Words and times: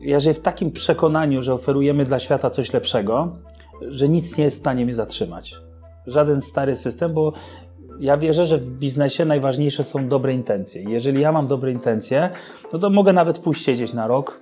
ja 0.00 0.20
żyję 0.20 0.34
w 0.34 0.40
takim 0.40 0.70
przekonaniu, 0.70 1.42
że 1.42 1.54
oferujemy 1.54 2.04
dla 2.04 2.18
świata 2.18 2.50
coś 2.50 2.72
lepszego, 2.72 3.32
że 3.80 4.08
nic 4.08 4.36
nie 4.36 4.44
jest 4.44 4.56
w 4.56 4.60
stanie 4.60 4.84
mnie 4.84 4.94
zatrzymać. 4.94 5.54
Żaden 6.06 6.40
stary 6.40 6.76
system, 6.76 7.12
bo 7.12 7.32
ja 8.00 8.16
wierzę, 8.16 8.44
że 8.44 8.58
w 8.58 8.70
biznesie 8.70 9.24
najważniejsze 9.24 9.84
są 9.84 10.08
dobre 10.08 10.34
intencje. 10.34 10.82
Jeżeli 10.82 11.20
ja 11.20 11.32
mam 11.32 11.46
dobre 11.46 11.72
intencje, 11.72 12.30
no 12.72 12.78
to 12.78 12.90
mogę 12.90 13.12
nawet 13.12 13.38
pójść 13.38 13.64
siedzieć 13.64 13.92
na 13.92 14.06
rok, 14.06 14.40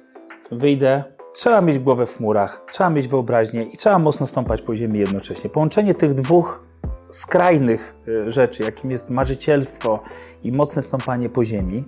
wyjdę. 0.51 1.05
Trzeba 1.35 1.61
mieć 1.61 1.79
głowę 1.79 2.07
w 2.07 2.21
murach, 2.21 2.65
trzeba 2.73 2.91
mieć 2.91 3.09
wyobraźnię 3.09 3.63
i 3.63 3.77
trzeba 3.77 3.99
mocno 3.99 4.27
stąpać 4.27 4.63
po 4.63 4.77
ziemi 4.77 4.99
jednocześnie. 4.99 5.51
Połączenie 5.51 5.95
tych 5.95 6.15
dwóch 6.15 6.67
skrajnych 7.11 7.97
y, 8.09 8.31
rzeczy, 8.31 8.63
jakim 8.63 8.91
jest 8.91 9.11
marzycielstwo 9.11 10.01
i 10.43 10.53
mocne 10.53 10.83
stąpanie 10.83 11.29
po 11.29 11.45
ziemi. 11.45 11.85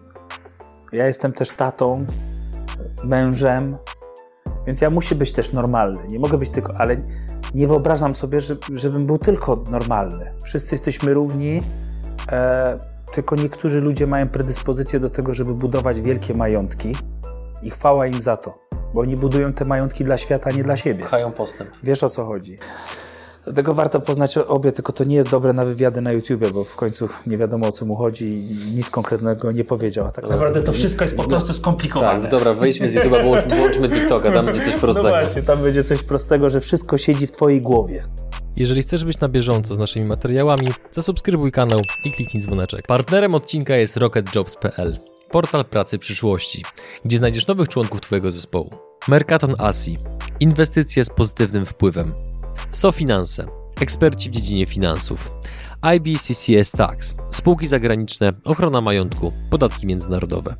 Ja 0.92 1.06
jestem 1.06 1.32
też 1.32 1.50
tatą, 1.50 2.06
mężem, 3.04 3.76
więc 4.66 4.80
ja 4.80 4.90
muszę 4.90 5.14
być 5.14 5.32
też 5.32 5.52
normalny. 5.52 6.00
Nie 6.10 6.18
mogę 6.18 6.38
być 6.38 6.50
tylko, 6.50 6.74
ale 6.76 6.96
nie 7.54 7.68
wyobrażam 7.68 8.14
sobie, 8.14 8.40
że, 8.40 8.56
żebym 8.74 9.06
był 9.06 9.18
tylko 9.18 9.64
normalny. 9.70 10.34
Wszyscy 10.44 10.74
jesteśmy 10.74 11.14
równi, 11.14 11.62
e, 12.32 12.78
tylko 13.12 13.36
niektórzy 13.36 13.80
ludzie 13.80 14.06
mają 14.06 14.28
predyspozycję 14.28 15.00
do 15.00 15.10
tego, 15.10 15.34
żeby 15.34 15.54
budować 15.54 16.00
wielkie 16.00 16.34
majątki 16.34 16.96
i 17.62 17.70
chwała 17.70 18.06
im 18.06 18.22
za 18.22 18.36
to, 18.36 18.58
bo 18.94 19.00
oni 19.00 19.16
budują 19.16 19.52
te 19.52 19.64
majątki 19.64 20.04
dla 20.04 20.18
świata, 20.18 20.50
nie 20.50 20.64
dla 20.64 20.76
siebie. 20.76 21.04
Pchają 21.04 21.32
postęp. 21.32 21.70
Wiesz 21.82 22.02
o 22.02 22.08
co 22.08 22.24
chodzi. 22.26 22.56
Dlatego 23.48 23.74
warto 23.74 24.00
poznać 24.00 24.38
obie, 24.38 24.72
tylko 24.72 24.92
to 24.92 25.04
nie 25.04 25.16
jest 25.16 25.30
dobre 25.30 25.52
na 25.52 25.64
wywiady 25.64 26.00
na 26.00 26.12
YouTubie, 26.12 26.50
bo 26.50 26.64
w 26.64 26.76
końcu 26.76 27.08
nie 27.26 27.38
wiadomo 27.38 27.68
o 27.68 27.72
co 27.72 27.86
mu 27.86 27.96
chodzi 27.96 28.24
i 28.24 28.72
nic 28.72 28.90
konkretnego 28.90 29.52
nie 29.52 29.64
powiedział. 29.64 30.06
A 30.06 30.12
tak 30.12 30.28
naprawdę 30.28 30.62
to 30.62 30.72
wszystko 30.72 31.04
jest 31.04 31.16
po 31.16 31.24
prostu 31.24 31.52
skomplikowane. 31.52 32.20
Tak, 32.22 32.30
dobra, 32.30 32.54
wejdźmy 32.54 32.88
z 32.88 32.94
YouTube'a, 32.94 33.22
wyłączmy, 33.22 33.56
wyłączmy 33.56 33.88
TikToka, 33.88 34.32
tam 34.32 34.46
będzie 34.46 34.60
coś 34.60 34.74
prostego. 34.74 35.08
No 35.08 35.14
właśnie, 35.14 35.42
tam 35.42 35.62
będzie 35.62 35.84
coś 35.84 36.02
prostego, 36.02 36.50
że 36.50 36.60
wszystko 36.60 36.98
siedzi 36.98 37.26
w 37.26 37.32
twojej 37.32 37.62
głowie. 37.62 38.04
Jeżeli 38.56 38.82
chcesz 38.82 39.04
być 39.04 39.20
na 39.20 39.28
bieżąco 39.28 39.74
z 39.74 39.78
naszymi 39.78 40.06
materiałami, 40.06 40.68
zasubskrybuj 40.90 41.52
kanał 41.52 41.80
i 42.04 42.12
kliknij 42.12 42.42
dzwoneczek. 42.42 42.86
Partnerem 42.86 43.34
odcinka 43.34 43.76
jest 43.76 43.96
rocketjobs.pl, 43.96 44.98
portal 45.30 45.64
pracy 45.64 45.98
przyszłości, 45.98 46.64
gdzie 47.04 47.18
znajdziesz 47.18 47.46
nowych 47.46 47.68
członków 47.68 48.00
Twojego 48.00 48.30
zespołu. 48.30 48.70
Mercaton 49.08 49.54
ASI, 49.58 49.98
inwestycje 50.40 51.04
z 51.04 51.10
pozytywnym 51.10 51.66
wpływem. 51.66 52.27
SoFinanse, 52.70 53.46
eksperci 53.80 54.28
w 54.28 54.32
dziedzinie 54.32 54.66
finansów. 54.66 55.30
IBCCS 55.96 56.72
Tax, 56.72 57.14
spółki 57.30 57.66
zagraniczne, 57.66 58.32
ochrona 58.44 58.80
majątku, 58.80 59.32
podatki 59.50 59.86
międzynarodowe. 59.86 60.54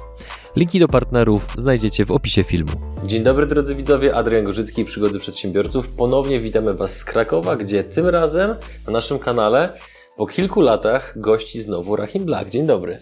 Linki 0.57 0.81
do 0.81 0.89
partnerów 0.89 1.47
znajdziecie 1.57 2.05
w 2.05 2.11
opisie 2.11 2.45
filmu. 2.45 2.73
Dzień 3.05 3.23
dobry 3.23 3.47
drodzy 3.47 3.75
widzowie, 3.75 4.15
Adrian 4.15 4.45
Gorzycki, 4.45 4.85
Przygody 4.85 5.19
Przedsiębiorców. 5.19 5.89
Ponownie 5.89 6.41
witamy 6.41 6.75
Was 6.75 6.99
z 6.99 7.05
Krakowa, 7.05 7.57
gdzie 7.57 7.85
tym 7.85 8.07
razem 8.07 8.55
na 8.87 8.93
naszym 8.93 9.19
kanale 9.19 9.73
po 10.17 10.27
kilku 10.27 10.61
latach 10.61 11.21
gości 11.21 11.61
znowu 11.61 11.97
Rahim 11.97 12.25
Black. 12.25 12.51
Dzień 12.51 12.67
dobry. 12.67 12.99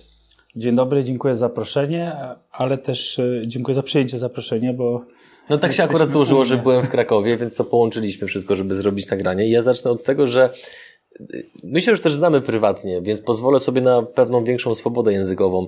Dzień 0.56 0.76
dobry, 0.76 1.04
dziękuję 1.04 1.34
za 1.34 1.38
zaproszenie, 1.38 2.12
ale 2.52 2.78
też 2.78 3.18
e, 3.18 3.42
dziękuję 3.46 3.74
za 3.74 3.82
przyjęcie 3.82 4.18
zaproszenia, 4.18 4.72
bo 4.72 5.04
No 5.50 5.58
tak 5.58 5.72
się 5.72 5.82
akurat 5.84 6.10
złożyło, 6.10 6.44
że 6.44 6.56
byłem 6.56 6.82
w 6.86 6.88
Krakowie, 6.88 7.36
więc 7.36 7.54
to 7.54 7.64
połączyliśmy 7.64 8.26
wszystko, 8.26 8.54
żeby 8.54 8.74
zrobić 8.74 9.10
nagranie. 9.10 9.46
I 9.46 9.50
ja 9.50 9.62
zacznę 9.62 9.90
od 9.90 10.04
tego, 10.04 10.26
że 10.26 10.50
y, 11.20 11.50
my 11.62 11.80
się 11.82 11.90
już 11.90 12.00
też 12.00 12.14
znamy 12.14 12.40
prywatnie, 12.40 13.02
więc 13.02 13.20
pozwolę 13.22 13.60
sobie 13.60 13.80
na 13.80 14.02
pewną 14.02 14.44
większą 14.44 14.74
swobodę 14.74 15.12
językową. 15.12 15.66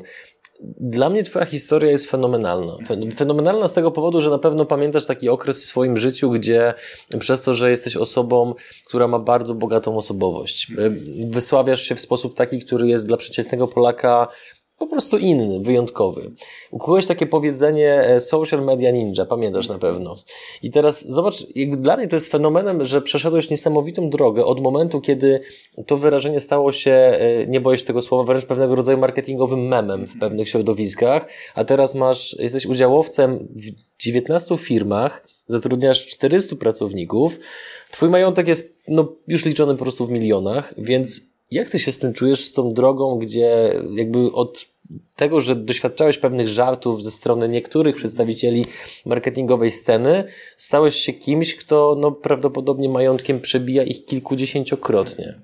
Dla 0.80 1.10
mnie 1.10 1.22
Twoja 1.22 1.44
historia 1.44 1.90
jest 1.90 2.10
fenomenalna. 2.10 2.76
Fen- 2.88 3.14
Fenomenalna 3.14 3.68
z 3.68 3.72
tego 3.72 3.90
powodu, 3.90 4.20
że 4.20 4.30
na 4.30 4.38
pewno 4.38 4.64
pamiętasz 4.66 5.06
taki 5.06 5.28
okres 5.28 5.62
w 5.64 5.66
swoim 5.66 5.96
życiu, 5.96 6.30
gdzie 6.30 6.74
przez 7.18 7.42
to, 7.42 7.54
że 7.54 7.70
jesteś 7.70 7.96
osobą, 7.96 8.54
która 8.86 9.08
ma 9.08 9.18
bardzo 9.18 9.54
bogatą 9.54 9.96
osobowość, 9.96 10.66
y, 10.70 11.26
wysławiasz 11.30 11.82
się 11.82 11.94
w 11.94 12.00
sposób 12.00 12.34
taki, 12.34 12.58
który 12.58 12.88
jest 12.88 13.06
dla 13.06 13.16
przeciętnego 13.16 13.68
Polaka 13.68 14.28
po 14.78 14.86
prostu 14.86 15.18
inny, 15.18 15.60
wyjątkowy. 15.60 16.30
Ukułeś 16.70 17.06
takie 17.06 17.26
powiedzenie 17.26 17.92
e, 17.94 18.20
social 18.20 18.64
media 18.64 18.90
ninja, 18.90 19.26
pamiętasz 19.26 19.68
na 19.68 19.78
pewno. 19.78 20.16
I 20.62 20.70
teraz 20.70 21.12
zobacz, 21.12 21.46
dla 21.76 21.96
mnie 21.96 22.08
to 22.08 22.16
jest 22.16 22.32
fenomenem, 22.32 22.84
że 22.84 23.02
przeszedłeś 23.02 23.50
niesamowitą 23.50 24.10
drogę 24.10 24.44
od 24.44 24.60
momentu, 24.60 25.00
kiedy 25.00 25.40
to 25.86 25.96
wyrażenie 25.96 26.40
stało 26.40 26.72
się, 26.72 26.90
e, 26.90 27.46
nie 27.46 27.60
boję 27.60 27.78
się 27.78 27.84
tego 27.84 28.02
słowa, 28.02 28.24
wręcz 28.24 28.44
pewnego 28.44 28.74
rodzaju 28.74 28.98
marketingowym 28.98 29.68
memem 29.68 30.06
w 30.06 30.18
pewnych 30.18 30.48
środowiskach, 30.48 31.26
a 31.54 31.64
teraz 31.64 31.94
masz, 31.94 32.36
jesteś 32.38 32.66
udziałowcem 32.66 33.48
w 33.56 34.02
19 34.02 34.56
firmach, 34.56 35.26
zatrudniasz 35.46 36.06
400 36.06 36.56
pracowników, 36.56 37.38
twój 37.90 38.08
majątek 38.08 38.48
jest 38.48 38.76
no, 38.88 39.12
już 39.28 39.44
liczony 39.44 39.76
po 39.76 39.84
prostu 39.84 40.06
w 40.06 40.10
milionach, 40.10 40.74
więc 40.78 41.20
jak 41.50 41.68
ty 41.70 41.78
się 41.78 41.92
z 41.92 41.98
tym 41.98 42.12
czujesz, 42.12 42.44
z 42.44 42.52
tą 42.52 42.72
drogą, 42.72 43.18
gdzie 43.18 43.74
jakby 43.96 44.32
od 44.32 44.66
tego, 45.16 45.40
że 45.40 45.56
doświadczałeś 45.56 46.18
pewnych 46.18 46.48
żartów 46.48 47.02
ze 47.02 47.10
strony 47.10 47.48
niektórych 47.48 47.96
przedstawicieli 47.96 48.66
marketingowej 49.06 49.70
sceny, 49.70 50.24
stałeś 50.56 50.96
się 50.96 51.12
kimś, 51.12 51.54
kto 51.54 51.96
no, 51.98 52.12
prawdopodobnie 52.12 52.88
majątkiem 52.88 53.40
przebija 53.40 53.82
ich 53.82 54.04
kilkudziesięciokrotnie. 54.04 55.40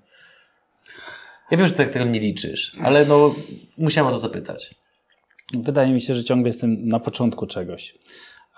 Ja 1.51 1.59
wiem, 1.59 1.67
że 1.67 1.73
tak 1.73 1.91
tego 1.93 2.05
nie 2.05 2.21
liczysz, 2.21 2.77
ale 2.83 3.07
no, 3.07 3.35
musiałem 3.79 4.09
o 4.09 4.13
to 4.13 4.19
zapytać. 4.19 4.75
wydaje 5.55 5.93
mi 5.93 6.01
się, 6.01 6.15
że 6.15 6.25
ciągle 6.25 6.49
jestem 6.49 6.89
na 6.89 7.01
początku 7.01 7.47
czegoś. 7.47 7.95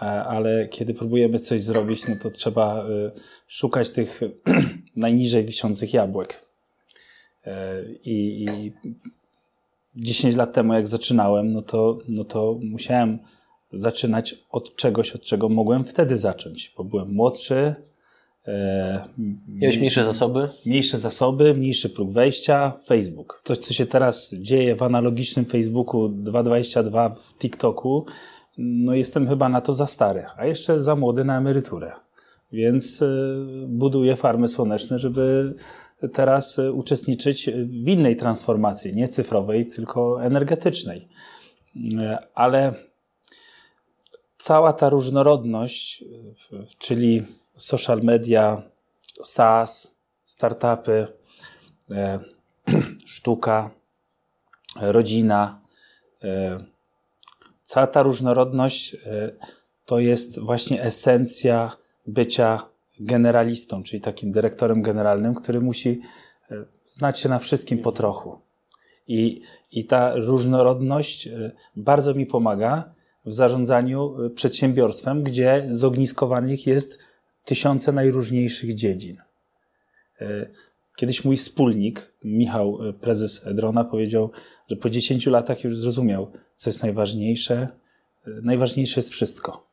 E, 0.02 0.04
Ale 0.04 0.68
kiedy 0.68 0.94
próbujemy 0.94 1.38
coś 1.38 1.62
zrobić, 1.62 2.08
no 2.08 2.16
to 2.22 2.30
trzeba 2.30 2.86
y, 2.88 3.10
szukać 3.48 3.90
tych 3.90 4.20
najniżej 4.96 5.44
wiszących 5.44 5.94
jabłek. 5.94 6.45
E, 7.46 7.82
I, 8.04 8.44
i 8.44 8.72
10 9.96 10.36
lat 10.36 10.52
temu, 10.52 10.74
jak 10.74 10.88
zaczynałem, 10.88 11.52
no 11.52 11.62
to, 11.62 11.98
no 12.08 12.24
to 12.24 12.58
musiałem 12.70 13.18
zaczynać 13.72 14.34
od 14.50 14.76
czegoś, 14.76 15.12
od 15.12 15.22
czego 15.22 15.48
mogłem 15.48 15.84
wtedy 15.84 16.18
zacząć, 16.18 16.74
bo 16.76 16.84
byłem 16.84 17.12
młodszy, 17.14 17.74
e, 18.48 19.04
Miałeś 19.48 19.78
mniejsze 19.78 20.04
zasoby? 20.04 20.48
mniejsze 20.66 20.98
zasoby, 20.98 21.54
mniejszy 21.54 21.90
próg 21.90 22.10
wejścia, 22.10 22.72
Facebook. 22.86 23.40
To, 23.44 23.56
co 23.56 23.74
się 23.74 23.86
teraz 23.86 24.34
dzieje 24.34 24.76
w 24.76 24.82
analogicznym 24.82 25.44
Facebooku 25.44 26.08
2.22 26.08 27.14
w 27.14 27.38
TikToku, 27.38 28.06
no 28.58 28.94
jestem 28.94 29.28
chyba 29.28 29.48
na 29.48 29.60
to 29.60 29.74
za 29.74 29.86
stary, 29.86 30.24
a 30.36 30.46
jeszcze 30.46 30.80
za 30.80 30.96
młody 30.96 31.24
na 31.24 31.38
emeryturę. 31.38 31.92
Więc 32.52 33.02
y, 33.02 33.06
buduję 33.68 34.16
farmy 34.16 34.48
słoneczne, 34.48 34.98
żeby 34.98 35.54
teraz 36.12 36.58
y, 36.58 36.72
uczestniczyć 36.72 37.50
w 37.50 37.88
innej 37.88 38.16
transformacji, 38.16 38.96
nie 38.96 39.08
cyfrowej, 39.08 39.66
tylko 39.66 40.24
energetycznej. 40.24 41.08
Y, 41.76 42.16
Ale 42.34 42.72
cała 44.38 44.72
ta 44.72 44.88
różnorodność, 44.88 46.02
y, 46.02 46.66
czyli 46.78 47.26
social 47.56 48.00
media, 48.02 48.62
SaaS, 49.22 49.94
startupy, 50.24 51.06
sztuka, 53.06 53.70
rodzina. 54.80 55.60
Cała 57.62 57.86
ta 57.86 58.02
różnorodność 58.02 58.96
to 59.84 59.98
jest 59.98 60.38
właśnie 60.40 60.82
esencja 60.82 61.76
bycia 62.06 62.68
generalistą, 63.00 63.82
czyli 63.82 64.00
takim 64.00 64.32
dyrektorem 64.32 64.82
generalnym, 64.82 65.34
który 65.34 65.60
musi 65.60 66.00
e, 66.50 66.64
znać 66.86 67.20
się 67.20 67.28
na 67.28 67.38
wszystkim 67.38 67.78
po 67.78 67.92
trochu. 67.92 68.38
I, 69.08 69.42
I 69.72 69.84
ta 69.84 70.16
różnorodność 70.16 71.26
e, 71.26 71.52
bardzo 71.76 72.14
mi 72.14 72.26
pomaga 72.26 72.94
w 73.26 73.32
zarządzaniu 73.32 74.24
e, 74.26 74.30
przedsiębiorstwem, 74.30 75.22
gdzie 75.22 75.66
zogniskowanych 75.70 76.66
jest 76.66 76.98
tysiące 77.44 77.93
najróżniejszych 77.93 78.75
dziedzin. 78.75 79.16
Kiedyś 80.96 81.25
mój 81.25 81.37
wspólnik, 81.37 82.12
Michał, 82.25 82.78
prezes 83.00 83.46
Edrona, 83.46 83.84
powiedział, 83.84 84.31
że 84.70 84.76
po 84.76 84.90
10 84.90 85.26
latach 85.26 85.64
już 85.64 85.78
zrozumiał, 85.78 86.32
co 86.54 86.70
jest 86.70 86.82
najważniejsze. 86.82 87.69
Najważniejsze 88.26 89.00
jest 89.00 89.10
wszystko. 89.10 89.66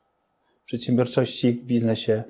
W 0.62 0.66
przedsiębiorczości, 0.66 1.52
w 1.52 1.64
biznesie, 1.64 2.24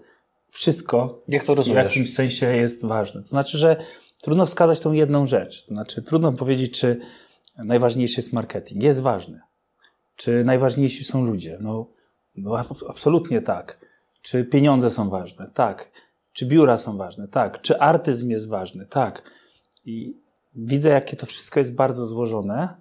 wszystko 0.55 1.23
Jak 1.29 1.45
to 1.45 1.55
w 1.55 1.57
rozumiesz? 1.57 1.85
jakimś 1.85 2.15
sensie 2.15 2.57
jest 2.57 2.85
ważne. 2.85 3.21
To 3.21 3.27
znaczy, 3.29 3.59
że 3.59 3.77
trudno 4.23 4.47
wskazać 4.47 4.81
tą 4.81 4.93
jedną 4.93 5.27
rzecz. 5.27 5.63
To 5.67 5.75
znaczy, 5.75 6.03
trudno 6.03 6.33
powiedzieć, 6.33 6.81
czy 6.81 7.01
najważniejszy 7.65 8.21
jest 8.21 8.33
marketing. 8.33 8.83
Jest 8.83 9.01
ważny. 9.01 9.41
Czy 10.17 10.45
najważniejsi 10.45 11.05
są 11.05 11.25
ludzie? 11.25 11.59
No, 11.61 11.87
no 12.37 12.59
ab- 12.59 12.85
absolutnie 12.89 13.43
tak. 13.43 13.79
Czy 14.23 14.45
pieniądze 14.45 14.91
są 14.91 15.11
ważne? 15.11 15.51
Tak. 15.55 15.91
Czy 16.33 16.47
biura 16.47 16.79
są 16.79 16.97
ważne? 16.97 17.29
Tak. 17.29 17.61
Czy 17.61 17.79
artyzm 17.81 18.31
jest 18.31 18.49
ważny? 18.49 18.87
Tak. 18.87 19.31
I 19.85 20.17
widzę, 20.55 20.89
jakie 20.91 21.17
to 21.17 21.27
wszystko 21.27 21.61
jest 21.61 21.75
bardzo 21.75 22.07
złożone 22.07 22.77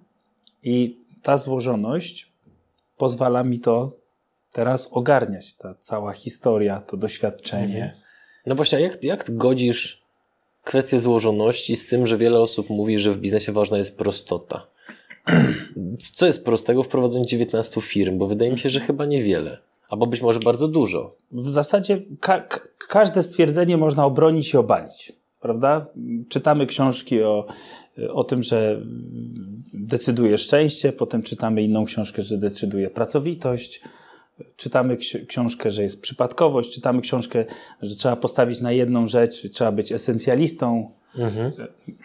i 0.62 1.00
ta 1.22 1.38
złożoność 1.38 2.32
pozwala 2.96 3.44
mi 3.44 3.60
to 3.60 3.96
teraz 4.54 4.88
ogarniać 4.90 5.54
ta 5.54 5.74
cała 5.74 6.12
historia, 6.12 6.80
to 6.80 6.96
doświadczenie. 6.96 7.84
Mhm. 7.84 8.00
No 8.46 8.54
właśnie, 8.54 8.78
a 8.78 8.80
jak, 8.80 9.04
jak 9.04 9.36
godzisz 9.36 10.02
kwestię 10.64 11.00
złożoności 11.00 11.76
z 11.76 11.86
tym, 11.86 12.06
że 12.06 12.18
wiele 12.18 12.40
osób 12.40 12.70
mówi, 12.70 12.98
że 12.98 13.12
w 13.12 13.18
biznesie 13.18 13.52
ważna 13.52 13.78
jest 13.78 13.98
prostota? 13.98 14.66
Co 16.16 16.26
jest 16.26 16.44
prostego 16.44 16.82
w 16.82 16.88
prowadzeniu 16.88 17.24
19 17.24 17.80
firm? 17.80 18.18
Bo 18.18 18.26
wydaje 18.26 18.52
mi 18.52 18.58
się, 18.58 18.68
że 18.68 18.80
chyba 18.80 19.06
niewiele. 19.06 19.58
Albo 19.88 20.06
być 20.06 20.22
może 20.22 20.40
bardzo 20.40 20.68
dużo. 20.68 21.16
W 21.32 21.50
zasadzie 21.50 22.02
ka 22.20 22.48
każde 22.88 23.22
stwierdzenie 23.22 23.76
można 23.76 24.04
obronić 24.04 24.54
i 24.54 24.56
obalić. 24.56 25.12
Prawda? 25.40 25.86
Czytamy 26.28 26.66
książki 26.66 27.22
o, 27.22 27.46
o 28.12 28.24
tym, 28.24 28.42
że 28.42 28.82
decyduje 29.72 30.38
szczęście, 30.38 30.92
potem 30.92 31.22
czytamy 31.22 31.62
inną 31.62 31.84
książkę, 31.84 32.22
że 32.22 32.38
decyduje 32.38 32.90
pracowitość, 32.90 33.80
czytamy 34.56 34.96
książkę, 35.28 35.70
że 35.70 35.82
jest 35.82 36.00
przypadkowość, 36.00 36.74
czytamy 36.74 37.00
książkę, 37.00 37.44
że 37.82 37.96
trzeba 37.96 38.16
postawić 38.16 38.60
na 38.60 38.72
jedną 38.72 39.06
rzecz, 39.06 39.50
trzeba 39.50 39.72
być 39.72 39.92
esencjalistą. 39.92 40.90
Mhm. 41.18 41.52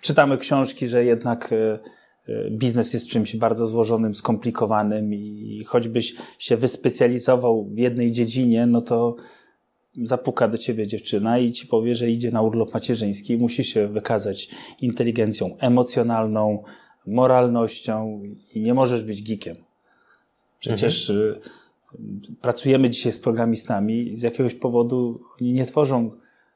Czytamy 0.01 0.37
książki, 0.37 0.87
że 0.87 1.05
jednak 1.05 1.53
e, 1.53 1.79
e, 2.27 2.51
biznes 2.51 2.93
jest 2.93 3.07
czymś 3.07 3.35
bardzo 3.35 3.67
złożonym, 3.67 4.15
skomplikowanym 4.15 5.13
i 5.13 5.63
choćbyś 5.67 6.15
się 6.39 6.57
wyspecjalizował 6.57 7.65
w 7.65 7.77
jednej 7.77 8.11
dziedzinie, 8.11 8.65
no 8.65 8.81
to 8.81 9.15
zapuka 10.03 10.47
do 10.47 10.57
ciebie 10.57 10.87
dziewczyna 10.87 11.39
i 11.39 11.51
ci 11.51 11.67
powie, 11.67 11.95
że 11.95 12.09
idzie 12.09 12.31
na 12.31 12.41
urlop 12.41 12.73
macierzyński 12.73 13.33
i 13.33 13.37
musi 13.37 13.63
się 13.63 13.87
wykazać 13.87 14.49
inteligencją 14.81 15.57
emocjonalną, 15.59 16.63
moralnością 17.07 18.21
i 18.53 18.61
nie 18.61 18.73
możesz 18.73 19.03
być 19.03 19.23
geekiem. 19.23 19.55
Przecież 20.59 21.09
mhm. 21.09 21.39
Pracujemy 22.41 22.89
dzisiaj 22.89 23.11
z 23.11 23.19
programistami 23.19 24.15
z 24.15 24.21
jakiegoś 24.21 24.53
powodu 24.53 25.21
oni 25.41 25.53
nie 25.53 25.65
tworzą 25.65 26.11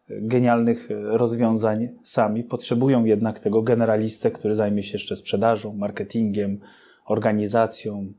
genialnych 0.10 0.90
rozwiązań 1.04 1.90
sami, 2.04 2.44
potrzebują 2.44 3.06
jednak 3.06 3.40
tego 3.40 3.62
generalistę, 3.62 4.32
który 4.32 4.56
zajmie 4.56 4.84
się 4.84 4.94
jeszcze 4.94 5.16
sprzedażą, 5.16 5.74
marketingiem, 5.74 6.60
organizacją, 7.06 8.14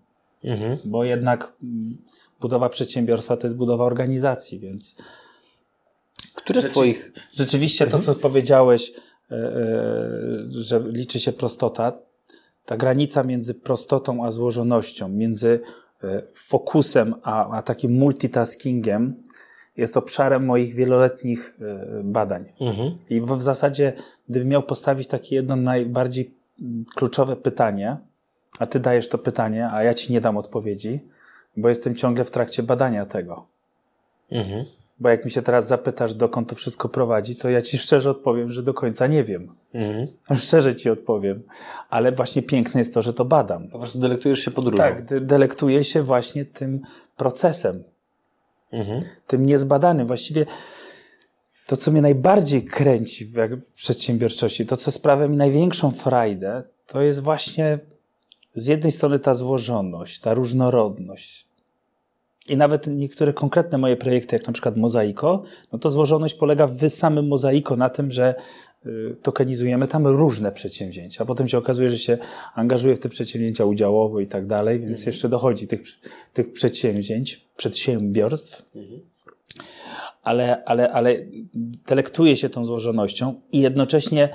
mhm. 0.45 0.79
bo 0.85 1.05
jednak 1.05 1.53
budowa 2.41 2.69
przedsiębiorstwa 2.69 3.37
to 3.37 3.47
jest 3.47 3.57
budowa 3.57 3.85
organizacji, 3.85 4.59
więc. 4.59 4.97
Które 6.35 6.63
z 6.63 6.69
Twoich. 6.69 7.13
Rzeczywiście 7.33 7.87
to, 7.87 7.99
co 7.99 8.15
powiedziałeś, 8.15 8.93
e, 9.31 9.35
e, 9.35 9.51
że 10.49 10.85
liczy 10.87 11.21
się 11.21 11.33
prostota, 11.33 11.93
ta 12.67 12.77
granica 12.77 13.23
między 13.23 13.55
prostotą 13.55 14.25
a 14.25 14.31
złożonością, 14.31 15.09
między 15.09 15.61
e, 15.61 15.84
fokusem 16.35 17.15
a, 17.23 17.57
a 17.57 17.63
takim 17.63 17.93
multitaskingiem, 17.99 19.23
jest 19.77 19.97
obszarem 19.97 20.45
moich 20.45 20.75
wieloletnich 20.75 21.59
badań. 22.05 22.45
Mhm. 22.61 22.99
I 23.11 23.21
w, 23.21 23.27
w 23.27 23.43
zasadzie, 23.43 23.93
gdybym 24.29 24.49
miał 24.49 24.63
postawić 24.63 25.09
takie 25.09 25.37
jedno 25.37 25.57
najbardziej 25.57 26.35
kluczowe 26.95 27.37
pytanie, 27.37 27.97
a 28.59 28.67
ty 28.67 28.81
dajesz 28.81 29.09
to 29.09 29.19
pytanie, 29.19 29.69
a 29.73 29.83
ja 29.83 29.95
ci 29.95 30.13
nie 30.13 30.21
dam 30.21 30.37
odpowiedzi, 30.37 31.01
bo 31.57 31.69
jestem 31.69 31.95
ciągle 31.95 32.25
w 32.25 32.31
trakcie 32.31 32.63
badania 32.63 33.07
tego. 33.07 33.47
Mhm. 34.31 34.65
Bo 35.01 35.09
jak 35.09 35.25
mi 35.25 35.31
się 35.31 35.43
teraz 35.43 35.67
zapytasz, 35.67 36.15
dokąd 36.15 36.49
to 36.49 36.55
wszystko 36.55 36.89
prowadzi, 36.89 37.37
to 37.37 37.51
ja 37.51 37.63
ci 37.63 37.79
szczerze 37.79 38.11
odpowiem, 38.11 38.53
że 38.53 38.63
do 38.63 38.75
końca 38.75 39.07
nie 39.07 39.25
wiem. 39.25 39.55
Mhm. 39.75 40.07
Szczerze 40.47 40.75
ci 40.75 40.91
odpowiem. 40.91 41.43
Ale 41.91 42.13
właśnie 42.13 42.43
piękne 42.43 42.81
jest 42.81 42.95
to, 42.95 43.03
że 43.03 43.13
to 43.13 43.25
badam. 43.25 43.69
Po 43.69 43.79
prostu 43.79 43.99
delektujesz 43.99 44.41
się 44.41 44.51
podróżą. 44.51 44.77
Tak, 44.77 45.05
de 45.05 45.21
delektuję 45.21 45.85
się 45.85 46.03
właśnie 46.03 46.45
tym 46.45 46.81
procesem. 47.17 47.85
Mhm. 48.73 49.03
Tym 49.27 49.47
niezbadanym. 49.47 50.07
Właściwie 50.07 50.47
to, 51.67 51.77
co 51.77 51.91
mnie 51.91 52.03
najbardziej 52.03 52.65
kręci 52.65 53.27
w, 53.27 53.33
w 53.33 53.73
przedsiębiorczości, 53.73 54.67
to, 54.67 54.77
co 54.77 54.93
sprawia 54.93 55.29
mi 55.29 55.37
największą 55.37 55.91
frajdę, 55.91 56.63
to 56.87 57.03
jest 57.03 57.21
właśnie 57.21 57.79
z 58.55 58.67
jednej 58.67 58.93
strony 58.93 59.19
ta 59.19 59.35
złożoność, 59.35 60.21
ta 60.21 60.35
różnorodność. 60.35 61.49
I 62.49 62.57
nawet 62.57 62.87
niektóre 62.87 63.33
konkretne 63.33 63.79
moje 63.79 63.97
projekty, 63.97 64.37
jak 64.37 64.47
na 64.47 64.53
przykład 64.53 64.77
Mozaiko, 64.77 65.43
no 65.73 65.79
to 65.79 65.91
złożoność 65.91 66.35
polega 66.35 66.67
w 66.67 66.89
samym 66.89 67.29
Mozaiko 67.29 67.77
na 67.77 67.91
tym, 67.91 68.11
że 68.11 68.35
y, 68.87 69.17
tokenizujemy 69.23 69.89
tam 69.89 70.07
różne 70.07 70.53
przedsięwzięcia. 70.53 71.23
A 71.23 71.27
potem 71.27 71.49
się 71.49 71.59
okazuje, 71.59 71.91
że 71.91 71.99
się 71.99 72.19
angażuje 72.55 72.97
w 72.97 72.99
te 72.99 73.09
przedsięwzięcia 73.09 73.65
udziałowo 73.65 74.21
i 74.21 74.27
tak 74.27 74.47
dalej, 74.47 74.79
więc 74.79 74.91
mhm. 74.91 75.07
jeszcze 75.07 75.29
dochodzi 75.29 75.67
tych, 75.67 75.81
tych 76.33 76.53
przedsięwzięć, 76.53 77.49
przedsiębiorstw. 77.57 78.77
Mhm. 78.77 79.01
Ale, 80.23 80.65
ale, 80.65 80.93
ale 80.93 81.17
delektuje 81.89 82.37
się 82.37 82.49
tą 82.49 82.65
złożonością 82.65 83.41
i 83.53 83.61
jednocześnie 83.61 84.29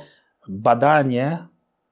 badanie 0.48 1.48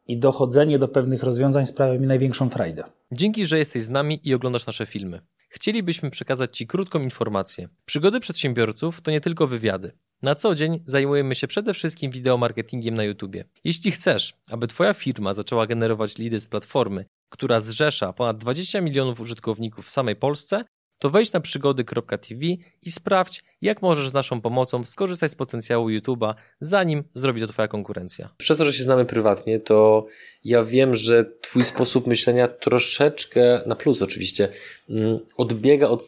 i 0.07 0.17
dochodzenie 0.17 0.79
do 0.79 0.87
pewnych 0.87 1.23
rozwiązań 1.23 1.65
sprawia 1.65 1.99
mi 1.99 2.07
największą 2.07 2.49
frajdę. 2.49 2.83
Dzięki, 3.11 3.45
że 3.45 3.57
jesteś 3.57 3.81
z 3.81 3.89
nami 3.89 4.19
i 4.23 4.33
oglądasz 4.33 4.67
nasze 4.67 4.85
filmy. 4.85 5.21
Chcielibyśmy 5.49 6.09
przekazać 6.09 6.57
Ci 6.57 6.67
krótką 6.67 7.01
informację. 7.01 7.69
Przygody 7.85 8.19
przedsiębiorców 8.19 9.01
to 9.01 9.11
nie 9.11 9.21
tylko 9.21 9.47
wywiady. 9.47 9.91
Na 10.21 10.35
co 10.35 10.55
dzień 10.55 10.79
zajmujemy 10.85 11.35
się 11.35 11.47
przede 11.47 11.73
wszystkim 11.73 12.11
wideomarketingiem 12.11 12.95
na 12.95 13.03
YouTube. 13.03 13.35
Jeśli 13.63 13.91
chcesz, 13.91 14.33
aby 14.49 14.67
Twoja 14.67 14.93
firma 14.93 15.33
zaczęła 15.33 15.67
generować 15.67 16.17
lidy 16.17 16.39
z 16.39 16.47
platformy, 16.47 17.05
która 17.29 17.61
zrzesza 17.61 18.13
ponad 18.13 18.37
20 18.37 18.81
milionów 18.81 19.19
użytkowników 19.19 19.85
w 19.85 19.89
samej 19.89 20.15
Polsce, 20.15 20.63
to 20.99 21.09
wejdź 21.09 21.31
na 21.31 21.39
przygody.tv 21.39 22.45
i 22.85 22.91
sprawdź, 22.91 23.43
jak 23.61 23.81
możesz 23.81 24.09
z 24.09 24.13
naszą 24.13 24.41
pomocą 24.41 24.85
skorzystać 24.85 25.31
z 25.31 25.35
potencjału 25.35 25.89
YouTube'a, 25.89 26.33
zanim 26.59 27.03
zrobi 27.13 27.41
to 27.41 27.47
Twoja 27.47 27.67
konkurencja. 27.67 28.29
Przez 28.37 28.57
to, 28.57 28.65
że 28.65 28.73
się 28.73 28.83
znamy 28.83 29.05
prywatnie, 29.05 29.59
to 29.59 30.05
ja 30.43 30.63
wiem, 30.63 30.95
że 30.95 31.25
Twój 31.41 31.63
sposób 31.63 32.07
myślenia 32.07 32.47
troszeczkę, 32.47 33.61
na 33.65 33.75
plus 33.75 34.01
oczywiście, 34.01 34.49
mm, 34.89 35.19
odbiega 35.37 35.87
od 35.87 36.03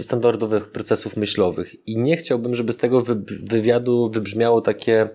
standardowych 0.00 0.70
procesów 0.72 1.16
myślowych 1.16 1.88
i 1.88 1.96
nie 1.96 2.16
chciałbym, 2.16 2.54
żeby 2.54 2.72
z 2.72 2.76
tego 2.76 3.04
wywiadu 3.42 4.10
wybrzmiało 4.10 4.60
takie 4.60 5.08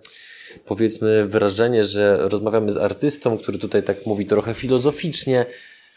powiedzmy 0.66 1.27
wyrażenie, 1.27 1.83
że 1.83 2.18
rozmawiamy 2.30 2.72
z 2.72 2.77
artystą, 2.77 3.38
który 3.38 3.57
tutaj 3.57 3.83
tak 3.83 4.06
mówi 4.06 4.25
trochę 4.25 4.54
filozoficznie, 4.54 5.45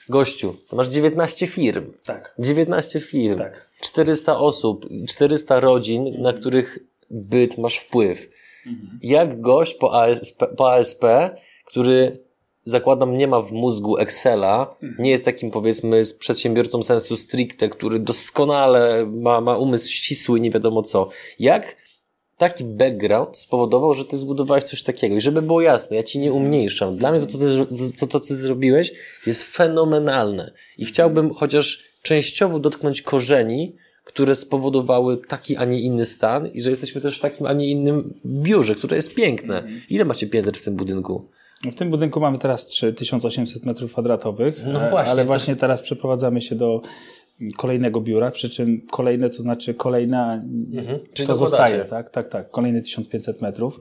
Gościu, 0.09 0.55
to 0.69 0.77
masz 0.77 0.89
19 0.89 1.47
firm. 1.47 1.93
Tak. 2.05 2.35
19 2.39 3.01
firm. 3.01 3.39
Tak. 3.39 3.69
400 3.81 4.39
osób, 4.39 4.87
400 5.09 5.61
rodzin, 5.61 6.07
mhm. 6.07 6.23
na 6.23 6.33
których 6.33 6.79
byt 7.11 7.59
masz 7.59 7.79
wpływ. 7.79 8.31
Mhm. 8.67 8.99
Jak 9.03 9.41
gość 9.41 9.75
po 9.75 10.03
ASP, 10.03 10.43
po 10.57 10.73
ASP, 10.73 11.03
który 11.65 12.19
zakładam 12.65 13.19
nie 13.19 13.27
ma 13.27 13.43
w 13.43 13.53
mózgu 13.53 13.99
Excela, 13.99 14.77
mhm. 14.83 15.03
nie 15.05 15.11
jest 15.11 15.25
takim 15.25 15.51
powiedzmy 15.51 16.05
przedsiębiorcą 16.19 16.83
sensu 16.83 17.17
stricte, 17.17 17.69
który 17.69 17.99
doskonale 17.99 19.07
ma, 19.07 19.41
ma 19.41 19.57
umysł 19.57 19.91
ścisły, 19.91 20.41
nie 20.41 20.51
wiadomo 20.51 20.83
co. 20.83 21.09
Jak 21.39 21.77
taki 22.39 22.65
background 22.65 23.37
spowodował, 23.37 23.95
że 23.95 24.05
ty 24.05 24.17
zbudowałeś 24.17 24.65
coś 24.65 24.83
takiego. 24.83 25.17
I 25.17 25.21
żeby 25.21 25.43
było 25.43 25.61
jasne, 25.61 25.97
ja 25.97 26.03
ci 26.03 26.19
nie 26.19 26.33
umniejszam. 26.33 26.97
Dla 26.97 27.11
mnie 27.11 27.21
to, 27.21 27.27
co 27.27 27.39
ty, 27.39 27.67
to, 27.99 28.07
to, 28.07 28.21
co 28.21 28.29
ty 28.29 28.37
zrobiłeś, 28.37 28.93
jest 29.27 29.43
fenomenalne. 29.43 30.53
I 30.79 30.85
chciałbym 30.85 31.35
chociaż 31.35 31.85
częściowo 32.03 32.59
dotknąć 32.59 33.03
korzeni, 33.03 33.77
które 34.05 34.35
spowodowały 34.35 35.17
taki, 35.17 35.57
a 35.57 35.65
nie 35.65 35.81
inny 35.81 36.07
stan 36.07 36.47
i 36.47 36.63
że 36.63 36.71
jesteśmy 36.71 37.01
też 37.01 37.19
w 37.19 37.21
takim, 37.21 37.47
a 37.47 37.53
nie 37.53 37.67
innym 37.67 38.21
biurze, 38.27 38.75
które 38.75 38.97
jest 38.97 39.15
piękne. 39.15 39.63
Ile 39.91 40.05
macie 40.05 40.27
pięter 40.27 40.55
w 40.55 40.65
tym 40.65 40.77
budynku? 40.77 41.29
W 41.73 41.75
tym 41.75 41.91
budynku 41.91 42.21
mamy 42.21 42.39
teraz 42.39 42.67
3800 42.67 43.67
metrów 43.67 43.93
kwadratowych, 43.93 44.63
no 44.67 44.91
właśnie, 44.91 45.13
ale 45.13 45.25
właśnie 45.25 45.57
teraz 45.57 45.83
przeprowadzamy 45.83 46.41
się 46.41 46.55
do 46.55 46.83
kolejnego 47.57 48.01
biura, 48.01 48.31
przy 48.31 48.51
czym 48.51 48.87
kolejne 48.91 49.31
to 49.31 49.43
znaczy 49.43 49.75
kolejna, 49.75 50.43
mhm. 50.73 50.99
to 51.27 51.37
zostaje, 51.37 51.85
tak, 51.85 52.11
tak, 52.11 52.29
tak, 52.29 52.51
kolejne 52.51 52.83
1500 52.83 53.43
metrów. 53.43 53.81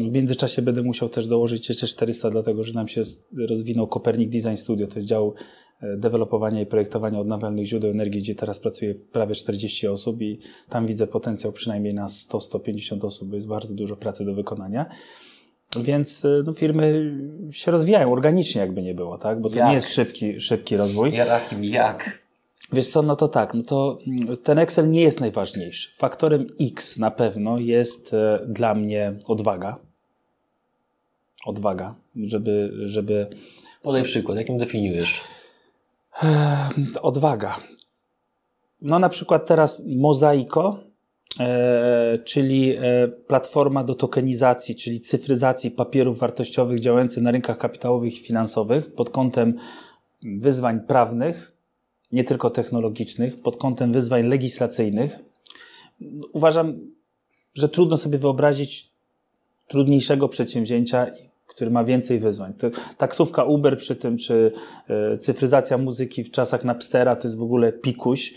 W 0.00 0.12
międzyczasie 0.12 0.62
będę 0.62 0.82
musiał 0.82 1.08
też 1.08 1.26
dołożyć 1.26 1.68
jeszcze 1.68 1.86
400, 1.86 2.30
dlatego 2.30 2.64
że 2.64 2.72
nam 2.72 2.88
się 2.88 3.02
rozwinął 3.48 3.86
Copernic 3.86 4.32
Design 4.32 4.56
Studio, 4.56 4.86
to 4.86 4.94
jest 4.94 5.06
dział 5.06 5.34
e, 5.80 5.96
dewelopowania 5.96 6.60
i 6.60 6.66
projektowania 6.66 7.18
odnawialnych 7.18 7.66
źródeł 7.66 7.90
energii, 7.90 8.20
gdzie 8.20 8.34
teraz 8.34 8.60
pracuje 8.60 8.94
prawie 8.94 9.34
40 9.34 9.88
osób 9.88 10.22
i 10.22 10.38
tam 10.68 10.86
widzę 10.86 11.06
potencjał 11.06 11.52
przynajmniej 11.52 11.94
na 11.94 12.06
100-150 12.06 13.06
osób, 13.06 13.28
bo 13.28 13.34
jest 13.34 13.48
bardzo 13.48 13.74
dużo 13.74 13.96
pracy 13.96 14.24
do 14.24 14.34
wykonania. 14.34 14.86
Więc 15.76 16.24
e, 16.24 16.42
no, 16.46 16.52
firmy 16.52 17.14
się 17.50 17.70
rozwijają 17.70 18.12
organicznie, 18.12 18.60
jakby 18.60 18.82
nie 18.82 18.94
było, 18.94 19.18
tak? 19.18 19.40
Bo 19.40 19.50
to 19.50 19.56
jak? 19.56 19.68
nie 19.68 19.74
jest 19.74 19.88
szybki, 19.88 20.40
szybki 20.40 20.76
rozwój. 20.76 21.12
Jakim, 21.12 21.64
jak? 21.64 22.27
Wiesz 22.72 22.88
co, 22.88 23.02
no 23.02 23.16
to 23.16 23.28
tak, 23.28 23.54
no 23.54 23.62
to 23.62 23.98
mm, 24.06 24.36
ten 24.36 24.58
Excel 24.58 24.90
nie 24.90 25.02
jest 25.02 25.20
najważniejszy. 25.20 25.90
Faktorem 25.96 26.46
X 26.60 26.98
na 26.98 27.10
pewno 27.10 27.58
jest 27.58 28.14
e, 28.14 28.40
dla 28.48 28.74
mnie 28.74 29.12
odwaga. 29.26 29.78
Odwaga, 31.46 31.94
żeby, 32.16 32.72
żeby... 32.86 33.26
Podaj 33.82 34.02
przykład, 34.02 34.38
jakim 34.38 34.58
definiujesz? 34.58 35.20
Odwaga. 37.02 37.56
no 38.82 38.98
na 38.98 39.08
przykład 39.08 39.46
teraz 39.46 39.82
Mozaiko, 39.86 40.78
e, 41.40 42.18
czyli 42.24 42.76
e, 42.76 43.08
platforma 43.08 43.84
do 43.84 43.94
tokenizacji, 43.94 44.76
czyli 44.76 45.00
cyfryzacji 45.00 45.70
papierów 45.70 46.18
wartościowych 46.18 46.80
działających 46.80 47.22
na 47.22 47.30
rynkach 47.30 47.58
kapitałowych 47.58 48.14
i 48.14 48.24
finansowych 48.24 48.94
pod 48.94 49.10
kątem 49.10 49.58
wyzwań 50.22 50.80
prawnych, 50.80 51.57
nie 52.12 52.24
tylko 52.24 52.50
technologicznych, 52.50 53.40
pod 53.40 53.56
kątem 53.56 53.92
wyzwań 53.92 54.26
legislacyjnych. 54.26 55.18
Uważam, 56.32 56.78
że 57.54 57.68
trudno 57.68 57.96
sobie 57.96 58.18
wyobrazić 58.18 58.90
trudniejszego 59.68 60.28
przedsięwzięcia, 60.28 61.06
który 61.46 61.70
ma 61.70 61.84
więcej 61.84 62.18
wyzwań. 62.18 62.52
Taksówka 62.98 63.44
Uber 63.44 63.78
przy 63.78 63.96
tym, 63.96 64.18
czy 64.18 64.52
e, 64.88 65.18
cyfryzacja 65.18 65.78
muzyki 65.78 66.24
w 66.24 66.30
czasach 66.30 66.64
Napstera 66.64 67.16
to 67.16 67.28
jest 67.28 67.38
w 67.38 67.42
ogóle 67.42 67.72
pikuś, 67.72 68.34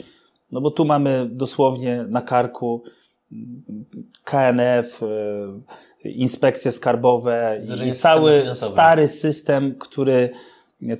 no 0.51 0.61
bo 0.61 0.71
tu 0.71 0.85
mamy 0.85 1.29
dosłownie 1.31 2.05
na 2.09 2.21
karku 2.21 2.83
KNF, 4.23 5.03
e, 5.03 6.09
inspekcje 6.09 6.71
skarbowe 6.71 7.55
Zdarzenie 7.57 7.91
i 7.91 7.93
cały 7.93 8.43
stary 8.53 9.07
system, 9.07 9.75
który 9.79 10.29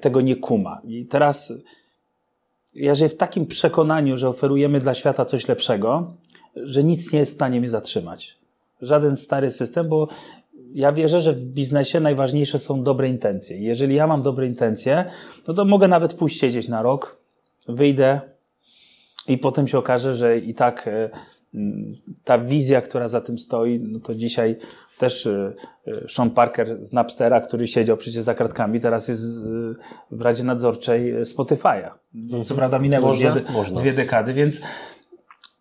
tego 0.01 0.21
nie 0.21 0.35
kuma. 0.35 0.81
I 0.83 1.05
teraz 1.05 1.53
ja 2.73 2.95
żyję 2.95 3.09
w 3.09 3.17
takim 3.17 3.45
przekonaniu, 3.45 4.17
że 4.17 4.29
oferujemy 4.29 4.79
dla 4.79 4.93
świata 4.93 5.25
coś 5.25 5.47
lepszego, 5.47 6.13
że 6.55 6.83
nic 6.83 7.13
nie 7.13 7.19
jest 7.19 7.31
w 7.31 7.35
stanie 7.35 7.59
mnie 7.59 7.69
zatrzymać. 7.69 8.37
Żaden 8.81 9.17
stary 9.17 9.51
system, 9.51 9.89
bo 9.89 10.07
ja 10.73 10.91
wierzę, 10.91 11.21
że 11.21 11.33
w 11.33 11.45
biznesie 11.45 11.99
najważniejsze 11.99 12.59
są 12.59 12.83
dobre 12.83 13.09
intencje. 13.09 13.57
Jeżeli 13.57 13.95
ja 13.95 14.07
mam 14.07 14.21
dobre 14.21 14.47
intencje, 14.47 15.05
no 15.47 15.53
to 15.53 15.65
mogę 15.65 15.87
nawet 15.87 16.13
pójść 16.13 16.39
siedzieć 16.39 16.67
na 16.67 16.81
rok, 16.81 17.17
wyjdę 17.67 18.21
i 19.27 19.37
potem 19.37 19.67
się 19.67 19.77
okaże, 19.77 20.13
że 20.13 20.37
i 20.37 20.53
tak 20.53 20.87
e, 20.87 21.09
ta 22.23 22.37
wizja, 22.37 22.81
która 22.81 23.07
za 23.07 23.21
tym 23.21 23.39
stoi, 23.39 23.79
no 23.79 23.99
to 23.99 24.15
dzisiaj 24.15 24.55
też 24.97 25.27
e, 25.27 25.53
e, 25.87 26.09
Sean 26.09 26.29
Parker 26.29 26.77
z 26.85 26.93
Napstera, 26.93 27.41
który 27.41 27.67
siedział 27.67 27.97
przecież 27.97 28.23
za 28.23 28.33
kratkami, 28.35 28.79
teraz 28.79 29.07
jest 29.07 29.23
e, 29.23 29.49
w 30.11 30.21
Radzie 30.21 30.43
Nadzorczej 30.43 31.15
Spotify'a. 31.15 31.89
Co 32.45 32.55
prawda 32.55 32.79
minęło 32.79 33.07
Można? 33.07 33.31
dwie, 33.31 33.51
Można. 33.53 33.79
dwie 33.79 33.93
dekady, 33.93 34.33
więc 34.33 34.61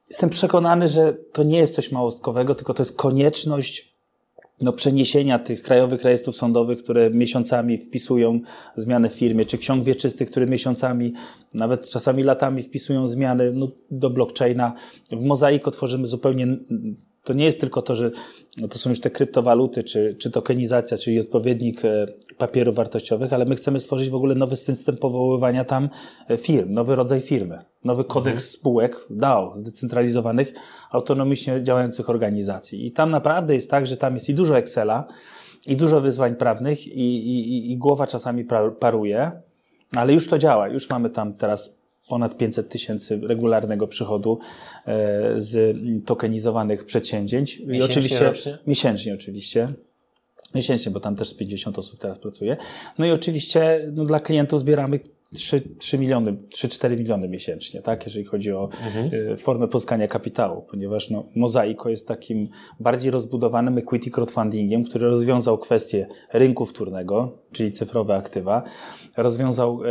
jestem 0.09 0.31
przekonany, 0.31 0.89
że 0.89 1.17
to 1.33 1.43
nie 1.43 1.59
jest 1.59 1.75
coś 1.75 1.93
małostkowego, 1.93 2.55
tylko 2.55 2.75
to 2.75 2.83
jest 2.83 2.97
konieczność 2.97 3.90
no, 4.61 4.73
przeniesienia 4.73 5.39
tych 5.39 5.63
krajowych 5.63 6.03
rejestrów 6.03 6.37
sądowych, 6.37 6.79
które 6.83 7.11
miesiącami 7.11 7.79
wpisują 7.79 8.41
zmiany 8.77 9.11
w 9.11 9.15
firmie, 9.15 9.45
czy 9.45 9.59
ksiąg 9.59 9.85
wieczystych, 9.85 10.31
które 10.31 10.47
miesiącami, 10.47 11.13
nawet 11.55 11.91
czasami 11.91 12.23
latami 12.23 12.63
wpisują 12.63 13.09
zmiany 13.09 13.53
no, 13.53 13.69
do 13.91 14.11
blockchaina. 14.11 14.75
W 15.13 15.25
Mozaiko 15.25 15.71
tworzymy 15.71 16.07
zupełnie, 16.07 16.47
to 17.25 17.33
nie 17.33 17.45
jest 17.45 17.61
tylko 17.61 17.83
to, 17.83 17.95
że 17.95 18.11
to 18.71 18.79
są 18.79 18.91
już 18.91 19.01
te 19.01 19.11
kryptowaluty, 19.11 19.85
czy, 19.85 20.17
czy 20.19 20.31
tokenizacja, 20.31 20.97
czyli 20.97 21.21
odpowiednik 21.21 21.85
e, 21.85 22.07
papierów 22.39 22.75
wartościowych, 22.77 23.33
ale 23.33 23.45
my 23.45 23.57
chcemy 23.57 23.81
stworzyć 23.81 24.11
w 24.11 24.15
ogóle 24.15 24.35
nowy 24.35 24.57
system 24.57 24.97
powoływania 24.97 25.65
tam 25.65 25.89
e, 26.29 26.37
firm, 26.37 26.73
nowy 26.73 26.97
rodzaj 26.97 27.21
firmy, 27.21 27.59
nowy 27.85 28.05
kodeks 28.05 28.51
spółek 28.51 29.07
DAO, 29.11 29.53
zdecentralizowanych, 29.57 30.53
autonomicznie 30.91 31.63
działających 31.63 32.11
organizacji. 32.11 32.87
I 32.87 32.93
tam 32.93 33.11
naprawdę 33.11 33.55
jest 33.55 33.71
tak, 33.71 33.87
że 33.87 33.97
tam 33.97 34.15
jest 34.15 34.29
i 34.29 34.35
dużo 34.35 34.59
Excela, 34.59 35.07
i 35.67 35.77
dużo 35.77 36.01
wyzwań 36.01 36.37
prawnych, 36.37 36.87
i, 36.87 37.17
i, 37.17 37.73
i 37.73 37.77
głowa 37.77 38.07
czasami 38.07 38.45
paruje, 38.81 39.31
ale 39.97 40.13
już 40.13 40.29
to 40.29 40.39
działa. 40.39 40.69
Już 40.69 40.91
mamy 40.91 41.11
tam 41.11 41.35
teraz 41.35 41.80
ponad 42.11 42.37
500 42.37 42.69
tysięcy 42.69 43.21
regularnego 43.23 43.89
przychodu 43.89 44.39
e, 44.87 45.35
z 45.39 45.77
tokenizowanych 46.07 46.85
przedsięwzięć. 46.85 47.57
I 47.57 47.67
Miesięcznie, 47.67 47.85
oczywiście 47.85 48.25
rocznie? 48.25 48.59
miesięcznie 48.67 49.15
oczywiście. 49.15 49.69
Miesięcznie, 50.55 50.93
bo 50.93 51.01
tam 51.01 51.17
też 51.17 51.29
z 51.29 51.35
50 51.35 51.79
osób 51.79 52.01
teraz 52.01 52.19
pracuje. 52.19 52.57
No 52.99 53.07
i 53.07 53.11
oczywiście 53.11 53.91
no, 53.93 54.05
dla 54.05 54.21
klientów 54.21 54.61
zbieramy 54.61 55.01
3, 55.35 55.63
3 55.79 55.99
miliony, 55.99 56.33
3-4 56.33 56.99
miliony 56.99 57.29
miesięcznie, 57.29 57.83
tak, 57.83 58.07
jeżeli 58.07 58.25
chodzi 58.25 58.53
o 58.53 58.69
y, 59.33 59.37
formę 59.37 59.69
pozyskania 59.69 60.09
kapitału, 60.09 60.63
ponieważ 60.63 61.11
no, 61.11 61.29
Mozaiko 61.37 61.89
jest 61.89 62.09
takim 62.09 62.49
bardziej 62.81 63.11
rozbudowanym 63.11 63.79
equity 63.79 64.11
crowdfundingiem, 64.11 64.85
który 64.85 65.09
rozwiązał 65.09 65.59
kwestię 65.59 66.07
rynku 66.33 66.67
wtórnego, 66.67 67.39
czyli 67.53 67.73
cyfrowe 67.73 68.15
aktywa, 68.15 68.63
rozwiązał 69.17 69.81
e, 69.85 69.89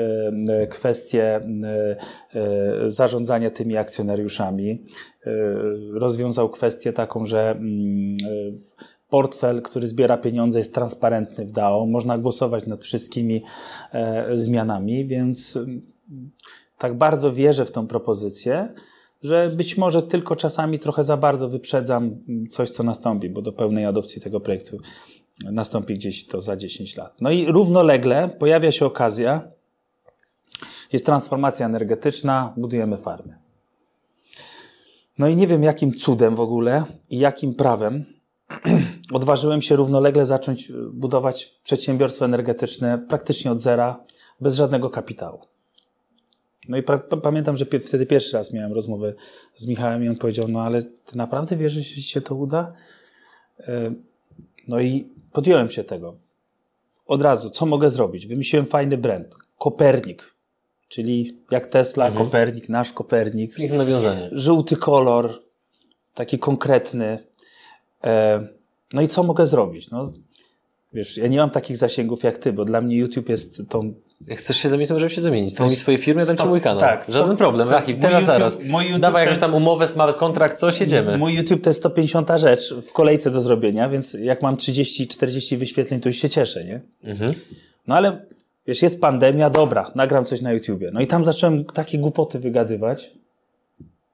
e, 0.53 0.67
kwestię 0.67 1.23
e, 1.23 1.41
e, 2.35 2.91
zarządzania 2.91 3.51
tymi 3.51 3.77
akcjonariuszami, 3.77 4.85
e, 5.25 5.31
rozwiązał 5.93 6.49
kwestię 6.49 6.93
taką, 6.93 7.25
że 7.25 7.51
mm, 7.51 8.17
portfel, 9.09 9.61
który 9.61 9.87
zbiera 9.87 10.17
pieniądze, 10.17 10.59
jest 10.59 10.73
transparentny 10.73 11.45
w 11.45 11.51
DAO. 11.51 11.85
Można 11.85 12.17
głosować 12.17 12.67
nad 12.67 12.83
wszystkimi 12.83 13.43
e, 13.91 14.37
zmianami, 14.37 15.05
więc 15.05 15.57
mm, 15.57 15.81
tak 16.77 16.97
bardzo 16.97 17.33
wierzę 17.33 17.65
w 17.65 17.71
tą 17.71 17.87
propozycję, 17.87 18.73
że 19.23 19.49
być 19.49 19.77
może 19.77 20.03
tylko 20.03 20.35
czasami 20.35 20.79
trochę 20.79 21.03
za 21.03 21.17
bardzo 21.17 21.49
wyprzedzam 21.49 22.03
mm, 22.03 22.47
coś, 22.47 22.69
co 22.69 22.83
nastąpi, 22.83 23.29
bo 23.29 23.41
do 23.41 23.53
pełnej 23.53 23.85
adopcji 23.85 24.21
tego 24.21 24.39
projektu 24.39 24.77
nastąpi 25.43 25.93
gdzieś 25.93 26.25
to 26.25 26.41
za 26.41 26.55
10 26.55 26.97
lat. 26.97 27.21
No 27.21 27.31
i 27.31 27.45
równolegle 27.45 28.29
pojawia 28.39 28.71
się 28.71 28.85
okazja, 28.85 29.47
jest 30.93 31.05
transformacja 31.05 31.65
energetyczna, 31.65 32.53
budujemy 32.57 32.97
farmy. 32.97 33.37
No 35.17 35.27
i 35.27 35.35
nie 35.35 35.47
wiem 35.47 35.63
jakim 35.63 35.93
cudem 35.93 36.35
w 36.35 36.39
ogóle 36.39 36.83
i 37.09 37.19
jakim 37.19 37.55
prawem 37.55 38.05
odważyłem 39.13 39.61
się 39.61 39.75
równolegle 39.75 40.25
zacząć 40.25 40.69
y, 40.69 40.73
budować 40.93 41.59
przedsiębiorstwo 41.63 42.25
energetyczne 42.25 43.05
praktycznie 43.09 43.51
od 43.51 43.59
zera, 43.59 44.03
bez 44.41 44.55
żadnego 44.55 44.89
kapitału. 44.89 45.39
No 46.69 46.77
i 46.77 46.83
pra- 46.83 47.21
pamiętam, 47.21 47.57
że 47.57 47.65
wtedy 47.65 48.05
pierwszy 48.05 48.37
raz 48.37 48.53
miałem 48.53 48.73
rozmowę 48.73 49.13
z 49.55 49.67
Michałem 49.67 50.03
i 50.03 50.09
on 50.09 50.15
powiedział, 50.15 50.47
no 50.47 50.61
ale 50.61 50.81
ty 50.83 51.17
naprawdę 51.17 51.55
wierzysz, 51.55 51.87
że 51.87 51.95
ci 51.95 52.03
się 52.03 52.21
to 52.21 52.35
uda? 52.35 52.73
E, 53.59 53.91
No 54.67 54.79
i 54.79 55.09
podjąłem 55.31 55.69
się 55.69 55.83
tego. 55.83 56.15
Od 57.07 57.21
razu, 57.21 57.49
co 57.49 57.65
mogę 57.65 57.89
zrobić? 57.89 58.27
Wymyśliłem 58.27 58.65
fajny 58.65 58.97
brand. 58.97 59.35
Kopernik. 59.57 60.35
Czyli 60.87 61.37
jak 61.51 61.67
Tesla, 61.67 62.11
Kopernik, 62.11 62.69
nasz 62.69 62.93
Kopernik 62.93 63.55
Piękne 63.55 63.77
nawiązanie. 63.77 64.29
żółty 64.31 64.75
kolor, 64.75 65.43
taki 66.13 66.39
konkretny. 66.39 67.19
E, 68.03 68.39
no 68.93 69.01
i 69.01 69.07
co 69.07 69.23
mogę 69.23 69.45
zrobić? 69.45 69.91
No, 69.91 70.11
wiesz, 70.93 71.17
ja 71.17 71.27
nie 71.27 71.37
mam 71.37 71.49
takich 71.49 71.77
zasięgów 71.77 72.23
jak 72.23 72.37
ty, 72.37 72.53
bo 72.53 72.65
dla 72.65 72.81
mnie 72.81 72.97
YouTube 72.97 73.29
jest 73.29 73.61
tą. 73.69 73.93
Jak 74.27 74.39
chcesz 74.39 74.57
się 74.57 74.69
zamienić, 74.69 74.87
to 74.87 74.93
możemy 74.93 75.09
się 75.09 75.21
zamienić. 75.21 75.55
To 75.55 75.65
mi 75.65 75.75
swoje 75.75 75.97
firmy, 75.97 76.25
dam 76.25 76.37
ci 76.37 76.45
mój 76.45 76.61
kanał. 76.61 76.79
Tak, 76.79 77.05
Żaden 77.09 77.37
problem. 77.37 77.69
Tak, 77.69 77.79
Rahim, 77.79 77.99
teraz 77.99 78.23
YouTube- 78.23 78.25
zaraz. 78.27 78.59
YouTube 78.63 78.99
Dawaj 78.99 79.25
jakąś 79.25 79.39
tam 79.39 79.55
umowę, 79.55 79.87
smart 79.87 80.17
kontrakt, 80.17 80.57
coś, 80.57 80.79
jedziemy. 80.79 81.17
Mój 81.17 81.33
YouTube 81.33 81.61
to 81.61 81.69
jest 81.69 81.79
150 81.79 82.29
rzecz 82.35 82.73
w 82.73 82.91
kolejce 82.91 83.31
do 83.31 83.41
zrobienia, 83.41 83.89
więc 83.89 84.13
jak 84.13 84.41
mam 84.41 84.55
30-40 84.55 85.57
wyświetleń, 85.57 85.99
to 85.99 86.09
już 86.09 86.17
się 86.17 86.29
cieszę, 86.29 86.65
nie? 86.65 86.81
Mhm. 87.03 87.33
No 87.87 87.95
ale 87.95 88.25
wiesz, 88.67 88.81
jest 88.81 89.01
pandemia, 89.01 89.49
dobra, 89.49 89.91
nagram 89.95 90.25
coś 90.25 90.41
na 90.41 90.51
YouTubie. 90.51 90.89
No 90.93 91.01
i 91.01 91.07
tam 91.07 91.25
zacząłem 91.25 91.65
takie 91.65 91.97
głupoty 91.97 92.39
wygadywać. 92.39 93.11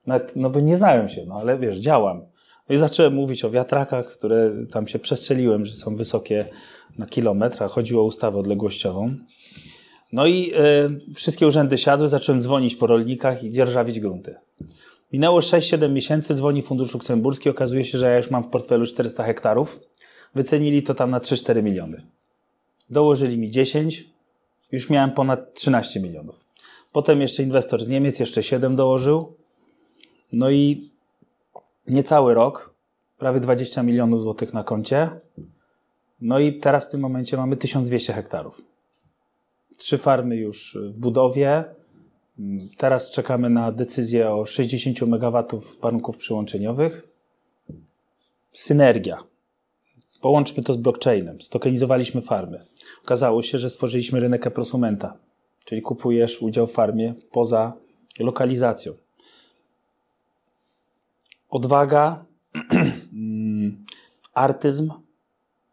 Nawet, 0.08 0.36
no 0.36 0.50
bo 0.50 0.60
nie 0.60 0.78
znałem 0.78 1.10
się, 1.10 1.26
no 1.28 1.36
ale 1.36 1.58
wiesz, 1.58 1.78
działam. 1.78 2.22
No 2.70 2.76
i 2.76 2.78
zacząłem 2.78 3.14
mówić 3.14 3.46
o 3.46 3.52
wiatrakach, 3.52 4.12
które 4.12 4.52
tam 4.72 4.88
się 4.88 5.00
przestrzeliłem, 5.00 5.66
że 5.66 5.76
są 5.76 5.96
wysokie 5.96 6.46
na 6.98 7.06
kilometr, 7.06 7.64
a 7.64 7.68
chodziło 7.68 8.02
o 8.02 8.06
ustawę 8.06 8.40
odległościową. 8.40 9.16
No 10.12 10.28
i 10.28 10.52
e, 10.54 10.90
wszystkie 11.16 11.48
urzędy 11.48 11.78
siadły, 11.78 12.10
zacząłem 12.10 12.42
dzwonić 12.42 12.76
po 12.76 12.88
rolnikach 12.88 13.44
i 13.44 13.52
dzierżawić 13.52 14.00
grunty. 14.00 14.36
Minęło 15.14 15.40
6-7 15.40 15.92
miesięcy, 15.92 16.36
dzwoni 16.36 16.62
Fundusz 16.62 16.94
Luksemburski, 16.94 17.50
okazuje 17.50 17.86
się, 17.86 17.98
że 17.98 18.06
ja 18.06 18.18
już 18.18 18.32
mam 18.32 18.44
w 18.44 18.48
portfelu 18.48 18.86
400 18.86 19.24
hektarów. 19.24 19.80
Wycenili 20.36 20.84
to 20.84 20.94
tam 20.94 21.10
na 21.10 21.20
3-4 21.20 21.64
miliony. 21.64 22.02
Dołożyli 22.90 23.38
mi 23.38 23.52
10, 23.52 24.10
już 24.72 24.90
miałem 24.90 25.12
ponad 25.12 25.54
13 25.54 26.00
milionów. 26.00 26.46
Potem 26.92 27.22
jeszcze 27.22 27.44
inwestor 27.44 27.86
z 27.86 27.90
Niemiec 27.90 28.20
jeszcze 28.20 28.44
7 28.44 28.76
dołożył. 28.76 29.34
No 30.34 30.50
i 30.50 30.90
niecały 31.88 32.34
rok, 32.34 32.76
prawie 33.18 33.40
20 33.40 33.84
milionów 33.84 34.22
złotych 34.22 34.54
na 34.54 34.64
koncie. 34.64 35.10
No 36.22 36.40
i 36.40 36.60
teraz 36.60 36.88
w 36.88 36.92
tym 36.92 37.02
momencie 37.02 37.38
mamy 37.38 37.58
1200 37.58 38.14
hektarów. 38.14 38.62
Trzy 39.78 39.98
farmy 39.98 40.36
już 40.36 40.78
w 40.94 41.00
budowie. 41.00 41.64
Teraz 42.78 43.12
czekamy 43.12 43.50
na 43.50 43.72
decyzję 43.72 44.32
o 44.32 44.46
60 44.46 45.02
MW 45.02 45.44
warunków 45.82 46.18
przyłączeniowych. 46.18 47.08
Synergia. 48.54 49.24
Połączmy 50.22 50.64
to 50.64 50.74
z 50.74 50.78
blockchainem. 50.78 51.42
Stokenizowaliśmy 51.42 52.22
farmy. 52.22 52.66
Okazało 53.04 53.42
się, 53.42 53.58
że 53.58 53.70
stworzyliśmy 53.70 54.20
rynek 54.20 54.48
e-prosumenta, 54.48 55.18
czyli 55.66 55.82
kupujesz 55.82 56.42
udział 56.42 56.68
w 56.68 56.72
farmie 56.72 57.14
poza 57.32 57.74
lokalizacją. 58.20 58.94
Odwaga, 61.56 62.26
artyzm, 64.34 64.92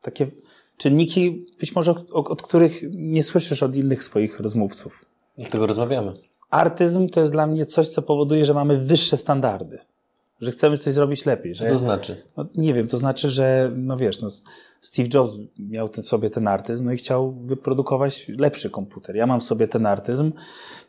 takie 0.02 0.26
czynniki, 0.76 1.46
być 1.60 1.74
może 1.74 1.90
od, 1.90 2.10
od 2.12 2.42
których 2.42 2.82
nie 2.94 3.22
słyszysz 3.22 3.62
od 3.62 3.76
innych 3.76 4.04
swoich 4.04 4.40
rozmówców. 4.40 5.04
Dlatego 5.38 5.66
rozmawiamy. 5.66 6.12
Artyzm 6.50 7.08
to 7.08 7.20
jest 7.20 7.32
dla 7.32 7.46
mnie 7.46 7.66
coś, 7.66 7.88
co 7.88 8.02
powoduje, 8.02 8.44
że 8.44 8.54
mamy 8.54 8.78
wyższe 8.78 9.16
standardy. 9.16 9.78
Że 10.40 10.50
chcemy 10.50 10.78
coś 10.78 10.94
zrobić 10.94 11.26
lepiej. 11.26 11.54
Co 11.54 11.64
to 11.64 11.78
znaczy? 11.78 12.22
No, 12.36 12.46
nie 12.54 12.74
wiem, 12.74 12.88
to 12.88 12.98
znaczy, 12.98 13.30
że 13.30 13.72
no 13.76 13.96
wiesz, 13.96 14.20
no, 14.20 14.28
Steve 14.80 15.08
Jobs 15.14 15.32
miał 15.58 15.88
ten, 15.88 16.04
sobie 16.04 16.30
ten 16.30 16.48
artyzm, 16.48 16.84
no 16.84 16.92
i 16.92 16.96
chciał 16.96 17.32
wyprodukować 17.32 18.28
lepszy 18.28 18.70
komputer. 18.70 19.16
Ja 19.16 19.26
mam 19.26 19.40
sobie 19.40 19.68
ten 19.68 19.86
artyzm, 19.86 20.32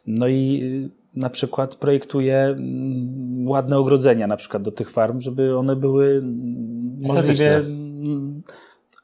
no 0.05 0.27
i 0.27 0.89
na 1.15 1.29
przykład 1.29 1.75
projektuję 1.75 2.37
mm, 2.37 3.47
ładne 3.47 3.77
ogrodzenia 3.77 4.27
na 4.27 4.37
przykład 4.37 4.63
do 4.63 4.71
tych 4.71 4.91
farm, 4.91 5.21
żeby 5.21 5.57
one 5.57 5.75
były 5.75 6.07
mm, 6.07 6.99
możliwie 7.01 7.55
mm, 7.55 8.43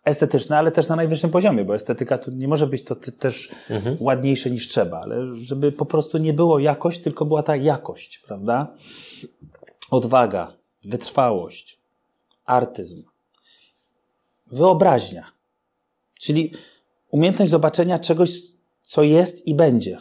estetyczne, 0.06 0.58
ale 0.58 0.72
też 0.72 0.88
na 0.88 0.96
najwyższym 0.96 1.30
poziomie, 1.30 1.66
bo 1.66 1.75
estetyka 1.75 2.18
tu 2.18 2.32
nie 2.32 2.48
może 2.48 2.68
być 2.68 2.84
to 2.84 2.96
też 2.96 3.50
mhm. 3.70 3.98
ładniejsze 4.00 4.51
niż 4.51 4.68
trzeba, 4.68 5.01
ale 5.01 5.36
żeby 5.36 5.72
po 5.72 5.86
prostu 5.86 6.18
nie 6.18 6.34
było 6.34 6.60
jakość, 6.60 7.01
tylko 7.01 7.25
była 7.25 7.44
ta 7.44 7.56
jakość, 7.56 8.24
prawda? 8.28 8.74
Odwaga, 9.92 10.54
wytrwałość, 10.84 11.80
artyzm, 12.46 13.04
wyobraźnia, 14.48 15.25
czyli 16.20 16.54
umiejętność 17.12 17.51
zobaczenia 17.51 18.00
czegoś, 18.00 18.39
co 18.82 19.04
jest 19.04 19.48
i 19.48 19.56
będzie, 19.56 19.98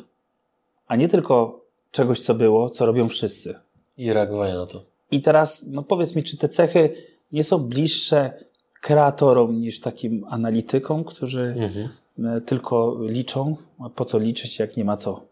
a 0.86 0.96
nie 0.96 1.08
tylko 1.08 1.64
czegoś, 1.90 2.20
co 2.20 2.34
było, 2.34 2.70
co 2.70 2.86
robią 2.86 3.08
wszyscy. 3.08 3.54
I 3.96 4.12
reagowania 4.12 4.54
na 4.54 4.66
to. 4.66 4.84
I 5.10 5.22
teraz, 5.22 5.66
no 5.68 5.82
powiedz 5.82 6.14
mi, 6.14 6.22
czy 6.22 6.36
te 6.36 6.48
cechy 6.48 6.94
nie 7.32 7.44
są 7.44 7.58
bliższe 7.58 8.44
kreatorom 8.80 9.60
niż 9.60 9.80
takim 9.80 10.24
analitykom, 10.28 11.04
którzy 11.04 11.54
mhm. 11.56 11.88
E, 12.24 12.40
tylko 12.40 12.98
liczą. 13.02 13.56
A 13.78 13.90
po 13.90 14.04
co 14.04 14.18
liczyć, 14.18 14.58
jak 14.58 14.76
nie 14.76 14.84
ma 14.84 14.96
co? 14.96 15.26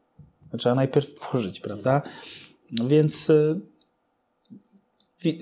Trzeba 0.58 0.75
najpierw 0.75 1.14
tworzyć, 1.14 1.60
prawda? 1.60 2.02
No 2.72 2.88
więc. 2.88 3.30
E, 3.30 3.60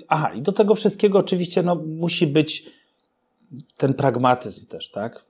aha, 0.07 0.33
i 0.33 0.41
do 0.41 0.51
tego 0.51 0.75
wszystkiego 0.75 1.19
oczywiście 1.19 1.63
no, 1.63 1.75
musi 1.75 2.27
być 2.27 2.65
ten 3.77 3.93
pragmatyzm 3.93 4.65
też, 4.65 4.89
tak? 4.89 5.25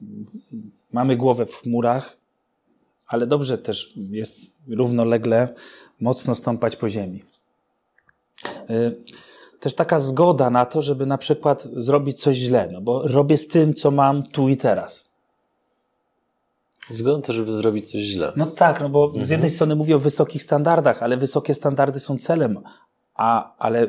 Mamy 0.91 1.17
głowę 1.17 1.45
w 1.45 1.55
chmurach, 1.55 2.17
ale 3.07 3.27
dobrze 3.27 3.57
też 3.57 3.93
jest 3.95 4.37
równolegle 4.67 5.53
mocno 5.99 6.35
stąpać 6.35 6.75
po 6.75 6.89
ziemi. 6.89 7.23
E, 8.69 8.91
też 9.59 9.73
taka 9.73 9.99
zgoda 9.99 10.49
na 10.49 10.65
to, 10.65 10.81
żeby 10.81 11.05
na 11.05 11.17
przykład 11.17 11.67
zrobić 11.73 12.21
coś 12.21 12.35
źle, 12.35 12.69
no 12.71 12.81
bo 12.81 13.07
robię 13.07 13.37
z 13.37 13.47
tym, 13.47 13.73
co 13.73 13.91
mam 13.91 14.23
tu 14.23 14.49
i 14.49 14.57
teraz. 14.57 15.09
Zgoda 16.89 17.21
to, 17.21 17.33
żeby 17.33 17.51
zrobić 17.51 17.91
coś 17.91 18.01
źle. 18.01 18.33
No 18.35 18.45
tak, 18.45 18.81
no 18.81 18.89
bo 18.89 19.05
mhm. 19.05 19.25
z 19.25 19.29
jednej 19.29 19.49
strony 19.49 19.75
mówię 19.75 19.95
o 19.95 19.99
wysokich 19.99 20.43
standardach, 20.43 21.03
ale 21.03 21.17
wysokie 21.17 21.53
standardy 21.53 21.99
są 21.99 22.17
celem, 22.17 22.59
a, 23.15 23.55
ale 23.57 23.87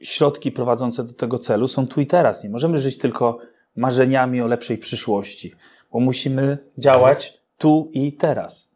środki 0.00 0.52
prowadzące 0.52 1.04
do 1.04 1.12
tego 1.12 1.38
celu 1.38 1.68
są 1.68 1.86
tu 1.86 2.00
i 2.00 2.06
teraz. 2.06 2.44
Nie 2.44 2.50
możemy 2.50 2.78
żyć 2.78 2.98
tylko 2.98 3.38
marzeniami 3.76 4.42
o 4.42 4.46
lepszej 4.46 4.78
przyszłości, 4.78 5.54
bo 5.92 6.00
musimy 6.00 6.58
działać 6.78 7.39
tu 7.60 7.90
i 7.92 8.12
teraz. 8.12 8.70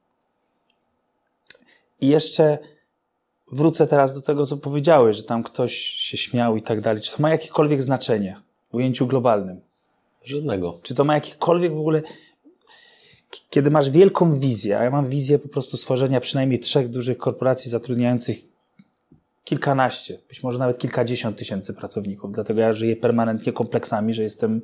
I 2.01 2.09
jeszcze 2.09 2.59
wrócę 3.53 3.87
teraz 3.87 4.15
do 4.15 4.21
tego, 4.21 4.47
co 4.47 4.57
powiedziałeś, 4.57 5.17
że 5.17 5.23
tam 5.23 5.43
ktoś 5.43 5.75
się 5.77 6.17
śmiał 6.17 6.57
i 6.57 6.63
tak 6.63 6.81
dalej. 6.81 7.03
Czy 7.03 7.17
to 7.17 7.23
ma 7.23 7.31
jakiekolwiek 7.31 7.83
znaczenie 7.83 8.37
w 8.71 8.75
ujęciu 8.75 9.07
globalnym? 9.07 9.61
Żadnego. 10.25 10.79
Czy 10.83 10.95
to 10.95 11.05
ma 11.05 11.15
jakiekolwiek 11.15 11.75
w 11.75 11.79
ogóle. 11.79 12.03
Kiedy 13.51 13.71
masz 13.71 13.91
wielką 13.91 14.39
wizję, 14.39 14.79
a 14.79 14.85
ja 14.85 14.91
mam 14.91 15.09
wizję 15.09 15.39
po 15.39 15.49
prostu 15.49 15.77
stworzenia 15.77 16.21
przynajmniej 16.21 16.61
trzech 16.61 16.89
dużych 16.89 17.19
korporacji 17.19 17.71
zatrudniających 17.71 18.39
kilkanaście, 19.45 20.19
być 20.29 20.43
może 20.43 20.59
nawet 20.59 20.79
kilkadziesiąt 20.79 21.39
tysięcy 21.39 21.75
pracowników. 21.75 22.33
Dlatego 22.33 22.61
ja 22.61 22.73
żyję 22.73 22.97
permanentnie 22.97 23.53
kompleksami, 23.53 24.15
że 24.15 24.23
jestem 24.23 24.63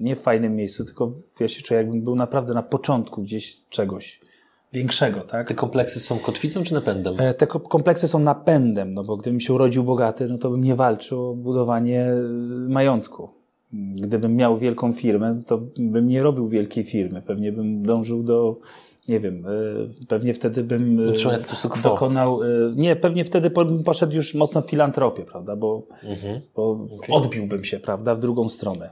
nie 0.00 0.16
w 0.16 0.20
fajnym 0.20 0.56
miejscu, 0.56 0.84
tylko 0.84 1.12
ja 1.40 1.48
się 1.48 1.62
czuję, 1.62 1.78
jakbym 1.78 2.02
był 2.02 2.14
naprawdę 2.14 2.54
na 2.54 2.62
początku 2.62 3.22
gdzieś 3.22 3.60
czegoś 3.68 4.20
większego, 4.72 5.20
tak? 5.20 5.48
Te 5.48 5.54
kompleksy 5.54 6.00
są 6.00 6.18
kotwicą 6.18 6.62
czy 6.62 6.74
napędem? 6.74 7.14
E, 7.18 7.34
te 7.34 7.46
kompleksy 7.46 8.08
są 8.08 8.18
napędem, 8.18 8.94
no 8.94 9.04
bo 9.04 9.16
gdybym 9.16 9.40
się 9.40 9.54
urodził 9.54 9.84
bogaty, 9.84 10.26
no 10.28 10.38
to 10.38 10.50
bym 10.50 10.64
nie 10.64 10.74
walczył 10.74 11.30
o 11.30 11.34
budowanie 11.34 12.04
e, 12.04 12.22
majątku. 12.68 13.28
Gdybym 13.94 14.36
miał 14.36 14.58
wielką 14.58 14.92
firmę, 14.92 15.40
to 15.46 15.60
bym 15.78 16.08
nie 16.08 16.22
robił 16.22 16.48
wielkiej 16.48 16.84
firmy. 16.84 17.22
Pewnie 17.22 17.52
bym 17.52 17.82
dążył 17.82 18.22
do, 18.22 18.56
nie 19.08 19.20
wiem, 19.20 19.46
e, 19.46 20.06
pewnie 20.08 20.34
wtedy 20.34 20.64
bym 20.64 21.00
dokonał, 21.82 22.40
nie, 22.76 22.96
pewnie 22.96 23.24
wtedy 23.24 23.50
poszedł 23.84 24.16
już 24.16 24.34
mocno 24.34 24.62
w 24.62 24.70
filantropię, 24.70 25.24
prawda, 25.24 25.56
bo, 25.56 25.86
mhm. 26.04 26.40
bo 26.56 26.70
okay. 26.70 27.16
odbiłbym 27.16 27.64
się, 27.64 27.80
prawda, 27.80 28.14
w 28.14 28.20
drugą 28.20 28.48
stronę. 28.48 28.90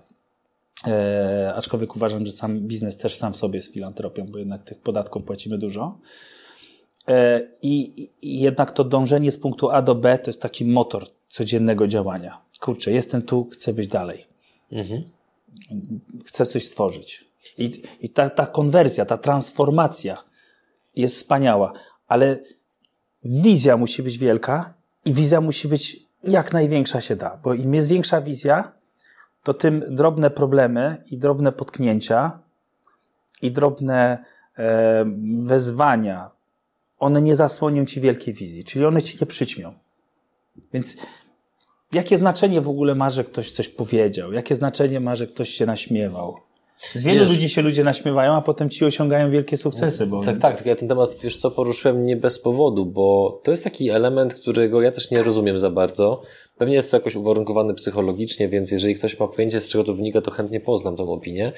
E, 0.86 1.52
aczkolwiek 1.56 1.96
uważam, 1.96 2.26
że 2.26 2.32
sam 2.32 2.60
biznes 2.60 2.98
też 2.98 3.16
sam 3.16 3.34
sobie 3.34 3.56
jest 3.56 3.72
filantropią, 3.72 4.26
bo 4.26 4.38
jednak 4.38 4.64
tych 4.64 4.80
podatków 4.80 5.24
płacimy 5.24 5.58
dużo. 5.58 5.98
E, 7.08 7.48
I, 7.62 8.02
I, 8.22 8.40
jednak 8.40 8.70
to 8.70 8.84
dążenie 8.84 9.32
z 9.32 9.38
punktu 9.38 9.70
A 9.70 9.82
do 9.82 9.94
B 9.94 10.18
to 10.18 10.30
jest 10.30 10.42
taki 10.42 10.64
motor 10.64 11.06
codziennego 11.28 11.86
działania. 11.86 12.40
Kurczę, 12.60 12.92
jestem 12.92 13.22
tu, 13.22 13.48
chcę 13.52 13.72
być 13.72 13.88
dalej. 13.88 14.26
Mhm. 14.72 15.02
Chcę 16.24 16.46
coś 16.46 16.66
stworzyć. 16.66 17.24
I, 17.58 17.82
i 18.00 18.08
ta, 18.08 18.30
ta 18.30 18.46
konwersja, 18.46 19.04
ta 19.04 19.18
transformacja 19.18 20.16
jest 20.96 21.16
wspaniała, 21.16 21.72
ale 22.08 22.38
wizja 23.24 23.76
musi 23.76 24.02
być 24.02 24.18
wielka 24.18 24.74
i 25.04 25.12
wizja 25.12 25.40
musi 25.40 25.68
być 25.68 26.06
jak 26.24 26.52
największa 26.52 27.00
się 27.00 27.16
da, 27.16 27.40
bo 27.42 27.54
im 27.54 27.74
jest 27.74 27.88
większa 27.88 28.20
wizja, 28.20 28.72
to 29.46 29.54
tym 29.54 29.84
drobne 29.88 30.30
problemy 30.30 31.02
i 31.10 31.18
drobne 31.18 31.52
potknięcia 31.52 32.38
i 33.42 33.52
drobne 33.52 34.24
e, 34.58 35.04
wezwania, 35.42 36.30
one 36.98 37.22
nie 37.22 37.36
zasłonią 37.36 37.84
ci 37.84 38.00
wielkiej 38.00 38.34
wizji, 38.34 38.64
czyli 38.64 38.84
one 38.84 39.02
ci 39.02 39.18
nie 39.20 39.26
przyćmią. 39.26 39.74
Więc 40.72 40.96
jakie 41.92 42.18
znaczenie 42.18 42.60
w 42.60 42.68
ogóle 42.68 42.94
ma, 42.94 43.10
że 43.10 43.24
ktoś 43.24 43.52
coś 43.52 43.68
powiedział? 43.68 44.32
Jakie 44.32 44.56
znaczenie 44.56 45.00
ma, 45.00 45.16
że 45.16 45.26
ktoś 45.26 45.48
się 45.48 45.66
naśmiewał? 45.66 46.36
Z 46.94 47.02
wielu 47.04 47.20
wiesz, 47.20 47.30
ludzi 47.30 47.48
się 47.48 47.62
ludzie 47.62 47.84
naśmiewają, 47.84 48.34
a 48.34 48.42
potem 48.42 48.70
ci 48.70 48.84
osiągają 48.84 49.30
wielkie 49.30 49.56
sukcesy. 49.56 50.06
Bo... 50.06 50.22
Tak, 50.22 50.38
tak, 50.38 50.56
tylko 50.56 50.68
ja 50.68 50.76
ten 50.76 50.88
temat, 50.88 51.16
wiesz 51.22 51.36
co, 51.36 51.50
poruszyłem 51.50 52.04
nie 52.04 52.16
bez 52.16 52.38
powodu, 52.38 52.86
bo 52.86 53.40
to 53.44 53.50
jest 53.50 53.64
taki 53.64 53.90
element, 53.90 54.34
którego 54.34 54.82
ja 54.82 54.90
też 54.90 55.10
nie 55.10 55.22
rozumiem 55.22 55.58
za 55.58 55.70
bardzo. 55.70 56.22
Pewnie 56.58 56.74
jest 56.74 56.90
to 56.90 56.96
jakoś 56.96 57.16
uwarunkowany 57.16 57.74
psychologicznie, 57.74 58.48
więc 58.48 58.70
jeżeli 58.70 58.94
ktoś 58.94 59.20
ma 59.20 59.28
pojęcie, 59.28 59.60
z 59.60 59.68
czego 59.68 59.84
to 59.84 59.94
wynika, 59.94 60.20
to 60.20 60.30
chętnie 60.30 60.60
poznam 60.60 60.96
tą 60.96 61.12
opinię 61.12 61.52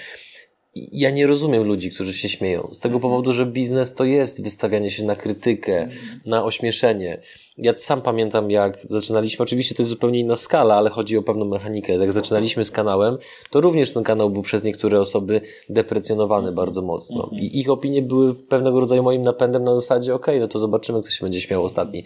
ja 0.93 1.11
nie 1.11 1.27
rozumiem 1.27 1.63
ludzi, 1.63 1.91
którzy 1.91 2.15
się 2.15 2.29
śmieją. 2.29 2.69
Z 2.73 2.81
tego 2.81 2.95
mhm. 2.95 3.03
powodu, 3.03 3.33
że 3.33 3.47
biznes 3.47 3.95
to 3.95 4.05
jest 4.05 4.43
wystawianie 4.43 4.91
się 4.91 5.05
na 5.05 5.17
krytykę, 5.17 5.83
mhm. 5.83 6.21
na 6.27 6.45
ośmieszenie. 6.45 7.19
Ja 7.59 7.77
sam 7.77 8.03
pamiętam, 8.03 8.51
jak 8.51 8.79
zaczynaliśmy, 8.89 9.43
oczywiście 9.43 9.75
to 9.75 9.83
jest 9.83 9.91
zupełnie 9.91 10.21
inna 10.21 10.37
skala, 10.37 10.75
ale 10.75 10.91
chodzi 10.91 11.17
o 11.17 11.23
pewną 11.23 11.45
mechanikę. 11.45 11.93
Jak 11.93 12.13
zaczynaliśmy 12.13 12.65
z 12.65 12.71
kanałem, 12.71 13.19
to 13.51 13.61
również 13.61 13.93
ten 13.93 14.03
kanał 14.03 14.31
był 14.31 14.43
przez 14.43 14.65
niektóre 14.65 15.01
osoby 15.01 15.41
deprecjonowany 15.69 16.53
bardzo 16.53 16.83
mocno. 16.83 17.23
Mhm. 17.25 17.43
I 17.43 17.59
ich 17.59 17.71
opinie 17.71 18.03
były 18.03 18.35
pewnego 18.35 18.81
rodzaju 18.81 19.03
moim 19.03 19.23
napędem 19.23 19.65
na 19.65 19.77
zasadzie, 19.77 20.15
okej, 20.15 20.35
okay, 20.35 20.41
no 20.41 20.49
to 20.49 20.59
zobaczymy, 20.59 21.03
kto 21.03 21.11
się 21.11 21.25
będzie 21.25 21.41
śmiał 21.41 21.65
ostatni. 21.65 22.05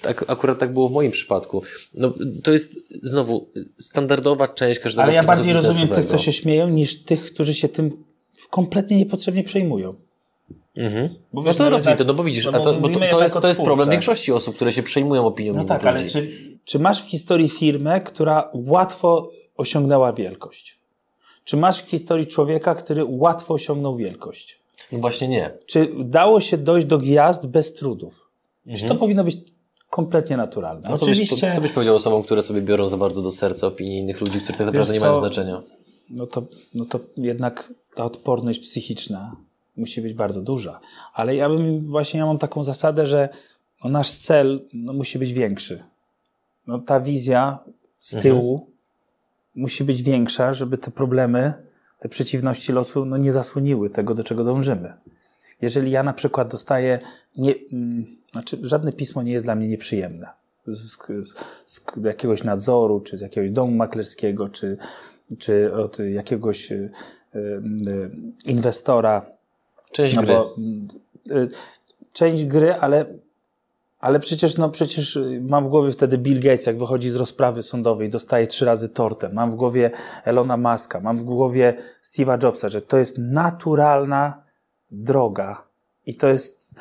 Tak, 0.00 0.24
akurat 0.30 0.58
tak 0.58 0.72
było 0.72 0.88
w 0.88 0.92
moim 0.92 1.10
przypadku. 1.10 1.62
No, 1.94 2.12
to 2.42 2.52
jest 2.52 2.74
znowu 3.02 3.50
standardowa 3.78 4.48
część 4.48 4.80
każdego 4.80 5.02
Ale 5.02 5.14
ja 5.14 5.22
bardziej 5.22 5.52
rozumiem 5.52 5.88
tych, 5.88 6.06
co 6.06 6.18
się 6.18 6.32
śmieją, 6.32 6.68
niż 6.68 7.02
tych, 7.02 7.24
którzy 7.24 7.54
się 7.54 7.68
tym 7.68 8.04
kompletnie 8.50 8.96
niepotrzebnie 8.96 9.44
przejmują. 9.44 9.94
Mhm. 10.76 11.08
Bo 11.32 11.42
no 11.42 11.54
to 11.54 11.70
rozwij 11.70 11.96
to, 11.96 12.04
no 12.04 12.14
bo 12.14 12.24
widzisz, 12.24 12.46
no 12.46 12.52
bo, 12.52 12.60
to, 12.60 12.74
bo 12.80 12.88
to, 12.88 13.00
to, 13.10 13.22
jest, 13.22 13.40
to 13.40 13.48
jest 13.48 13.62
problem 13.62 13.90
większości 13.90 14.32
osób, 14.32 14.56
które 14.56 14.72
się 14.72 14.82
przejmują 14.82 15.26
opinią 15.26 15.54
No 15.54 15.64
tak, 15.64 15.86
ale 15.86 16.04
czy, 16.04 16.28
czy 16.64 16.78
masz 16.78 17.02
w 17.02 17.08
historii 17.08 17.48
firmę, 17.48 18.00
która 18.00 18.50
łatwo 18.54 19.30
osiągnęła 19.56 20.12
wielkość? 20.12 20.78
Czy 21.44 21.56
masz 21.56 21.82
w 21.82 21.90
historii 21.90 22.26
człowieka, 22.26 22.74
który 22.74 23.04
łatwo 23.08 23.54
osiągnął 23.54 23.96
wielkość? 23.96 24.60
No 24.92 24.98
właśnie 24.98 25.28
nie. 25.28 25.50
Czy 25.66 25.88
dało 26.04 26.40
się 26.40 26.58
dojść 26.58 26.86
do 26.86 26.98
gwiazd 26.98 27.46
bez 27.46 27.74
trudów? 27.74 28.30
Mhm. 28.66 28.82
Czy 28.82 28.94
to 28.94 29.00
powinno 29.00 29.24
być 29.24 29.36
kompletnie 29.90 30.36
naturalne? 30.36 30.88
No, 30.88 30.94
Oczywiście... 30.94 31.36
Co 31.36 31.46
byś, 31.46 31.54
co 31.54 31.60
byś 31.60 31.72
powiedział 31.72 31.94
osobom, 31.94 32.22
które 32.22 32.42
sobie 32.42 32.62
biorą 32.62 32.86
za 32.86 32.96
bardzo 32.96 33.22
do 33.22 33.30
serca 33.30 33.66
opinii 33.66 33.98
innych 33.98 34.20
ludzi, 34.20 34.40
które 34.40 34.58
tak 34.58 34.66
naprawdę 34.66 34.94
nie 34.94 35.00
mają 35.00 35.16
znaczenia? 35.16 35.62
No 36.10 36.26
to, 36.26 36.42
no 36.74 36.84
to 36.84 37.00
jednak 37.16 37.72
ta 37.94 38.04
odporność 38.04 38.58
psychiczna 38.58 39.36
musi 39.76 40.02
być 40.02 40.14
bardzo 40.14 40.42
duża. 40.42 40.80
Ale 41.14 41.36
ja 41.36 41.48
bym 41.48 41.86
właśnie 41.90 42.20
ja 42.20 42.26
mam 42.26 42.38
taką 42.38 42.62
zasadę, 42.62 43.06
że 43.06 43.28
no 43.84 43.90
nasz 43.90 44.10
cel 44.10 44.60
no, 44.72 44.92
musi 44.92 45.18
być 45.18 45.32
większy. 45.32 45.84
no, 46.66 46.78
ta 46.78 47.00
wizja 47.00 47.58
z 47.98 48.14
Mhm. 48.14 48.22
tyłu 48.34 48.66
musi 49.54 49.84
być 49.84 50.02
większa, 50.02 50.52
żeby 50.52 50.78
te 50.78 50.90
problemy, 50.90 51.54
te 51.98 52.08
przeciwności 52.08 52.72
losu 52.72 53.04
no, 53.04 53.16
nie 53.16 53.32
zasłoniły 53.32 53.90
tego, 53.90 54.14
do 54.14 54.22
czego 54.24 54.44
dążymy. 54.44 54.92
Jeżeli 55.60 55.90
ja 55.90 56.02
na 56.02 56.12
przykład 56.12 56.48
dostaję, 56.48 56.98
nie, 57.36 57.54
mm, 57.72 58.06
znaczy 58.32 58.58
żadne 58.62 58.92
pismo 58.92 59.22
nie 59.22 59.32
jest 59.32 59.44
dla 59.44 59.54
mnie 59.54 59.68
nieprzyjemne. 59.68 60.28
Z, 60.66 60.96
z, 61.06 61.34
z 61.66 61.84
jakiegoś 62.04 62.44
nadzoru, 62.44 63.00
czy 63.00 63.16
z 63.16 63.20
jakiegoś 63.20 63.50
domu 63.50 63.72
maklerskiego, 63.72 64.48
czy, 64.48 64.76
czy 65.38 65.74
od 65.74 65.98
jakiegoś 65.98 66.72
y, 66.72 66.90
y, 67.34 68.10
inwestora, 68.46 69.26
Część 69.92 70.16
no 70.16 70.22
gry. 70.22 70.34
bo 70.34 70.56
y, 71.30 71.48
część 72.12 72.44
gry, 72.44 72.74
ale, 72.74 73.06
ale 74.00 74.20
przecież, 74.20 74.56
no 74.56 74.70
przecież 74.70 75.16
y, 75.16 75.42
mam 75.48 75.64
w 75.64 75.68
głowie 75.68 75.92
wtedy 75.92 76.18
Bill 76.18 76.40
Gates, 76.40 76.66
jak 76.66 76.78
wychodzi 76.78 77.10
z 77.10 77.16
rozprawy 77.16 77.62
sądowej, 77.62 78.08
dostaje 78.08 78.46
trzy 78.46 78.64
razy 78.64 78.88
tortem. 78.88 79.32
Mam 79.32 79.50
w 79.50 79.54
głowie 79.54 79.90
Elona 80.24 80.56
Muska, 80.56 81.00
mam 81.00 81.18
w 81.18 81.24
głowie 81.24 81.74
Steve'a 82.04 82.44
Jobsa, 82.44 82.68
że 82.68 82.82
to 82.82 82.98
jest 82.98 83.18
naturalna 83.18 84.42
droga 84.90 85.62
i 86.06 86.14
to 86.14 86.28
jest 86.28 86.74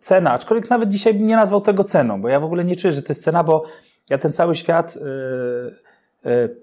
cena, 0.00 0.32
aczkolwiek 0.32 0.70
nawet 0.70 0.88
dzisiaj 0.88 1.14
bym 1.14 1.26
nie 1.26 1.36
nazwał 1.36 1.60
tego 1.60 1.84
ceną, 1.84 2.22
bo 2.22 2.28
ja 2.28 2.40
w 2.40 2.44
ogóle 2.44 2.64
nie 2.64 2.76
czuję, 2.76 2.92
że 2.92 3.02
to 3.02 3.08
jest 3.08 3.22
cena, 3.22 3.44
bo 3.44 3.64
ja 4.10 4.18
ten 4.18 4.32
cały 4.32 4.56
świat 4.56 4.96
y, 4.96 5.00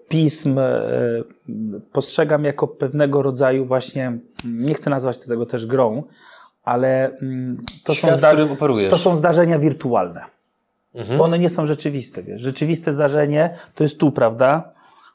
pism 0.07 0.57
y, 0.59 1.23
postrzegam 1.91 2.43
jako 2.43 2.67
pewnego 2.67 3.21
rodzaju 3.21 3.65
właśnie, 3.65 4.17
nie 4.45 4.73
chcę 4.73 4.89
nazwać 4.89 5.17
tego 5.19 5.45
też 5.45 5.65
grą, 5.65 6.03
ale 6.63 7.17
mm, 7.21 7.57
to, 7.83 7.93
są, 7.93 7.97
Świat, 7.97 8.15
w 8.15 8.17
zda- 8.17 8.31
którym 8.33 8.51
operujesz. 8.51 8.89
to 8.89 8.97
są 8.97 9.15
zdarzenia 9.15 9.59
wirtualne. 9.59 10.21
Mhm. 10.95 11.21
One 11.21 11.39
nie 11.39 11.49
są 11.49 11.65
rzeczywiste. 11.65 12.23
Wiesz. 12.23 12.41
Rzeczywiste 12.41 12.93
zdarzenie 12.93 13.57
to 13.75 13.83
jest 13.83 13.97
tu, 13.97 14.11
prawda? 14.11 14.73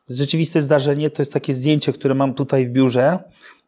Rzeczywiste 0.09 0.63
zdarzenie 0.63 1.11
to 1.11 1.23
jest 1.23 1.33
takie 1.33 1.55
zdjęcie, 1.55 1.93
które 1.93 2.15
mam 2.15 2.35
tutaj 2.35 2.67
w 2.67 2.71
biurze 2.71 3.19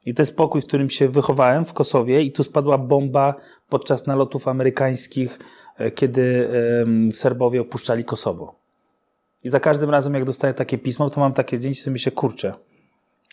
i 0.06 0.14
to 0.14 0.22
jest 0.22 0.36
pokój, 0.36 0.60
w 0.62 0.66
którym 0.66 0.90
się 0.90 1.08
wychowałem 1.08 1.64
w 1.64 1.72
Kosowie 1.72 2.22
i 2.22 2.32
tu 2.32 2.44
spadła 2.44 2.78
bomba 2.78 3.34
podczas 3.68 4.06
nalotów 4.06 4.48
amerykańskich, 4.48 5.38
e, 5.78 5.90
kiedy 5.90 6.48
Serbowie 7.12 7.60
opuszczali 7.60 8.04
Kosowo. 8.04 8.61
I 9.44 9.48
za 9.48 9.60
każdym 9.60 9.90
razem, 9.90 10.14
jak 10.14 10.24
dostaję 10.24 10.54
takie 10.54 10.78
pismo, 10.78 11.10
to 11.10 11.20
mam 11.20 11.32
takie 11.32 11.58
zdjęcie, 11.58 11.84
to 11.84 11.90
mi 11.90 12.00
się 12.00 12.10
kurczę. 12.10 12.52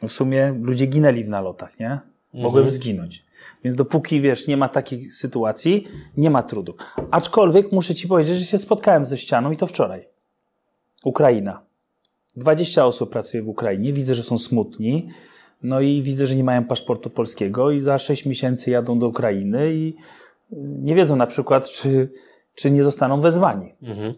W 0.02 0.12
sumie 0.12 0.56
ludzie 0.62 0.86
ginęli 0.86 1.24
w 1.24 1.30
nalotach, 1.30 1.80
nie? 1.80 2.00
Mogłem 2.34 2.72
zginąć. 2.72 3.26
Więc 3.64 3.76
dopóki, 3.76 4.22
wiesz, 4.22 4.48
nie 4.48 4.58
ma 4.58 4.70
takich 4.70 5.16
sytuacji, 5.16 5.88
nie 6.18 6.30
ma 6.30 6.44
trudu. 6.44 6.76
Aczkolwiek 7.12 7.72
muszę 7.72 7.96
ci 7.96 8.08
powiedzieć, 8.08 8.38
że 8.38 8.46
się 8.46 8.58
spotkałem 8.58 9.06
ze 9.06 9.18
ścianą 9.18 9.52
i 9.52 9.58
to 9.58 9.68
wczoraj. 9.68 10.08
Ukraina. 11.04 11.62
20 12.36 12.86
osób 12.86 13.10
pracuje 13.10 13.44
w 13.44 13.48
Ukrainie, 13.48 13.94
widzę, 13.94 14.16
że 14.16 14.24
są 14.24 14.38
smutni, 14.38 15.10
no 15.64 15.82
i 15.82 16.02
widzę, 16.02 16.28
że 16.28 16.36
nie 16.36 16.44
mają 16.44 16.66
paszportu 16.66 17.10
polskiego 17.10 17.72
i 17.72 17.82
za 17.82 17.98
6 17.98 18.26
miesięcy 18.26 18.72
jadą 18.72 19.00
do 19.00 19.08
Ukrainy 19.08 19.74
i 19.74 19.94
y, 20.54 20.56
nie 20.58 20.96
wiedzą 20.96 21.16
na 21.16 21.28
przykład, 21.28 21.70
czy, 21.70 22.10
czy 22.56 22.72
nie 22.72 22.84
zostaną 22.84 23.22
wezwani. 23.22 23.74
Mhm. 23.82 24.14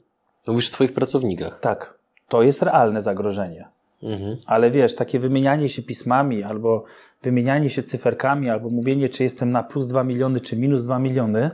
Mówisz 0.47 0.69
o 0.69 0.71
twoich 0.71 0.93
pracownikach. 0.93 1.59
Tak, 1.59 1.99
to 2.27 2.41
jest 2.41 2.61
realne 2.61 3.01
zagrożenie. 3.01 3.67
Mhm. 4.03 4.37
Ale 4.45 4.71
wiesz, 4.71 4.95
takie 4.95 5.19
wymienianie 5.19 5.69
się 5.69 5.81
pismami, 5.81 6.43
albo 6.43 6.83
wymienianie 7.21 7.69
się 7.69 7.83
cyferkami, 7.83 8.49
albo 8.49 8.69
mówienie, 8.69 9.09
czy 9.09 9.23
jestem 9.23 9.49
na 9.49 9.63
plus 9.63 9.87
2 9.87 10.03
miliony, 10.03 10.39
czy 10.39 10.57
minus 10.57 10.83
2 10.83 10.99
miliony, 10.99 11.51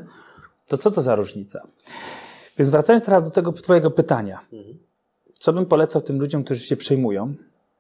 to 0.68 0.78
co 0.78 0.92
to 0.92 1.02
za 1.02 1.16
różnica? 1.16 1.68
Więc 2.58 2.70
wracając 2.70 3.06
teraz 3.06 3.24
do 3.24 3.30
tego 3.30 3.54
Twojego 3.54 3.92
pytania. 3.92 4.40
Co 5.34 5.54
bym 5.54 5.66
polecał 5.66 6.02
tym 6.02 6.20
ludziom, 6.20 6.44
którzy 6.44 6.64
się 6.64 6.78
przejmują? 6.78 7.36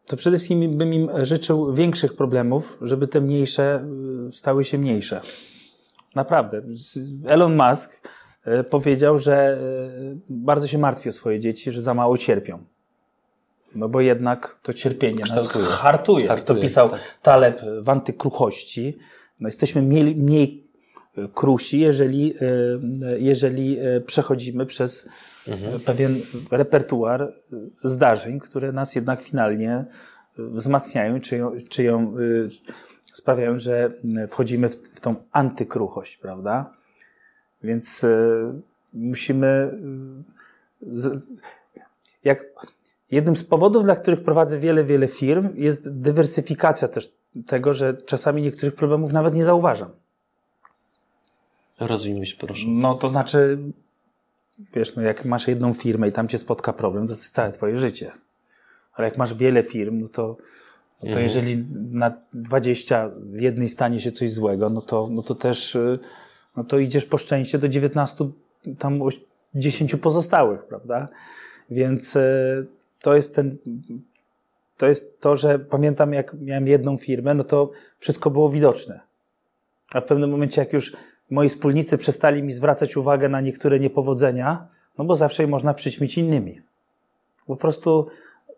To 0.05 0.17
przede 0.17 0.37
wszystkim 0.37 0.77
bym 0.77 0.93
im 0.93 1.09
życzył 1.21 1.73
większych 1.73 2.13
problemów, 2.13 2.77
żeby 2.81 3.07
te 3.07 3.21
mniejsze 3.21 3.85
y, 4.29 4.33
stały 4.33 4.65
się 4.65 4.77
mniejsze. 4.77 5.21
Naprawdę. 6.15 6.61
Elon 7.25 7.55
Musk 7.55 7.91
powiedział, 8.69 9.17
że 9.17 9.57
y, 10.01 10.17
bardzo 10.29 10.67
się 10.67 10.77
martwi 10.77 11.09
o 11.09 11.11
swoje 11.11 11.39
dzieci, 11.39 11.71
że 11.71 11.81
za 11.81 11.93
mało 11.93 12.17
cierpią. 12.17 12.59
No 13.75 13.89
bo 13.89 14.01
jednak 14.01 14.57
to 14.63 14.73
cierpienie 14.73 15.19
nas 15.19 15.29
Kształtuje. 15.47 15.65
hartuje. 15.65 16.27
Hartuje, 16.27 16.45
to 16.59 16.61
pisał 16.61 16.89
tak. 16.89 16.99
Taleb 17.21 17.61
w 17.81 17.89
Antykruchości. 17.89 18.97
No 19.39 19.47
jesteśmy 19.47 19.81
mniej, 19.81 20.15
mniej 20.15 20.67
krusi, 21.33 21.79
jeżeli, 21.79 22.33
y, 22.41 23.19
jeżeli 23.19 23.77
przechodzimy 24.05 24.65
przez 24.65 25.09
Mhm. 25.47 25.79
pewien 25.79 26.21
repertuar 26.51 27.33
zdarzeń, 27.83 28.39
które 28.39 28.71
nas 28.71 28.95
jednak 28.95 29.21
finalnie 29.21 29.85
wzmacniają, 30.37 31.21
czy, 31.21 31.37
ją, 31.37 31.51
czy 31.69 31.83
ją 31.83 32.13
sprawiają, 33.03 33.59
że 33.59 33.89
wchodzimy 34.29 34.69
w, 34.69 34.75
w 34.75 35.01
tą 35.01 35.15
antykruchość, 35.31 36.17
prawda? 36.17 36.73
Więc 37.67 38.03
y, 38.03 38.53
musimy. 38.93 39.77
Z, 40.81 41.27
jak, 42.23 42.45
jednym 43.11 43.35
z 43.35 43.43
powodów, 43.43 43.83
dla 43.83 43.95
których 43.95 44.23
prowadzę 44.23 44.59
wiele, 44.59 44.83
wiele 44.83 45.07
firm, 45.07 45.49
jest 45.55 45.89
dywersyfikacja 45.89 46.87
też 46.87 47.13
tego, 47.47 47.73
że 47.73 47.93
czasami 47.93 48.41
niektórych 48.41 48.75
problemów 48.75 49.13
nawet 49.13 49.33
nie 49.33 49.45
zauważam. 49.45 49.89
Rozwinij 51.79 52.25
się 52.25 52.37
proszę. 52.37 52.65
No 52.67 52.95
to 52.95 53.09
znaczy, 53.09 53.57
wiesz, 54.73 54.95
no 54.95 55.01
jak 55.01 55.25
masz 55.25 55.47
jedną 55.47 55.73
firmę 55.73 56.07
i 56.07 56.11
tam 56.11 56.27
cię 56.27 56.37
spotka 56.37 56.73
problem, 56.73 57.07
to 57.07 57.13
jest 57.13 57.33
całe 57.33 57.51
twoje 57.51 57.77
życie. 57.77 58.11
Ale 58.93 59.07
jak 59.07 59.17
masz 59.17 59.33
wiele 59.33 59.63
firm, 59.63 59.99
no 59.99 60.07
to, 60.07 60.37
no 61.03 61.13
to 61.13 61.19
jeżeli 61.19 61.65
na 61.91 62.13
20 62.33 63.11
w 63.15 63.41
jednej 63.41 63.69
stanie 63.69 63.99
się 63.99 64.11
coś 64.11 64.31
złego, 64.31 64.69
no 64.69 64.81
to, 64.81 65.07
no 65.11 65.21
to 65.21 65.35
też, 65.35 65.75
y, 65.75 65.99
no 66.57 66.63
to 66.63 66.79
idziesz 66.79 67.05
po 67.05 67.17
szczęście 67.17 67.57
do 67.57 67.67
19, 67.69 68.29
tam 68.79 69.01
oś- 69.01 69.21
10 69.55 69.95
pozostałych, 69.95 70.63
prawda? 70.63 71.07
Więc 71.69 72.15
y, 72.15 72.67
to 73.01 73.15
jest 73.15 73.35
ten, 73.35 73.57
to 74.77 74.87
jest 74.87 75.19
to, 75.19 75.35
że 75.35 75.59
pamiętam 75.59 76.13
jak 76.13 76.33
miałem 76.33 76.67
jedną 76.67 76.97
firmę, 76.97 77.33
no 77.33 77.43
to 77.43 77.71
wszystko 77.99 78.29
było 78.29 78.49
widoczne. 78.49 78.99
A 79.93 80.01
w 80.01 80.05
pewnym 80.05 80.29
momencie, 80.29 80.61
jak 80.61 80.73
już 80.73 80.93
moi 81.29 81.49
wspólnicy 81.49 81.97
przestali 81.97 82.43
mi 82.43 82.51
zwracać 82.51 82.97
uwagę 82.97 83.29
na 83.29 83.41
niektóre 83.41 83.79
niepowodzenia, 83.79 84.67
no 84.97 85.05
bo 85.05 85.15
zawsze 85.15 85.47
można 85.47 85.73
przyćmić 85.73 86.17
innymi. 86.17 86.61
Po 87.47 87.55
prostu 87.55 88.07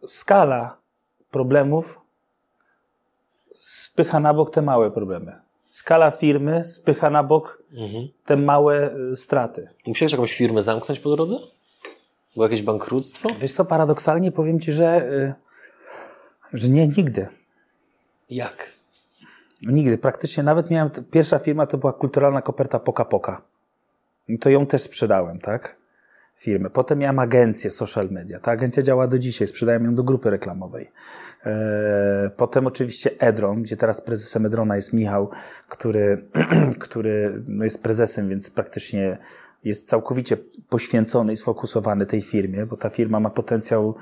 skala 0.06 0.78
problemów 1.32 2.02
spycha 3.52 4.20
na 4.20 4.34
bok 4.34 4.52
te 4.52 4.62
małe 4.62 4.92
problemy. 4.92 5.40
Skala 5.80 6.12
firmy 6.12 6.64
spycha 6.64 7.10
na 7.10 7.24
bok 7.24 7.64
Mhm. 7.74 8.08
te 8.26 8.36
małe 8.38 8.96
y, 9.12 9.16
straty. 9.16 9.70
Musiałeś 9.88 10.12
jakąś 10.12 10.34
firmę 10.34 10.62
zamknąć 10.62 11.00
po 11.00 11.16
drodze? 11.16 11.36
Było 12.36 12.46
jakieś 12.46 12.62
bankructwo? 12.62 13.30
Wiesz 13.40 13.54
co, 13.54 13.66
paradoksalnie 13.66 14.32
powiem 14.32 14.60
Ci, 14.60 14.72
że, 14.72 15.10
y, 15.12 15.34
że 16.54 16.70
nie, 16.70 16.88
nigdy. 16.88 17.28
Jak? 18.30 18.72
Nigdy. 19.62 19.98
Praktycznie 19.98 20.44
nawet 20.44 20.70
miałem, 20.70 20.90
pierwsza 21.12 21.40
firma 21.40 21.66
to 21.68 21.78
była 21.78 21.94
kulturalna 21.94 22.42
koperta 22.42 22.80
Poka 22.80 23.06
Poka. 23.06 23.42
I 24.28 24.40
to 24.40 24.50
ją 24.50 24.66
też 24.66 24.82
sprzedałem, 24.82 25.40
tak? 25.40 25.76
Firmę. 26.40 26.70
Potem 26.70 27.00
miałem 27.00 27.20
agencję 27.20 27.72
social 27.72 28.10
media. 28.12 28.40
Ta 28.40 28.52
agencja 28.52 28.84
działa 28.84 29.08
do 29.08 29.20
dzisiaj, 29.20 29.48
sprzedaję 29.48 29.80
ją 29.84 29.96
do 29.96 30.04
grupy 30.04 30.30
reklamowej. 30.30 30.92
E, 31.46 32.32
Potem 32.38 32.68
oczywiście 32.68 33.10
Edron, 33.20 33.62
gdzie 33.62 33.78
teraz 33.78 34.02
prezesem 34.02 34.46
Edrona 34.46 34.76
jest 34.76 34.94
Michał, 34.94 35.30
który, 35.70 36.26
który 36.80 37.44
no 37.48 37.64
jest 37.64 37.84
prezesem, 37.84 38.30
więc 38.30 38.50
praktycznie 38.50 39.18
jest 39.64 39.88
całkowicie 39.88 40.38
poświęcony 40.70 41.34
i 41.34 41.38
sfokusowany 41.38 42.06
tej 42.06 42.22
firmie, 42.22 42.66
bo 42.66 42.78
ta 42.78 42.90
firma 42.90 43.20
ma 43.20 43.30
potencjał 43.30 43.96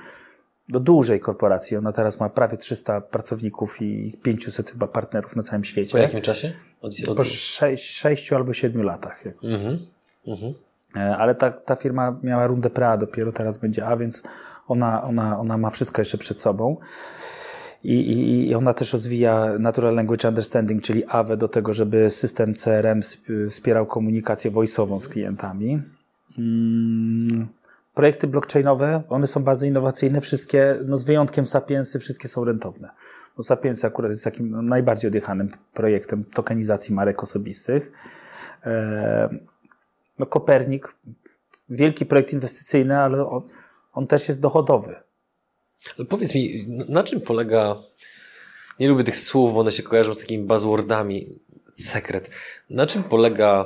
do 0.70 0.80
dużej 0.80 1.20
korporacji. 1.20 1.78
Ona 1.78 1.92
teraz 1.92 2.20
ma 2.20 2.30
prawie 2.30 2.58
300 2.58 3.02
pracowników 3.02 3.82
i 3.82 4.18
500 4.24 4.70
chyba 4.72 4.88
partnerów 4.88 5.36
na 5.36 5.44
całym 5.44 5.62
Po 5.62 5.68
świecie. 5.68 5.98
jakim 6.00 6.22
czasie? 6.22 6.54
Od, 6.82 6.94
od... 7.08 7.18
Po 7.18 7.24
sześć, 7.24 7.98
sześciu 7.98 8.36
albo 8.36 8.54
siedmiu 8.54 8.84
latach. 8.84 9.26
jak- 9.26 9.44
Mhm. 9.44 9.80
Mhm. 10.28 10.54
E, 10.96 11.18
Ale 11.18 11.36
ta, 11.36 11.52
ta 11.52 11.76
firma 11.76 12.20
miała 12.24 12.48
rundę 12.48 12.70
PA, 12.70 12.98
dopiero 12.98 13.32
teraz 13.32 13.58
będzie 13.58 13.86
A, 13.86 13.98
więc 13.98 14.24
ona, 14.68 15.04
ona, 15.04 15.40
ona 15.40 15.58
ma 15.58 15.70
wszystko 15.70 16.02
jeszcze 16.02 16.18
przed 16.18 16.42
sobą. 16.42 16.78
I, 17.84 17.94
i, 17.94 18.50
I 18.50 18.56
ona 18.56 18.74
też 18.74 18.94
rozwija 18.94 19.60
Natural 19.60 19.96
Language 19.96 20.28
Understanding, 20.28 20.84
czyli 20.84 21.06
AWE, 21.06 21.38
do 21.38 21.48
tego, 21.48 21.74
żeby 21.74 22.10
system 22.12 22.54
CRM 22.54 23.00
sp- 23.12 23.48
wspierał 23.50 23.86
komunikację 23.86 24.52
voice'ową 24.52 25.00
z 25.00 25.08
klientami. 25.08 25.82
Mm, 26.38 27.48
Projekty 27.94 28.28
blockchainowe, 28.28 29.04
one 29.10 29.28
są 29.28 29.44
bardzo 29.44 29.66
innowacyjne, 29.66 30.22
wszystkie, 30.22 30.76
no 30.86 30.98
z 30.98 31.04
wyjątkiem 31.04 31.48
Sapiensy, 31.48 32.00
wszystkie 32.00 32.28
są 32.28 32.44
rentowne. 32.46 32.90
Bo 33.38 33.44
Sapiensy 33.44 33.88
akurat 33.88 34.12
jest 34.12 34.24
takim 34.24 34.52
no, 34.52 34.62
najbardziej 34.62 35.08
odjechanym 35.08 35.50
projektem 35.74 36.24
tokenizacji 36.24 36.96
marek 36.96 37.24
osobistych. 37.24 37.92
E, 38.66 39.30
no 40.20 40.26
Kopernik, 40.26 40.96
wielki 41.70 42.06
projekt 42.06 42.34
inwestycyjny, 42.34 42.98
ale 42.98 43.30
on, 43.30 43.42
on 43.94 44.08
też 44.08 44.28
jest 44.28 44.42
dochodowy. 44.42 44.96
Ale 45.98 46.08
powiedz 46.08 46.36
mi, 46.36 46.66
na 46.90 47.04
czym 47.04 47.22
polega, 47.22 47.84
nie 48.80 48.88
lubię 48.88 49.04
tych 49.04 49.20
słów, 49.20 49.54
bo 49.54 49.60
one 49.60 49.72
się 49.72 49.84
kojarzą 49.84 50.14
z 50.14 50.20
takimi 50.20 50.44
buzzwordami, 50.44 51.40
sekret. 51.76 52.32
Na 52.70 52.86
czym 52.86 53.04
polega 53.04 53.66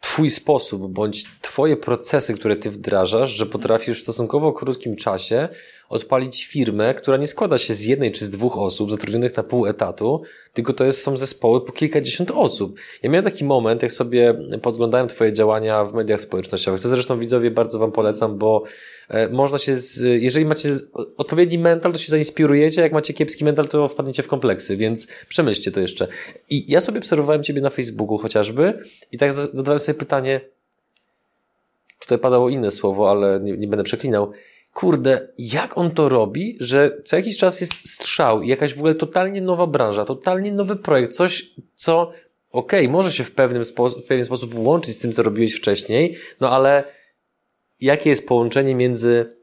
Twój 0.00 0.30
sposób 0.30 0.92
bądź 0.92 1.24
Twoje 1.42 1.76
procesy, 1.76 2.34
które 2.34 2.56
Ty 2.56 2.70
wdrażasz, 2.70 3.30
że 3.30 3.46
potrafisz 3.46 4.00
w 4.00 4.02
stosunkowo 4.02 4.52
krótkim 4.52 4.96
czasie 4.96 5.48
odpalić 5.88 6.46
firmę, 6.46 6.94
która 6.94 7.16
nie 7.16 7.26
składa 7.26 7.58
się 7.58 7.74
z 7.74 7.84
jednej 7.84 8.12
czy 8.12 8.26
z 8.26 8.30
dwóch 8.30 8.58
osób 8.58 8.90
zatrudnionych 8.90 9.36
na 9.36 9.42
pół 9.42 9.66
etatu, 9.66 10.22
tylko 10.52 10.72
to 10.72 10.84
jest, 10.84 11.02
są 11.02 11.16
zespoły 11.16 11.64
po 11.64 11.72
kilkadziesiąt 11.72 12.30
osób. 12.30 12.78
Ja 13.02 13.10
miałem 13.10 13.24
taki 13.24 13.44
moment, 13.44 13.82
jak 13.82 13.92
sobie 13.92 14.34
podglądałem 14.62 15.08
Twoje 15.08 15.32
działania 15.32 15.84
w 15.84 15.94
mediach 15.94 16.20
społecznościowych, 16.20 16.80
co 16.80 16.88
zresztą 16.88 17.18
widzowie 17.18 17.50
bardzo 17.50 17.78
Wam 17.78 17.92
polecam, 17.92 18.38
bo 18.38 18.64
e, 19.08 19.28
można 19.28 19.58
się, 19.58 19.76
z, 19.76 20.22
jeżeli 20.22 20.44
macie 20.44 20.68
odpowiedni 21.16 21.58
mental, 21.58 21.92
to 21.92 21.98
się 21.98 22.10
zainspirujecie, 22.10 22.82
jak 22.82 22.92
macie 22.92 23.14
kiepski 23.14 23.44
mental, 23.44 23.68
to 23.68 23.88
wpadniecie 23.88 24.22
w 24.22 24.28
kompleksy, 24.28 24.76
więc 24.76 25.06
przemyślcie 25.28 25.72
to 25.72 25.80
jeszcze. 25.80 26.08
I 26.50 26.72
ja 26.72 26.80
sobie 26.80 26.98
obserwowałem 26.98 27.42
Ciebie 27.42 27.60
na 27.60 27.70
Facebooku 27.70 28.18
chociażby 28.18 28.82
i 29.12 29.18
tak 29.18 29.32
zadawałem 29.32 29.78
sobie 29.78 29.98
pytanie, 29.98 30.40
tutaj 32.00 32.18
padało 32.18 32.48
inne 32.48 32.70
słowo, 32.70 33.10
ale 33.10 33.40
nie, 33.40 33.56
nie 33.56 33.68
będę 33.68 33.84
przeklinał, 33.84 34.32
kurde, 34.78 35.28
jak 35.38 35.78
on 35.78 35.90
to 35.90 36.08
robi, 36.08 36.56
że 36.60 37.02
co 37.04 37.16
jakiś 37.16 37.38
czas 37.38 37.60
jest 37.60 37.88
strzał 37.88 38.42
i 38.42 38.48
jakaś 38.48 38.74
w 38.74 38.78
ogóle 38.78 38.94
totalnie 38.94 39.40
nowa 39.40 39.66
branża, 39.66 40.04
totalnie 40.04 40.52
nowy 40.52 40.76
projekt, 40.76 41.12
coś, 41.12 41.50
co 41.74 42.12
okej, 42.50 42.80
okay, 42.80 42.92
może 42.92 43.12
się 43.12 43.24
w, 43.24 43.30
pewnym 43.30 43.64
spo, 43.64 43.88
w 43.88 44.04
pewien 44.04 44.24
sposób 44.24 44.54
łączyć 44.54 44.96
z 44.96 44.98
tym, 44.98 45.12
co 45.12 45.22
robiłeś 45.22 45.54
wcześniej, 45.54 46.16
no 46.40 46.50
ale 46.50 46.84
jakie 47.80 48.10
jest 48.10 48.28
połączenie 48.28 48.74
między 48.74 49.36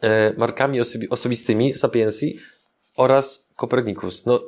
e, 0.00 0.32
markami 0.36 0.80
osobi 0.80 1.08
osobistymi 1.08 1.74
Sapiensi 1.74 2.38
oraz 2.96 3.48
Kopernikus? 3.56 4.26
No, 4.26 4.42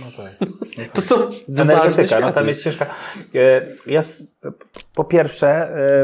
no 0.00 0.06
tak. 0.16 0.48
to 0.94 1.00
są 1.00 1.30
dwa 1.48 1.62
Energetyka, 1.62 2.20
no 2.20 2.32
tam 2.32 2.48
jest 2.48 2.62
ciężka. 2.62 2.94
E, 3.34 3.66
ja, 3.86 4.00
po 4.94 5.04
pierwsze, 5.04 5.48
e, 5.48 6.02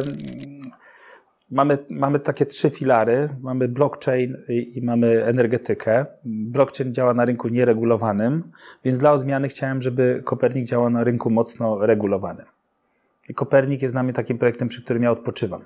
mamy, 1.54 1.78
mamy 1.90 2.20
takie 2.20 2.46
trzy 2.46 2.70
filary. 2.70 3.28
Mamy 3.40 3.68
blockchain 3.68 4.36
i, 4.48 4.78
i, 4.78 4.82
mamy 4.82 5.24
energetykę. 5.24 6.06
Blockchain 6.24 6.94
działa 6.94 7.14
na 7.14 7.24
rynku 7.24 7.48
nieregulowanym, 7.48 8.52
więc 8.84 8.98
dla 8.98 9.12
odmiany 9.12 9.48
chciałem, 9.48 9.82
żeby 9.82 10.22
Kopernik 10.24 10.66
działał 10.66 10.90
na 10.90 11.04
rynku 11.04 11.30
mocno 11.30 11.86
regulowanym. 11.86 12.46
I 13.28 13.34
Kopernik 13.34 13.82
jest 13.82 13.94
dla 13.94 14.02
mnie 14.02 14.12
takim 14.12 14.38
projektem, 14.38 14.68
przy 14.68 14.84
którym 14.84 15.02
ja 15.02 15.10
odpoczywam. 15.10 15.64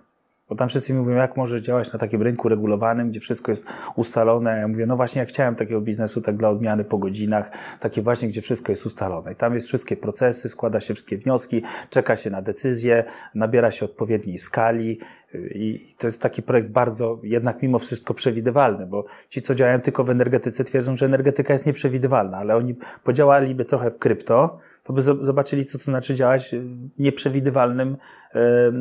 Bo 0.49 0.57
tam 0.57 0.69
wszyscy 0.69 0.95
mówią, 0.95 1.17
jak 1.17 1.37
może 1.37 1.63
działać 1.63 1.93
na 1.93 1.99
takim 1.99 2.23
rynku 2.23 2.49
regulowanym, 2.49 3.11
gdzie 3.11 3.21
wszystko 3.21 3.53
jest 3.53 3.67
ustalone. 3.97 4.59
Ja 4.59 4.69
mówię, 4.69 4.87
no 4.87 4.97
właśnie, 4.97 5.21
ja 5.21 5.27
chciałem 5.27 5.55
takiego 5.55 5.81
biznesu, 5.81 6.21
tak 6.21 6.37
dla 6.37 6.49
odmiany 6.49 6.85
po 6.85 6.99
godzinach, 6.99 7.51
takie 7.81 8.03
właśnie, 8.03 8.29
gdzie 8.29 8.43
wszystko 8.43 8.73
jest 8.73 8.87
ustalone. 8.87 9.33
I 9.33 9.37
tam 9.37 9.55
jest 9.55 9.67
wszystkie 9.67 9.97
procesy, 9.97 10.49
składa 10.49 10.81
się 10.81 10.95
wszystkie 10.95 11.19
wnioski, 11.19 11.63
czeka 11.91 12.17
się 12.17 12.31
na 12.31 12.43
decyzję, 12.43 13.05
nabiera 13.35 13.71
się 13.71 13.85
odpowiedniej 13.85 14.39
skali. 14.39 14.99
I 15.35 15.95
to 15.99 16.07
jest 16.07 16.23
taki 16.23 16.43
projekt 16.43 16.69
bardzo, 16.69 17.21
jednak 17.23 17.63
mimo 17.63 17.79
wszystko 17.79 18.15
przewidywalny, 18.15 18.87
bo 18.87 19.05
ci, 19.29 19.43
co 19.43 19.55
działają 19.55 19.81
tylko 19.81 20.05
w 20.05 20.11
energetyce, 20.11 20.65
twierdzą, 20.65 20.97
że 20.97 21.07
energetyka 21.07 21.53
jest 21.53 21.67
nieprzewidywalna, 21.67 22.39
ale 22.39 22.57
oni 22.57 22.77
podziałaliby 23.05 23.65
trochę 23.65 23.91
w 23.91 23.99
krypto, 23.99 24.59
to 24.89 24.93
by 24.93 25.03
zobaczyli, 25.03 25.65
co 25.65 25.79
to 25.79 25.85
znaczy 25.85 26.15
działać 26.15 26.55
w 26.97 26.99
nieprzewidywalnym 26.99 27.97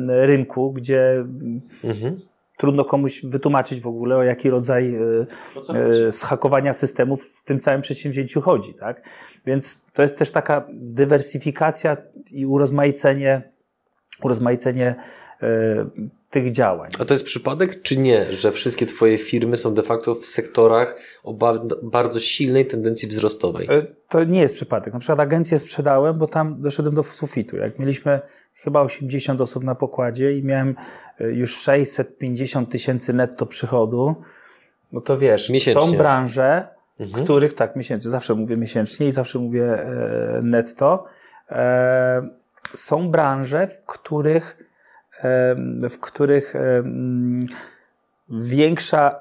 rynku, 0.08 0.72
gdzie 0.72 1.24
mhm. 1.84 2.20
trudno 2.56 2.84
komuś 2.84 3.24
wytłumaczyć 3.24 3.80
w 3.80 3.86
ogóle, 3.86 4.16
o 4.16 4.22
jaki 4.22 4.50
rodzaj 4.50 4.94
e, 4.94 6.12
schakowania 6.12 6.72
systemów 6.72 7.26
w 7.26 7.44
tym 7.44 7.60
całym 7.60 7.80
przedsięwzięciu 7.80 8.40
chodzi. 8.40 8.74
Tak? 8.74 9.08
Więc 9.46 9.84
to 9.92 10.02
jest 10.02 10.18
też 10.18 10.30
taka 10.30 10.66
dywersyfikacja 10.72 11.96
i 12.30 12.46
urozmaicenie, 12.46 13.42
urozmaicenie 14.22 14.86
e, 14.88 15.27
tych 16.30 16.50
działań. 16.50 16.90
A 16.98 17.04
to 17.04 17.14
jest 17.14 17.24
przypadek, 17.24 17.82
czy 17.82 17.98
nie, 17.98 18.32
że 18.32 18.52
wszystkie 18.52 18.86
Twoje 18.86 19.18
firmy 19.18 19.56
są 19.56 19.74
de 19.74 19.82
facto 19.82 20.14
w 20.14 20.26
sektorach 20.26 20.96
o 21.24 21.34
bardzo 21.82 22.20
silnej 22.20 22.66
tendencji 22.66 23.08
wzrostowej? 23.08 23.68
E, 23.70 23.86
to 24.08 24.24
nie 24.24 24.40
jest 24.40 24.54
przypadek. 24.54 24.94
Na 24.94 25.00
przykład 25.00 25.20
agencję 25.20 25.58
sprzedałem, 25.58 26.18
bo 26.18 26.26
tam 26.26 26.60
doszedłem 26.60 26.94
do 26.94 27.02
sufitu. 27.02 27.56
Jak 27.56 27.78
mieliśmy 27.78 28.20
chyba 28.54 28.82
80 28.82 29.40
osób 29.40 29.64
na 29.64 29.74
pokładzie 29.74 30.38
i 30.38 30.46
miałem 30.46 30.74
e, 31.20 31.30
już 31.30 31.56
650 31.56 32.70
tysięcy 32.70 33.12
netto 33.12 33.46
przychodu, 33.46 34.14
no 34.92 35.00
to 35.00 35.18
wiesz, 35.18 35.50
miesięcznie. 35.50 35.82
są 35.82 35.96
branże, 35.96 36.68
mhm. 37.00 37.24
których, 37.24 37.54
tak, 37.54 37.76
miesięcznie, 37.76 38.10
zawsze 38.10 38.34
mówię 38.34 38.56
miesięcznie 38.56 39.06
i 39.06 39.12
zawsze 39.12 39.38
mówię 39.38 39.64
e, 39.64 40.40
netto, 40.42 41.04
są 42.74 43.10
branże, 43.10 43.66
w 43.66 43.86
których 43.86 44.67
w 45.90 45.98
których 46.00 46.54
większa 48.28 49.20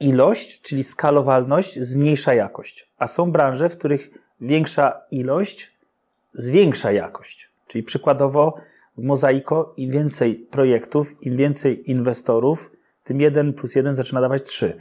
ilość, 0.00 0.60
czyli 0.60 0.84
skalowalność, 0.84 1.80
zmniejsza 1.80 2.34
jakość. 2.34 2.88
A 2.98 3.06
są 3.06 3.32
branże, 3.32 3.68
w 3.68 3.78
których 3.78 4.10
większa 4.40 5.00
ilość 5.10 5.72
zwiększa 6.34 6.92
jakość. 6.92 7.50
Czyli 7.66 7.84
przykładowo 7.84 8.54
w 8.98 9.04
Mozaiko 9.04 9.74
im 9.76 9.90
więcej 9.90 10.34
projektów, 10.34 11.22
im 11.22 11.36
więcej 11.36 11.90
inwestorów, 11.90 12.70
tym 13.04 13.20
jeden 13.20 13.52
plus 13.52 13.74
jeden 13.74 13.94
zaczyna 13.94 14.20
dawać 14.20 14.42
trzy. 14.42 14.76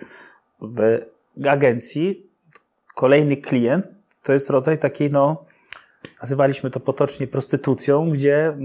W 0.61 0.99
agencji 1.49 2.29
kolejny 2.95 3.37
klient 3.37 3.85
to 4.23 4.33
jest 4.33 4.49
rodzaj 4.49 4.79
takiej, 4.79 5.11
no, 5.11 5.45
nazywaliśmy 6.21 6.71
to 6.71 6.79
potocznie 6.79 7.27
prostytucją, 7.27 8.09
gdzie 8.09 8.57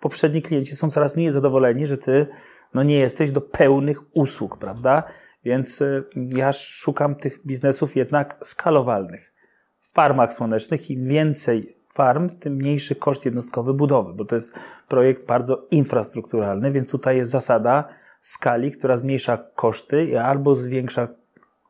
poprzedni 0.00 0.42
klienci 0.42 0.76
są 0.76 0.90
coraz 0.90 1.16
mniej 1.16 1.30
zadowoleni, 1.30 1.86
że 1.86 1.98
ty 1.98 2.26
no, 2.74 2.82
nie 2.82 2.98
jesteś 2.98 3.30
do 3.30 3.40
pełnych 3.40 4.16
usług, 4.16 4.58
prawda? 4.58 5.02
Więc 5.44 5.80
y, 5.80 6.04
ja 6.16 6.52
szukam 6.52 7.14
tych 7.14 7.46
biznesów 7.46 7.96
jednak 7.96 8.38
skalowalnych. 8.42 9.32
W 9.80 9.92
farmach 9.92 10.32
słonecznych 10.32 10.90
im 10.90 11.08
więcej 11.08 11.76
farm, 11.94 12.28
tym 12.28 12.54
mniejszy 12.54 12.94
koszt 12.94 13.24
jednostkowy 13.24 13.74
budowy, 13.74 14.14
bo 14.14 14.24
to 14.24 14.34
jest 14.34 14.58
projekt 14.88 15.26
bardzo 15.26 15.66
infrastrukturalny, 15.70 16.72
więc 16.72 16.90
tutaj 16.90 17.16
jest 17.16 17.30
zasada 17.30 17.88
skali, 18.20 18.70
która 18.70 18.96
zmniejsza 18.96 19.36
koszty 19.54 20.04
i 20.04 20.16
albo 20.16 20.54
zwiększa 20.54 21.08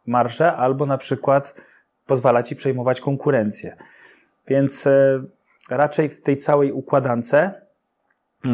marżę, 0.07 0.53
albo 0.53 0.87
na 0.87 0.99
przykład 0.99 1.55
pozwala 2.07 2.43
ci 2.43 2.57
przejmować 2.57 3.01
konkurencję. 3.01 3.77
Więc 4.49 4.87
y, 4.87 5.25
raczej 5.71 6.09
w 6.09 6.21
tej 6.21 6.37
całej 6.37 6.73
układance 6.73 7.35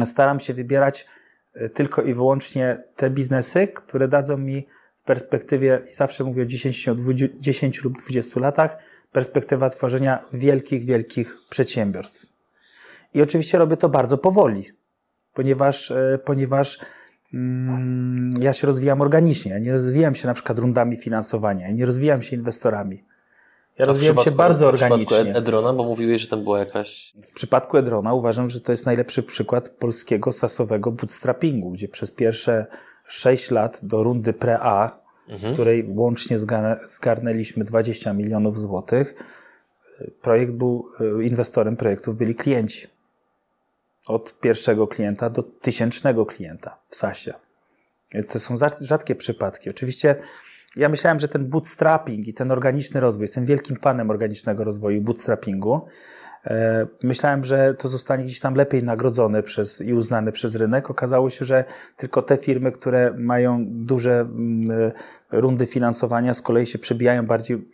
staram 0.05 0.39
się 0.39 0.53
wybierać 0.53 1.05
e, 1.53 1.69
tylko 1.69 2.01
i 2.01 2.13
wyłącznie 2.13 2.83
te 2.95 3.09
biznesy, 3.09 3.67
które 3.67 4.07
dadzą 4.07 4.37
mi 4.37 4.67
w 5.03 5.05
perspektywie, 5.05 5.81
zawsze 5.91 6.23
mówię 6.23 6.43
o 6.43 6.45
10, 6.45 6.89
10 7.39 7.83
lub 7.83 7.97
20 7.97 8.39
latach, 8.39 8.77
perspektywa 9.11 9.69
tworzenia 9.69 10.25
wielkich, 10.33 10.85
wielkich 10.85 11.37
przedsiębiorstw. 11.49 12.25
I 13.13 13.21
oczywiście 13.21 13.57
robię 13.57 13.77
to 13.77 13.89
bardzo 13.89 14.17
powoli, 14.17 14.63
ponieważ, 15.33 15.91
e, 15.91 16.19
ponieważ 16.25 16.79
mm, 17.33 18.29
ja 18.39 18.53
się 18.53 18.67
rozwijam 18.67 19.01
organicznie. 19.01 19.51
Ja 19.51 19.59
nie 19.59 19.71
rozwijam 19.71 20.15
się 20.15 20.27
na 20.27 20.33
przykład 20.33 20.59
rundami 20.59 20.97
finansowania, 20.97 21.71
nie 21.71 21.85
rozwijam 21.85 22.21
się 22.21 22.35
inwestorami. 22.35 23.03
Ja 23.79 23.85
rozwijam 23.85 24.17
się 24.17 24.31
bardzo 24.31 24.67
organicznie. 24.67 25.05
W 25.05 25.07
przypadku 25.07 25.37
Edrona, 25.37 25.73
bo 25.73 25.83
mówiłeś, 25.83 26.21
że 26.21 26.27
tam 26.27 26.43
była 26.43 26.59
jakaś... 26.59 27.13
W 27.21 27.33
przypadku 27.33 27.77
Edrona 27.77 28.13
uważam, 28.13 28.49
że 28.49 28.61
to 28.61 28.71
jest 28.71 28.85
najlepszy 28.85 29.23
przykład 29.23 29.69
polskiego 29.69 30.31
sasowego 30.31 30.91
bootstrappingu, 30.91 31.71
gdzie 31.71 31.87
przez 31.87 32.11
pierwsze 32.11 32.65
6 33.07 33.51
lat 33.51 33.79
do 33.83 34.03
rundy 34.03 34.33
pre-A, 34.33 34.99
mhm. 35.29 35.51
w 35.51 35.53
której 35.53 35.85
łącznie 35.87 36.37
zgarnęliśmy 36.87 37.63
20 37.63 38.13
milionów 38.13 38.59
złotych, 38.59 39.15
projekt 40.21 40.51
był, 40.51 40.85
e, 40.99 41.23
inwestorem 41.23 41.75
projektów 41.75 42.17
byli 42.17 42.35
klienci. 42.35 42.87
Od 44.07 44.39
pierwszego 44.39 44.87
klienta 44.87 45.29
do 45.29 45.43
tysięcznego 45.43 46.25
klienta 46.25 46.77
w 46.87 46.95
SASie. 46.95 47.33
To 48.29 48.39
są 48.39 48.55
rzadkie 48.81 49.15
przypadki. 49.15 49.69
Oczywiście 49.69 50.15
ja 50.75 50.89
myślałem, 50.89 51.19
że 51.19 51.27
ten 51.27 51.49
bootstrapping 51.49 52.27
i 52.27 52.33
ten 52.33 52.51
organiczny 52.51 52.99
rozwój, 52.99 53.23
jestem 53.23 53.45
wielkim 53.45 53.75
fanem 53.75 54.09
organicznego 54.09 54.63
rozwoju 54.63 55.01
bootstrappingu. 55.01 55.81
E, 56.45 56.87
myślałem, 57.03 57.43
że 57.43 57.73
to 57.73 57.87
zostanie 57.87 58.23
gdzieś 58.23 58.39
tam 58.39 58.55
lepiej 58.55 58.83
nagrodzone 58.83 59.43
przez, 59.43 59.81
i 59.81 59.93
uznane 59.93 60.31
przez 60.31 60.55
rynek. 60.55 60.89
Okazało 60.89 61.29
się, 61.29 61.45
że 61.45 61.63
tylko 61.97 62.21
te 62.21 62.37
firmy, 62.37 62.71
które 62.71 63.15
mają 63.19 63.65
duże 63.67 64.19
mm, 64.19 64.91
rundy 65.31 65.65
finansowania, 65.65 66.33
z 66.33 66.41
kolei 66.41 66.65
się 66.65 66.79
przebijają 66.79 67.25
bardziej 67.25 67.71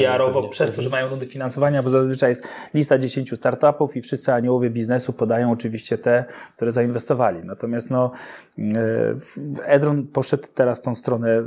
PR-owo 0.00 0.48
przez 0.48 0.72
to, 0.72 0.82
że 0.82 0.90
mają 0.90 1.08
rundy 1.08 1.26
finansowania, 1.26 1.82
bo 1.82 1.90
zazwyczaj 1.90 2.30
jest 2.30 2.48
lista 2.74 2.98
10 2.98 3.32
startupów 3.36 3.96
i 3.96 4.02
wszyscy 4.02 4.32
aniołowie 4.32 4.70
biznesu 4.70 5.12
podają 5.12 5.52
oczywiście 5.52 5.98
te, 5.98 6.24
które 6.56 6.72
zainwestowali. 6.72 7.40
Natomiast 7.44 7.90
no, 7.90 8.10
Edron 9.64 10.06
poszedł 10.06 10.48
teraz 10.54 10.82
tą 10.82 10.94
stronę 10.94 11.42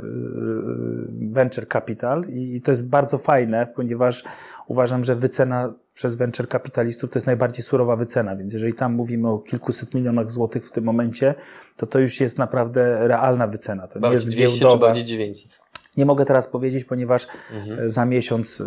venture 1.32 1.68
capital 1.68 2.24
i 2.28 2.60
to 2.60 2.70
jest 2.70 2.86
bardzo 2.86 3.18
fajne, 3.18 3.66
ponieważ 3.76 4.24
uważam, 4.66 5.04
że 5.04 5.16
wycena 5.16 5.72
przez 5.94 6.16
venture 6.16 6.48
kapitalistów 6.48 7.10
to 7.10 7.18
jest 7.18 7.26
najbardziej 7.26 7.62
surowa 7.64 7.96
wycena, 7.96 8.36
więc 8.36 8.52
jeżeli 8.52 8.74
tam 8.74 8.94
mówimy 8.94 9.28
o 9.28 9.38
kilkuset 9.38 9.94
milionach 9.94 10.30
złotych 10.30 10.68
w 10.68 10.72
tym 10.72 10.84
momencie, 10.84 11.34
to 11.76 11.86
to 11.86 11.98
już 11.98 12.20
jest 12.20 12.38
naprawdę 12.38 13.08
realna 13.08 13.46
wycena. 13.46 13.88
To 13.88 14.00
bardziej 14.00 14.36
nie 14.36 14.42
jest 14.42 14.58
200 14.58 14.60
giełdowa. 14.60 14.76
czy 14.76 14.80
bardziej 14.80 15.04
900? 15.04 15.71
Nie 15.96 16.06
mogę 16.06 16.24
teraz 16.24 16.48
powiedzieć, 16.48 16.84
ponieważ 16.84 17.26
mhm. 17.52 17.90
za 17.90 18.04
miesiąc 18.04 18.60
y, 18.60 18.64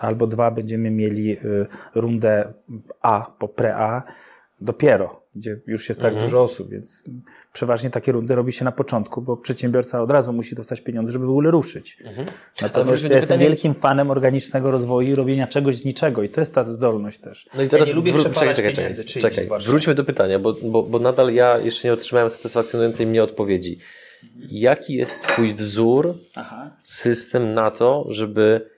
albo 0.00 0.26
dwa 0.26 0.50
będziemy 0.50 0.90
mieli 0.90 1.32
y, 1.32 1.66
rundę 1.94 2.52
A 3.02 3.32
po 3.38 3.48
pre-A 3.48 4.02
dopiero 4.60 5.22
gdzie 5.34 5.60
już 5.66 5.88
jest 5.88 6.00
tak 6.00 6.12
mhm. 6.12 6.26
dużo 6.26 6.42
osób, 6.42 6.70
więc 6.70 7.04
przeważnie 7.52 7.90
takie 7.90 8.12
rundy 8.12 8.34
robi 8.34 8.52
się 8.52 8.64
na 8.64 8.72
początku, 8.72 9.22
bo 9.22 9.36
przedsiębiorca 9.36 10.02
od 10.02 10.10
razu 10.10 10.32
musi 10.32 10.54
dostać 10.54 10.80
pieniądze, 10.80 11.12
żeby 11.12 11.26
w 11.26 11.30
ogóle 11.30 11.50
ruszyć. 11.50 11.98
Mhm. 12.04 12.28
Natomiast 12.62 13.02
ja 13.02 13.08
jestem 13.08 13.20
pytanie... 13.20 13.46
wielkim 13.46 13.74
fanem 13.74 14.10
organicznego 14.10 14.70
rozwoju 14.70 15.08
i 15.08 15.14
robienia 15.14 15.46
czegoś 15.46 15.76
z 15.76 15.84
niczego 15.84 16.22
i 16.22 16.28
to 16.28 16.40
jest 16.40 16.54
ta 16.54 16.64
zdolność 16.64 17.18
też. 17.18 17.48
No 17.54 17.62
i 17.62 17.68
teraz 17.68 17.88
ja 17.88 17.94
lubię 17.94 18.12
wró- 18.12 18.34
czekaj, 18.34 18.54
czekaj, 18.54 18.72
czekaj, 18.72 19.04
czekaj. 19.04 19.48
Wróćmy 19.66 19.94
do 19.94 20.04
pytania, 20.04 20.38
bo, 20.38 20.56
bo, 20.62 20.82
bo 20.82 20.98
nadal 20.98 21.34
ja 21.34 21.58
jeszcze 21.58 21.88
nie 21.88 21.92
otrzymałem 21.92 22.30
satysfakcjonującej 22.30 23.06
mnie 23.06 23.22
odpowiedzi. 23.22 23.78
Jaki 24.50 24.94
jest 24.94 25.20
Twój 25.20 25.54
wzór, 25.54 26.18
Aha. 26.34 26.70
system 26.82 27.54
na 27.54 27.70
to, 27.70 28.04
żeby 28.08 28.70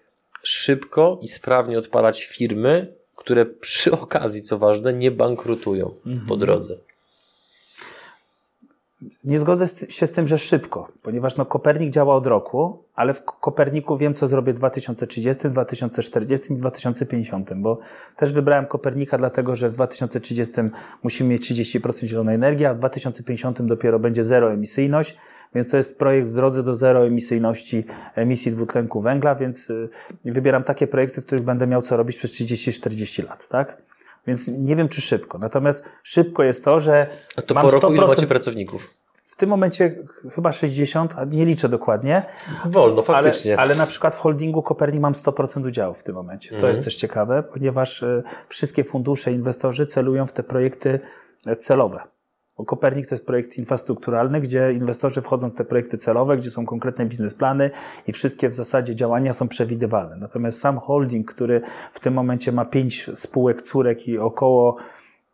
szybko 0.42 1.18
i 1.22 1.28
sprawnie 1.28 1.78
odpalać 1.78 2.24
firmy, 2.24 2.94
które 3.16 3.46
przy 3.46 3.92
okazji, 3.92 4.42
co 4.42 4.58
ważne, 4.58 4.92
nie 4.92 5.10
bankrutują 5.10 5.94
mhm. 6.06 6.26
po 6.26 6.36
drodze. 6.36 6.76
Nie 9.24 9.38
zgodzę 9.38 9.68
się 9.88 10.06
z 10.06 10.12
tym, 10.12 10.28
że 10.28 10.38
szybko, 10.38 10.88
ponieważ 11.02 11.36
no, 11.36 11.46
Kopernik 11.46 11.90
działa 11.90 12.16
od 12.16 12.26
roku, 12.26 12.84
ale 12.94 13.14
w 13.14 13.24
Koperniku 13.24 13.96
wiem, 13.96 14.14
co 14.14 14.26
zrobię 14.26 14.52
w 14.52 14.56
2030, 14.56 15.48
2040 15.48 16.52
i 16.52 16.56
2050, 16.56 17.54
bo 17.54 17.78
też 18.16 18.32
wybrałem 18.32 18.66
Kopernika 18.66 19.18
dlatego, 19.18 19.56
że 19.56 19.70
w 19.70 19.72
2030 19.72 20.52
musimy 21.02 21.30
mieć 21.30 21.52
30% 21.52 22.04
zielonej 22.04 22.34
energii, 22.34 22.66
a 22.66 22.74
w 22.74 22.78
2050 22.78 23.62
dopiero 23.62 23.98
będzie 23.98 24.24
zero 24.24 24.52
emisyjność, 24.52 25.16
więc 25.54 25.68
to 25.68 25.76
jest 25.76 25.98
projekt 25.98 26.28
w 26.28 26.34
drodze 26.34 26.62
do 26.62 26.74
zero 26.74 27.06
emisyjności 27.06 27.84
emisji 28.14 28.52
dwutlenku 28.52 29.00
węgla, 29.00 29.34
więc 29.34 29.70
y, 29.70 29.88
wybieram 30.24 30.64
takie 30.64 30.86
projekty, 30.86 31.22
w 31.22 31.26
których 31.26 31.44
będę 31.44 31.66
miał 31.66 31.82
co 31.82 31.96
robić 31.96 32.16
przez 32.16 32.32
30-40 32.32 33.28
lat, 33.28 33.48
tak? 33.48 33.82
Więc 34.26 34.48
nie 34.48 34.76
wiem, 34.76 34.88
czy 34.88 35.00
szybko. 35.00 35.38
Natomiast 35.38 35.84
szybko 36.02 36.42
jest 36.42 36.64
to, 36.64 36.80
że. 36.80 37.06
A 37.36 37.42
to 37.42 37.54
mam 37.54 37.64
po 37.64 37.70
roku 37.70 37.86
100%... 37.86 37.96
ile 37.96 38.06
macie 38.06 38.26
pracowników? 38.26 38.94
W 39.24 39.36
tym 39.36 39.48
momencie 39.48 39.98
chyba 40.32 40.52
60, 40.52 41.14
a 41.16 41.24
nie 41.24 41.44
liczę 41.44 41.68
dokładnie. 41.68 42.22
Wolno, 42.64 43.02
faktycznie. 43.02 43.52
Ale, 43.52 43.62
ale 43.62 43.74
na 43.74 43.86
przykład 43.86 44.14
w 44.14 44.18
holdingu 44.18 44.62
Kopernik 44.62 45.00
mam 45.00 45.12
100% 45.12 45.66
udziału 45.66 45.94
w 45.94 46.02
tym 46.02 46.14
momencie. 46.14 46.50
To 46.50 46.56
mhm. 46.56 46.72
jest 46.72 46.84
też 46.84 46.96
ciekawe, 46.96 47.42
ponieważ 47.42 48.02
y, 48.02 48.22
wszystkie 48.48 48.84
fundusze, 48.84 49.32
inwestorzy 49.32 49.86
celują 49.86 50.26
w 50.26 50.32
te 50.32 50.42
projekty 50.42 51.00
celowe. 51.58 52.13
Bo 52.58 52.64
Kopernik 52.64 53.06
to 53.06 53.14
jest 53.14 53.26
projekt 53.26 53.58
infrastrukturalny, 53.58 54.40
gdzie 54.40 54.72
inwestorzy 54.72 55.22
wchodzą 55.22 55.50
w 55.50 55.54
te 55.54 55.64
projekty 55.64 55.98
celowe, 55.98 56.36
gdzie 56.36 56.50
są 56.50 56.66
konkretne 56.66 57.06
biznesplany 57.06 57.70
i 58.06 58.12
wszystkie 58.12 58.48
w 58.48 58.54
zasadzie 58.54 58.94
działania 58.94 59.32
są 59.32 59.48
przewidywalne. 59.48 60.16
Natomiast 60.16 60.60
sam 60.60 60.78
holding, 60.78 61.34
który 61.34 61.60
w 61.92 62.00
tym 62.00 62.14
momencie 62.14 62.52
ma 62.52 62.64
pięć 62.64 63.10
spółek 63.14 63.62
córek 63.62 64.08
i 64.08 64.18
około 64.18 64.76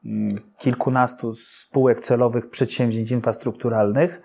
mm, 0.04 0.40
kilkunastu 0.58 1.34
spółek 1.34 2.00
celowych 2.00 2.50
przedsięwzięć 2.50 3.10
infrastrukturalnych 3.10 4.22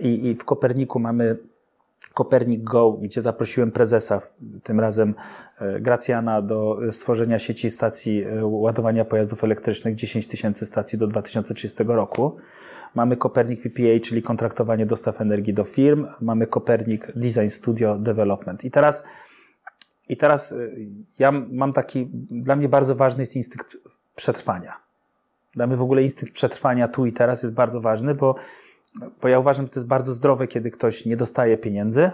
i, 0.00 0.26
i 0.26 0.34
w 0.34 0.44
Koperniku 0.44 1.00
mamy 1.00 1.38
Kopernik 2.18 2.62
Go, 2.62 2.92
gdzie 2.92 3.22
zaprosiłem 3.22 3.70
prezesa, 3.70 4.20
tym 4.62 4.80
razem 4.80 5.14
e, 5.58 5.80
Gracjana, 5.80 6.42
do 6.42 6.78
stworzenia 6.90 7.38
sieci 7.38 7.70
stacji 7.70 8.24
e, 8.24 8.46
ładowania 8.46 9.04
pojazdów 9.04 9.44
elektrycznych, 9.44 9.94
10 9.94 10.26
tysięcy 10.26 10.66
stacji 10.66 10.98
do 10.98 11.06
2030 11.06 11.84
roku. 11.86 12.36
Mamy 12.94 13.16
Kopernik 13.16 13.62
PPA, 13.62 14.00
czyli 14.02 14.22
kontraktowanie 14.22 14.86
dostaw 14.86 15.20
energii 15.20 15.54
do 15.54 15.64
firm. 15.64 16.06
Mamy 16.20 16.46
Kopernik 16.46 17.12
Design 17.16 17.48
Studio 17.48 17.98
Development. 17.98 18.64
I 18.64 18.70
teraz, 18.70 19.04
i 20.08 20.16
teraz 20.16 20.52
e, 20.52 20.56
ja 21.18 21.32
mam 21.32 21.72
taki, 21.72 22.10
dla 22.30 22.56
mnie 22.56 22.68
bardzo 22.68 22.94
ważny 22.94 23.22
jest 23.22 23.36
instynkt 23.36 23.76
przetrwania. 24.16 24.72
Dla 25.54 25.66
mnie 25.66 25.76
w 25.76 25.82
ogóle 25.82 26.02
instynkt 26.02 26.34
przetrwania 26.34 26.88
tu 26.88 27.06
i 27.06 27.12
teraz 27.12 27.42
jest 27.42 27.54
bardzo 27.54 27.80
ważny, 27.80 28.14
bo 28.14 28.34
bo 29.22 29.28
ja 29.28 29.38
uważam, 29.38 29.66
że 29.66 29.72
to 29.72 29.80
jest 29.80 29.86
bardzo 29.86 30.12
zdrowe, 30.12 30.46
kiedy 30.46 30.70
ktoś 30.70 31.06
nie 31.06 31.16
dostaje 31.16 31.58
pieniędzy, 31.58 32.10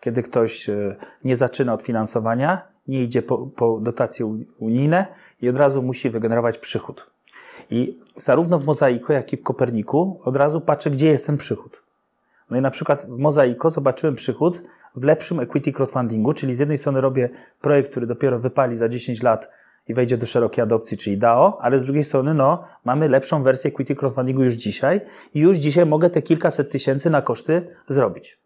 kiedy 0.00 0.22
ktoś 0.22 0.68
e, 0.68 0.96
nie 1.24 1.36
zaczyna 1.36 1.74
od 1.74 1.82
finansowania, 1.82 2.68
nie 2.88 3.02
idzie 3.02 3.22
po, 3.22 3.46
po 3.46 3.80
dotacje 3.80 4.38
unijne 4.58 5.06
i 5.40 5.48
od 5.48 5.56
razu 5.56 5.82
musi 5.82 6.10
wygenerować 6.10 6.58
przychód. 6.58 7.10
I 7.70 7.98
zarówno 8.16 8.58
w 8.58 8.66
Mozaiku, 8.66 9.12
jak 9.12 9.32
i 9.32 9.36
w 9.36 9.42
Koperniku 9.42 10.20
od 10.24 10.36
razu 10.36 10.60
patrzę, 10.60 10.90
gdzie 10.90 11.06
jest 11.06 11.26
ten 11.26 11.36
przychód. 11.36 11.82
No 12.50 12.56
i 12.56 12.60
na 12.60 12.70
przykład 12.70 13.06
w 13.06 13.18
Mozaiko 13.18 13.70
zobaczyłem 13.70 14.14
przychód 14.14 14.62
w 14.96 15.04
lepszym 15.04 15.40
equity 15.40 15.72
crowdfundingu, 15.72 16.32
czyli 16.32 16.54
z 16.54 16.58
jednej 16.58 16.78
strony 16.78 17.00
robię 17.00 17.28
projekt, 17.60 17.90
który 17.90 18.06
dopiero 18.06 18.38
wypali 18.38 18.76
za 18.76 18.88
10 18.88 19.22
lat 19.22 19.48
i 19.88 19.94
wejdzie 19.94 20.16
do 20.16 20.26
szerokiej 20.26 20.62
adopcji, 20.62 20.96
czyli 20.96 21.18
DAO, 21.18 21.58
ale 21.60 21.78
z 21.78 21.84
drugiej 21.84 22.04
strony, 22.04 22.34
no, 22.34 22.64
mamy 22.84 23.08
lepszą 23.08 23.42
wersję 23.42 23.70
equity 23.70 23.94
crowdfundingu 23.94 24.44
już 24.44 24.54
dzisiaj 24.54 25.00
i 25.34 25.40
już 25.40 25.58
dzisiaj 25.58 25.86
mogę 25.86 26.10
te 26.10 26.22
kilkaset 26.22 26.70
tysięcy 26.70 27.10
na 27.10 27.22
koszty 27.22 27.66
zrobić. 27.88 28.38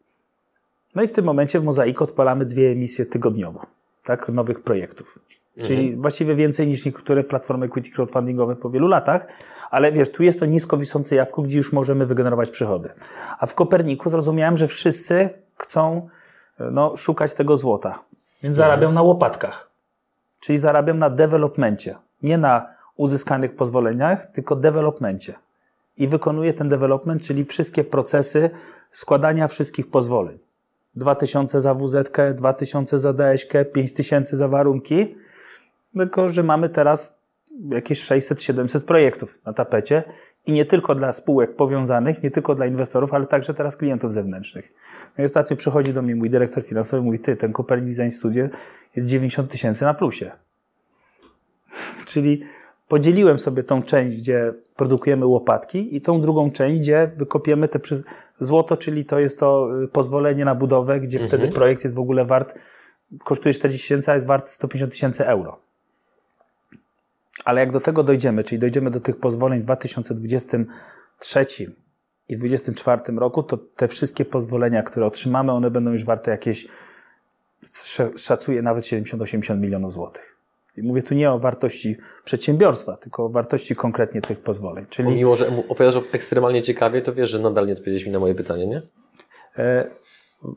No 0.95 1.03
i 1.03 1.09
w 1.09 1.13
tym 1.13 1.25
momencie 1.25 1.61
w 1.61 1.65
Mozaik 1.65 2.03
odpalamy 2.03 2.45
dwie 2.45 2.71
emisje 2.71 3.07
tygodniowo, 3.07 3.67
tak, 4.05 4.29
nowych 4.29 4.63
projektów. 4.63 5.19
Czyli 5.63 5.83
mhm. 5.85 6.03
właściwie 6.03 6.35
więcej 6.35 6.69
niż 6.69 6.85
niektóre 6.85 7.25
platformy 7.25 7.67
equity 7.67 7.91
crowdfundingowe 7.91 8.57
po 8.57 8.71
wielu 8.71 8.89
latach, 8.89 9.27
ale 9.71 9.93
wiesz, 9.93 10.11
tu 10.11 10.23
jest 10.23 10.41
to 10.41 10.47
nisko 10.47 10.77
wiszące 10.77 11.15
jabłko, 11.15 11.43
gdzie 11.43 11.59
już 11.59 11.73
możemy 11.73 12.07
wygenerować 12.07 12.51
przychody. 12.51 12.89
A 13.39 13.47
w 13.47 13.55
Koperniku 13.55 14.11
zrozumiałem, 14.11 14.57
że 14.57 14.69
wszyscy 14.69 15.29
chcą 15.57 16.09
no, 16.59 16.97
szukać 16.97 17.35
tego 17.35 17.57
złota, 17.57 18.05
więc 18.43 18.57
zarabiam 18.57 18.91
mhm. 18.91 18.95
na 18.95 19.03
łopatkach. 19.03 19.70
Czyli 20.41 20.59
zarabiam 20.59 20.99
na 20.99 21.11
developmencie. 21.11 21.97
Nie 22.23 22.39
na 22.39 22.67
uzyskanych 22.97 23.57
pozwoleniach, 23.57 24.27
tylko 24.27 24.57
developmencie. 24.57 25.35
I 25.97 26.09
wykonuję 26.09 26.55
ten 26.55 26.69
development, 26.69 27.23
czyli 27.23 27.45
wszystkie 27.45 27.85
procesy 27.85 28.51
składania 28.91 29.49
wszystkich 29.49 29.91
pozwoleń. 29.91 30.39
2000 30.95 31.61
za 31.61 31.75
WZ, 31.75 32.11
2000 32.35 32.99
za 32.99 33.13
DSK, 33.13 33.53
5000 33.73 34.37
za 34.37 34.49
warunki. 34.49 35.15
Tylko, 35.95 36.29
że 36.29 36.43
mamy 36.43 36.69
teraz 36.69 37.15
jakieś 37.69 38.05
600-700 38.05 38.81
projektów 38.81 39.45
na 39.45 39.53
tapecie 39.53 40.05
i 40.47 40.53
nie 40.53 40.65
tylko 40.65 40.95
dla 40.95 41.13
spółek 41.13 41.57
powiązanych, 41.57 42.23
nie 42.23 42.31
tylko 42.31 42.55
dla 42.55 42.67
inwestorów, 42.67 43.15
ale 43.15 43.27
także 43.27 43.55
teraz 43.55 43.77
klientów 43.77 44.13
zewnętrznych. 44.13 44.73
No 45.19 45.23
i 45.23 45.25
ostatnio 45.25 45.57
przychodzi 45.57 45.93
do 45.93 46.03
mnie 46.03 46.17
mój 46.17 46.31
dyrektor 46.31 46.63
finansowy 46.63 47.03
mówi, 47.03 47.19
ty, 47.19 47.37
ten 47.37 47.53
Copernic 47.53 47.97
Design 47.97 48.11
Studio 48.11 48.49
jest 48.97 49.09
90 49.09 49.51
tysięcy 49.51 49.85
na 49.85 49.95
plusie. 49.95 50.31
Czyli 52.07 52.43
podzieliłem 52.89 53.39
sobie 53.39 53.63
tą 53.63 53.83
część, 53.83 54.17
gdzie 54.17 54.55
produkujemy 54.77 55.27
łopatki 55.27 55.97
i 55.97 56.01
tą 56.01 56.21
drugą 56.21 56.51
część, 56.51 56.81
gdzie 56.81 57.11
wykopiemy 57.17 57.69
te 57.69 57.79
przy... 57.79 58.03
złoto, 58.41 58.77
czyli 58.77 59.05
to 59.05 59.19
jest 59.19 59.39
to 59.39 59.69
y, 59.83 59.89
pozwolenie 59.89 60.45
na 60.45 60.55
budowę, 60.55 61.01
gdzie 61.01 61.21
mhm. 61.21 61.29
wtedy 61.29 61.55
projekt 61.55 61.85
jest 61.85 61.97
w 61.97 62.01
ogóle 62.01 62.25
wart, 62.25 62.59
kosztuje 63.25 63.55
40 63.55 63.85
tysięcy, 63.85 64.11
a 64.11 64.15
jest 64.15 64.27
wart 64.27 64.49
150 64.49 64.93
tysięcy 64.93 65.27
euro. 65.27 65.70
Ale 67.45 67.61
jak 67.61 67.73
do 67.73 67.81
tego 67.81 68.03
dojdziemy, 68.03 68.45
czyli 68.45 68.59
dojdziemy 68.59 68.91
do 68.91 69.01
tych 69.01 69.17
pozwoleń 69.17 69.61
w 69.61 69.65
2023 69.65 71.45
i 72.29 72.37
2024 72.37 73.19
roku, 73.19 73.43
to 73.43 73.57
te 73.57 73.89
wszystkie 73.89 74.25
pozwolenia, 74.25 74.83
które 74.83 75.07
otrzymamy, 75.07 75.53
one 75.53 75.71
będą 75.71 75.93
już 75.93 76.05
warte 76.05 76.31
jakieś, 76.31 76.69
szacuję 78.17 78.63
nawet 78.63 78.85
70-80 78.85 79.59
milionów 79.59 79.93
złotych. 79.93 80.37
I 80.77 80.83
mówię 80.83 81.03
tu 81.03 81.15
nie 81.15 81.31
o 81.31 81.39
wartości 81.39 81.97
przedsiębiorstwa, 82.25 82.97
tylko 82.97 83.25
o 83.25 83.29
wartości 83.29 83.77
konkretnie 83.77 84.23
tych 84.23 84.41
pozwoleń. 84.41 84.87
Czyli... 84.91 85.15
Mimo, 85.15 85.37
że 85.37 85.49
opowiadasz 85.69 86.03
ekstremalnie 86.13 86.63
ciekawie, 86.63 87.03
to 87.03 87.15
wiesz, 87.15 87.31
że 87.31 87.39
nadal 87.39 87.67
nie 87.67 87.73
odpowiedziałeś 87.73 88.07
mi 88.07 88.13
na 88.13 88.19
moje 88.19 88.35
pytanie, 88.35 88.67
nie? 88.67 88.83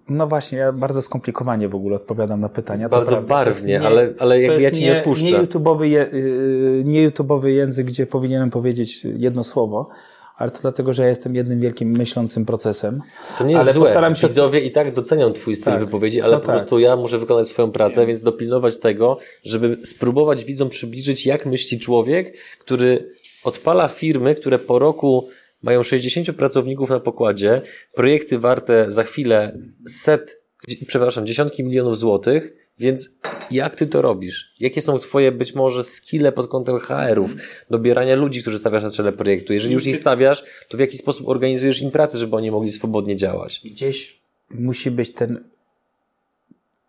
No 0.09 0.27
właśnie, 0.27 0.57
ja 0.57 0.71
bardzo 0.71 1.01
skomplikowanie 1.01 1.69
w 1.69 1.75
ogóle 1.75 1.95
odpowiadam 1.95 2.39
na 2.41 2.49
pytania. 2.49 2.89
Bardzo 2.89 3.21
barwnie, 3.21 3.79
nie, 3.79 3.87
ale, 3.87 4.13
ale 4.19 4.41
jakby 4.41 4.61
ja 4.63 4.71
ci 4.71 4.81
nie, 4.81 4.87
nie 4.91 4.97
odpuszczę. 4.97 5.25
Nie 5.25 5.33
YouTube'owy, 5.33 5.83
je, 5.83 6.13
y, 6.13 6.83
nie 6.85 7.09
YouTube'owy 7.09 7.45
język, 7.45 7.87
gdzie 7.87 8.07
powinienem 8.07 8.49
powiedzieć 8.49 9.03
jedno 9.17 9.43
słowo. 9.43 9.89
ale 10.37 10.51
to 10.51 10.59
dlatego, 10.61 10.93
że 10.93 11.03
ja 11.03 11.09
jestem 11.09 11.35
jednym 11.35 11.59
wielkim 11.59 11.89
myślącym 11.91 12.45
procesem. 12.45 13.01
To 13.37 13.43
nie 13.43 13.53
jest 13.53 13.63
ale 13.63 13.73
złe. 13.73 14.15
się... 14.15 14.27
Widzowie 14.27 14.59
i 14.59 14.71
tak 14.71 14.93
docenią 14.93 15.31
twój 15.33 15.55
styl 15.55 15.73
Tak. 15.73 15.79
wypowiedzi, 15.85 16.21
ale 16.21 16.33
No 16.33 16.39
po 16.39 16.45
tak. 16.45 16.55
prostu 16.55 16.79
ja 16.79 16.95
muszę 16.95 17.17
wykonać 17.17 17.47
swoją 17.47 17.71
pracę, 17.71 18.05
więc 18.05 18.23
dopilnować 18.23 18.79
tego, 18.79 19.17
żeby 19.43 19.77
spróbować 19.83 20.45
widzom 20.45 20.69
przybliżyć, 20.69 21.25
jak 21.25 21.45
myśli 21.45 21.79
człowiek, 21.79 22.37
który 22.59 23.13
odpala 23.43 23.87
firmy, 23.87 24.35
które 24.35 24.59
po 24.59 24.79
roku 24.79 25.27
mają 25.63 25.83
60 25.83 26.31
pracowników 26.31 26.89
na 26.89 26.99
pokładzie, 26.99 27.61
projekty 27.93 28.39
warte 28.39 28.91
za 28.91 29.03
chwilę 29.03 29.57
set, 29.87 30.41
przepraszam, 30.87 31.25
dziesiątki 31.25 31.63
milionów 31.63 31.97
złotych, 31.97 32.53
więc 32.79 33.09
jak 33.51 33.75
ty 33.75 33.87
to 33.87 34.01
robisz? 34.01 34.53
Jakie 34.59 34.81
są 34.81 34.99
twoje 34.99 35.31
być 35.31 35.55
może 35.55 35.83
skille 35.83 36.31
pod 36.31 36.47
kątem 36.47 36.79
HR-ów, 36.79 37.35
dobierania 37.69 38.15
ludzi, 38.15 38.41
którzy 38.41 38.59
stawiasz 38.59 38.83
na 38.83 38.91
czele 38.91 39.13
projektu? 39.13 39.53
Jeżeli 39.53 39.73
już 39.73 39.85
ich 39.85 39.97
stawiasz, 39.97 40.43
to 40.69 40.77
w 40.77 40.79
jaki 40.79 40.97
sposób 40.97 41.27
organizujesz 41.27 41.81
im 41.81 41.91
pracę, 41.91 42.17
żeby 42.17 42.35
oni 42.35 42.51
mogli 42.51 42.71
swobodnie 42.71 43.15
działać? 43.15 43.61
Gdzieś 43.65 44.21
musi 44.49 44.91
być 44.91 45.13
ten 45.13 45.43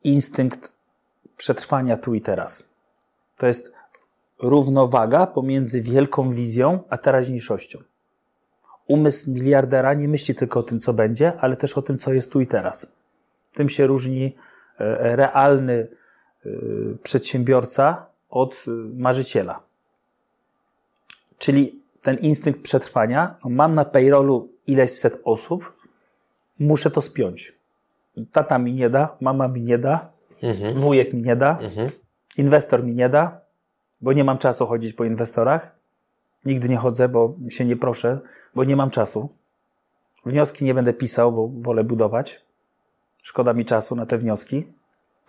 instynkt 0.05 0.73
przetrwania 1.37 1.97
tu 1.97 2.15
i 2.15 2.21
teraz. 2.21 2.69
To 3.37 3.47
jest 3.47 3.73
równowaga 4.43 5.27
pomiędzy 5.27 5.83
wielką 5.83 6.35
wizją 6.35 6.81
a 6.89 6.99
teraźniejszością. 6.99 7.79
Umysł 8.87 9.31
miliardera 9.31 9.95
nie 9.95 10.09
myśli 10.09 10.35
tylko 10.35 10.61
o 10.61 10.63
tym, 10.63 10.81
co 10.81 10.93
będzie, 10.93 11.33
ale 11.41 11.57
też 11.57 11.79
o 11.79 11.83
tym, 11.83 11.99
co 11.99 12.13
jest 12.13 12.33
tu 12.33 12.41
i 12.41 12.47
teraz. 12.47 12.87
Tym 13.55 13.69
się 13.69 13.87
różni 13.87 14.37
e, 14.79 15.17
realny 15.17 15.89
e, 16.47 16.49
przedsiębiorca 17.03 18.07
od 18.31 18.65
e, 18.69 18.71
marzyciela. 18.95 19.61
Czyli 21.39 21.81
ten 22.03 22.17
instynkt 22.17 22.63
przetrwania, 22.63 23.35
no 23.45 23.51
mam 23.51 23.75
na 23.75 23.85
payrollu 23.85 24.49
ileś 24.67 24.91
set 24.91 25.21
osób, 25.25 25.73
muszę 26.59 26.91
to 26.91 27.01
spiąć. 27.01 27.53
Tata 28.33 28.59
mi 28.59 28.73
nie 28.73 28.91
da, 28.91 29.17
mama 29.21 29.49
mi 29.49 29.61
nie 29.63 29.79
da, 29.79 30.13
Mhm. 30.43 30.81
wujek 30.81 31.13
mi 31.13 31.23
nie 31.23 31.37
da, 31.37 31.59
Mhm. 31.61 31.91
inwestor 32.37 32.85
mi 32.85 32.95
nie 32.95 33.09
da, 33.09 33.41
bo 34.01 34.13
nie 34.13 34.25
mam 34.25 34.39
czasu 34.39 34.67
chodzić 34.67 34.93
po 34.93 35.05
inwestorach. 35.05 35.77
Nigdy 36.47 36.69
nie 36.69 36.77
chodzę, 36.77 37.09
bo 37.09 37.35
się 37.49 37.65
nie 37.65 37.77
proszę, 37.77 38.21
bo 38.55 38.65
nie 38.65 38.77
mam 38.77 38.91
czasu. 38.91 39.29
Wnioski 40.27 40.65
nie 40.65 40.75
będę 40.75 40.93
pisał, 40.93 41.33
bo 41.33 41.49
wolę 41.49 41.85
budować. 41.85 42.45
Szkoda 43.23 43.53
mi 43.53 43.65
czasu 43.65 43.97
na 43.97 44.07
te 44.07 44.19
wnioski. 44.19 44.67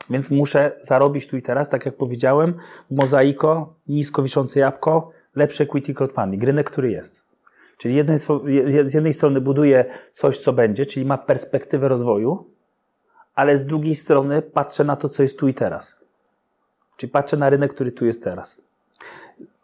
Więc 0.09 0.31
muszę 0.31 0.71
zarobić 0.81 1.27
tu 1.27 1.37
i 1.37 1.41
teraz, 1.41 1.69
tak 1.69 1.85
jak 1.85 1.95
powiedziałem, 1.97 2.53
mozaiko, 2.91 3.73
nisko 3.87 4.23
wiszące 4.23 4.59
jabłko, 4.59 5.11
lepsze 5.35 5.63
equity 5.63 5.93
crowdfunding, 5.93 6.43
rynek, 6.43 6.69
który 6.71 6.91
jest. 6.91 7.23
Czyli 7.77 7.95
jednej, 7.95 8.17
z 8.85 8.93
jednej 8.93 9.13
strony 9.13 9.41
buduje 9.41 9.85
coś, 10.11 10.39
co 10.39 10.53
będzie, 10.53 10.85
czyli 10.85 11.05
ma 11.05 11.17
perspektywę 11.17 11.87
rozwoju, 11.87 12.45
ale 13.35 13.57
z 13.57 13.65
drugiej 13.65 13.95
strony 13.95 14.41
patrzę 14.41 14.83
na 14.83 14.95
to, 14.95 15.09
co 15.09 15.23
jest 15.23 15.39
tu 15.39 15.47
i 15.47 15.53
teraz. 15.53 15.99
Czyli 16.97 17.11
patrzę 17.11 17.37
na 17.37 17.49
rynek, 17.49 17.73
który 17.73 17.91
tu 17.91 18.05
jest 18.05 18.23
teraz. 18.23 18.61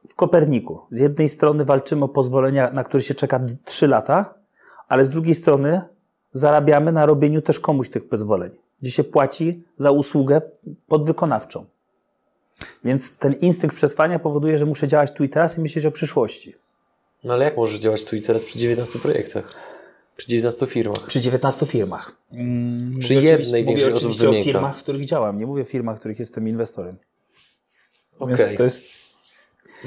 W 0.08 0.16
Koperniku. 0.16 0.80
Z 0.91 0.99
jednej 0.99 1.30
strony 1.30 1.66
walczymy 1.66 2.06
o 2.06 2.08
pozwolenia, 2.08 2.72
na 2.72 2.84
które 2.84 3.04
się 3.04 3.14
czeka 3.14 3.39
3 3.66 3.88
lata, 3.88 4.34
ale 4.88 5.06
z 5.06 5.10
drugiej 5.10 5.36
strony 5.36 5.82
zarabiamy 6.34 6.91
na 6.91 7.06
robieniu 7.06 7.41
też 7.41 7.60
komuś 7.60 7.89
tych 7.89 8.10
pozwoleń, 8.10 8.52
gdzie 8.82 8.91
się 8.91 9.04
płaci 9.04 9.64
za 9.78 9.91
usługę 9.91 10.41
podwykonawczą. 10.88 11.66
Więc 12.84 13.18
ten 13.18 13.34
instynkt 13.34 13.76
przetrwania 13.76 14.20
powoduje, 14.20 14.58
że 14.58 14.66
muszę 14.66 14.88
działać 14.88 15.12
tu 15.12 15.24
i 15.24 15.30
teraz 15.30 15.58
i 15.58 15.62
myśleć 15.62 15.86
o 15.86 15.91
przyszłości. 15.91 16.56
No 17.24 17.34
ale 17.34 17.45
jak 17.45 17.58
możesz 17.58 17.80
działać 17.80 18.06
tu 18.06 18.16
i 18.16 18.22
teraz 18.22 18.45
przy 18.45 18.60
19 18.60 18.99
projektach? 18.99 19.54
Przy 20.18 20.28
19 20.28 20.66
firmach? 20.66 21.06
Przy 21.08 21.20
19 21.22 21.66
firmach. 21.66 22.16
Mm, 22.32 22.99
Przy 22.99 23.14
mówię 23.16 23.30
jednej 23.30 23.64
mówię 23.66 23.86
osób 23.86 23.97
oczywiście 23.97 24.28
o 24.28 24.32
wymienka. 24.32 24.52
firmach, 24.52 24.78
w 24.78 24.84
których 24.84 25.06
działam. 25.06 25.39
Nie 25.39 25.45
mówię 25.45 25.62
o 25.62 25.66
firmach, 25.66 25.95
w 25.97 25.99
których 25.99 26.20
jestem 26.20 26.47
inwestorem. 26.47 26.95
Okej. 28.20 28.38
Więc 28.38 28.58
To 28.58 28.64
jest 28.64 28.86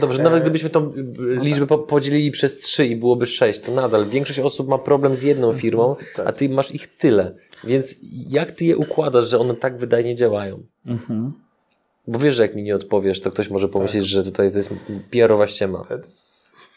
Dobrze, 0.01 0.23
nawet 0.23 0.43
gdybyśmy 0.43 0.71
tą 0.71 0.93
y, 0.93 0.95
liczbę 1.43 1.67
po- 1.67 1.79
podzielili 1.79 2.31
przez 2.31 2.59
3 2.59 2.87
i 2.87 2.97
byłoby 2.97 3.27
6, 3.27 3.61
to 3.61 3.73
nadal 3.73 4.07
większość 4.07 4.39
osób 4.39 4.69
ma 4.69 4.79
problem 4.79 5.15
z 5.15 5.23
jedną 5.23 5.53
firmą, 5.53 5.97
tak. 6.17 6.27
a 6.27 6.33
ty 6.33 6.49
masz 6.49 6.75
ich 6.75 6.97
tyle. 6.97 7.35
Więc 7.65 7.97
jak 8.29 8.51
ty 8.51 8.65
je 8.65 8.77
układasz, 8.77 9.31
że 9.31 9.39
one 9.39 9.55
tak 9.55 9.79
wydajnie 9.79 10.15
działają? 10.15 10.63
Mhm. 10.87 11.33
Bo 12.07 12.19
wiesz, 12.19 12.35
że 12.35 12.43
jak 12.43 12.55
mi 12.55 12.63
nie 12.63 12.75
odpowiesz, 12.75 13.21
to 13.21 13.31
ktoś 13.31 13.51
może 13.51 13.69
pomyśleć, 13.69 14.05
że 14.05 14.25
tutaj 14.25 14.51
to 14.51 14.57
jest 14.57 14.75
PR-owa 15.11 15.47
ściema. 15.47 15.85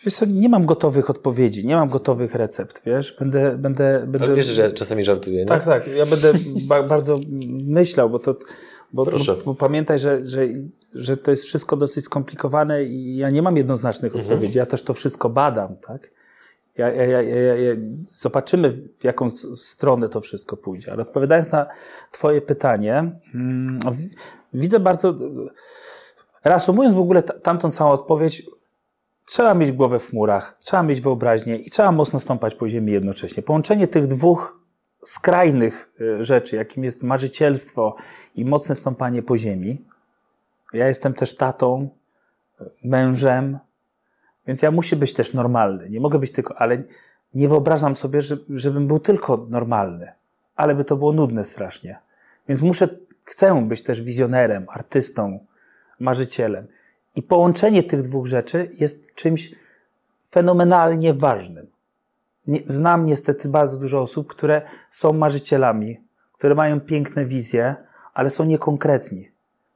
Wiesz 0.06 0.14
co, 0.14 0.26
nie 0.26 0.50
mam 0.50 0.66
gotowych 0.66 1.10
odpowiedzi, 1.10 1.68
nie 1.68 1.76
mam 1.76 1.90
gotowych 1.90 2.36
recept, 2.36 2.82
wiesz? 2.86 3.16
Będę, 3.20 3.58
będę, 3.58 4.04
będę... 4.08 4.26
Ale 4.26 4.36
wiesz, 4.36 4.46
że 4.46 4.72
czasami 4.72 5.04
żartuję, 5.04 5.40
nie? 5.40 5.46
Tak, 5.46 5.66
tak. 5.66 5.88
Ja 5.88 6.06
będę 6.06 6.34
ba 6.68 6.84
bardzo 6.84 7.20
myślał, 7.50 8.10
bo 8.10 8.20
to... 8.20 8.36
Bo, 8.94 9.06
bo, 9.06 9.12
Proszę. 9.12 9.36
bo 9.46 9.56
pamiętaj, 9.56 10.00
że, 10.00 10.26
że, 10.26 10.42
że 10.94 11.18
to 11.18 11.32
jest 11.32 11.44
wszystko 11.44 11.78
dosyć 11.78 12.06
skomplikowane 12.06 12.84
i 12.84 13.18
ja 13.18 13.30
nie 13.30 13.42
mam 13.42 13.58
jednoznacznych 13.58 14.16
Mhm. 14.16 14.32
odpowiedzi. 14.34 14.58
Ja 14.58 14.66
też 14.66 14.84
to 14.84 14.94
wszystko 14.94 15.30
badam, 15.30 15.76
tak? 15.78 16.12
Ja, 16.78 16.90
ja, 16.94 17.22
ja, 17.22 17.22
zobaczymy, 18.10 18.72
w 19.00 19.04
jaką 19.04 19.30
stronę 19.56 20.10
to 20.10 20.22
wszystko 20.22 20.58
pójdzie. 20.58 20.92
Ale 20.92 21.02
odpowiadając 21.02 21.52
na 21.52 21.66
Twoje 22.12 22.42
pytanie, 22.42 23.20
mm, 23.36 23.80
widzę 24.54 24.80
bardzo. 24.80 25.16
Reasumując 26.46 26.94
w 26.96 27.00
ogóle 27.00 27.24
ta- 27.24 27.40
tamtą 27.40 27.72
całą 27.72 27.92
odpowiedź, 27.92 28.44
trzeba 29.26 29.54
mieć 29.54 29.72
głowę 29.72 30.00
w 30.00 30.08
chmurach, 30.10 30.58
trzeba 30.60 30.84
mieć 30.84 31.02
wyobraźnię 31.02 31.56
i 31.58 31.70
trzeba 31.70 31.92
mocno 31.92 32.20
stąpać 32.20 32.56
po 32.56 32.70
ziemi 32.70 32.92
jednocześnie. 32.92 33.44
Połączenie 33.44 33.88
tych 33.88 34.08
dwóch 34.08 34.60
skrajnych 35.06 35.94
y, 36.02 36.24
rzeczy, 36.24 36.56
jakim 36.56 36.84
jest 36.84 37.04
marzycielstwo 37.04 37.96
i 38.36 38.46
mocne 38.46 38.76
stąpanie 38.76 39.24
po 39.24 39.38
ziemi. 39.38 39.86
Ja 40.74 40.88
jestem 40.88 41.14
też 41.14 41.36
tatą, 41.36 41.90
y, 42.62 42.66
mężem, 42.84 43.60
więc 44.48 44.62
ja 44.62 44.72
muszę 44.72 44.96
być 44.96 45.14
też 45.14 45.34
normalny. 45.34 45.90
Nie 45.90 46.00
mogę 46.00 46.20
być 46.20 46.32
tylko, 46.32 46.56
ale 46.58 46.84
nie 47.34 47.50
wyobrażam 47.50 47.96
sobie, 47.96 48.22
że, 48.22 48.38
żebym 48.50 48.88
był 48.88 49.00
tylko 49.00 49.48
normalny, 49.50 50.12
ale 50.56 50.76
by 50.76 50.84
to 50.84 50.98
było 50.98 51.14
nudne 51.14 51.46
strasznie. 51.46 52.00
Więc 52.48 52.62
muszę, 52.62 52.88
chcę 53.26 53.68
być 53.68 53.84
też 53.84 54.02
wizjonerem, 54.02 54.66
artystą, 54.70 55.40
marzycielem. 56.00 56.68
I 57.16 57.24
połączenie 57.24 57.84
tych 57.84 58.02
dwóch 58.02 58.28
rzeczy 58.28 58.70
jest 58.74 59.16
czymś 59.16 59.52
fenomenalnie 60.30 61.14
ważnym. 61.14 61.68
Znam 62.66 63.06
niestety 63.06 63.50
bardzo 63.50 63.78
dużo 63.78 64.02
osób, 64.02 64.28
które 64.28 64.62
są 64.90 65.14
marzycielami, 65.14 65.98
które 66.34 66.56
mają 66.56 66.80
piękne 66.80 67.26
wizje, 67.26 67.76
ale 68.14 68.30
są 68.30 68.46
niekonkretni. 68.46 69.32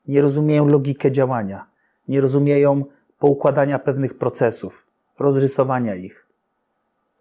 Nie 0.07 0.21
rozumieją 0.21 0.67
logikę 0.67 1.11
działania, 1.11 1.65
nie 2.07 2.21
rozumieją 2.21 2.85
poukładania 3.19 3.79
pewnych 3.79 4.17
procesów, 4.17 4.85
rozrysowania 5.19 5.95
ich. 5.95 6.27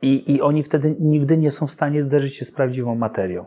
I, 0.03 0.35
I 0.35 0.43
oni 0.43 0.63
wtedy 0.63 0.97
nigdy 1.01 1.39
nie 1.39 1.51
są 1.51 1.67
w 1.67 1.71
stanie 1.71 2.03
zderzyć 2.03 2.35
się 2.35 2.45
z 2.45 2.53
prawdziwą 2.53 2.95
materią. 2.95 3.45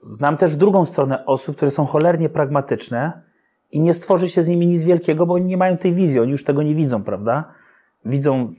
Znam 0.00 0.36
też 0.36 0.52
w 0.52 0.56
drugą 0.56 0.86
stronę 0.86 1.26
osób, 1.26 1.56
które 1.56 1.70
są 1.70 1.86
cholernie 1.86 2.28
pragmatyczne 2.28 3.22
i 3.72 3.80
nie 3.80 3.94
stworzy 3.94 4.28
się 4.30 4.42
z 4.42 4.48
nimi 4.48 4.66
nic 4.66 4.84
wielkiego, 4.84 5.26
bo 5.26 5.34
oni 5.34 5.46
nie 5.46 5.56
mają 5.56 5.76
tej 5.76 5.94
wizji, 5.94 6.20
oni 6.20 6.32
już 6.32 6.44
tego 6.44 6.62
nie 6.62 6.74
widzą, 6.74 7.02
prawda? 7.02 7.44
Widzą 8.04 8.54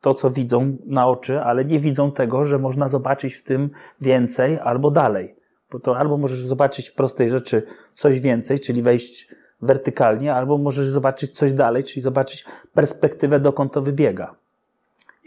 to, 0.00 0.14
co 0.14 0.30
widzą 0.30 0.76
na 0.86 1.08
oczy, 1.08 1.40
ale 1.40 1.64
nie 1.64 1.80
widzą 1.80 2.12
tego, 2.12 2.44
że 2.44 2.58
można 2.58 2.88
zobaczyć 2.88 3.34
w 3.34 3.42
tym 3.42 3.70
więcej 4.00 4.58
albo 4.58 4.90
dalej. 4.90 5.34
Bo 5.72 5.80
to 5.80 5.98
albo 5.98 6.16
możesz 6.16 6.38
zobaczyć 6.38 6.88
w 6.88 6.94
prostej 6.94 7.28
rzeczy 7.28 7.62
coś 7.94 8.20
więcej, 8.20 8.60
czyli 8.60 8.82
wejść 8.82 9.28
wertykalnie, 9.62 10.34
albo 10.34 10.58
możesz 10.58 10.86
zobaczyć 10.86 11.30
coś 11.30 11.52
dalej, 11.52 11.84
czyli 11.84 12.00
zobaczyć 12.00 12.44
perspektywę, 12.74 13.40
dokąd 13.40 13.72
to 13.72 13.82
wybiega. 13.82 14.34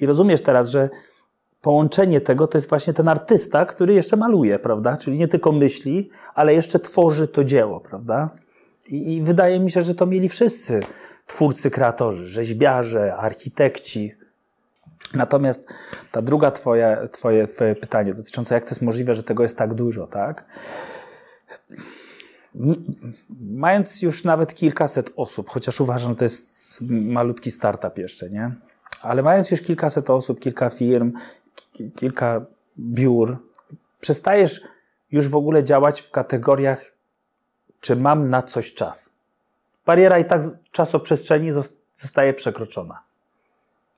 I 0.02 0.06
rozumiesz 0.06 0.42
teraz, 0.42 0.70
że 0.70 0.90
połączenie 1.62 2.22
tego 2.22 2.48
to 2.48 2.58
jest 2.58 2.70
właśnie 2.70 2.94
ten 2.94 3.08
artysta, 3.08 3.66
który 3.66 3.94
jeszcze 3.94 4.18
maluje, 4.18 4.60
prawda? 4.60 4.98
Czyli 4.98 5.18
nie 5.18 5.28
tylko 5.28 5.52
myśli, 5.52 6.10
ale 6.36 6.54
jeszcze 6.54 6.80
tworzy 6.80 7.28
to 7.28 7.44
dzieło, 7.44 7.80
prawda? 7.80 8.30
I, 8.88 9.16
I 9.16 9.22
wydaje 9.22 9.60
mi 9.60 9.72
się, 9.72 9.82
że 9.82 9.96
to 9.96 10.06
mieli 10.06 10.30
wszyscy 10.30 10.80
twórcy, 11.26 11.72
kreatorzy, 11.72 12.28
rzeźbiarze, 12.28 13.16
architekci. 13.16 14.16
Natomiast 15.14 15.68
ta 16.12 16.22
druga 16.22 16.52
twoje, 16.52 17.08
twoje, 17.12 17.48
twoje 17.48 17.76
pytanie 17.76 18.14
dotyczące, 18.14 18.56
jak 18.56 18.64
to 18.64 18.70
jest 18.70 18.82
możliwe, 18.82 19.16
że 19.16 19.24
tego 19.24 19.44
jest 19.44 19.58
tak 19.58 19.74
dużo, 19.74 20.08
tak? 20.08 20.46
Mając 23.40 24.02
już 24.02 24.24
nawet 24.24 24.54
kilkaset 24.56 25.12
osób, 25.16 25.50
chociaż 25.50 25.82
uważam, 25.82 26.16
to 26.16 26.24
jest 26.24 26.78
malutki 26.92 27.52
startup 27.52 27.98
jeszcze, 27.98 28.30
nie? 28.30 28.52
Ale 29.02 29.24
mając 29.24 29.52
już 29.52 29.62
kilkaset 29.62 30.10
osób, 30.10 30.40
kilka 30.40 30.70
firm, 30.70 31.14
ki- 31.56 31.92
kilka 31.92 32.46
biur, 32.80 33.38
przestajesz 34.02 34.62
już 35.12 35.28
w 35.28 35.36
ogóle 35.36 35.64
działać 35.64 36.02
w 36.02 36.12
kategoriach, 36.12 36.92
czy 37.80 37.96
mam 37.96 38.30
na 38.30 38.42
coś 38.42 38.74
czas. 38.74 39.14
Bariera 39.86 40.20
i 40.20 40.26
tak 40.26 40.42
czasoprzestrzeni 40.72 41.52
zos- 41.54 41.74
zostaje 41.94 42.34
przekroczona. 42.34 43.00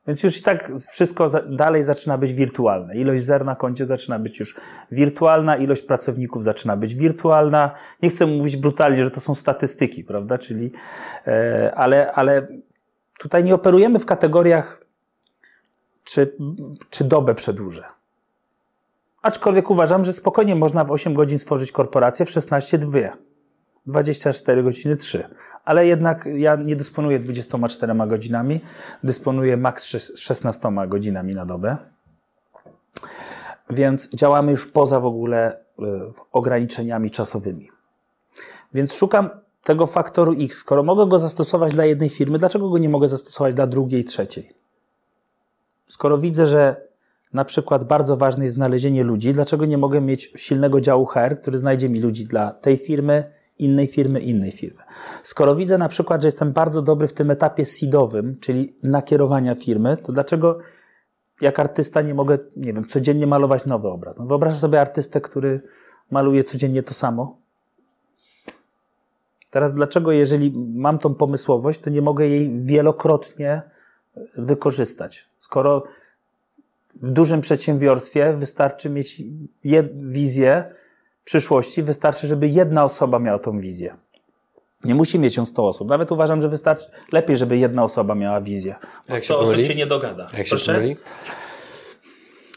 Więc 0.07 0.23
już 0.23 0.37
i 0.37 0.41
tak 0.41 0.71
wszystko 0.89 1.29
dalej 1.49 1.83
zaczyna 1.83 2.17
być 2.17 2.33
wirtualne. 2.33 2.95
Ilość 2.95 3.23
zer 3.23 3.45
na 3.45 3.55
koncie 3.55 3.85
zaczyna 3.85 4.19
być 4.19 4.39
już 4.39 4.55
wirtualna, 4.91 5.55
ilość 5.55 5.81
pracowników 5.81 6.43
zaczyna 6.43 6.77
być 6.77 6.95
wirtualna. 6.95 7.71
Nie 8.01 8.09
chcę 8.09 8.25
mówić 8.25 8.57
brutalnie, 8.57 9.03
że 9.03 9.11
to 9.11 9.21
są 9.21 9.35
statystyki, 9.35 10.03
prawda? 10.03 10.37
Czyli, 10.37 10.71
e, 11.27 11.73
ale, 11.75 12.11
ale 12.11 12.47
tutaj 13.19 13.43
nie 13.43 13.55
operujemy 13.55 13.99
w 13.99 14.05
kategoriach, 14.05 14.85
czy, 16.03 16.35
czy 16.89 17.03
dobę 17.03 17.35
przedłużę. 17.35 17.83
Aczkolwiek 19.21 19.69
uważam, 19.69 20.05
że 20.05 20.13
spokojnie 20.13 20.55
można 20.55 20.83
w 20.83 20.91
8 20.91 21.13
godzin 21.13 21.39
stworzyć 21.39 21.71
korporację, 21.71 22.25
w 22.25 22.31
16 22.31 22.77
dwie. 22.77 23.11
24 23.85 24.63
godziny 24.63 24.95
3. 24.95 25.23
Ale 25.63 25.87
jednak 25.87 26.29
ja 26.35 26.55
nie 26.55 26.75
dysponuję 26.75 27.19
24 27.19 27.93
godzinami, 28.07 28.61
dysponuję 29.03 29.57
maks 29.57 29.85
16 30.15 30.69
godzinami 30.87 31.35
na 31.35 31.45
dobę. 31.45 31.77
Więc 33.69 34.09
działamy 34.15 34.51
już 34.51 34.65
poza 34.65 34.99
w 34.99 35.05
ogóle 35.05 35.57
y, 35.79 35.83
ograniczeniami 36.31 37.11
czasowymi. 37.11 37.69
Więc 38.73 38.93
szukam 38.93 39.29
tego 39.63 39.87
faktoru 39.87 40.35
X. 40.39 40.57
Skoro 40.57 40.83
mogę 40.83 41.07
go 41.07 41.19
zastosować 41.19 41.73
dla 41.73 41.85
jednej 41.85 42.09
firmy, 42.09 42.39
dlaczego 42.39 42.69
go 42.69 42.77
nie 42.77 42.89
mogę 42.89 43.07
zastosować 43.07 43.55
dla 43.55 43.67
drugiej, 43.67 44.05
trzeciej? 44.05 44.53
Skoro 45.87 46.17
widzę, 46.17 46.47
że 46.47 46.87
na 47.33 47.45
przykład 47.45 47.83
bardzo 47.83 48.17
ważne 48.17 48.43
jest 48.43 48.55
znalezienie 48.55 49.03
ludzi, 49.03 49.33
dlaczego 49.33 49.65
nie 49.65 49.77
mogę 49.77 50.01
mieć 50.01 50.33
silnego 50.35 50.81
działu 50.81 51.05
HR, 51.05 51.41
który 51.41 51.57
znajdzie 51.57 51.89
mi 51.89 52.01
ludzi 52.01 52.25
dla 52.25 52.51
tej 52.51 52.77
firmy, 52.77 53.31
innej 53.59 53.87
firmy, 53.87 54.19
innej 54.19 54.51
firmy. 54.51 54.83
Skoro 55.23 55.55
widzę 55.55 55.77
na 55.77 55.89
przykład, 55.89 56.21
że 56.21 56.27
jestem 56.27 56.51
bardzo 56.51 56.81
dobry 56.81 57.07
w 57.07 57.13
tym 57.13 57.31
etapie 57.31 57.65
seedowym, 57.65 58.39
czyli 58.39 58.75
nakierowania 58.83 59.55
firmy, 59.55 59.97
to 59.97 60.11
dlaczego 60.11 60.59
jak 61.41 61.59
artysta 61.59 62.01
nie 62.01 62.13
mogę, 62.13 62.37
nie 62.57 62.73
wiem, 62.73 62.85
codziennie 62.85 63.27
malować 63.27 63.65
nowy 63.65 63.87
obraz? 63.87 64.17
No 64.17 64.25
wyobrażę 64.25 64.57
sobie 64.57 64.81
artystę, 64.81 65.21
który 65.21 65.61
maluje 66.11 66.43
codziennie 66.43 66.83
to 66.83 66.93
samo. 66.93 67.37
Teraz 69.51 69.73
dlaczego, 69.73 70.11
jeżeli 70.11 70.51
mam 70.75 70.97
tą 70.97 71.15
pomysłowość, 71.15 71.79
to 71.79 71.89
nie 71.89 72.01
mogę 72.01 72.27
jej 72.27 72.65
wielokrotnie 72.65 73.61
wykorzystać? 74.37 75.29
Skoro 75.37 75.83
w 76.95 77.11
dużym 77.11 77.41
przedsiębiorstwie 77.41 78.33
wystarczy 78.33 78.89
mieć 78.89 79.21
wizję, 79.93 80.73
przyszłości 81.23 81.83
wystarczy, 81.83 82.27
żeby 82.27 82.47
jedna 82.47 82.83
osoba 82.83 83.19
miała 83.19 83.39
tą 83.39 83.59
wizję. 83.59 83.95
Nie 84.83 84.95
musi 84.95 85.19
mieć 85.19 85.37
ją 85.37 85.45
100 85.45 85.67
osób. 85.67 85.89
Nawet 85.89 86.11
uważam, 86.11 86.41
że 86.41 86.49
wystarczy 86.49 86.87
lepiej, 87.11 87.37
żeby 87.37 87.57
jedna 87.57 87.83
osoba 87.83 88.15
miała 88.15 88.41
wizję. 88.41 88.75
Bo 89.07 89.13
Jak 89.13 89.23
100 89.23 89.39
osób 89.39 89.61
się 89.61 89.75
nie 89.75 89.87
dogada. 89.87 90.27
Jak 90.37 90.47
Proszę? 90.47 90.65
się 90.65 90.73
pomyli? 90.73 90.97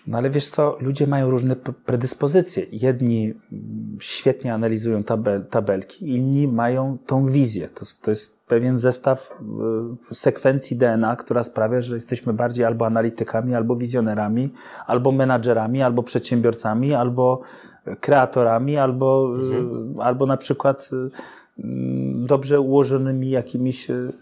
No 0.06 0.18
ale 0.18 0.30
wiesz 0.30 0.48
co, 0.48 0.76
ludzie 0.80 1.06
mają 1.06 1.30
różne 1.30 1.56
predyspozycje. 1.56 2.66
Jedni 2.72 3.34
świetnie 4.00 4.54
analizują 4.54 5.02
tabel, 5.02 5.44
tabelki, 5.46 6.14
inni 6.14 6.48
mają 6.48 6.98
tą 7.06 7.26
wizję. 7.26 7.68
To, 7.68 7.86
to 8.02 8.10
jest 8.10 8.36
pewien 8.46 8.78
zestaw 8.78 9.30
y, 10.10 10.14
sekwencji 10.14 10.76
DNA, 10.76 11.16
która 11.16 11.42
sprawia, 11.42 11.80
że 11.80 11.94
jesteśmy 11.94 12.32
bardziej 12.32 12.64
albo 12.64 12.86
analitykami, 12.86 13.54
albo 13.54 13.76
wizjonerami, 13.76 14.52
albo 14.86 15.12
menadżerami, 15.12 15.82
albo 15.82 16.02
przedsiębiorcami, 16.02 16.94
albo 16.94 17.40
kreatorami, 18.00 18.76
albo, 18.76 19.34
mhm. 19.34 20.00
albo 20.00 20.26
na 20.26 20.36
przykład 20.36 20.90
y, 20.92 21.10
dobrze 22.26 22.60
ułożonymi 22.60 23.30
jakimiś 23.30 23.90
y, 23.90 24.12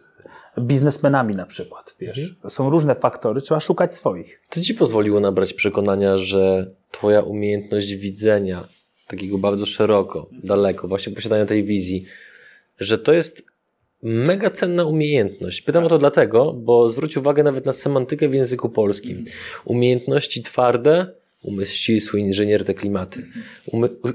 biznesmenami 0.58 1.34
na 1.34 1.46
przykład, 1.46 1.94
wiesz. 2.00 2.18
Mhm. 2.18 2.50
Są 2.50 2.70
różne 2.70 2.94
faktory, 2.94 3.40
trzeba 3.40 3.60
szukać 3.60 3.94
swoich. 3.94 4.40
Co 4.50 4.60
ci 4.60 4.74
pozwoliło 4.74 5.20
nabrać 5.20 5.54
przekonania, 5.54 6.18
że 6.18 6.70
twoja 6.90 7.20
umiejętność 7.20 7.94
widzenia 7.94 8.68
takiego 9.06 9.38
bardzo 9.38 9.66
szeroko, 9.66 10.28
daleko, 10.44 10.88
właśnie 10.88 11.12
posiadania 11.12 11.46
tej 11.46 11.64
wizji, 11.64 12.04
że 12.80 12.98
to 12.98 13.12
jest 13.12 13.42
mega 14.02 14.50
cenna 14.50 14.84
umiejętność. 14.84 15.60
Pytam 15.60 15.84
o 15.84 15.88
to 15.88 15.98
dlatego, 15.98 16.52
bo 16.52 16.88
zwróć 16.88 17.16
uwagę 17.16 17.42
nawet 17.42 17.66
na 17.66 17.72
semantykę 17.72 18.28
w 18.28 18.34
języku 18.34 18.68
polskim. 18.68 19.18
Mhm. 19.18 19.36
Umiejętności 19.64 20.42
twarde 20.42 21.06
umysł 21.44 21.72
ścisły, 21.72 22.20
inżynier 22.20 22.64
te 22.64 22.74
klimaty. 22.74 23.26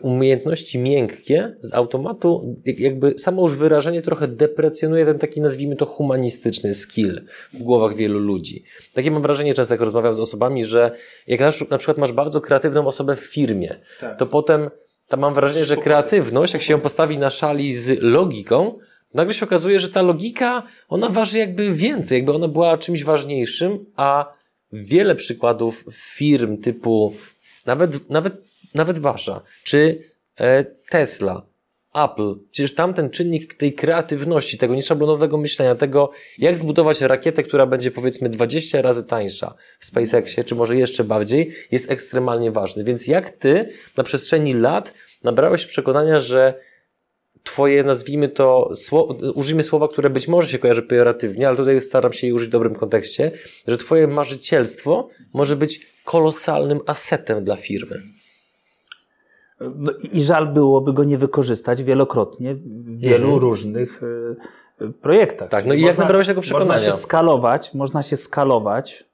umiejętności 0.02 0.78
miękkie 0.78 1.56
z 1.60 1.74
automatu, 1.74 2.56
jakby 2.66 3.18
samo 3.18 3.42
już 3.42 3.58
wyrażenie 3.58 4.02
trochę 4.02 4.28
deprecjonuje 4.28 5.06
ten 5.06 5.20
taki, 5.20 5.42
nazwijmy 5.42 5.76
to, 5.76 5.86
humanistyczny 5.86 6.74
skill 6.74 7.22
w 7.54 7.64
głowach 7.64 7.96
wielu 7.96 8.20
ludzi. 8.20 8.64
Takie 8.94 9.12
mam 9.12 9.22
wrażenie 9.22 9.54
często, 9.54 9.74
jak 9.74 9.82
rozmawiam 9.82 10.14
z 10.14 10.20
osobami, 10.20 10.66
że 10.66 10.92
jak 11.28 11.40
na 11.70 11.78
przykład 11.78 11.98
masz 11.98 12.12
bardzo 12.12 12.42
kreatywną 12.42 12.88
osobę 12.88 13.16
w 13.16 13.20
firmie, 13.20 13.76
tak. 14.00 14.20
to 14.20 14.26
potem 14.26 14.70
tam 15.08 15.20
mam 15.20 15.34
wrażenie, 15.34 15.66
że 15.66 15.78
kreatywność, 15.78 16.54
jak 16.54 16.62
się 16.62 16.74
ją 16.74 16.80
postawi 16.80 17.18
na 17.18 17.30
szali 17.30 17.74
z 17.74 18.02
logiką, 18.02 18.80
nagle 19.14 19.34
się 19.34 19.46
okazuje, 19.46 19.80
że 19.80 19.90
ta 19.90 20.02
logika, 20.02 20.64
ona 20.90 21.10
waży 21.10 21.38
jakby 21.38 21.74
więcej, 21.74 22.18
jakby 22.18 22.34
ona 22.34 22.48
była 22.48 22.78
czymś 22.78 23.04
ważniejszym, 23.04 23.86
a 23.96 24.39
wiele 24.74 25.16
przykładów 25.16 25.86
firm 25.94 26.58
typu 26.58 27.14
nawet, 27.66 28.10
nawet, 28.10 28.34
nawet 28.76 29.00
wasza, 29.00 29.42
czy 29.64 30.04
e, 30.40 30.64
Tesla, 30.90 31.50
Apple, 31.96 32.36
przecież 32.52 32.76
tamten 32.76 33.10
czynnik 33.10 33.54
tej 33.54 33.74
kreatywności, 33.74 34.58
tego 34.58 34.76
nieszablonowego 34.76 35.38
myślenia, 35.38 35.76
tego 35.76 36.12
jak 36.38 36.58
zbudować 36.58 37.02
rakietę, 37.02 37.44
która 37.44 37.66
będzie 37.66 37.92
powiedzmy 37.92 38.30
20 38.30 38.82
razy 38.82 39.04
tańsza 39.04 39.54
w 39.80 39.86
SpaceXie, 39.86 40.44
czy 40.44 40.56
może 40.56 40.76
jeszcze 40.76 41.04
bardziej, 41.04 41.52
jest 41.72 41.92
ekstremalnie 41.92 42.52
ważny. 42.52 42.84
Więc 42.84 43.08
jak 43.08 43.30
ty 43.30 43.70
na 43.98 44.04
przestrzeni 44.04 44.54
lat 44.54 44.94
nabrałeś 45.24 45.66
przekonania, 45.66 46.20
że 46.20 46.69
twoje, 47.44 47.84
nazwijmy 47.84 48.30
to, 48.30 48.74
użyjmy 49.36 49.64
słowa, 49.64 49.88
które 49.88 50.10
być 50.10 50.28
może 50.28 50.48
się 50.48 50.60
kojarzy 50.60 50.82
pejoratywnie, 50.82 51.48
ale 51.48 51.58
tutaj 51.58 51.82
staram 51.82 52.14
się 52.14 52.28
je 52.28 52.36
użyć 52.36 52.48
w 52.48 52.52
dobrym 52.52 52.76
kontekście, 52.76 53.32
że 53.68 53.78
twoje 53.78 54.08
marzycielstwo 54.08 55.10
może 55.34 55.56
być 55.56 55.88
kolosalnym 56.06 56.80
asetem 56.86 57.44
dla 57.44 57.56
firmy. 57.56 58.02
No 59.60 59.92
I 60.12 60.24
żal 60.24 60.48
byłoby 60.48 60.94
go 60.94 61.04
nie 61.04 61.18
wykorzystać 61.18 61.84
wielokrotnie 61.84 62.56
w 62.56 63.00
wielu 63.00 63.24
mhm. 63.24 63.42
różnych 63.42 64.04
y, 64.82 64.94
projektach. 65.02 65.50
Tak, 65.50 65.66
no 65.66 65.74
i 65.74 65.82
jak 65.82 65.98
nabrałeś 65.98 66.28
tego 66.28 66.42
przekonania? 66.42 66.74
Można 66.74 66.92
się 66.92 66.98
skalować, 66.98 67.74
można 67.74 68.04
się 68.04 68.18
skalować 68.18 69.06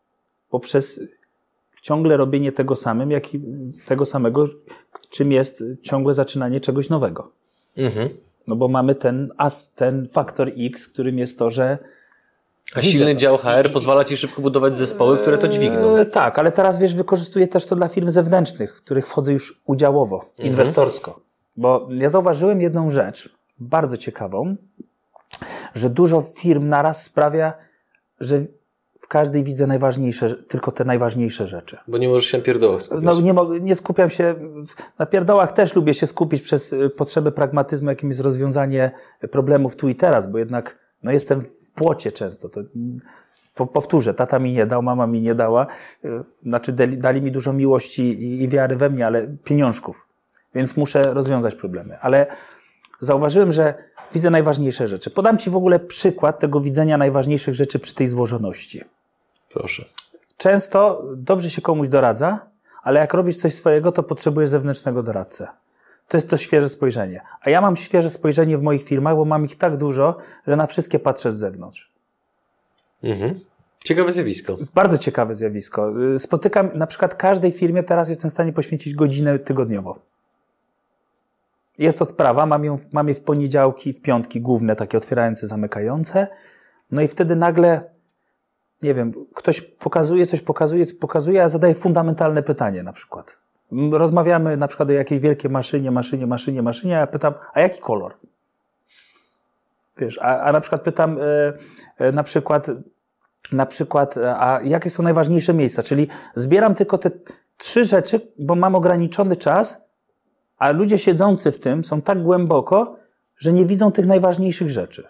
poprzez 0.49 0.99
ciągle 1.81 2.17
robienie 2.17 2.51
tego 2.51 2.75
samym, 2.75 3.11
jak 3.11 3.33
i 3.33 3.41
tego 3.85 4.05
samego, 4.05 4.47
czym 5.09 5.31
jest 5.31 5.63
ciągłe 5.81 6.13
zaczynanie 6.13 6.61
czegoś 6.61 6.89
nowego. 6.89 7.31
Mhm. 7.77 8.09
No 8.47 8.55
bo 8.55 8.67
mamy 8.67 8.95
ten, 8.95 9.31
as, 9.37 9.71
ten 9.71 10.07
faktor 10.07 10.51
X, 10.57 10.87
którym 10.87 11.19
jest 11.19 11.39
to, 11.39 11.49
że 11.49 11.77
a 12.75 12.81
silny 12.81 13.15
dział 13.15 13.37
HR 13.37 13.73
pozwala 13.73 14.03
Ci 14.03 14.17
szybko 14.17 14.41
budować 14.41 14.75
zespoły, 14.75 15.17
które 15.17 15.37
to 15.37 15.47
dźwigną. 15.47 15.97
E, 15.97 16.05
tak, 16.05 16.39
ale 16.39 16.51
teraz 16.51 16.79
wiesz, 16.79 16.95
wykorzystuję 16.95 17.47
też 17.47 17.65
to 17.65 17.75
dla 17.75 17.87
firm 17.87 18.09
zewnętrznych, 18.09 18.77
w 18.77 18.81
których 18.81 19.07
wchodzę 19.07 19.33
już 19.33 19.61
udziałowo, 19.65 20.15
mhm. 20.15 20.49
inwestorsko. 20.49 21.19
Bo 21.57 21.87
ja 21.91 22.09
zauważyłem 22.09 22.61
jedną 22.61 22.89
rzecz, 22.89 23.29
bardzo 23.59 23.97
ciekawą, 23.97 24.55
że 25.75 25.89
dużo 25.89 26.21
firm 26.21 26.67
naraz 26.67 27.03
sprawia, 27.03 27.53
że 28.19 28.45
w 29.05 29.07
każdej 29.07 29.43
widzę 29.43 29.67
najważniejsze, 29.67 30.33
tylko 30.33 30.71
te 30.71 30.85
najważniejsze 30.85 31.47
rzeczy. 31.47 31.77
Bo 31.87 31.97
nie 31.97 32.07
możesz 32.07 32.25
się 32.25 32.37
na 32.37 32.43
pierdołach 32.43 32.81
skupiać. 32.81 33.03
No, 33.03 33.21
nie, 33.21 33.59
nie 33.59 33.75
skupiam 33.75 34.09
się, 34.09 34.35
na 34.99 35.05
pierdołach 35.05 35.51
też 35.51 35.75
lubię 35.75 35.93
się 35.93 36.07
skupić 36.07 36.41
przez 36.41 36.73
y, 36.73 36.89
potrzebę 36.89 37.31
pragmatyzmu, 37.31 37.89
jakim 37.89 38.09
jest 38.09 38.21
rozwiązanie 38.21 38.91
problemów 39.31 39.75
tu 39.75 39.89
i 39.89 39.95
teraz, 39.95 40.31
bo 40.31 40.37
jednak 40.37 40.79
no, 41.03 41.11
jestem 41.11 41.41
w 41.41 41.69
płocie 41.75 42.11
często. 42.11 42.49
To, 43.53 43.67
powtórzę, 43.67 44.13
tata 44.13 44.39
mi 44.39 44.53
nie 44.53 44.65
dał, 44.65 44.81
mama 44.81 45.07
mi 45.07 45.21
nie 45.21 45.35
dała, 45.35 45.67
y, 46.05 46.09
znaczy 46.43 46.71
dali, 46.71 46.97
dali 46.97 47.21
mi 47.21 47.31
dużo 47.31 47.53
miłości 47.53 48.03
i, 48.03 48.43
i 48.43 48.49
wiary 48.49 48.75
we 48.75 48.89
mnie, 48.89 49.05
ale 49.05 49.27
pieniążków. 49.43 50.07
Więc 50.55 50.77
muszę 50.77 51.13
rozwiązać 51.13 51.55
problemy. 51.55 51.99
Ale 51.99 52.27
zauważyłem, 52.99 53.51
że 53.51 53.73
widzę 54.13 54.29
najważniejsze 54.29 54.87
rzeczy. 54.87 55.09
Podam 55.09 55.37
Ci 55.37 55.49
w 55.49 55.55
ogóle 55.55 55.79
przykład 55.79 56.39
tego 56.39 56.61
widzenia 56.61 56.97
najważniejszych 56.97 57.55
rzeczy 57.55 57.79
przy 57.79 57.95
tej 57.95 58.07
złożoności. 58.07 58.81
Proszę. 59.55 59.85
Często 60.37 61.03
dobrze 61.15 61.49
się 61.49 61.61
komuś 61.61 61.87
doradza, 61.87 62.39
ale 62.83 62.99
jak 62.99 63.13
robisz 63.13 63.37
coś 63.37 63.53
swojego, 63.53 63.91
to 63.91 64.03
potrzebujesz 64.03 64.49
zewnętrznego 64.49 65.03
doradcę. 65.03 65.47
To 66.07 66.17
jest 66.17 66.29
to 66.29 66.37
świeże 66.37 66.69
spojrzenie. 66.69 67.21
A 67.41 67.49
ja 67.49 67.61
mam 67.61 67.75
świeże 67.75 68.09
spojrzenie 68.09 68.57
w 68.57 68.63
moich 68.63 68.83
firmach, 68.83 69.15
bo 69.15 69.25
mam 69.25 69.45
ich 69.45 69.57
tak 69.57 69.77
dużo, 69.77 70.17
że 70.47 70.55
na 70.55 70.67
wszystkie 70.67 70.99
patrzę 70.99 71.31
z 71.31 71.35
zewnątrz. 71.35 71.91
Mhm. 73.03 73.39
Ciekawe 73.85 74.11
zjawisko. 74.11 74.57
Bardzo 74.73 74.97
ciekawe 74.97 75.35
zjawisko. 75.35 75.93
Spotykam, 76.19 76.69
na 76.73 76.87
przykład 76.87 77.15
każdej 77.15 77.51
firmie 77.51 77.83
teraz 77.83 78.09
jestem 78.09 78.29
w 78.29 78.33
stanie 78.33 78.53
poświęcić 78.53 78.93
godzinę 78.95 79.39
tygodniowo. 79.39 79.99
Jest 81.77 82.01
odprawa, 82.01 82.45
mam, 82.45 82.65
ją, 82.65 82.79
mam 82.93 83.07
je 83.07 83.15
w 83.15 83.21
poniedziałki, 83.21 83.93
w 83.93 84.01
piątki 84.01 84.41
główne, 84.41 84.75
takie 84.75 84.97
otwierające, 84.97 85.47
zamykające. 85.47 86.27
No 86.91 87.01
i 87.01 87.07
wtedy 87.07 87.35
nagle 87.35 87.94
nie 88.81 88.93
wiem, 88.93 89.13
ktoś 89.33 89.61
pokazuje, 89.61 90.25
coś 90.25 90.41
pokazuje, 90.41 90.85
pokazuje, 90.99 91.43
a 91.43 91.49
zadaje 91.49 91.75
fundamentalne 91.75 92.43
pytanie 92.43 92.83
na 92.83 92.93
przykład. 92.93 93.37
Rozmawiamy 93.91 94.57
na 94.57 94.67
przykład 94.67 94.89
o 94.89 94.91
jakiejś 94.91 95.21
wielkiej 95.21 95.51
maszynie, 95.51 95.91
maszynie, 95.91 96.27
maszynie, 96.27 96.61
maszynie, 96.61 96.97
a 96.97 96.99
ja 96.99 97.07
pytam, 97.07 97.33
a 97.53 97.61
jaki 97.61 97.81
kolor? 97.81 98.13
Wiesz, 99.97 100.19
a, 100.21 100.39
a 100.39 100.51
na 100.51 100.61
przykład 100.61 100.81
pytam 100.81 101.17
e, 101.19 101.53
e, 101.97 102.11
na 102.11 102.23
przykład, 102.23 102.67
na 103.51 103.65
przykład, 103.65 104.17
e, 104.17 104.39
a 104.39 104.61
jakie 104.61 104.89
są 104.89 105.03
najważniejsze 105.03 105.53
miejsca? 105.53 105.83
Czyli 105.83 106.07
zbieram 106.35 106.75
tylko 106.75 106.97
te 106.97 107.11
trzy 107.57 107.85
rzeczy, 107.85 108.21
bo 108.39 108.55
mam 108.55 108.75
ograniczony 108.75 109.35
czas, 109.35 109.81
a 110.57 110.71
ludzie 110.71 110.97
siedzący 110.97 111.51
w 111.51 111.59
tym 111.59 111.83
są 111.83 112.01
tak 112.01 112.23
głęboko, 112.23 112.95
że 113.37 113.53
nie 113.53 113.65
widzą 113.65 113.91
tych 113.91 114.05
najważniejszych 114.05 114.69
rzeczy. 114.69 115.07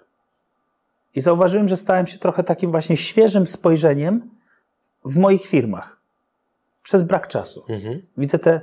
I 1.16 1.22
zauważyłem, 1.22 1.68
że 1.68 1.78
stałem 1.78 2.05
się 2.05 2.18
trochę 2.18 2.43
takim 2.43 2.72
właśnie 2.72 2.97
świeżym 2.97 3.47
spojrzeniem 3.47 4.30
w 5.05 5.18
moich 5.18 5.45
firmach. 5.45 6.01
Przez 6.84 7.03
brak 7.03 7.28
czasu. 7.28 7.66
Mhm. 7.70 8.01
Widzę 8.18 8.39
te 8.39 8.61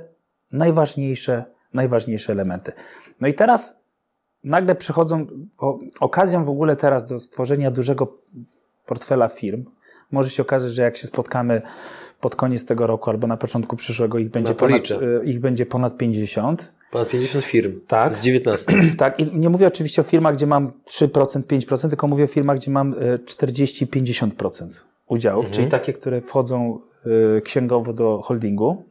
najważniejsze, 0.51 1.45
najważniejsze 1.73 2.33
elementy. 2.33 2.71
No 3.21 3.27
i 3.27 3.33
teraz 3.33 3.79
nagle 4.43 4.75
przychodzą, 4.75 5.27
bo 5.57 5.79
okazją 5.99 6.45
w 6.45 6.49
ogóle 6.49 6.75
teraz 6.75 7.05
do 7.05 7.19
stworzenia 7.19 7.71
dużego 7.71 8.17
portfela 8.85 9.27
firm, 9.27 9.65
może 10.11 10.29
się 10.29 10.43
okazać, 10.43 10.73
że 10.73 10.81
jak 10.81 10.97
się 10.97 11.07
spotkamy 11.07 11.61
pod 12.23 12.35
koniec 12.35 12.65
tego 12.65 12.87
roku 12.87 13.09
albo 13.09 13.27
na 13.27 13.37
początku 13.37 13.75
przyszłego, 13.75 14.17
ich 14.17 14.29
będzie, 14.29 14.51
Na 14.51 14.55
ponad, 14.55 14.91
y, 14.91 15.25
ich 15.25 15.39
będzie 15.39 15.65
ponad 15.65 15.97
50. 15.97 16.73
Ponad 16.91 17.09
50 17.09 17.45
firm. 17.45 17.79
Tak. 17.87 18.13
Z 18.13 18.21
19. 18.21 18.73
Tak, 18.97 19.19
i 19.19 19.37
nie 19.37 19.49
mówię 19.49 19.67
oczywiście 19.67 20.01
o 20.01 20.05
firmach, 20.05 20.35
gdzie 20.35 20.47
mam 20.47 20.71
3%, 20.87 21.07
5%, 21.41 21.89
tylko 21.89 22.07
mówię 22.07 22.23
o 22.23 22.27
firmach, 22.27 22.57
gdzie 22.57 22.71
mam 22.71 22.93
y, 22.93 23.19
40-50% 23.25 24.67
udziałów, 25.07 25.49
czyli 25.49 25.67
takie, 25.67 25.93
które 25.93 26.21
wchodzą 26.21 26.79
y, 27.37 27.41
księgowo 27.41 27.93
do 27.93 28.21
holdingu. 28.21 28.83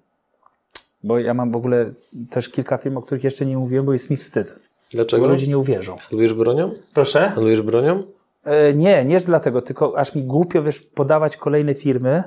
Bo 1.05 1.19
ja 1.19 1.35
mam 1.35 1.53
w 1.53 1.57
ogóle 1.57 1.91
też 2.31 2.49
kilka 2.49 2.79
firm, 2.79 2.97
o 2.97 3.03
których 3.03 3.25
jeszcze 3.25 3.47
nie 3.47 3.57
mówiłem, 3.59 3.85
bo 3.85 3.93
jest 3.93 4.11
mi 4.11 4.17
wstyd. 4.17 4.69
Dlaczego? 4.91 5.27
Bo 5.27 5.33
ludzie 5.33 5.47
nie 5.47 5.59
uwierzą. 5.59 5.97
Handlujesz 5.97 6.35
bronią? 6.35 6.71
Proszę? 6.95 7.21
Handlujesz 7.29 7.63
bronią? 7.63 8.03
E, 8.45 8.75
nie, 8.75 9.05
nie 9.05 9.21
dlatego, 9.21 9.63
tylko 9.63 9.99
aż 9.99 10.15
mi 10.15 10.23
głupio, 10.23 10.63
wiesz, 10.63 10.81
podawać 10.81 11.37
kolejne 11.37 11.75
firmy, 11.75 12.23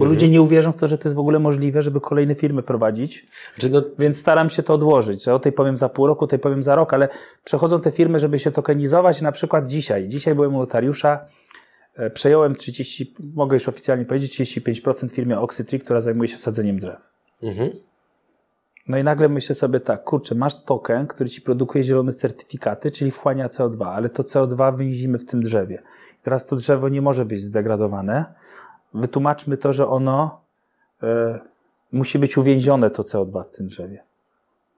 bo 0.00 0.04
Mhm. 0.04 0.10
ludzie 0.10 0.28
nie 0.28 0.42
uwierzą 0.42 0.72
w 0.72 0.76
to, 0.76 0.86
że 0.86 0.98
to 0.98 1.08
jest 1.08 1.16
w 1.16 1.18
ogóle 1.18 1.38
możliwe, 1.38 1.82
żeby 1.82 2.00
kolejne 2.00 2.34
firmy 2.34 2.62
prowadzić. 2.62 3.26
Znaczy, 3.58 3.70
no, 3.70 3.82
Więc 3.98 4.18
staram 4.18 4.50
się 4.50 4.62
to 4.62 4.74
odłożyć, 4.74 5.28
o 5.28 5.38
tej 5.38 5.52
powiem 5.52 5.78
za 5.78 5.88
pół 5.88 6.06
roku, 6.06 6.24
o 6.24 6.28
tej 6.28 6.38
powiem 6.38 6.62
za 6.62 6.74
rok, 6.74 6.94
ale 6.94 7.08
przechodzą 7.44 7.80
te 7.80 7.90
firmy, 7.90 8.18
żeby 8.18 8.38
się 8.38 8.50
tokenizować. 8.50 9.22
Na 9.22 9.32
przykład 9.32 9.68
dzisiaj. 9.68 10.08
Dzisiaj 10.08 10.34
byłem 10.34 10.54
u 10.54 10.58
notariusza, 10.58 11.26
e, 11.96 12.10
przejąłem 12.10 12.54
30, 12.54 13.14
mogę 13.34 13.56
już 13.56 13.68
oficjalnie 13.68 14.04
powiedzieć, 14.04 14.32
35% 14.32 15.12
firmie 15.12 15.38
Oxytree, 15.38 15.78
która 15.80 16.00
zajmuje 16.00 16.28
się 16.28 16.36
sadzeniem 16.38 16.78
drzew. 16.78 17.10
mhm. 17.42 17.70
No 18.88 18.98
i 18.98 19.04
nagle 19.04 19.28
myślę 19.28 19.54
sobie 19.54 19.80
tak, 19.80 20.04
kurczę, 20.04 20.34
masz 20.34 20.64
token, 20.64 21.06
który 21.06 21.30
ci 21.30 21.42
produkuje 21.42 21.84
zielone 21.84 22.12
certyfikaty, 22.12 22.90
czyli 22.90 23.10
wchłania 23.10 23.48
CO2, 23.48 23.86
ale 23.86 24.08
to 24.08 24.22
CO2 24.22 24.78
więzimy 24.78 25.18
w 25.18 25.24
tym 25.24 25.40
drzewie. 25.40 25.82
Teraz 26.22 26.46
to 26.46 26.56
drzewo 26.56 26.88
nie 26.88 27.02
może 27.02 27.24
być 27.24 27.40
zdegradowane. 27.40 28.34
Wytłumaczmy 28.94 29.56
to, 29.56 29.72
że 29.72 29.88
ono 29.88 30.40
e, 31.02 31.40
musi 31.92 32.18
być 32.18 32.36
uwięzione, 32.36 32.90
to 32.90 33.02
CO2 33.02 33.44
w 33.44 33.50
tym 33.50 33.66
drzewie. 33.66 34.02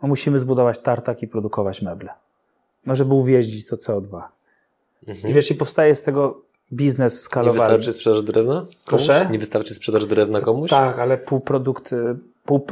No 0.02 0.08
musimy 0.08 0.38
zbudować 0.38 0.78
tartak 0.78 1.22
i 1.22 1.28
produkować 1.28 1.82
meble. 1.82 2.10
No, 2.86 2.94
żeby 2.94 3.14
uwięzić 3.14 3.66
to 3.66 3.76
CO2. 3.76 4.22
I 5.24 5.34
wiesz, 5.34 5.50
i 5.50 5.54
powstaje 5.54 5.94
z 5.94 6.02
tego 6.02 6.42
biznes 6.72 7.14
Nie 7.14 7.18
skalowalny. 7.18 7.60
wystarczy 7.60 7.92
sprzedaż 7.92 8.22
drewna? 8.22 8.54
Komuś? 8.54 8.76
Proszę? 8.84 9.28
Nie 9.30 9.38
wystarczy 9.38 9.74
sprzedaż 9.74 10.06
drewna 10.06 10.40
komuś? 10.40 10.70
Tak, 10.70 10.98
ale 10.98 11.18
półprodukt, 11.18 11.92
y, 11.92 12.16
pół, 12.44 12.66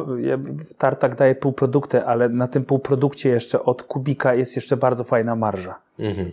tartak 0.78 1.14
daje 1.16 1.34
półprodukty, 1.34 2.04
ale 2.04 2.28
na 2.28 2.48
tym 2.48 2.64
półprodukcie 2.64 3.28
jeszcze 3.28 3.62
od 3.64 3.82
kubika 3.82 4.34
jest 4.34 4.56
jeszcze 4.56 4.76
bardzo 4.76 5.04
fajna 5.04 5.36
marża. 5.36 5.78
Mhm. 5.98 6.30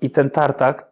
I 0.00 0.10
ten 0.10 0.30
tartak, 0.30 0.90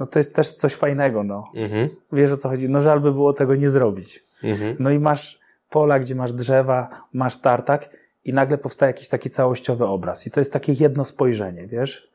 no 0.00 0.06
to 0.06 0.18
jest 0.18 0.34
też 0.34 0.50
coś 0.50 0.74
fajnego, 0.74 1.24
no. 1.24 1.50
Mhm. 1.54 1.88
Wiesz 2.12 2.32
o 2.32 2.36
co 2.36 2.48
chodzi? 2.48 2.68
No 2.68 2.80
żal 2.80 3.00
by 3.00 3.12
było 3.12 3.32
tego 3.32 3.54
nie 3.54 3.70
zrobić. 3.70 4.24
Mhm. 4.42 4.76
No 4.78 4.90
i 4.90 4.98
masz 4.98 5.40
pola, 5.70 5.98
gdzie 5.98 6.14
masz 6.14 6.32
drzewa, 6.32 6.88
masz 7.12 7.36
tartak 7.36 7.90
i 8.24 8.32
nagle 8.32 8.58
powstaje 8.58 8.90
jakiś 8.90 9.08
taki 9.08 9.30
całościowy 9.30 9.86
obraz. 9.86 10.26
I 10.26 10.30
to 10.30 10.40
jest 10.40 10.52
takie 10.52 10.72
jedno 10.72 11.04
spojrzenie, 11.04 11.66
wiesz? 11.66 12.08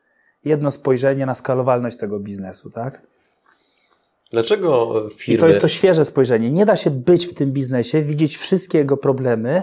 Jedno 0.44 0.70
spojrzenie 0.70 1.26
na 1.26 1.34
skalowalność 1.34 1.96
tego 1.96 2.20
biznesu, 2.20 2.70
tak? 2.70 3.02
Dlaczego 4.30 4.94
firmy... 5.16 5.36
I 5.36 5.40
to 5.40 5.48
jest 5.48 5.60
to 5.60 5.68
świeże 5.68 6.04
spojrzenie. 6.04 6.50
Nie 6.50 6.66
da 6.66 6.76
się 6.76 6.90
być 6.90 7.26
w 7.26 7.34
tym 7.34 7.52
biznesie, 7.52 8.02
widzieć 8.02 8.36
wszystkie 8.36 8.78
jego 8.78 8.96
problemy 8.96 9.62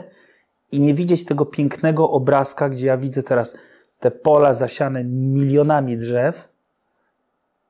i 0.71 0.79
nie 0.79 0.93
widzieć 0.93 1.25
tego 1.25 1.45
pięknego 1.45 2.09
obrazka, 2.09 2.69
gdzie 2.69 2.87
ja 2.87 2.97
widzę 2.97 3.23
teraz 3.23 3.55
te 3.99 4.11
pola 4.11 4.53
zasiane 4.53 5.03
milionami 5.03 5.97
drzew. 5.97 6.52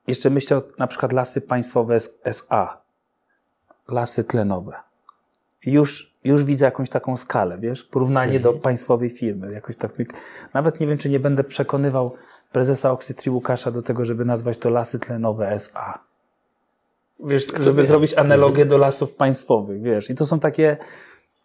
Jeszcze 0.06 0.30
myślę 0.30 0.56
o 0.56 0.62
na 0.78 0.86
przykład 0.86 1.12
lasy 1.12 1.40
państwowe 1.40 1.98
SA, 2.24 2.78
lasy 3.88 4.24
tlenowe. 4.24 4.72
Już, 5.66 6.14
już 6.24 6.44
widzę 6.44 6.64
jakąś 6.64 6.90
taką 6.90 7.16
skalę, 7.16 7.58
wiesz, 7.58 7.84
porównanie 7.84 8.40
do 8.40 8.52
państwowej 8.52 9.10
firmy. 9.10 9.52
Jakoś 9.52 9.76
tak, 9.76 9.92
nawet 10.54 10.80
nie 10.80 10.86
wiem, 10.86 10.98
czy 10.98 11.08
nie 11.08 11.20
będę 11.20 11.44
przekonywał 11.44 12.14
prezesa 12.52 12.92
Oxytree 12.92 13.30
Łukasza 13.30 13.70
do 13.70 13.82
tego, 13.82 14.04
żeby 14.04 14.24
nazwać 14.24 14.58
to 14.58 14.70
lasy 14.70 14.98
tlenowe 14.98 15.50
SA 15.50 16.04
wiesz, 17.20 17.46
żeby 17.60 17.82
wie? 17.82 17.88
zrobić 17.88 18.14
analogię 18.14 18.66
do 18.66 18.78
lasów 18.78 19.12
państwowych, 19.12 19.82
wiesz. 19.82 20.10
I 20.10 20.14
to 20.14 20.26
są 20.26 20.40
takie, 20.40 20.76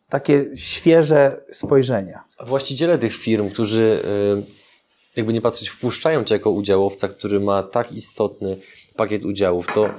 takie 0.10 0.46
świeże 0.56 1.42
spojrzenia. 1.52 2.24
A 2.38 2.46
Właściciele 2.46 2.98
tych 2.98 3.16
firm, 3.16 3.50
którzy 3.50 4.02
y, 4.48 4.59
jakby 5.16 5.34
nie 5.34 5.42
patrzeć, 5.42 5.70
wpuszczają 5.70 6.24
Cię 6.24 6.36
jako 6.36 6.52
udziałowca, 6.52 7.08
który 7.08 7.40
ma 7.40 7.64
tak 7.64 7.92
istotny 7.92 8.58
pakiet 8.96 9.26
udziałów, 9.26 9.68
to 9.74 9.90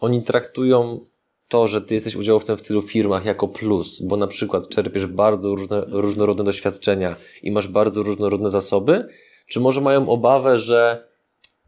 oni 0.00 0.22
traktują 0.22 1.06
to, 1.48 1.68
że 1.68 1.80
Ty 1.80 1.94
jesteś 1.94 2.16
udziałowcem 2.16 2.56
w 2.56 2.62
tylu 2.62 2.82
firmach 2.82 3.24
jako 3.24 3.48
plus, 3.48 4.02
bo 4.02 4.16
na 4.16 4.26
przykład 4.26 4.68
czerpiesz 4.68 5.06
bardzo 5.06 5.54
różne, 5.54 5.84
różnorodne 5.88 6.44
doświadczenia 6.44 7.16
i 7.42 7.50
masz 7.50 7.68
bardzo 7.68 8.02
różnorodne 8.02 8.50
zasoby, 8.50 9.08
czy 9.46 9.60
może 9.60 9.80
mają 9.80 10.08
obawę, 10.08 10.58
że 10.58 11.08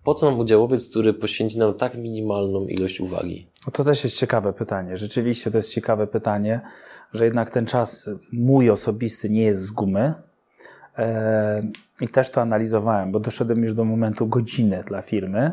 po 0.04 0.14
co 0.14 0.30
nam 0.30 0.40
udziałowiec, 0.40 0.90
który 0.90 1.14
poświęci 1.14 1.58
nam 1.58 1.74
tak 1.74 1.94
minimalną 1.94 2.66
ilość 2.66 3.00
uwagi? 3.00 3.48
No 3.66 3.72
to 3.72 3.84
też 3.84 4.04
jest 4.04 4.18
ciekawe 4.18 4.52
pytanie. 4.52 4.96
Rzeczywiście 4.96 5.50
to 5.50 5.56
jest 5.56 5.72
ciekawe 5.72 6.06
pytanie, 6.06 6.60
że 7.12 7.24
jednak 7.24 7.50
ten 7.50 7.66
czas 7.66 8.10
mój 8.32 8.70
osobisty 8.70 9.30
nie 9.30 9.42
jest 9.42 9.62
z 9.62 9.70
gumy. 9.70 10.14
E, 10.98 11.62
I 12.00 12.08
też 12.08 12.30
to 12.30 12.40
analizowałem, 12.40 13.12
bo 13.12 13.20
doszedłem 13.20 13.64
już 13.64 13.74
do 13.74 13.84
momentu 13.84 14.26
godziny 14.26 14.84
dla 14.86 15.02
firmy. 15.02 15.52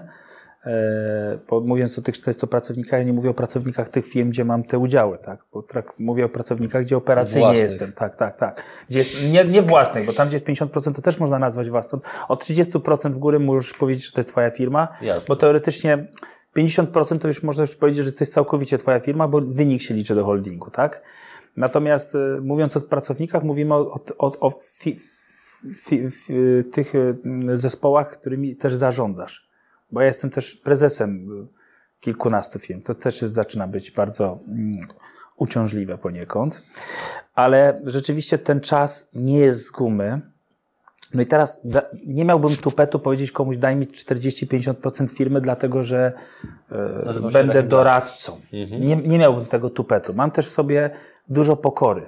E, 0.65 1.37
bo 1.49 1.61
mówiąc 1.61 1.99
o 1.99 2.01
tych 2.01 2.17
400 2.17 2.47
pracownikach, 2.47 2.99
ja 2.99 3.05
nie 3.05 3.13
mówię 3.13 3.29
o 3.29 3.33
pracownikach 3.33 3.89
tych 3.89 4.07
firm, 4.07 4.29
gdzie 4.29 4.45
mam 4.45 4.63
te 4.63 4.77
udziały, 4.77 5.17
tak? 5.17 5.39
Bo 5.53 5.59
trak- 5.61 5.93
mówię 5.99 6.25
o 6.25 6.29
pracownikach, 6.29 6.83
gdzie 6.83 6.97
operacyjnie 6.97 7.45
Własnych. 7.47 7.69
jestem. 7.71 7.91
Tak, 7.91 8.15
tak, 8.15 8.37
tak. 8.37 8.63
Gdzie 8.89 8.99
jest, 8.99 9.23
nie, 9.31 9.45
nie 9.45 9.61
własnych, 9.61 10.05
bo 10.05 10.13
tam, 10.13 10.27
gdzie 10.27 10.35
jest 10.35 10.45
50%, 10.45 10.95
to 10.95 11.01
też 11.01 11.19
można 11.19 11.39
nazwać 11.39 11.69
własną. 11.69 11.99
Od 12.27 12.43
30% 12.43 13.11
w 13.11 13.17
górę 13.17 13.39
możesz 13.39 13.73
powiedzieć, 13.73 14.05
że 14.05 14.11
to 14.11 14.19
jest 14.19 14.29
twoja 14.29 14.51
firma, 14.51 14.87
Jasne. 15.01 15.25
bo 15.27 15.35
teoretycznie 15.35 16.07
50% 16.57 17.19
to 17.19 17.27
już 17.27 17.43
można 17.43 17.61
już 17.63 17.75
powiedzieć, 17.75 18.05
że 18.05 18.11
to 18.11 18.17
jest 18.19 18.33
całkowicie 18.33 18.77
twoja 18.77 18.99
firma, 18.99 19.27
bo 19.27 19.41
wynik 19.41 19.81
się 19.81 19.93
liczy 19.93 20.15
do 20.15 20.25
holdingu, 20.25 20.71
tak? 20.71 21.01
Natomiast 21.57 22.15
y, 22.15 22.41
mówiąc 22.41 22.77
o 22.77 22.81
pracownikach, 22.81 23.43
mówimy 23.43 23.75
o, 23.75 23.99
o, 24.17 24.39
o 24.39 24.49
fi, 24.79 24.97
fi, 25.75 26.09
fi, 26.11 26.33
tych 26.71 26.95
y, 26.95 27.17
zespołach, 27.53 28.11
którymi 28.11 28.55
też 28.55 28.75
zarządzasz. 28.75 29.47
Bo 29.91 30.01
ja 30.01 30.07
jestem 30.07 30.29
też 30.29 30.55
prezesem 30.55 31.27
kilkunastu 31.99 32.59
firm. 32.59 32.81
To 32.81 32.93
też 32.93 33.21
zaczyna 33.21 33.67
być 33.67 33.91
bardzo 33.91 34.39
mm, 34.47 34.69
uciążliwe 35.37 35.97
poniekąd. 35.97 36.63
Ale 37.35 37.81
rzeczywiście 37.85 38.37
ten 38.37 38.59
czas 38.59 39.09
nie 39.13 39.39
jest 39.39 39.65
z 39.65 39.71
gumy. 39.71 40.21
No 41.13 41.21
i 41.21 41.25
teraz 41.25 41.61
nie 42.05 42.25
miałbym 42.25 42.55
tupetu 42.55 42.99
powiedzieć 42.99 43.31
komuś, 43.31 43.57
daj 43.57 43.75
mi 43.75 43.87
40-50% 43.87 45.09
firmy, 45.09 45.41
dlatego 45.41 45.83
że 45.83 46.13
e, 46.71 47.31
będę 47.31 47.63
doradcą. 47.63 48.41
Mhm. 48.53 48.81
Nie, 48.81 48.95
nie 48.95 49.17
miałbym 49.17 49.45
tego 49.45 49.69
tupetu. 49.69 50.13
Mam 50.13 50.31
też 50.31 50.47
w 50.47 50.51
sobie 50.51 50.89
dużo 51.29 51.55
pokory. 51.55 52.05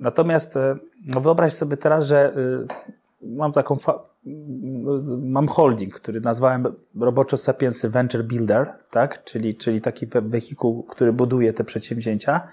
Natomiast 0.00 0.56
e, 0.56 0.76
no 1.04 1.20
wyobraź 1.20 1.52
sobie 1.52 1.76
teraz, 1.76 2.06
że 2.06 2.34
e, 2.34 2.66
mam 3.22 3.52
taką, 3.52 3.78
m, 4.26 5.30
mam 5.30 5.48
holding, 5.48 5.94
który 5.94 6.20
nazwałem 6.20 6.66
roboczo 7.00 7.36
Sapiensy 7.36 7.90
Venture 7.90 8.24
Builder, 8.24 8.74
tak? 8.90 9.24
czyli, 9.24 9.54
czyli 9.54 9.80
taki 9.80 10.06
we- 10.06 10.22
wehikuł, 10.22 10.82
który 10.82 11.12
buduje 11.12 11.52
te 11.52 11.64
przedsięwzięcia. 11.64 12.48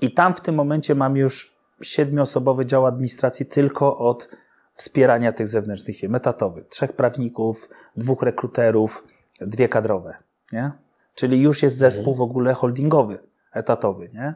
I 0.00 0.14
tam 0.14 0.34
w 0.34 0.40
tym 0.40 0.54
momencie 0.54 0.94
mam 0.94 1.16
już 1.16 1.56
siedmioosobowy 1.82 2.66
dział 2.66 2.86
administracji 2.86 3.46
tylko 3.46 3.98
od 3.98 4.28
wspierania 4.74 5.32
tych 5.32 5.48
zewnętrznych 5.48 5.96
firm 5.96 6.14
etatowych. 6.14 6.68
Trzech 6.68 6.92
prawników, 6.92 7.68
dwóch 7.96 8.22
rekruterów, 8.22 9.04
dwie 9.40 9.68
kadrowe. 9.68 10.14
Nie? 10.52 10.70
Czyli 11.14 11.40
już 11.40 11.62
jest 11.62 11.76
zespół 11.76 12.14
w 12.14 12.20
ogóle 12.20 12.54
holdingowy, 12.54 13.18
etatowy, 13.52 14.10
nie? 14.14 14.34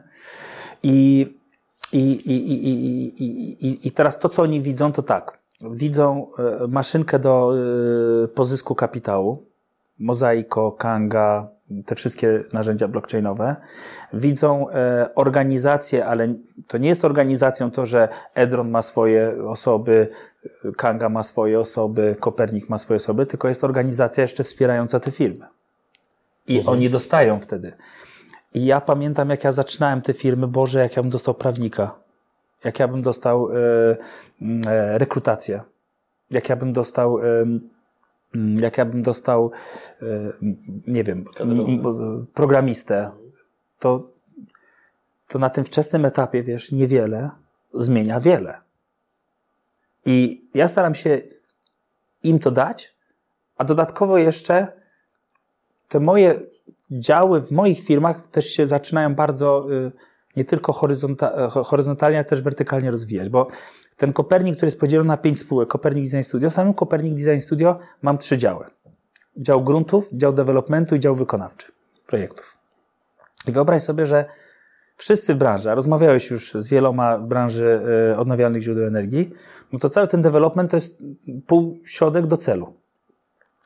I, 0.83 1.27
i, 1.93 1.99
i, 1.99 3.23
i, 3.65 3.87
i, 3.87 3.91
teraz 3.91 4.19
to, 4.19 4.29
co 4.29 4.41
oni 4.41 4.61
widzą, 4.61 4.91
to 4.91 5.01
tak. 5.01 5.39
Widzą 5.71 6.27
e, 6.63 6.67
maszynkę 6.67 7.19
do 7.19 7.53
e, 8.23 8.27
pozysku 8.27 8.75
kapitału, 8.75 9.45
Mozaiko, 9.99 10.71
Kanga, 10.71 11.49
te 11.85 11.95
wszystkie 11.95 12.43
narzędzia 12.53 12.87
blockchainowe. 12.87 13.55
Widzą 14.13 14.69
e, 14.69 15.09
organizację, 15.15 16.05
ale 16.05 16.33
to 16.67 16.77
nie 16.77 16.89
jest 16.89 17.05
organizacją 17.05 17.71
to, 17.71 17.85
że 17.85 18.09
Edron 18.33 18.69
ma 18.69 18.81
swoje 18.81 19.47
osoby, 19.47 20.07
Kanga 20.77 21.09
ma 21.09 21.23
swoje 21.23 21.59
osoby, 21.59 22.15
Kopernik 22.19 22.69
ma 22.69 22.77
swoje 22.77 22.95
osoby, 22.95 23.25
tylko 23.25 23.47
jest 23.47 23.63
organizacja 23.63 24.21
jeszcze 24.21 24.43
wspierająca 24.43 24.99
te 24.99 25.11
firmy. 25.11 25.45
I 26.47 26.57
mhm. 26.57 26.77
oni 26.77 26.89
dostają 26.89 27.39
wtedy. 27.39 27.73
I 28.53 28.65
ja 28.65 28.81
pamiętam, 28.81 29.29
jak 29.29 29.43
ja 29.43 29.51
zaczynałem 29.51 30.01
te 30.01 30.13
firmy, 30.13 30.47
Boże, 30.47 30.79
jak 30.79 30.95
ja 30.95 31.01
bym 31.01 31.11
dostał 31.11 31.33
prawnika, 31.33 31.95
jak 32.63 32.79
ja 32.79 32.87
bym 32.87 33.01
dostał 33.01 33.49
e, 33.51 33.55
e, 34.67 34.97
rekrutację, 34.97 35.61
jak 36.31 36.49
ja 36.49 36.55
bym 36.55 36.73
dostał 36.73 37.19
e, 37.19 37.23
jak 38.61 38.77
ja 38.77 38.85
bym 38.85 39.03
dostał, 39.03 39.51
nie 40.87 41.03
wiem, 41.03 41.25
programistę, 42.33 43.11
to, 43.79 44.09
to 45.27 45.39
na 45.39 45.49
tym 45.49 45.63
wczesnym 45.63 46.05
etapie, 46.05 46.43
wiesz, 46.43 46.71
niewiele 46.71 47.29
zmienia 47.73 48.19
wiele. 48.19 48.61
I 50.05 50.45
ja 50.53 50.67
staram 50.67 50.95
się 50.95 51.21
im 52.23 52.39
to 52.39 52.51
dać, 52.51 52.95
a 53.57 53.63
dodatkowo 53.63 54.17
jeszcze 54.17 54.67
te 55.87 55.99
moje 55.99 56.39
działy 56.91 57.41
w 57.41 57.51
moich 57.51 57.79
firmach 57.79 58.27
też 58.27 58.45
się 58.45 58.67
zaczynają 58.67 59.15
bardzo 59.15 59.71
y, 59.71 59.91
nie 60.35 60.45
tylko 60.45 60.73
horyzonta, 60.73 61.49
horyzontalnie, 61.49 62.17
ale 62.17 62.25
też 62.25 62.41
wertykalnie 62.41 62.91
rozwijać, 62.91 63.29
bo 63.29 63.47
ten 63.97 64.13
Kopernik, 64.13 64.55
który 64.55 64.67
jest 64.67 64.79
podzielony 64.79 65.07
na 65.07 65.17
pięć 65.17 65.39
spółek, 65.39 65.69
Kopernik 65.69 66.05
Design 66.05 66.23
Studio, 66.23 66.49
samym 66.49 66.73
Kopernik 66.73 67.15
Design 67.15 67.39
Studio 67.39 67.79
mam 68.01 68.17
trzy 68.17 68.37
działy. 68.37 68.65
Dział 69.37 69.63
gruntów, 69.63 70.09
dział 70.13 70.33
developmentu 70.33 70.95
i 70.95 70.99
dział 70.99 71.15
wykonawczy 71.15 71.71
projektów. 72.07 72.57
I 73.47 73.51
wyobraź 73.51 73.83
sobie, 73.83 74.05
że 74.05 74.25
wszyscy 74.95 75.35
w 75.35 75.37
branży, 75.37 75.71
a 75.71 75.75
rozmawiałeś 75.75 76.31
już 76.31 76.53
z 76.53 76.69
wieloma 76.69 77.17
w 77.17 77.27
branży 77.27 77.81
y, 78.11 78.17
odnawialnych 78.17 78.61
źródeł 78.61 78.85
energii, 78.85 79.29
no 79.73 79.79
to 79.79 79.89
cały 79.89 80.07
ten 80.07 80.21
development 80.21 80.71
to 80.71 80.77
jest 80.77 81.03
półśrodek 81.47 82.27
do 82.27 82.37
celu. 82.37 82.73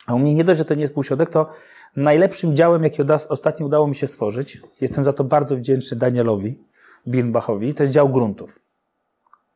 A 0.08 0.14
u 0.14 0.20
mnie 0.20 0.34
nie 0.34 0.44
dość, 0.44 0.58
że 0.58 0.66
to 0.66 0.76
nie 0.76 0.82
jest 0.82 0.94
półśrodek, 0.94 1.30
to 1.30 1.50
najlepszym 1.96 2.56
działem, 2.56 2.84
jaki 2.84 3.02
ostatnio 3.30 3.66
udało 3.66 3.88
mi 3.88 3.96
się 3.96 4.08
stworzyć, 4.08 4.62
jestem 4.82 5.06
za 5.06 5.14
to 5.14 5.24
bardzo 5.24 5.58
wdzięczny 5.58 5.98
Danielowi 5.98 6.60
Birnbachowi, 7.08 7.74
to 7.74 7.84
jest 7.84 7.94
dział 7.94 8.10
gruntów. 8.10 8.60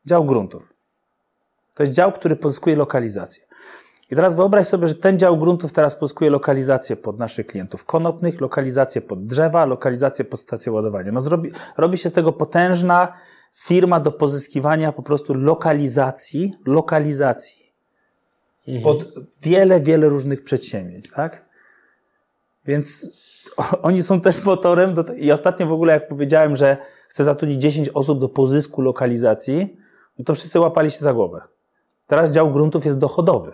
Dział 0.06 0.26
gruntów. 0.26 0.70
To 1.76 1.84
jest 1.84 1.96
dział, 1.96 2.12
który 2.12 2.36
pozyskuje 2.36 2.76
lokalizację. 2.76 3.44
I 4.12 4.16
teraz 4.16 4.36
wyobraź 4.36 4.68
sobie, 4.68 4.88
że 4.88 4.96
ten 4.96 5.20
dział 5.20 5.38
gruntów 5.38 5.72
teraz 5.72 5.96
pozyskuje 5.96 6.30
lokalizację 6.30 6.96
pod 6.96 7.20
naszych 7.20 7.48
klientów 7.48 7.86
konopnych, 7.86 8.42
lokalizację 8.42 9.02
pod 9.02 9.26
drzewa, 9.26 9.66
lokalizację 9.66 10.26
pod 10.26 10.40
stację 10.40 10.72
ładowania. 10.72 11.12
No 11.12 11.22
zrobi, 11.22 11.52
robi 11.78 11.98
się 11.98 12.10
z 12.10 12.14
tego 12.14 12.34
potężna 12.34 13.14
firma 13.56 14.00
do 14.00 14.12
pozyskiwania 14.12 14.92
po 14.92 15.04
prostu 15.04 15.34
lokalizacji, 15.34 16.54
lokalizacji 16.66 17.74
mhm. 18.68 18.84
pod 18.84 19.14
wiele, 19.42 19.82
wiele 19.82 20.10
różnych 20.10 20.44
przedsięwzięć, 20.44 21.10
tak? 21.10 21.49
Więc 22.66 23.14
oni 23.82 24.04
są 24.04 24.22
też 24.22 24.44
motorem 24.44 24.94
do, 24.94 25.04
i 25.04 25.32
ostatnio 25.32 25.68
w 25.68 25.72
ogóle 25.72 25.94
jak 25.94 26.08
powiedziałem, 26.08 26.56
że 26.56 26.78
chcę 27.08 27.24
zatrudnić 27.24 27.62
10 27.62 27.90
osób 27.90 28.20
do 28.20 28.30
pozysku 28.30 28.82
lokalizacji, 28.82 29.78
no 30.20 30.26
to 30.26 30.36
wszyscy 30.36 30.60
łapali 30.60 30.92
się 30.92 31.00
za 31.00 31.14
głowę. 31.14 31.42
Teraz 32.08 32.32
dział 32.32 32.52
gruntów 32.52 32.86
jest 32.86 32.98
dochodowy. 32.98 33.52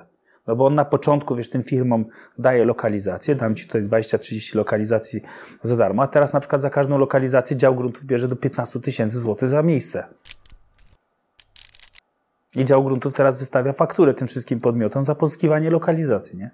No 0.47 0.55
bo 0.55 0.65
on 0.65 0.75
na 0.75 0.85
początku, 0.85 1.35
wiesz, 1.35 1.49
tym 1.49 1.63
firmom 1.63 2.05
daje 2.37 2.65
lokalizację, 2.65 3.35
dam 3.35 3.55
ci 3.55 3.67
tutaj 3.67 3.83
20-30 3.83 4.55
lokalizacji 4.55 5.21
za 5.63 5.75
darmo, 5.75 6.03
a 6.03 6.07
teraz 6.07 6.33
na 6.33 6.39
przykład 6.39 6.61
za 6.61 6.69
każdą 6.69 6.97
lokalizację 6.97 7.57
dział 7.57 7.75
gruntów 7.75 8.05
bierze 8.05 8.27
do 8.27 8.35
15 8.35 8.79
tysięcy 8.79 9.19
złotych 9.19 9.49
za 9.49 9.61
miejsce. 9.61 10.03
I 12.55 12.65
dział 12.65 12.83
gruntów 12.83 13.13
teraz 13.13 13.37
wystawia 13.37 13.73
fakturę 13.73 14.13
tym 14.13 14.27
wszystkim 14.27 14.59
podmiotom 14.59 15.03
za 15.03 15.15
pozyskiwanie 15.15 15.69
lokalizacji, 15.69 16.37
nie? 16.37 16.51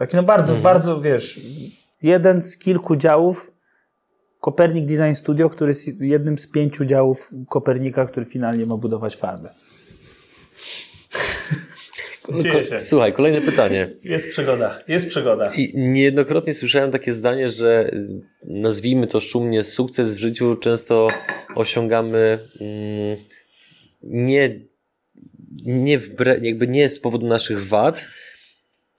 Taki 0.00 0.16
no 0.16 0.22
bardzo, 0.22 0.54
mhm. 0.54 0.62
bardzo, 0.62 1.00
wiesz, 1.00 1.40
jeden 2.02 2.42
z 2.42 2.58
kilku 2.58 2.96
działów 2.96 3.52
Kopernik 4.40 4.86
Design 4.86 5.14
Studio, 5.14 5.50
który 5.50 5.70
jest 5.70 6.00
jednym 6.00 6.38
z 6.38 6.46
pięciu 6.46 6.84
działów 6.84 7.30
Kopernika, 7.48 8.06
który 8.06 8.26
finalnie 8.26 8.66
ma 8.66 8.76
budować 8.76 9.16
farmę. 9.16 9.54
Słuchaj, 12.78 13.12
kolejne 13.12 13.40
pytanie. 13.40 13.90
Jest 14.04 14.28
przygoda, 14.28 14.78
jest 14.88 15.08
przygoda. 15.08 15.52
I 15.54 15.72
niejednokrotnie 15.74 16.54
słyszałem 16.54 16.90
takie 16.90 17.12
zdanie, 17.12 17.48
że 17.48 17.90
nazwijmy 18.44 19.06
to 19.06 19.20
szumnie 19.20 19.62
sukces 19.62 20.14
w 20.14 20.18
życiu 20.18 20.56
często 20.56 21.08
osiągamy 21.54 22.38
mm, 22.60 23.16
nie, 24.02 24.60
nie, 25.64 25.98
wbre, 25.98 26.38
jakby 26.42 26.66
nie 26.66 26.88
z 26.88 27.00
powodu 27.00 27.26
naszych 27.26 27.66
wad, 27.66 28.06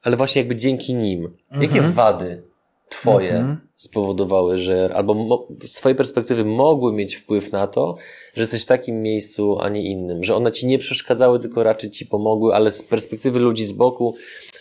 ale 0.02 0.18
właśnie 0.18 0.42
jakby 0.42 0.56
dzięki 0.56 0.94
nim. 0.94 1.34
Mhm. 1.52 1.62
Jakie 1.62 1.82
wady 1.82 2.44
twoje 2.90 3.36
mhm. 3.36 3.58
spowodowały, 3.76 4.58
że 4.58 4.90
albo 4.94 5.48
z 5.66 5.74
twojej 5.74 5.96
perspektywy 5.96 6.46
mogły 6.46 6.94
mieć 6.94 7.16
wpływ 7.16 7.52
na 7.52 7.68
to, 7.68 7.98
że 8.36 8.42
jesteś 8.42 8.64
w 8.64 8.66
takim 8.66 9.02
miejscu, 9.02 9.58
a 9.60 9.70
nie 9.70 9.84
innym, 9.84 10.24
że 10.24 10.36
one 10.36 10.52
ci 10.52 10.68
nie 10.68 10.78
przeszkadzały, 10.78 11.40
tylko 11.40 11.64
raczej 11.64 11.92
ci 11.92 12.06
pomogły, 12.06 12.54
ale 12.54 12.72
z 12.72 12.84
perspektywy 12.84 13.40
ludzi 13.40 13.66
z 13.66 13.72
boku 13.72 14.16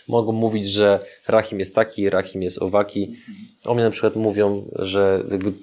mogą 0.07 0.31
mówić, 0.31 0.65
że 0.65 0.99
Rahim 1.27 1.59
jest 1.59 1.75
taki, 1.75 2.09
Rahim 2.09 2.41
jest 2.41 2.61
owaki. 2.61 3.15
O 3.65 3.73
mnie 3.73 3.83
na 3.83 3.89
przykład 3.89 4.15
mówią, 4.15 4.65
że 4.75 5.23
jakby 5.31 5.53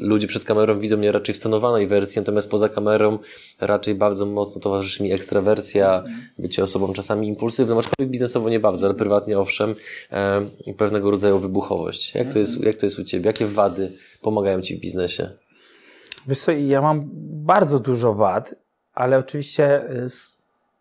ludzie 0.00 0.26
przed 0.26 0.44
kamerą 0.44 0.78
widzą 0.78 0.96
mnie 0.96 1.12
raczej 1.12 1.34
w 1.34 1.38
stanowanej 1.38 1.86
wersji, 1.86 2.20
natomiast 2.20 2.50
poza 2.50 2.68
kamerą 2.68 3.18
raczej 3.60 3.94
bardzo 3.94 4.26
mocno 4.26 4.60
towarzyszy 4.60 5.02
mi 5.02 5.12
ekstrawersja, 5.12 6.04
bycie 6.38 6.62
osobą 6.62 6.92
czasami 6.92 7.28
impulsywną, 7.28 7.78
aczkolwiek 7.78 8.10
biznesowo 8.10 8.48
nie 8.48 8.60
bardzo, 8.60 8.86
ale 8.86 8.94
prywatnie 8.94 9.38
owszem, 9.38 9.74
e, 10.12 10.46
pewnego 10.76 11.10
rodzaju 11.10 11.38
wybuchowość. 11.38 12.14
Jak 12.14 12.32
to, 12.32 12.38
jest, 12.38 12.60
jak 12.60 12.76
to 12.76 12.86
jest 12.86 12.98
u 12.98 13.04
Ciebie? 13.04 13.26
Jakie 13.26 13.46
wady 13.46 13.92
pomagają 14.22 14.60
Ci 14.60 14.76
w 14.76 14.80
biznesie? 14.80 15.30
Wiesz 16.26 16.38
co, 16.38 16.52
ja 16.52 16.82
mam 16.82 17.10
bardzo 17.44 17.78
dużo 17.78 18.14
wad, 18.14 18.54
ale 18.94 19.18
oczywiście 19.18 19.90
y, 19.90 20.08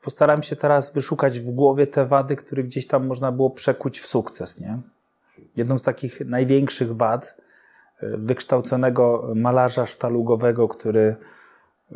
postaram 0.01 0.43
się 0.43 0.55
teraz 0.55 0.93
wyszukać 0.93 1.39
w 1.39 1.51
głowie 1.51 1.87
te 1.87 2.05
wady, 2.05 2.35
które 2.35 2.63
gdzieś 2.63 2.87
tam 2.87 3.05
można 3.07 3.31
było 3.31 3.49
przekuć 3.49 3.99
w 3.99 4.05
sukces, 4.05 4.59
nie? 4.59 4.77
Jedną 5.55 5.77
z 5.77 5.83
takich 5.83 6.21
największych 6.25 6.95
wad, 6.95 7.40
wykształconego 8.01 9.31
malarza 9.35 9.85
sztalugowego, 9.85 10.67
który 10.67 11.15
y, 11.91 11.95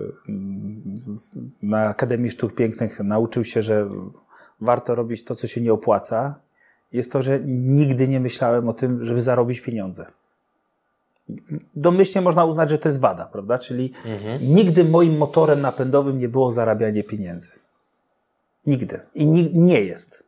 na 1.64 1.88
Akademii 1.88 2.30
Sztuk 2.30 2.56
Pięknych 2.56 3.00
nauczył 3.00 3.44
się, 3.44 3.62
że 3.62 3.90
warto 4.62 4.96
robić 4.96 5.24
to, 5.24 5.36
co 5.36 5.48
się 5.48 5.62
nie 5.62 5.74
opłaca, 5.74 6.40
jest 6.92 7.12
to, 7.12 7.22
że 7.22 7.40
nigdy 7.46 8.08
nie 8.08 8.20
myślałem 8.20 8.70
o 8.70 8.74
tym, 8.74 9.06
żeby 9.06 9.22
zarobić 9.22 9.62
pieniądze. 9.62 10.06
Domyślnie 11.76 12.22
można 12.22 12.46
uznać, 12.46 12.70
że 12.70 12.78
to 12.78 12.90
jest 12.90 13.00
wada, 13.00 13.26
prawda? 13.26 13.58
Czyli 13.58 13.94
mhm. 14.06 14.40
nigdy 14.42 14.84
moim 14.84 15.18
motorem 15.18 15.62
napędowym 15.62 16.20
nie 16.20 16.30
było 16.30 16.52
zarabianie 16.52 17.04
pieniędzy. 17.04 17.50
Nigdy. 18.66 19.00
I 19.16 19.28
nie 19.54 19.82
jest. 19.82 20.26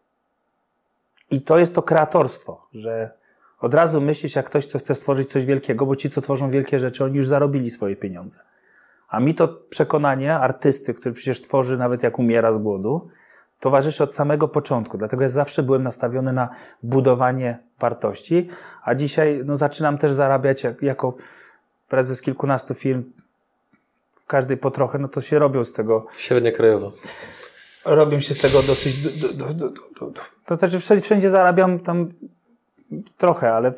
I 1.32 1.42
to 1.42 1.58
jest 1.58 1.76
to 1.76 1.82
kreatorstwo, 1.82 2.68
że 2.74 3.12
od 3.60 3.74
razu 3.74 4.02
myślisz, 4.02 4.36
jak 4.36 4.46
ktoś, 4.46 4.68
kto 4.68 4.80
chce 4.80 4.96
stworzyć 4.96 5.30
coś 5.30 5.46
wielkiego, 5.46 5.86
bo 5.86 5.96
ci, 5.96 6.10
co 6.10 6.22
tworzą 6.22 6.52
wielkie 6.52 6.80
rzeczy, 6.80 7.04
oni 7.04 7.18
już 7.18 7.28
zarobili 7.28 7.72
swoje 7.72 7.96
pieniądze. 7.96 8.40
A 9.10 9.20
mi 9.20 9.36
to 9.36 9.48
przekonanie 9.48 10.36
artysty, 10.36 10.94
który 10.94 11.16
przecież 11.16 11.42
tworzy 11.42 11.78
nawet 11.78 12.04
jak 12.04 12.20
umiera 12.20 12.54
z 12.54 12.58
głodu, 12.58 13.10
towarzyszy 13.60 14.04
od 14.04 14.16
samego 14.16 14.48
początku. 14.48 14.98
Dlatego 14.98 15.24
ja 15.24 15.30
zawsze 15.30 15.64
byłem 15.64 15.84
nastawiony 15.84 16.34
na 16.34 16.50
budowanie 16.84 17.60
wartości, 17.80 18.50
a 18.84 18.96
dzisiaj 18.96 19.42
no, 19.46 19.56
zaczynam 19.56 19.98
też 19.98 20.12
zarabiać 20.12 20.64
jako 20.82 21.16
prezes 21.90 22.22
kilkunastu 22.22 22.74
firm, 22.74 23.04
każdej 24.28 24.58
po 24.58 24.72
trochę, 24.72 25.00
no 25.00 25.08
to 25.08 25.22
się 25.22 25.40
robią 25.40 25.64
z 25.64 25.74
tego. 25.74 26.06
Średnia 26.18 26.52
krajowa. 26.52 26.92
Robią 27.86 28.20
się 28.20 28.34
z 28.34 28.38
tego 28.38 28.64
dosyć. 28.64 29.22
Do, 29.22 29.54
do, 29.54 29.70
do, 29.70 30.12
to 30.46 30.56
znaczy, 30.56 30.80
wszędzie, 30.80 31.04
wszędzie 31.04 31.30
zarabiam 31.30 31.80
tam 31.80 32.14
Trochę, 33.18 33.54
ale 33.54 33.74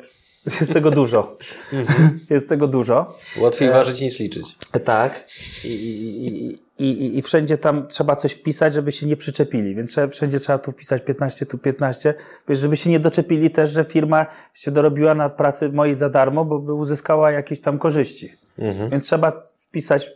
jest 0.60 0.72
tego 0.72 0.90
dużo. 0.90 1.38
Mhm. 1.72 2.20
jest 2.30 2.48
tego 2.48 2.66
dużo. 2.66 3.18
Łatwiej 3.40 3.68
e... 3.68 3.72
ważyć 3.72 4.00
niż 4.00 4.18
liczyć. 4.18 4.56
Tak. 4.84 5.26
I, 5.64 5.68
i, 5.68 6.84
i, 6.84 7.18
i, 7.18 7.22
wszędzie 7.22 7.58
tam 7.58 7.88
trzeba 7.88 8.16
coś 8.16 8.32
wpisać, 8.32 8.74
żeby 8.74 8.92
się 8.92 9.06
nie 9.06 9.16
przyczepili, 9.16 9.74
więc 9.74 9.90
trzeba, 9.90 10.08
wszędzie 10.08 10.38
trzeba 10.38 10.58
tu 10.58 10.70
wpisać 10.70 11.02
15, 11.04 11.46
tu 11.46 11.58
15, 11.58 12.14
wiesz, 12.48 12.58
żeby 12.58 12.76
się 12.76 12.90
nie 12.90 13.00
doczepili 13.00 13.50
też, 13.50 13.70
że 13.70 13.84
firma 13.84 14.26
się 14.54 14.70
dorobiła 14.70 15.14
na 15.14 15.28
pracy 15.28 15.68
mojej 15.68 15.96
za 15.96 16.08
darmo, 16.08 16.44
bo 16.44 16.58
by 16.58 16.74
uzyskała 16.74 17.30
jakieś 17.30 17.60
tam 17.60 17.78
korzyści. 17.78 18.32
Mhm. 18.58 18.90
Więc 18.90 19.04
trzeba 19.04 19.42
wpisać, 19.68 20.10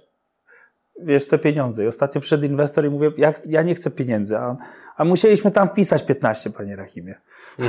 wiesz, 1.03 1.27
te 1.27 1.39
pieniądze. 1.39 1.85
I 1.85 1.87
ostatnio 1.87 2.21
przyszedł 2.21 2.45
inwestor 2.45 2.85
i 2.85 2.91
mówię, 2.91 3.11
ja, 3.17 3.33
ja 3.47 3.63
nie 3.63 3.75
chcę 3.75 3.91
pieniędzy, 3.91 4.37
a, 4.37 4.57
a 4.97 5.05
musieliśmy 5.05 5.51
tam 5.51 5.69
wpisać 5.69 6.03
15, 6.03 6.51
panie 6.51 6.77
Rahimie. 6.77 7.15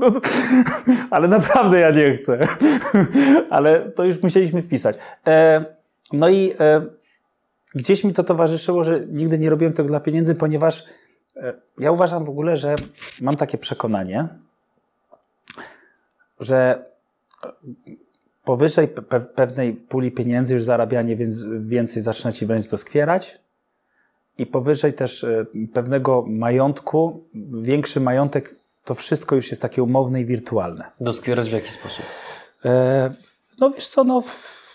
No 0.00 0.10
to, 0.10 0.20
ale 1.10 1.28
naprawdę 1.28 1.80
ja 1.80 1.90
nie 1.90 2.14
chcę. 2.14 2.38
ale 3.50 3.80
to 3.80 4.04
już 4.04 4.22
musieliśmy 4.22 4.62
wpisać. 4.62 4.96
E, 5.26 5.64
no 6.12 6.28
i 6.28 6.52
e, 6.60 6.86
gdzieś 7.74 8.04
mi 8.04 8.12
to 8.12 8.24
towarzyszyło, 8.24 8.84
że 8.84 9.00
nigdy 9.06 9.38
nie 9.38 9.50
robiłem 9.50 9.72
tego 9.72 9.88
dla 9.88 10.00
pieniędzy, 10.00 10.34
ponieważ 10.34 10.84
e, 11.36 11.52
ja 11.78 11.90
uważam 11.90 12.24
w 12.24 12.28
ogóle, 12.28 12.56
że 12.56 12.76
mam 13.20 13.36
takie 13.36 13.58
przekonanie, 13.58 14.28
że 16.40 16.84
powyżej 18.44 18.88
pe 18.88 19.20
pewnej 19.20 19.72
puli 19.72 20.12
pieniędzy 20.12 20.54
już 20.54 20.64
zarabianie 20.64 21.16
więc 21.16 21.44
więcej 21.60 22.02
zaczyna 22.02 22.32
ci 22.32 22.46
wręcz 22.46 22.68
doskwierać 22.68 23.40
i 24.38 24.46
powyżej 24.46 24.94
też 24.94 25.24
e, 25.24 25.46
pewnego 25.72 26.24
majątku, 26.28 27.24
większy 27.62 28.00
majątek, 28.00 28.59
to 28.90 28.94
wszystko 28.94 29.36
już 29.36 29.50
jest 29.50 29.62
takie 29.62 29.82
umowne 29.82 30.20
i 30.20 30.24
wirtualne. 30.24 30.90
Doskwierać 31.00 31.48
w 31.48 31.52
jaki 31.52 31.70
sposób? 31.70 32.04
E, 32.64 33.10
no 33.60 33.70
wiesz 33.70 33.88
co, 33.88 34.04
no 34.04 34.22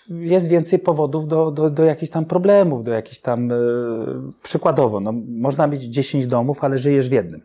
jest 0.09 0.49
więcej 0.49 0.79
powodów 0.79 1.27
do, 1.27 1.51
do, 1.51 1.69
do 1.69 1.83
jakichś 1.83 2.11
tam 2.11 2.25
problemów, 2.25 2.83
do 2.83 2.91
jakichś 2.91 3.19
tam, 3.19 3.51
e, 3.51 3.55
przykładowo, 4.43 4.99
no 4.99 5.13
można 5.27 5.67
mieć 5.67 5.83
10 5.83 6.27
domów, 6.27 6.63
ale 6.63 6.77
żyjesz 6.77 7.09
w 7.09 7.11
jednym. 7.11 7.41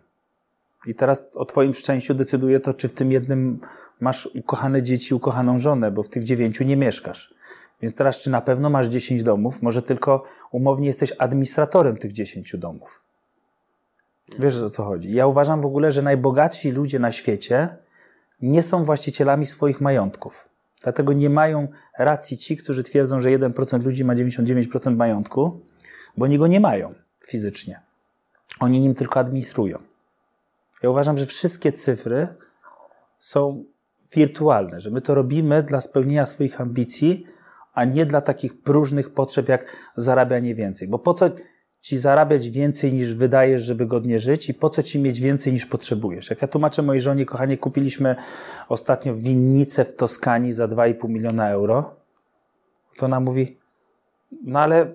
I 0.87 0.95
teraz 0.95 1.25
o 1.35 1.45
twoim 1.45 1.75
szczęściu 1.75 2.15
decyduje 2.15 2.61
to, 2.61 2.75
czy 2.75 2.89
w 2.89 2.93
tym 2.93 3.13
jednym 3.13 3.61
masz 4.01 4.27
ukochane 4.27 4.83
dzieci, 4.83 5.15
ukochaną 5.15 5.59
żonę, 5.59 5.91
bo 5.91 6.03
w 6.03 6.09
tych 6.09 6.25
dziewięciu 6.25 6.65
nie 6.65 6.77
mieszkasz. 6.77 7.35
Więc 7.83 7.95
teraz, 7.95 8.19
czy 8.19 8.31
na 8.31 8.41
pewno 8.41 8.71
masz 8.71 8.87
10 8.87 9.23
domów? 9.23 9.63
Może 9.63 9.83
tylko 9.83 10.23
umownie 10.53 10.87
jesteś 10.87 11.13
administratorem 11.19 11.97
tych 11.97 12.13
10 12.13 12.57
domów. 12.57 13.10
Wiesz 14.39 14.63
o 14.63 14.71
co 14.71 14.85
chodzi? 14.85 15.13
Ja 15.13 15.27
uważam 15.27 15.61
w 15.61 15.67
ogóle, 15.67 15.93
że 15.93 16.03
najbogatsi 16.03 16.71
ludzie 16.71 16.99
na 16.99 17.13
świecie 17.13 17.69
nie 18.43 18.63
są 18.63 18.85
właścicielami 18.85 19.47
swoich 19.47 19.81
majątków. 19.81 20.49
Dlatego 20.83 21.13
nie 21.13 21.31
mają 21.31 21.69
racji 21.99 22.39
ci, 22.39 22.57
którzy 22.57 22.83
twierdzą, 22.83 23.21
że 23.21 23.29
1% 23.29 23.85
ludzi 23.85 24.05
ma 24.05 24.15
99% 24.15 24.97
majątku, 24.97 25.61
bo 26.17 26.25
oni 26.25 26.39
go 26.39 26.47
nie 26.47 26.61
mają 26.61 26.95
fizycznie. 27.27 27.81
Oni 28.61 28.81
nim 28.81 28.95
tylko 28.95 29.21
administrują. 29.21 29.79
Ja 30.83 30.91
uważam, 30.91 31.19
że 31.19 31.27
wszystkie 31.27 31.73
cyfry 31.73 32.29
są 33.19 33.65
wirtualne, 34.15 34.81
że 34.81 34.91
my 34.91 35.01
to 35.01 35.15
robimy 35.15 35.63
dla 35.63 35.81
spełnienia 35.81 36.27
swoich 36.27 36.61
ambicji, 36.61 37.27
a 37.75 37.85
nie 37.85 38.07
dla 38.07 38.21
takich 38.21 38.63
próżnych 38.63 39.13
potrzeb 39.13 39.49
jak 39.49 39.77
zarabianie 39.97 40.55
więcej. 40.55 40.89
Bo 40.89 40.99
po 40.99 41.15
co 41.15 41.31
ci 41.81 41.99
zarabiać 41.99 42.51
więcej 42.51 42.93
niż 42.93 43.15
wydajesz, 43.15 43.63
żeby 43.63 43.87
godnie 43.87 44.19
żyć 44.19 44.49
i 44.49 44.55
po 44.55 44.71
co 44.71 44.83
ci 44.83 44.99
mieć 44.99 45.21
więcej 45.21 45.53
niż 45.53 45.67
potrzebujesz? 45.67 46.31
Jak 46.31 46.43
ja 46.43 46.49
tłumaczę 46.49 46.83
mojej 46.83 47.01
żonie, 47.01 47.27
kochanie, 47.27 47.59
kupiliśmy 47.59 48.17
ostatnio 48.69 49.15
winnicę 49.15 49.85
w 49.85 49.97
Toskanii 49.97 50.53
za 50.53 50.69
2,5 50.69 51.09
miliona 51.09 51.51
euro, 51.51 51.95
to 52.97 53.07
ona 53.07 53.21
mówi, 53.21 53.59
no 54.45 54.61
ale, 54.61 54.93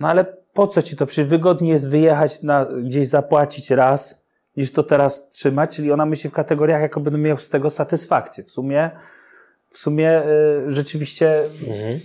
no 0.00 0.08
ale 0.08 0.24
po 0.54 0.66
co 0.66 0.82
ci 0.82 0.96
to? 0.96 1.06
Przecież 1.06 1.30
wygodniej 1.30 1.70
jest 1.72 1.88
wyjechać 1.88 2.42
na, 2.42 2.64
gdzieś 2.64 3.08
zapłacić 3.08 3.70
raz, 3.70 4.24
niż 4.56 4.72
to 4.72 4.82
teraz 4.82 5.28
trzymać, 5.28 5.76
czyli 5.76 5.92
ona 5.92 6.06
myśli 6.06 6.30
w 6.30 6.32
kategoriach, 6.32 6.80
jako 6.80 7.00
będę 7.00 7.18
miał 7.18 7.38
z 7.38 7.48
tego 7.48 7.70
satysfakcję. 7.70 8.44
W 8.44 8.50
sumie, 8.50 8.90
w 9.70 9.78
sumie 9.78 10.22
y, 10.24 10.72
rzeczywiście, 10.72 11.42
Mhm. 11.68 12.00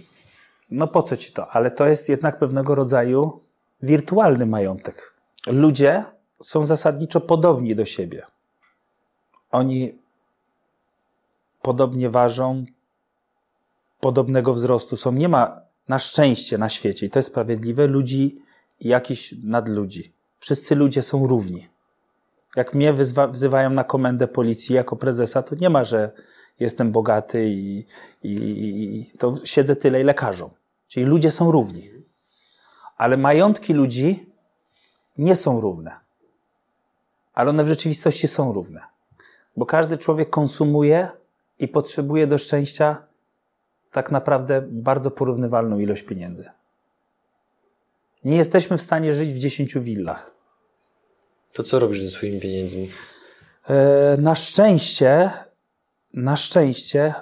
no 0.72 0.88
po 0.88 1.04
co 1.04 1.18
ci 1.18 1.32
to? 1.32 1.48
Ale 1.52 1.72
to 1.72 1.88
jest 1.88 2.10
jednak 2.10 2.40
pewnego 2.40 2.76
rodzaju 2.76 3.40
wirtualny 3.82 4.46
majątek. 4.46 5.14
Ludzie 5.48 6.04
są 6.44 6.66
zasadniczo 6.66 7.22
podobni 7.22 7.76
do 7.76 7.86
siebie. 7.86 8.26
Oni 9.52 9.98
podobnie 11.62 12.10
ważą, 12.10 12.66
podobnego 14.00 14.54
wzrostu 14.54 14.98
są. 14.98 15.12
Nie 15.12 15.30
ma 15.30 15.62
na 15.88 16.00
szczęście 16.00 16.58
na 16.58 16.70
świecie, 16.70 17.06
i 17.06 17.10
to 17.10 17.20
jest 17.20 17.30
sprawiedliwe, 17.30 17.88
ludzi 17.88 18.42
i 18.80 18.88
jakichś 18.88 19.36
nadludzi. 19.44 20.14
Wszyscy 20.38 20.76
ludzie 20.76 21.02
są 21.02 21.28
równi. 21.28 21.68
Jak 22.56 22.74
mnie 22.74 22.94
wyzwa, 22.94 23.28
wzywają 23.28 23.70
na 23.70 23.84
komendę 23.84 24.28
policji 24.28 24.76
jako 24.76 24.96
prezesa, 24.96 25.44
to 25.44 25.56
nie 25.56 25.70
ma, 25.70 25.84
że 25.84 26.12
jestem 26.60 26.92
bogaty 26.92 27.50
i, 27.50 27.86
i, 28.24 28.32
i 28.34 29.12
to 29.18 29.36
siedzę 29.44 29.76
tyle, 29.76 30.02
ile 30.02 30.14
każą. 30.14 30.50
Czyli 30.88 31.06
ludzie 31.06 31.32
są 31.32 31.52
równi. 31.52 31.99
Ale 33.00 33.18
majątki 33.18 33.74
ludzi 33.74 34.26
nie 35.18 35.36
są 35.36 35.62
równe. 35.62 35.92
Ale 37.34 37.50
one 37.50 37.64
w 37.64 37.68
rzeczywistości 37.68 38.28
są 38.28 38.54
równe. 38.54 38.82
Bo 39.58 39.66
każdy 39.66 39.98
człowiek 39.98 40.30
konsumuje 40.30 41.10
i 41.60 41.68
potrzebuje 41.68 42.28
do 42.28 42.38
szczęścia 42.38 43.04
tak 43.92 44.12
naprawdę 44.12 44.62
bardzo 44.68 45.12
porównywalną 45.12 45.80
ilość 45.80 46.04
pieniędzy. 46.04 46.50
Nie 48.24 48.38
jesteśmy 48.38 48.78
w 48.78 48.82
stanie 48.82 49.14
żyć 49.14 49.34
w 49.34 49.38
dziesięciu 49.38 49.82
willach. 49.82 50.32
To 51.54 51.64
co 51.64 51.80
robisz 51.80 52.02
ze 52.02 52.10
swoimi 52.10 52.40
pieniędzmi? 52.40 52.90
E, 53.70 54.18
Na 54.18 54.36
szczęście, 54.36 55.32
na 56.14 56.38
szczęście 56.38 57.14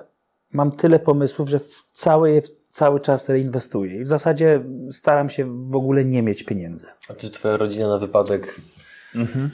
mam 0.52 0.72
tyle 0.72 1.00
pomysłów, 1.00 1.50
że 1.50 1.60
w 1.60 1.84
całe 1.92 2.32
je 2.32 2.42
cały 2.78 3.00
czas 3.00 3.30
reinwestuję. 3.30 3.96
I 3.96 4.04
w 4.04 4.08
zasadzie 4.08 4.64
staram 4.92 5.30
się 5.30 5.70
w 5.72 5.76
ogóle 5.76 6.06
nie 6.06 6.24
mieć 6.24 6.44
pieniędzy. 6.44 6.86
A 7.10 7.14
czy 7.14 7.30
twoja 7.30 7.58
rodzina 7.58 7.88
na 7.88 7.98
wypadek 7.98 8.62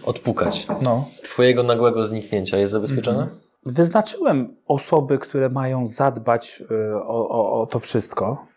odpukać 0.05 0.67
No. 0.81 1.09
twojego 1.23 1.63
nagłego 1.63 2.07
zniknięcia 2.07 2.57
jest 2.57 2.73
zabezpieczona? 2.73 3.29
Wyznaczyłem 3.65 4.55
osoby, 4.65 5.17
które 5.17 5.49
mają 5.49 5.87
zadbać 5.87 6.63
y, 6.71 6.95
o, 6.95 7.29
o, 7.29 7.61
o 7.61 7.65
to 7.65 7.79
wszystko. 7.79 8.47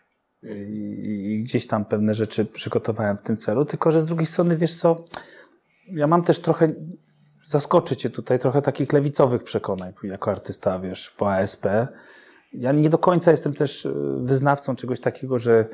I, 0.43 1.33
I 1.39 1.43
gdzieś 1.43 1.67
tam 1.67 1.85
pewne 1.85 2.13
rzeczy 2.13 2.45
przygotowałem 2.45 3.17
w 3.17 3.21
tym 3.21 3.37
celu. 3.37 3.65
Tylko, 3.65 3.91
że 3.91 4.01
z 4.01 4.05
drugiej 4.05 4.25
strony, 4.25 4.57
wiesz 4.57 4.75
co, 4.75 5.03
ja 5.91 6.07
mam 6.07 6.23
też 6.23 6.39
trochę, 6.39 6.73
zaskoczy 7.45 7.95
cię 7.95 8.09
tutaj, 8.09 8.39
trochę 8.39 8.61
takich 8.61 8.93
lewicowych 8.93 9.43
przekonań 9.43 9.93
jako 10.03 10.31
artysta, 10.31 10.79
wiesz, 10.79 11.09
po 11.17 11.33
ASP. 11.33 11.65
Ja 12.57 12.71
nie 12.71 12.89
do 12.89 12.97
końca 12.97 13.31
jestem 13.31 13.53
też 13.53 13.85
y, 13.85 13.93
wyznawcą 14.17 14.75
czegoś 14.75 14.99
takiego, 14.99 15.39
że 15.39 15.65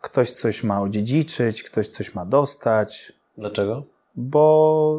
ktoś 0.00 0.30
coś 0.30 0.62
ma 0.62 0.80
odziedziczyć, 0.82 1.62
ktoś 1.62 1.88
coś 1.88 2.14
ma 2.14 2.26
dostać, 2.26 3.12
Dlaczego? 3.38 3.84
bo 4.16 4.98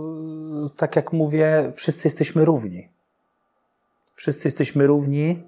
y, 0.66 0.78
tak 0.78 0.96
jak 0.96 1.14
mówię, 1.14 1.72
wszyscy 1.76 2.08
jesteśmy 2.08 2.46
równi. 2.46 2.90
Wszyscy 4.16 4.48
jesteśmy 4.48 4.88
równi, 4.88 5.44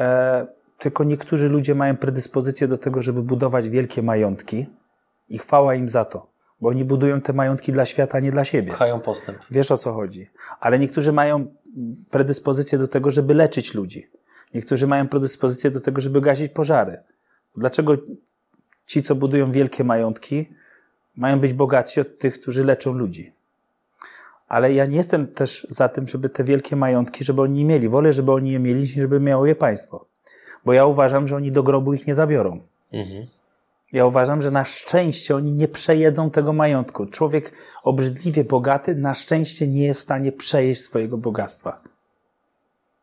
e, 0.00 0.46
tylko 0.78 1.04
niektórzy 1.04 1.48
ludzie 1.48 1.74
mają 1.74 1.96
predyspozycję 1.96 2.68
do 2.68 2.78
tego, 2.78 3.02
żeby 3.02 3.22
budować 3.22 3.68
wielkie 3.68 4.02
majątki 4.02 4.66
i 5.28 5.38
chwała 5.38 5.74
im 5.74 5.88
za 5.88 6.04
to, 6.04 6.26
bo 6.60 6.68
oni 6.68 6.84
budują 6.84 7.20
te 7.20 7.32
majątki 7.32 7.72
dla 7.72 7.86
świata, 7.86 8.18
a 8.18 8.20
nie 8.20 8.30
dla 8.30 8.44
siebie. 8.44 8.72
Pchają 8.72 9.00
postęp. 9.00 9.38
Wiesz 9.50 9.70
o 9.70 9.76
co 9.76 9.92
chodzi. 9.92 10.30
Ale 10.60 10.78
niektórzy 10.78 11.12
mają 11.12 11.46
predyspozycję 12.10 12.78
do 12.78 12.88
tego, 12.88 13.10
żeby 13.10 13.34
leczyć 13.34 13.74
ludzi. 13.74 14.10
Niektórzy 14.54 14.86
mają 14.86 15.08
predyspozycję 15.08 15.70
do 15.70 15.80
tego, 15.80 16.00
żeby 16.00 16.20
gasić 16.20 16.52
pożary. 16.52 16.98
Dlaczego 17.56 17.96
ci, 18.86 19.02
co 19.02 19.14
budują 19.14 19.52
wielkie 19.52 19.84
majątki, 19.84 20.48
mają 21.16 21.40
być 21.40 21.52
bogatsi 21.52 22.00
od 22.00 22.18
tych, 22.18 22.40
którzy 22.40 22.64
leczą 22.64 22.92
ludzi? 22.92 23.32
Ale 24.48 24.72
ja 24.72 24.86
nie 24.86 24.96
jestem 24.96 25.26
też 25.26 25.66
za 25.70 25.88
tym, 25.88 26.08
żeby 26.08 26.28
te 26.28 26.44
wielkie 26.44 26.76
majątki, 26.76 27.24
żeby 27.24 27.42
oni 27.42 27.64
mieli. 27.64 27.88
Wolę, 27.88 28.12
żeby 28.12 28.32
oni 28.32 28.52
je 28.52 28.58
mieli, 28.58 28.80
niż 28.80 28.90
żeby 28.90 29.20
miało 29.20 29.46
je 29.46 29.54
państwo. 29.54 30.06
Bo 30.64 30.72
ja 30.72 30.86
uważam, 30.86 31.28
że 31.28 31.36
oni 31.36 31.52
do 31.52 31.62
grobu 31.62 31.94
ich 31.94 32.06
nie 32.06 32.14
zabiorą. 32.14 32.60
Mhm. 32.92 33.26
Ja 33.92 34.06
uważam, 34.06 34.42
że 34.42 34.50
na 34.50 34.64
szczęście 34.64 35.36
oni 35.36 35.52
nie 35.52 35.68
przejedzą 35.68 36.30
tego 36.30 36.52
majątku. 36.52 37.06
Człowiek 37.06 37.52
obrzydliwie 37.82 38.44
bogaty 38.44 38.94
na 38.94 39.14
szczęście 39.14 39.68
nie 39.68 39.84
jest 39.84 40.00
w 40.00 40.02
stanie 40.02 40.32
przejeść 40.32 40.80
swojego 40.80 41.18
bogactwa. 41.18 41.82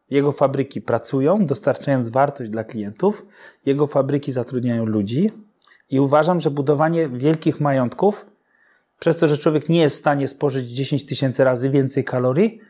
Jego 0.09 0.31
fabryki 0.31 0.81
pracują, 0.81 1.45
dostarczając 1.45 2.09
wartość 2.09 2.49
dla 2.49 2.63
klientów, 2.63 3.25
jego 3.65 3.87
fabryki 3.87 4.31
zatrudniają 4.31 4.85
ludzi 4.85 5.31
i 5.89 5.99
uważam, 5.99 6.39
że 6.39 6.51
budowanie 6.51 7.09
wielkich 7.09 7.61
majątków, 7.61 8.25
przez 8.99 9.17
to, 9.17 9.27
że 9.27 9.37
człowiek 9.37 9.69
nie 9.69 9.81
jest 9.81 9.95
w 9.95 9.99
stanie 9.99 10.27
spożyć 10.27 10.67
10 10.67 11.05
tysięcy 11.05 11.43
razy 11.43 11.69
więcej 11.69 12.03
kalorii, 12.03 12.61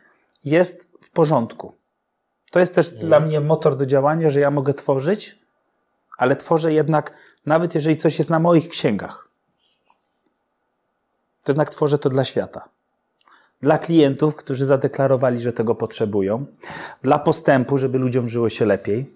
jest 0.44 0.90
w 1.00 1.10
porządku. 1.10 1.72
To 2.50 2.60
jest 2.60 2.74
też 2.74 2.90
dla 2.90 3.20
mnie 3.20 3.40
motor 3.40 3.76
do 3.76 3.86
działania, 3.86 4.30
że 4.30 4.40
ja 4.40 4.50
mogę 4.50 4.74
tworzyć, 4.74 5.38
ale 6.18 6.36
tworzę 6.36 6.72
jednak, 6.72 7.14
nawet 7.46 7.74
jeżeli 7.74 7.96
coś 7.96 8.18
jest 8.18 8.30
na 8.30 8.38
moich 8.38 8.68
księgach. 8.68 9.28
to 11.44 11.52
jednak 11.52 11.70
tworzę 11.70 11.98
to 11.98 12.08
dla 12.08 12.24
świata. 12.24 12.68
Dla 13.60 13.78
klientów, 13.78 14.36
którzy 14.36 14.66
zadeklarowali, 14.66 15.40
że 15.40 15.52
tego 15.52 15.74
potrzebują, 15.74 16.46
dla 17.02 17.18
postępu, 17.18 17.78
żeby 17.78 17.98
ludziom 17.98 18.28
żyło 18.28 18.48
się 18.48 18.66
lepiej, 18.66 19.14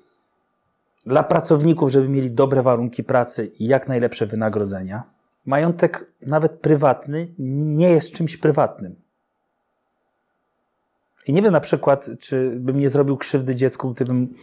dla 1.07 1.23
pracowników, 1.23 1.91
żeby 1.91 2.09
mieli 2.09 2.31
dobre 2.31 2.63
warunki 2.63 3.05
pracy 3.05 3.51
i 3.61 3.67
jak 3.67 3.89
najlepsze 3.89 4.27
wynagrodzenia. 4.27 5.03
Majątek, 5.47 6.07
nawet 6.21 6.53
prywatny, 6.53 7.29
nie 7.39 7.91
jest 7.91 8.13
czymś 8.13 8.37
prywatnym. 8.37 8.95
I 11.27 11.33
nie 11.33 11.43
wiem 11.43 11.53
na 11.53 11.61
przykład, 11.61 12.11
czy 12.21 12.51
bym 12.57 12.81
nie 12.81 12.91
zrobił 12.91 13.17
krzywdy 13.17 13.55
dziecku, 13.55 13.91
gdybym 13.91 14.35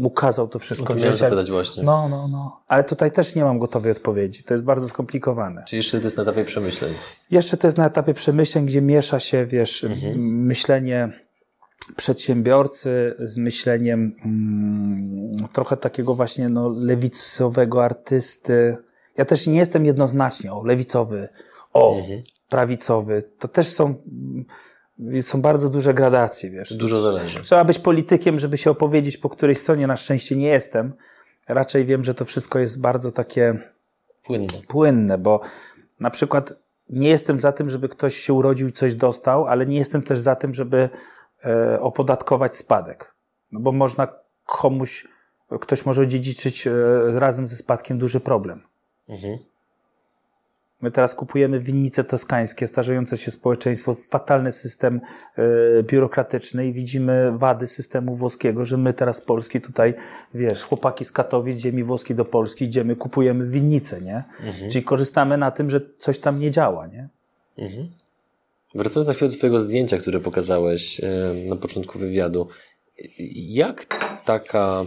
mu 0.00 0.10
kazał 0.10 0.48
to 0.48 0.58
wszystko 0.58 0.94
no 0.94 1.00
to 1.00 1.16
zapytać 1.16 1.50
właśnie. 1.50 1.82
No, 1.82 2.08
no, 2.08 2.28
no. 2.28 2.60
Ale 2.68 2.84
tutaj 2.84 3.12
też 3.12 3.34
nie 3.34 3.44
mam 3.44 3.58
gotowej 3.58 3.92
odpowiedzi. 3.92 4.42
To 4.42 4.54
jest 4.54 4.64
bardzo 4.64 4.88
skomplikowane. 4.88 5.64
Czyli 5.68 5.78
jeszcze 5.78 5.98
to 5.98 6.04
jest 6.04 6.16
na 6.16 6.22
etapie 6.22 6.44
przemyśleń. 6.44 6.92
Jeszcze 7.30 7.56
to 7.56 7.66
jest 7.66 7.78
na 7.78 7.86
etapie 7.86 8.14
przemyśleń, 8.14 8.66
gdzie 8.66 8.82
miesza 8.82 9.20
się, 9.20 9.46
wiesz, 9.46 9.84
mhm. 9.84 10.18
myślenie 10.46 11.12
przedsiębiorcy 11.96 13.14
z 13.18 13.38
myśleniem 13.38 14.16
mm, 14.24 15.48
trochę 15.52 15.76
takiego 15.76 16.14
właśnie 16.14 16.48
no, 16.48 16.68
lewicowego 16.68 17.84
artysty. 17.84 18.76
Ja 19.16 19.24
też 19.24 19.46
nie 19.46 19.58
jestem 19.58 19.86
jednoznacznie 19.86 20.52
o 20.52 20.64
lewicowy, 20.64 21.28
o 21.72 21.98
mhm. 21.98 22.22
prawicowy. 22.48 23.22
To 23.38 23.48
też 23.48 23.66
są 23.66 23.94
są 25.22 25.42
bardzo 25.42 25.68
duże 25.68 25.94
gradacje, 25.94 26.50
wiesz. 26.50 26.76
Dużo 26.76 27.00
zależy. 27.00 27.40
Trzeba 27.40 27.64
być 27.64 27.78
politykiem, 27.78 28.38
żeby 28.38 28.58
się 28.58 28.70
opowiedzieć, 28.70 29.16
po 29.16 29.30
której 29.30 29.54
stronie 29.54 29.86
na 29.86 29.96
szczęście 29.96 30.36
nie 30.36 30.48
jestem. 30.48 30.92
Raczej 31.48 31.86
wiem, 31.86 32.04
że 32.04 32.14
to 32.14 32.24
wszystko 32.24 32.58
jest 32.58 32.80
bardzo 32.80 33.10
takie 33.12 33.54
płynne, 34.22 34.62
płynne 34.68 35.18
bo 35.18 35.40
na 36.00 36.10
przykład 36.10 36.52
nie 36.88 37.08
jestem 37.08 37.40
za 37.40 37.52
tym, 37.52 37.70
żeby 37.70 37.88
ktoś 37.88 38.16
się 38.16 38.32
urodził 38.32 38.68
i 38.68 38.72
coś 38.72 38.94
dostał, 38.94 39.46
ale 39.46 39.66
nie 39.66 39.78
jestem 39.78 40.02
też 40.02 40.18
za 40.18 40.36
tym, 40.36 40.54
żeby 40.54 40.88
e, 41.44 41.80
opodatkować 41.80 42.56
spadek. 42.56 43.14
No 43.52 43.60
bo 43.60 43.72
można 43.72 44.08
komuś, 44.46 45.08
ktoś 45.60 45.86
może 45.86 46.02
odziedziczyć 46.02 46.66
e, 46.66 46.72
razem 47.14 47.46
ze 47.46 47.56
spadkiem 47.56 47.98
duży 47.98 48.20
problem. 48.20 48.62
Mhm. 49.08 49.38
My 50.82 50.90
teraz 50.90 51.14
kupujemy 51.14 51.60
winnice 51.60 52.04
toskańskie, 52.04 52.66
starzejące 52.66 53.16
się 53.16 53.30
społeczeństwo, 53.30 53.94
fatalny 53.94 54.52
system 54.52 55.00
y, 55.38 55.82
biurokratyczny 55.82 56.66
i 56.66 56.72
widzimy 56.72 57.38
wady 57.38 57.66
systemu 57.66 58.14
włoskiego, 58.14 58.64
że 58.64 58.76
my 58.76 58.94
teraz 58.94 59.20
Polski 59.20 59.60
tutaj, 59.60 59.94
wiesz, 60.34 60.64
chłopaki 60.64 61.04
z 61.04 61.12
Katowic, 61.12 61.58
ziemi 61.58 61.84
włoskiej 61.84 62.16
do 62.16 62.24
Polski, 62.24 62.64
idziemy, 62.64 62.96
kupujemy 62.96 63.46
winnice, 63.46 64.00
nie? 64.00 64.24
Mhm. 64.40 64.70
Czyli 64.70 64.84
korzystamy 64.84 65.38
na 65.38 65.50
tym, 65.50 65.70
że 65.70 65.80
coś 65.98 66.18
tam 66.18 66.40
nie 66.40 66.50
działa, 66.50 66.86
nie? 66.86 67.08
Mhm. 67.58 67.88
Wracając 68.74 69.08
na 69.08 69.14
chwilę 69.14 69.30
do 69.30 69.36
Twojego 69.36 69.58
zdjęcia, 69.58 69.98
które 69.98 70.20
pokazałeś 70.20 71.00
y, 71.00 71.04
na 71.48 71.56
początku 71.56 71.98
wywiadu, 71.98 72.48
jak 73.34 73.86
taka, 74.24 74.84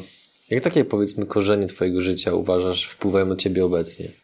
jak 0.49 0.63
takie 0.63 0.85
powiedzmy 0.85 1.25
korzenie 1.25 1.67
Twojego 1.67 2.01
życia 2.01 2.33
uważasz 2.33 2.85
wpływają 2.85 3.25
na 3.25 3.35
Ciebie 3.35 3.65
obecnie? 3.65 4.22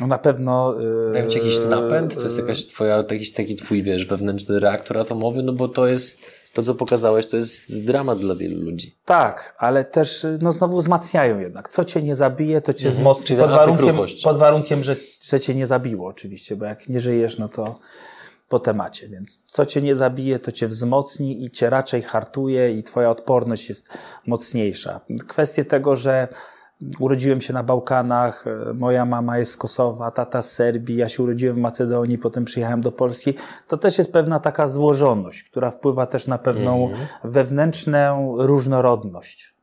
No 0.00 0.06
na 0.06 0.18
pewno. 0.18 0.74
Dają 1.12 1.28
ci 1.28 1.38
jakiś 1.38 1.58
napęd? 1.68 2.14
To 2.14 2.22
jest 2.22 2.38
jakaś 2.38 2.66
twoja, 2.66 2.96
jakiś 2.96 3.32
taki 3.32 3.54
twój, 3.54 3.82
wiesz, 3.82 4.06
wewnętrzny 4.06 4.60
reaktor 4.60 4.98
atomowy? 4.98 5.42
No 5.42 5.52
bo 5.52 5.68
to 5.68 5.86
jest, 5.86 6.30
to 6.54 6.62
co 6.62 6.74
pokazałeś, 6.74 7.26
to 7.26 7.36
jest 7.36 7.84
dramat 7.84 8.18
dla 8.18 8.34
wielu 8.34 8.60
ludzi. 8.60 8.96
Tak, 9.04 9.54
ale 9.58 9.84
też, 9.84 10.26
no 10.42 10.52
znowu 10.52 10.78
wzmacniają 10.78 11.38
jednak. 11.38 11.68
Co 11.68 11.84
cię 11.84 12.02
nie 12.02 12.16
zabije, 12.16 12.60
to 12.60 12.72
cię 12.72 12.88
mhm. 12.88 12.96
wzmocni. 12.96 13.36
Pod 13.36 13.50
warunkiem, 13.50 13.96
pod 14.24 14.38
warunkiem 14.38 14.82
że, 14.82 14.96
że 15.22 15.40
cię 15.40 15.54
nie 15.54 15.66
zabiło 15.66 16.08
oczywiście, 16.08 16.56
bo 16.56 16.64
jak 16.64 16.88
nie 16.88 17.00
żyjesz, 17.00 17.38
no 17.38 17.48
to 17.48 17.78
po 18.48 18.58
temacie. 18.58 19.08
Więc 19.08 19.44
co 19.46 19.66
cię 19.66 19.82
nie 19.82 19.96
zabije, 19.96 20.38
to 20.38 20.52
cię 20.52 20.68
wzmocni 20.68 21.44
i 21.44 21.50
cię 21.50 21.70
raczej 21.70 22.02
hartuje 22.02 22.72
i 22.72 22.82
twoja 22.82 23.10
odporność 23.10 23.68
jest 23.68 23.88
mocniejsza. 24.26 25.00
Kwestie 25.28 25.64
tego, 25.64 25.96
że 25.96 26.28
Urodziłem 26.98 27.40
się 27.40 27.52
na 27.52 27.62
Bałkanach, 27.62 28.46
e, 28.46 28.72
moja 28.74 29.04
mama 29.04 29.38
jest 29.38 29.52
z 29.52 29.56
Kosowa, 29.56 30.10
tata 30.10 30.42
z 30.42 30.52
Serbii, 30.52 30.96
ja 30.96 31.08
się 31.08 31.22
urodziłem 31.22 31.56
w 31.56 31.58
Macedonii, 31.58 32.18
potem 32.18 32.44
przyjechałem 32.44 32.80
do 32.80 32.92
Polski. 32.92 33.34
To 33.68 33.76
też 33.76 33.98
jest 33.98 34.12
pewna 34.12 34.40
taka 34.40 34.68
złożoność, 34.68 35.42
która 35.42 35.70
wpływa 35.70 36.06
też 36.06 36.26
na 36.26 36.38
pewną 36.38 36.88
mhm. 36.88 37.06
wewnętrzną 37.24 38.34
różnorodność. 38.38 39.54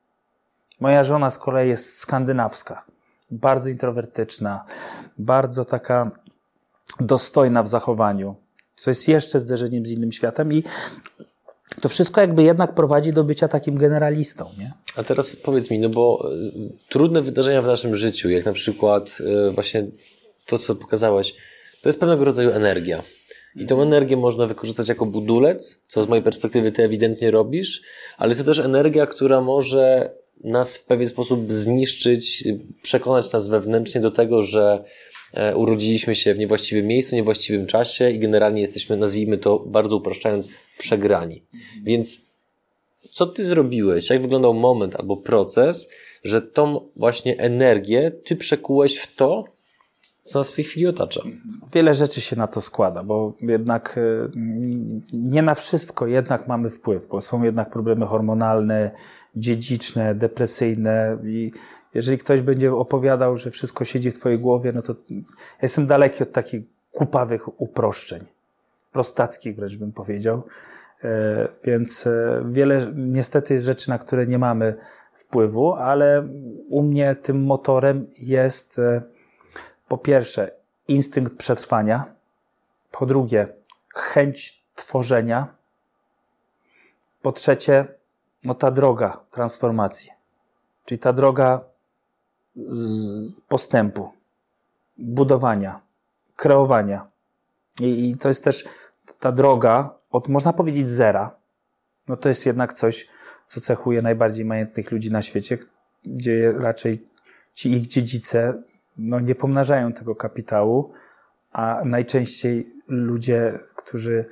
Moja 0.79 1.03
żona 1.03 1.31
z 1.31 1.37
kolei 1.37 1.69
jest 1.69 1.97
skandynawska, 1.97 2.85
bardzo 3.31 3.69
introwertyczna, 3.69 4.65
bardzo 5.17 5.65
taka 5.65 6.11
dostojna 6.99 7.63
w 7.63 7.67
zachowaniu, 7.67 8.35
co 8.75 8.91
jest 8.91 9.07
jeszcze 9.07 9.39
zderzeniem 9.39 9.85
z 9.85 9.91
innym 9.91 10.11
światem 10.11 10.53
i 10.53 10.63
to 11.81 11.89
wszystko 11.89 12.21
jakby 12.21 12.43
jednak 12.43 12.75
prowadzi 12.75 13.13
do 13.13 13.23
bycia 13.23 13.47
takim 13.47 13.77
generalistą, 13.77 14.49
nie? 14.57 14.73
A 14.95 15.03
teraz 15.03 15.35
powiedz 15.35 15.71
mi, 15.71 15.79
no 15.79 15.89
bo 15.89 16.29
y, 16.33 16.89
trudne 16.89 17.21
wydarzenia 17.21 17.61
w 17.61 17.67
naszym 17.67 17.95
życiu, 17.95 18.29
jak 18.29 18.45
na 18.45 18.53
przykład 18.53 19.17
y, 19.49 19.51
właśnie 19.51 19.87
to, 20.45 20.57
co 20.57 20.75
pokazałeś, 20.75 21.35
to 21.81 21.89
jest 21.89 21.99
pewnego 21.99 22.25
rodzaju 22.25 22.49
energia. 22.49 23.03
I 23.55 23.65
tą 23.65 23.81
energię 23.81 24.17
można 24.17 24.47
wykorzystać 24.47 24.89
jako 24.89 25.05
budulec, 25.05 25.81
co 25.87 26.01
z 26.03 26.07
mojej 26.07 26.23
perspektywy 26.23 26.71
ty 26.71 26.83
ewidentnie 26.83 27.31
robisz, 27.31 27.81
ale 28.17 28.29
jest 28.29 28.41
to 28.41 28.45
też 28.45 28.59
energia, 28.59 29.05
która 29.05 29.41
może 29.41 30.11
nas 30.43 30.77
w 30.77 30.85
pewien 30.85 31.07
sposób 31.07 31.51
zniszczyć, 31.51 32.43
przekonać 32.81 33.31
nas 33.31 33.47
wewnętrznie 33.47 34.01
do 34.01 34.11
tego, 34.11 34.41
że 34.41 34.83
urodziliśmy 35.55 36.15
się 36.15 36.33
w 36.33 36.37
niewłaściwym 36.37 36.87
miejscu, 36.87 37.15
niewłaściwym 37.15 37.65
czasie 37.65 38.09
i 38.09 38.19
generalnie 38.19 38.61
jesteśmy, 38.61 38.97
nazwijmy 38.97 39.37
to 39.37 39.59
bardzo 39.59 39.97
upraszczając, 39.97 40.49
przegrani. 40.77 41.43
Więc 41.83 42.21
co 43.11 43.25
ty 43.25 43.43
zrobiłeś? 43.45 44.09
Jak 44.09 44.21
wyglądał 44.21 44.53
moment 44.53 44.95
albo 44.95 45.17
proces, 45.17 45.89
że 46.23 46.41
tą 46.41 46.89
właśnie 46.95 47.39
energię 47.39 48.11
ty 48.11 48.35
przekułeś 48.35 48.97
w 48.97 49.15
to, 49.15 49.45
co 50.25 50.39
nas 50.39 50.51
w 50.51 50.55
tej 50.55 50.65
chwili 50.65 50.87
otacza? 50.87 51.21
Wiele 51.73 51.93
rzeczy 51.93 52.21
się 52.21 52.35
na 52.35 52.47
to 52.47 52.61
składa, 52.61 53.03
bo 53.03 53.33
jednak 53.41 53.97
e, 53.97 54.29
nie 55.13 55.41
na 55.41 55.55
wszystko 55.55 56.07
jednak 56.07 56.47
mamy 56.47 56.69
wpływ, 56.69 57.07
bo 57.07 57.21
są 57.21 57.43
jednak 57.43 57.69
problemy 57.69 58.05
hormonalne, 58.05 58.91
dziedziczne, 59.35 60.15
depresyjne 60.15 61.17
i 61.25 61.51
jeżeli 61.95 62.17
ktoś 62.17 62.41
będzie 62.41 62.73
opowiadał, 62.73 63.37
że 63.37 63.51
wszystko 63.51 63.85
siedzi 63.85 64.11
w 64.11 64.19
twojej 64.19 64.39
głowie, 64.39 64.71
no 64.71 64.81
to 64.81 64.95
ja 65.09 65.21
jestem 65.61 65.87
daleki 65.87 66.23
od 66.23 66.31
takich 66.31 66.63
kupawych 66.91 67.61
uproszczeń, 67.61 68.25
prostackich 68.91 69.55
wręcz 69.55 69.75
bym 69.75 69.91
powiedział. 69.91 70.43
E, 71.03 71.47
więc 71.63 72.07
e, 72.07 72.43
wiele 72.49 72.91
niestety 72.95 73.59
rzeczy, 73.59 73.89
na 73.89 73.97
które 73.97 74.27
nie 74.27 74.37
mamy 74.37 74.75
wpływu, 75.13 75.73
ale 75.73 76.27
u 76.69 76.83
mnie 76.83 77.15
tym 77.15 77.43
motorem 77.43 78.07
jest 78.17 78.79
e, 78.79 79.01
po 79.87 79.97
pierwsze 79.97 80.51
instynkt 80.87 81.37
przetrwania, 81.37 82.05
po 82.91 83.05
drugie 83.05 83.47
chęć 83.95 84.63
tworzenia, 84.75 85.55
po 87.21 87.31
trzecie 87.31 87.87
no 88.43 88.53
ta 88.53 88.71
droga 88.71 89.19
transformacji, 89.31 90.11
czyli 90.85 90.99
ta 90.99 91.13
droga 91.13 91.74
postępu, 93.47 94.09
budowania, 94.97 95.81
kreowania. 96.35 97.07
I, 97.79 98.09
I, 98.09 98.17
to 98.17 98.27
jest 98.27 98.43
też 98.43 98.65
ta 99.19 99.31
droga 99.31 99.95
od, 100.11 100.27
można 100.27 100.53
powiedzieć, 100.53 100.89
zera. 100.89 101.35
No 102.07 102.17
to 102.17 102.29
jest 102.29 102.45
jednak 102.45 102.73
coś, 102.73 103.07
co 103.47 103.61
cechuje 103.61 104.01
najbardziej 104.01 104.45
majętnych 104.45 104.91
ludzi 104.91 105.11
na 105.11 105.21
świecie, 105.21 105.57
gdzie 106.03 106.51
raczej 106.51 107.05
ci 107.53 107.71
ich 107.71 107.87
dziedzice 107.87 108.63
no, 108.97 109.19
nie 109.19 109.35
pomnażają 109.35 109.93
tego 109.93 110.15
kapitału, 110.15 110.93
a 111.51 111.81
najczęściej 111.85 112.67
ludzie, 112.87 113.59
którzy 113.75 114.25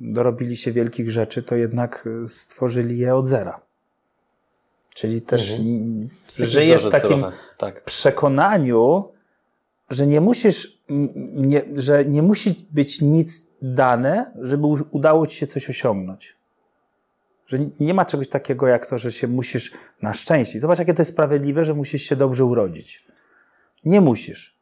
dorobili 0.00 0.56
się 0.56 0.72
wielkich 0.72 1.10
rzeczy, 1.10 1.42
to 1.42 1.56
jednak 1.56 2.08
stworzyli 2.26 2.98
je 2.98 3.14
od 3.14 3.26
zera. 3.26 3.60
Czyli 4.98 5.22
też 5.22 5.52
mhm. 5.52 6.08
żyjesz 6.28 6.86
w 6.86 6.90
takim 6.90 7.24
tak. 7.56 7.84
przekonaniu, 7.84 9.08
że 9.90 10.06
nie 10.06 10.20
musisz, 10.20 10.78
nie, 11.34 11.62
że 11.76 12.04
nie 12.04 12.22
musi 12.22 12.66
być 12.70 13.00
nic 13.00 13.46
dane, 13.62 14.32
żeby 14.40 14.66
udało 14.90 15.26
ci 15.26 15.36
się 15.36 15.46
coś 15.46 15.70
osiągnąć. 15.70 16.36
Że 17.46 17.58
nie 17.80 17.94
ma 17.94 18.04
czegoś 18.04 18.28
takiego 18.28 18.66
jak 18.66 18.86
to, 18.86 18.98
że 18.98 19.12
się 19.12 19.28
musisz 19.28 19.72
na 20.02 20.12
szczęście. 20.12 20.60
Zobacz, 20.60 20.78
jakie 20.78 20.94
to 20.94 21.00
jest 21.00 21.12
sprawiedliwe, 21.12 21.64
że 21.64 21.74
musisz 21.74 22.02
się 22.02 22.16
dobrze 22.16 22.44
urodzić. 22.44 23.06
Nie 23.84 24.00
musisz. 24.00 24.56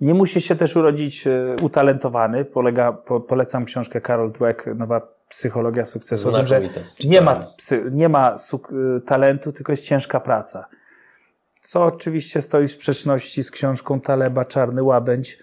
Nie 0.00 0.14
musisz 0.14 0.44
się 0.44 0.56
też 0.56 0.76
urodzić 0.76 1.26
e, 1.26 1.56
utalentowany. 1.62 2.44
Polega, 2.44 2.92
po, 2.92 3.20
polecam 3.20 3.64
książkę 3.64 4.00
Carol 4.00 4.32
Dweck, 4.32 4.66
Nowa 4.66 5.17
Psychologia 5.28 5.84
Sukcesu. 5.84 6.32
Tym, 6.32 6.46
że 6.46 6.60
nie 7.04 7.20
ma, 7.20 7.40
nie 7.90 8.08
ma 8.08 8.36
e, 8.36 9.00
talentu, 9.00 9.52
tylko 9.52 9.72
jest 9.72 9.84
ciężka 9.84 10.20
praca. 10.20 10.66
Co 11.60 11.84
oczywiście 11.84 12.42
stoi 12.42 12.68
w 12.68 12.70
sprzeczności 12.70 13.44
z 13.44 13.50
książką 13.50 14.00
Taleba 14.00 14.44
Czarny 14.44 14.82
Łabędź, 14.82 15.38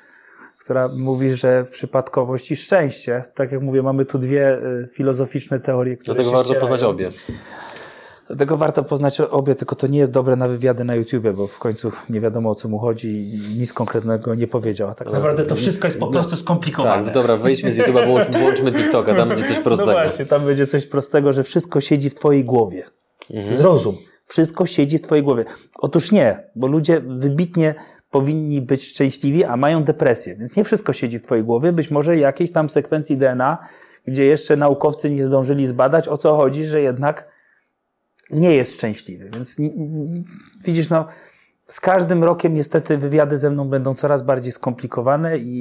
która 0.60 0.88
mówi, 0.88 1.34
że 1.34 1.66
przypadkowość 1.72 2.52
i 2.52 2.56
szczęście. 2.56 3.22
Tak 3.36 3.52
jak 3.52 3.62
mówię, 3.62 3.84
mamy 3.84 4.06
tu 4.06 4.20
dwie 4.20 4.58
y, 4.58 4.90
filozoficzne 4.94 5.60
teorie, 5.60 5.98
które 5.98 6.16
Dlatego 6.16 6.38
warto 6.38 6.56
poznać 6.56 6.84
obie. 6.84 7.12
Dlatego 8.28 8.58
warto 8.58 8.84
poznać 8.84 9.22
obie, 9.22 9.56
tylko 9.56 9.76
to 9.76 9.88
nie 9.88 10.00
jest 10.00 10.12
dobre 10.12 10.36
na 10.36 10.48
wywiady 10.48 10.84
na 10.84 10.96
YouTubie, 10.96 11.34
bo 11.34 11.48
w 11.48 11.60
końcu 11.60 11.92
nie 12.10 12.22
wiadomo 12.22 12.50
o 12.50 12.56
co 12.56 12.70
mu 12.70 12.80
chodzi 12.80 13.34
i 13.34 13.58
nic 13.60 13.74
konkretnego 13.74 14.36
nie 14.36 14.48
powiedział. 14.48 14.96
Tak 14.96 15.12
naprawdę 15.12 15.44
to 15.44 15.56
wszystko 15.56 15.88
jest 15.88 16.00
po 16.00 16.08
prostu 16.08 16.36
skomplikowane. 16.36 17.04
Tak, 17.04 17.14
dobra, 17.14 17.38
wejdźmy 17.38 17.72
z 17.72 17.78
YouTube'a, 17.78 18.08
włączmy, 18.08 18.40
włączmy 18.40 18.72
TikToka, 18.72 19.16
tam 19.16 19.30
będzie 19.30 19.44
coś 19.44 19.60
prostego. 19.60 19.92
No 19.92 19.98
właśnie, 19.98 20.26
tam 20.26 20.46
będzie 20.46 20.68
coś 20.68 20.88
prostego, 20.88 21.34
że 21.34 21.44
wszystko 21.44 21.82
siedzi 21.82 22.10
w 22.10 22.16
twojej 22.16 22.46
głowie. 22.46 22.84
Mhm. 23.32 23.58
Zrozum. 23.58 23.98
Wszystko 24.26 24.66
siedzi 24.66 24.98
w 24.98 25.02
twojej 25.02 25.24
głowie. 25.24 25.46
Otóż 25.76 26.12
nie, 26.12 26.44
bo 26.56 26.68
ludzie 26.68 27.02
wybitnie 27.08 27.76
powinni 28.12 28.62
być 28.62 28.88
szczęśliwi, 28.88 29.44
a 29.44 29.58
mają 29.58 29.84
depresję. 29.84 30.36
Więc 30.36 30.56
nie 30.56 30.64
wszystko 30.64 30.94
siedzi 30.94 31.20
w 31.20 31.22
twojej 31.22 31.44
głowie. 31.44 31.72
Być 31.74 31.92
może 31.92 32.18
jakieś 32.18 32.52
tam 32.52 32.70
sekwencji 32.70 33.18
DNA, 33.18 33.58
gdzie 34.08 34.26
jeszcze 34.26 34.56
naukowcy 34.58 35.12
nie 35.12 35.28
zdążyli 35.28 35.68
zbadać, 35.68 36.08
o 36.08 36.18
co 36.18 36.36
chodzi, 36.36 36.66
że 36.66 36.82
jednak 36.82 37.35
nie 38.32 38.56
jest 38.56 38.74
szczęśliwy. 38.74 39.30
Więc 39.34 39.58
widzisz, 40.66 40.90
no, 40.90 41.08
z 41.68 41.80
każdym 41.80 42.24
rokiem 42.24 42.56
niestety 42.56 42.98
wywiady 42.98 43.38
ze 43.38 43.50
mną 43.50 43.70
będą 43.70 43.96
coraz 43.96 44.22
bardziej 44.22 44.52
skomplikowane 44.52 45.38
i, 45.38 45.58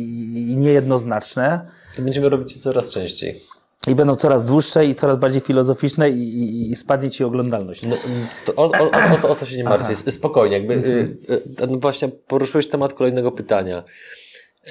i 0.53 0.57
niejednoznaczne. 0.57 1.71
To 1.97 2.03
będziemy 2.03 2.29
robić 2.29 2.57
je 2.57 2.63
coraz 2.63 2.91
częściej. 2.91 3.41
I 3.87 3.95
będą 3.95 4.17
coraz 4.17 4.45
dłuższe 4.45 4.87
i 4.87 4.95
coraz 4.95 5.19
bardziej 5.19 5.41
filozoficzne 5.41 6.11
i, 6.11 6.39
i, 6.39 6.71
i 6.71 6.77
spadnie 6.77 7.11
ci 7.11 7.25
oglądalność. 7.25 7.83
No, 7.83 7.97
to 8.45 8.55
o, 8.55 8.65
o, 8.65 8.91
o, 9.15 9.19
to, 9.23 9.29
o 9.29 9.35
to 9.35 9.47
się 9.47 9.57
nie 9.57 9.65
martwię. 9.65 9.95
Spokojnie, 9.95 10.57
jakby. 10.57 10.75
Y, 10.75 11.17
y, 11.63 11.67
no 11.71 11.79
właśnie 11.79 12.09
poruszyłeś 12.09 12.69
temat 12.69 12.93
kolejnego 12.95 13.33
pytania. 13.33 13.85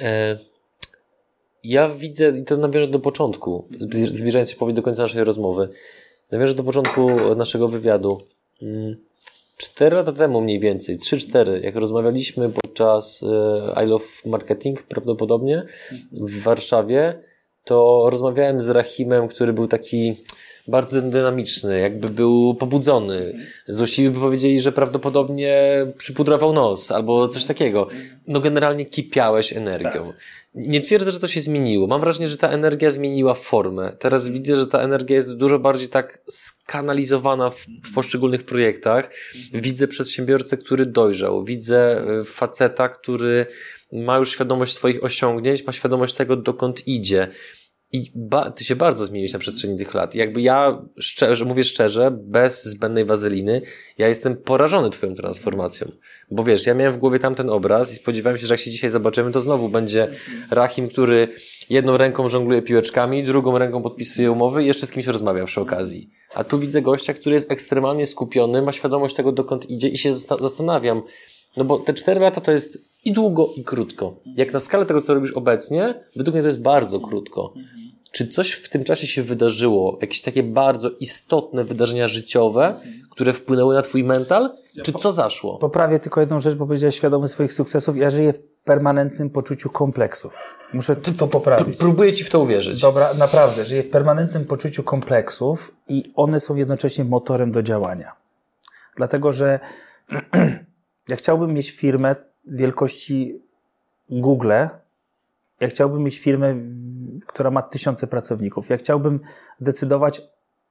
E, 0.02 0.38
ja 1.64 1.88
widzę, 1.88 2.28
i 2.28 2.44
to 2.44 2.56
nawiążę 2.56 2.86
do 2.86 2.98
początku, 2.98 3.68
zbli- 3.80 4.06
zbliżając 4.06 4.50
się 4.50 4.56
powoli 4.56 4.74
do 4.74 4.82
końca 4.82 5.02
naszej 5.02 5.24
rozmowy, 5.24 5.68
nawiążę 6.32 6.54
do 6.54 6.64
początku 6.64 7.34
naszego 7.34 7.68
wywiadu. 7.68 8.20
Mm, 8.62 8.96
Cztery 9.56 9.96
lata 9.96 10.12
temu 10.12 10.40
mniej 10.40 10.60
więcej, 10.60 10.98
trzy, 10.98 11.18
cztery, 11.18 11.60
jak 11.64 11.76
rozmawialiśmy 11.76 12.50
podczas 12.50 13.22
e, 13.76 13.84
I 13.84 13.88
Love 13.88 14.04
Marketing 14.26 14.82
prawdopodobnie 14.82 15.66
w 16.12 16.42
Warszawie, 16.42 17.22
to 17.64 18.06
rozmawiałem 18.10 18.60
z 18.60 18.68
Rahimem, 18.68 19.28
który 19.28 19.52
był 19.52 19.68
taki 19.68 20.24
bardzo 20.68 21.02
dynamiczny, 21.02 21.80
jakby 21.80 22.08
był 22.08 22.54
pobudzony. 22.54 23.34
Złośliwi 23.68 24.10
by 24.10 24.20
powiedzieli, 24.20 24.60
że 24.60 24.72
prawdopodobnie 24.72 25.86
przypudrował 25.98 26.52
nos 26.52 26.90
albo 26.90 27.28
coś 27.28 27.44
takiego. 27.44 27.88
No 28.26 28.40
generalnie 28.40 28.84
kipiałeś 28.84 29.52
energią. 29.52 30.12
Nie 30.54 30.80
twierdzę, 30.80 31.12
że 31.12 31.20
to 31.20 31.28
się 31.28 31.40
zmieniło. 31.40 31.86
Mam 31.86 32.00
wrażenie, 32.00 32.28
że 32.28 32.36
ta 32.36 32.48
energia 32.48 32.90
zmieniła 32.90 33.34
formę. 33.34 33.96
Teraz 33.98 34.28
widzę, 34.28 34.56
że 34.56 34.66
ta 34.66 34.80
energia 34.80 35.16
jest 35.16 35.36
dużo 35.36 35.58
bardziej 35.58 35.88
tak 35.88 36.18
skanalizowana 36.28 37.50
w, 37.50 37.66
w 37.84 37.94
poszczególnych 37.94 38.44
projektach. 38.44 39.10
Widzę 39.52 39.88
przedsiębiorcę, 39.88 40.56
który 40.56 40.86
dojrzał. 40.86 41.44
Widzę 41.44 42.04
y, 42.20 42.24
faceta, 42.24 42.88
który 42.88 43.46
ma 43.92 44.18
już 44.18 44.30
świadomość 44.30 44.74
swoich 44.74 45.04
osiągnięć, 45.04 45.66
ma 45.66 45.72
świadomość 45.72 46.14
tego, 46.14 46.36
dokąd 46.36 46.88
idzie. 46.88 47.28
I 47.94 48.12
ty 48.54 48.64
się 48.64 48.76
bardzo 48.76 49.04
zmieniłeś 49.04 49.32
na 49.32 49.38
przestrzeni 49.38 49.78
tych 49.78 49.94
lat. 49.94 50.14
Jakby 50.14 50.42
ja, 50.42 50.82
szczerze, 50.98 51.44
mówię 51.44 51.64
szczerze, 51.64 52.10
bez 52.10 52.64
zbędnej 52.64 53.04
wazeliny, 53.04 53.62
ja 53.98 54.08
jestem 54.08 54.36
porażony 54.36 54.90
twoją 54.90 55.14
transformacją. 55.14 55.92
Bo 56.30 56.44
wiesz, 56.44 56.66
ja 56.66 56.74
miałem 56.74 56.92
w 56.94 56.98
głowie 56.98 57.18
tamten 57.18 57.50
obraz 57.50 57.92
i 57.92 57.94
spodziewałem 57.94 58.38
się, 58.38 58.46
że 58.46 58.54
jak 58.54 58.60
się 58.60 58.70
dzisiaj 58.70 58.90
zobaczymy, 58.90 59.30
to 59.30 59.40
znowu 59.40 59.68
będzie 59.68 60.08
Rahim, 60.50 60.88
który 60.88 61.28
jedną 61.70 61.96
ręką 61.96 62.28
żongluje 62.28 62.62
piłeczkami, 62.62 63.22
drugą 63.22 63.58
ręką 63.58 63.82
podpisuje 63.82 64.30
umowy 64.30 64.62
i 64.62 64.66
jeszcze 64.66 64.86
z 64.86 64.92
kimś 64.92 65.06
rozmawia 65.06 65.44
przy 65.44 65.60
okazji. 65.60 66.10
A 66.34 66.44
tu 66.44 66.58
widzę 66.58 66.82
gościa, 66.82 67.14
który 67.14 67.34
jest 67.34 67.52
ekstremalnie 67.52 68.06
skupiony, 68.06 68.62
ma 68.62 68.72
świadomość 68.72 69.14
tego, 69.14 69.32
dokąd 69.32 69.70
idzie 69.70 69.88
i 69.88 69.98
się 69.98 70.10
zasta- 70.12 70.40
zastanawiam, 70.40 71.02
no 71.56 71.64
bo 71.64 71.78
te 71.78 71.94
cztery 71.94 72.20
lata 72.20 72.40
to 72.40 72.52
jest 72.52 72.78
i 73.04 73.12
długo, 73.12 73.52
i 73.56 73.64
krótko. 73.64 74.20
Jak 74.36 74.52
na 74.52 74.60
skalę 74.60 74.86
tego, 74.86 75.00
co 75.00 75.14
robisz 75.14 75.32
obecnie, 75.32 75.94
według 76.16 76.34
mnie 76.34 76.42
to 76.42 76.48
jest 76.48 76.62
bardzo 76.62 77.00
krótko. 77.00 77.54
Czy 78.14 78.28
coś 78.28 78.52
w 78.52 78.68
tym 78.68 78.84
czasie 78.84 79.06
się 79.06 79.22
wydarzyło? 79.22 79.98
Jakieś 80.00 80.22
takie 80.22 80.42
bardzo 80.42 80.90
istotne 80.90 81.64
wydarzenia 81.64 82.08
życiowe, 82.08 82.80
które 83.10 83.32
wpłynęły 83.32 83.74
na 83.74 83.82
twój 83.82 84.04
mental? 84.04 84.56
Czy 84.82 84.92
co 84.92 85.12
zaszło? 85.12 85.58
Poprawię 85.58 85.98
tylko 85.98 86.20
jedną 86.20 86.40
rzecz, 86.40 86.54
bo 86.54 86.66
powiedziałeś 86.66 86.96
świadomy 86.96 87.28
swoich 87.28 87.52
sukcesów. 87.52 87.96
Ja 87.96 88.10
żyję 88.10 88.32
w 88.32 88.38
permanentnym 88.64 89.30
poczuciu 89.30 89.70
kompleksów. 89.70 90.38
Muszę 90.72 90.96
to 90.96 91.26
poprawić. 91.26 91.78
Próbuję 91.78 92.12
ci 92.12 92.24
w 92.24 92.30
to 92.30 92.40
uwierzyć. 92.40 92.80
Dobra, 92.80 93.14
naprawdę, 93.14 93.64
żyję 93.64 93.82
w 93.82 93.90
permanentnym 93.90 94.44
poczuciu 94.44 94.82
kompleksów 94.82 95.74
i 95.88 96.12
one 96.14 96.40
są 96.40 96.56
jednocześnie 96.56 97.04
motorem 97.04 97.52
do 97.52 97.62
działania. 97.62 98.12
Dlatego, 98.96 99.32
że 99.32 99.60
ja 101.10 101.16
chciałbym 101.16 101.54
mieć 101.54 101.70
firmę 101.70 102.16
wielkości 102.46 103.42
Google, 104.10 104.52
ja 105.60 105.68
chciałbym 105.68 106.02
mieć 106.02 106.18
firmę, 106.18 106.54
która 107.34 107.50
ma 107.50 107.62
tysiące 107.62 108.06
pracowników. 108.06 108.70
Ja 108.70 108.76
chciałbym 108.76 109.20
decydować 109.60 110.22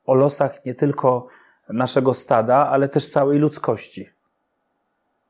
o 0.05 0.13
losach 0.13 0.65
nie 0.65 0.73
tylko 0.73 1.27
naszego 1.69 2.13
stada, 2.13 2.55
ale 2.55 2.89
też 2.89 3.09
całej 3.09 3.39
ludzkości. 3.39 4.09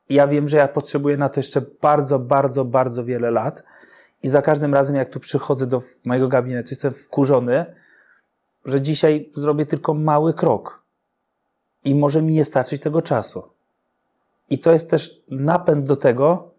Ja 0.08 0.28
wiem, 0.28 0.48
że 0.48 0.56
ja 0.56 0.68
potrzebuję 0.68 1.16
na 1.16 1.28
to 1.28 1.40
jeszcze 1.40 1.62
bardzo, 1.82 2.18
bardzo, 2.18 2.64
bardzo 2.64 3.04
wiele 3.04 3.30
lat. 3.30 3.62
I 4.22 4.28
za 4.28 4.42
każdym 4.42 4.74
razem, 4.74 4.96
jak 4.96 5.10
tu 5.10 5.20
przychodzę 5.20 5.66
do 5.66 5.82
mojego 6.04 6.28
gabinetu, 6.28 6.68
jestem 6.70 6.92
wkurzony, 6.92 7.74
że 8.64 8.80
dzisiaj 8.80 9.30
zrobię 9.34 9.66
tylko 9.66 9.94
mały 9.94 10.34
krok. 10.34 10.82
I 11.84 11.94
może 11.94 12.22
mi 12.22 12.32
nie 12.32 12.44
starczyć 12.44 12.82
tego 12.82 13.02
czasu. 13.02 13.42
I 14.50 14.58
to 14.58 14.72
jest 14.72 14.90
też 14.90 15.22
napęd 15.30 15.86
do 15.86 15.96
tego, 15.96 16.50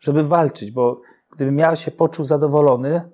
żeby 0.00 0.24
walczyć, 0.24 0.70
bo 0.70 1.00
gdybym 1.30 1.58
ja 1.58 1.76
się 1.76 1.90
poczuł 1.90 2.24
zadowolony, 2.24 3.10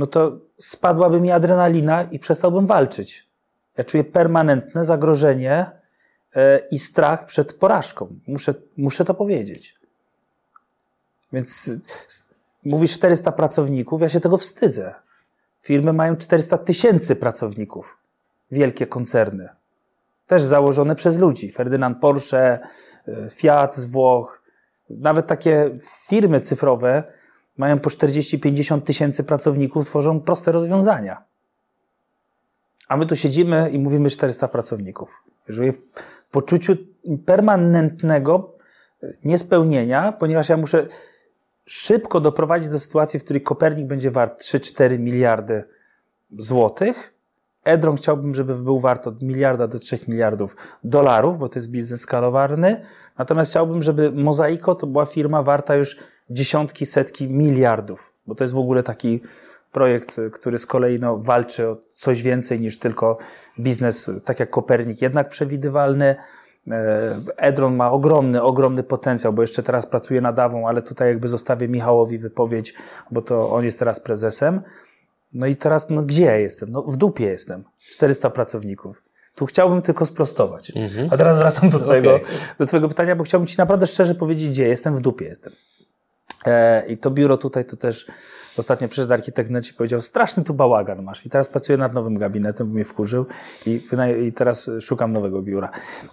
no 0.00 0.06
to 0.06 0.38
spadłaby 0.58 1.20
mi 1.20 1.30
adrenalina 1.30 2.02
i 2.02 2.18
przestałbym 2.18 2.66
walczyć. 2.66 3.26
Ja 3.76 3.84
czuję 3.84 4.04
permanentne 4.04 4.84
zagrożenie 4.84 5.70
e, 6.34 6.58
i 6.70 6.78
strach 6.78 7.26
przed 7.26 7.52
porażką. 7.52 8.08
Muszę, 8.26 8.54
muszę 8.76 9.04
to 9.04 9.14
powiedzieć. 9.14 9.78
Więc 11.32 11.70
mówisz 12.64 12.92
400 12.92 13.32
pracowników, 13.32 14.00
ja 14.00 14.08
się 14.08 14.20
tego 14.20 14.38
wstydzę. 14.38 14.94
Firmy 15.62 15.92
mają 15.92 16.16
400 16.16 16.58
tysięcy 16.58 17.16
pracowników. 17.16 17.96
Wielkie 18.50 18.86
koncerny. 18.86 19.48
Też 20.26 20.42
założone 20.42 20.94
przez 20.94 21.18
ludzi. 21.18 21.52
Ferdynand 21.52 21.98
Porsche, 21.98 22.58
y, 23.08 23.30
Fiat 23.30 23.76
z 23.76 23.86
Włoch. 23.86 24.42
Nawet 24.90 25.26
takie 25.26 25.70
firmy 26.08 26.40
cyfrowe 26.40 27.19
mają 27.60 27.78
po 27.78 27.90
40-50 27.90 28.80
tysięcy 28.80 29.24
pracowników, 29.24 29.86
tworzą 29.86 30.20
proste 30.20 30.52
rozwiązania. 30.52 31.24
A 32.88 32.96
my 32.96 33.06
tu 33.06 33.16
siedzimy 33.16 33.70
i 33.70 33.78
mówimy 33.78 34.10
400 34.10 34.48
pracowników. 34.48 35.24
Żyję 35.48 35.72
w 35.72 35.78
poczuciu 36.30 36.76
permanentnego 37.26 38.56
y, 39.02 39.18
niespełnienia, 39.24 40.12
ponieważ 40.12 40.48
ja 40.48 40.56
muszę 40.56 40.86
szybko 41.66 42.20
doprowadzić 42.20 42.68
do 42.68 42.80
sytuacji, 42.80 43.20
w 43.20 43.24
której 43.24 43.42
Kopernik 43.42 43.86
będzie 43.86 44.10
wart 44.10 44.42
3-4 44.42 44.98
miliardy 44.98 45.64
złotych. 46.38 47.14
Edron 47.64 47.96
chciałbym, 47.96 48.34
żeby 48.34 48.54
był 48.54 48.78
wart 48.78 49.06
od 49.06 49.22
miliarda 49.22 49.66
do 49.66 49.78
3 49.78 49.98
miliardów 50.08 50.56
dolarów, 50.84 51.38
bo 51.38 51.48
to 51.48 51.58
jest 51.58 51.70
biznes 51.70 52.00
skalowalny. 52.00 52.80
Natomiast 53.18 53.50
chciałbym, 53.50 53.82
żeby 53.82 54.12
Mozaiko 54.12 54.74
to 54.74 54.86
była 54.86 55.06
firma 55.06 55.42
warta 55.42 55.76
już 55.76 55.96
dziesiątki, 56.30 56.86
setki 56.86 57.28
miliardów, 57.28 58.12
bo 58.26 58.34
to 58.34 58.44
jest 58.44 58.54
w 58.54 58.58
ogóle 58.58 58.82
taki 58.82 59.20
projekt, 59.72 60.16
który 60.32 60.58
z 60.58 60.66
kolei 60.66 60.98
no, 60.98 61.16
walczy 61.16 61.68
o 61.68 61.76
coś 61.76 62.22
więcej 62.22 62.60
niż 62.60 62.78
tylko 62.78 63.18
biznes, 63.60 64.10
tak 64.24 64.40
jak 64.40 64.50
Kopernik, 64.50 65.02
jednak 65.02 65.28
przewidywalny. 65.28 66.16
E, 66.70 67.20
Edron 67.36 67.76
ma 67.76 67.90
ogromny, 67.90 68.42
ogromny 68.42 68.82
potencjał, 68.82 69.32
bo 69.32 69.42
jeszcze 69.42 69.62
teraz 69.62 69.86
pracuje 69.86 70.20
nad 70.20 70.38
Awą, 70.38 70.68
ale 70.68 70.82
tutaj 70.82 71.08
jakby 71.08 71.28
zostawię 71.28 71.68
Michałowi 71.68 72.18
wypowiedź, 72.18 72.74
bo 73.10 73.22
to 73.22 73.50
on 73.50 73.64
jest 73.64 73.78
teraz 73.78 74.00
prezesem. 74.00 74.60
No 75.32 75.46
i 75.46 75.56
teraz, 75.56 75.90
no 75.90 76.02
gdzie 76.02 76.24
ja 76.24 76.36
jestem? 76.36 76.68
No 76.72 76.82
w 76.82 76.96
dupie 76.96 77.24
jestem. 77.24 77.64
400 77.90 78.30
pracowników. 78.30 79.02
Tu 79.34 79.46
chciałbym 79.46 79.82
tylko 79.82 80.06
sprostować. 80.06 80.72
A 81.10 81.16
teraz 81.16 81.38
wracam 81.38 81.70
do 81.70 81.78
twojego, 81.78 82.14
Okej. 82.14 82.26
do 82.58 82.66
twojego 82.66 82.88
pytania, 82.88 83.16
bo 83.16 83.24
chciałbym 83.24 83.46
ci 83.46 83.58
naprawdę 83.58 83.86
szczerze 83.86 84.14
powiedzieć, 84.14 84.48
gdzie 84.48 84.68
jestem, 84.68 84.96
w 84.96 85.00
dupie 85.00 85.24
jestem. 85.24 85.52
E, 86.46 86.86
I 86.86 86.98
to 86.98 87.10
biuro 87.10 87.36
tutaj 87.36 87.64
to 87.64 87.76
też 87.76 88.06
ostatnio 88.58 88.88
przyszedł 88.88 89.12
architekt 89.12 89.50
i 89.70 89.74
powiedział, 89.74 90.00
straszny 90.00 90.44
tu 90.44 90.54
bałagan 90.54 91.02
masz. 91.02 91.26
I 91.26 91.30
teraz 91.30 91.48
pracuję 91.48 91.78
nad 91.78 91.94
nowym 91.94 92.18
gabinetem, 92.18 92.66
bo 92.68 92.74
mnie 92.74 92.84
wkurzył 92.84 93.26
i, 93.66 93.86
i 94.26 94.32
teraz 94.32 94.70
szukam 94.80 95.12
nowego 95.12 95.42
biura. 95.42 95.70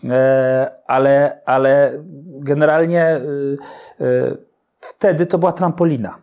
E, 0.10 0.72
ale, 0.88 1.42
ale 1.46 2.04
generalnie 2.28 3.22
y, 4.02 4.38
wtedy 4.80 5.26
to 5.26 5.38
była 5.38 5.52
trampolina. 5.52 6.18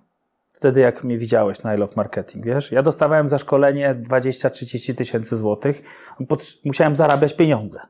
Wtedy 0.53 0.81
jak 0.81 1.05
mnie 1.05 1.19
widziałeś 1.19 1.63
na 1.63 1.75
I 1.75 1.79
Love 1.79 1.93
Marketing, 1.97 2.45
wiesz? 2.45 2.73
Ja 2.73 2.83
dostawałem 2.83 3.29
za 3.29 3.39
szkolenie 3.39 3.95
20-30 3.95 4.95
tysięcy 4.95 5.37
złotych. 5.37 5.83
Musiałem 6.65 6.97
zarabiać 6.97 7.35
pieniądze. 7.35 7.81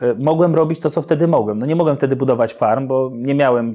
E, 0.00 0.14
mogłem 0.14 0.54
robić 0.54 0.80
to, 0.80 0.90
co 0.90 1.02
wtedy 1.02 1.28
mogłem. 1.28 1.58
No 1.58 1.66
nie 1.66 1.76
mogłem 1.76 1.96
wtedy 1.96 2.16
budować 2.16 2.54
farm, 2.54 2.86
bo 2.86 3.10
nie 3.14 3.34
miałem 3.34 3.72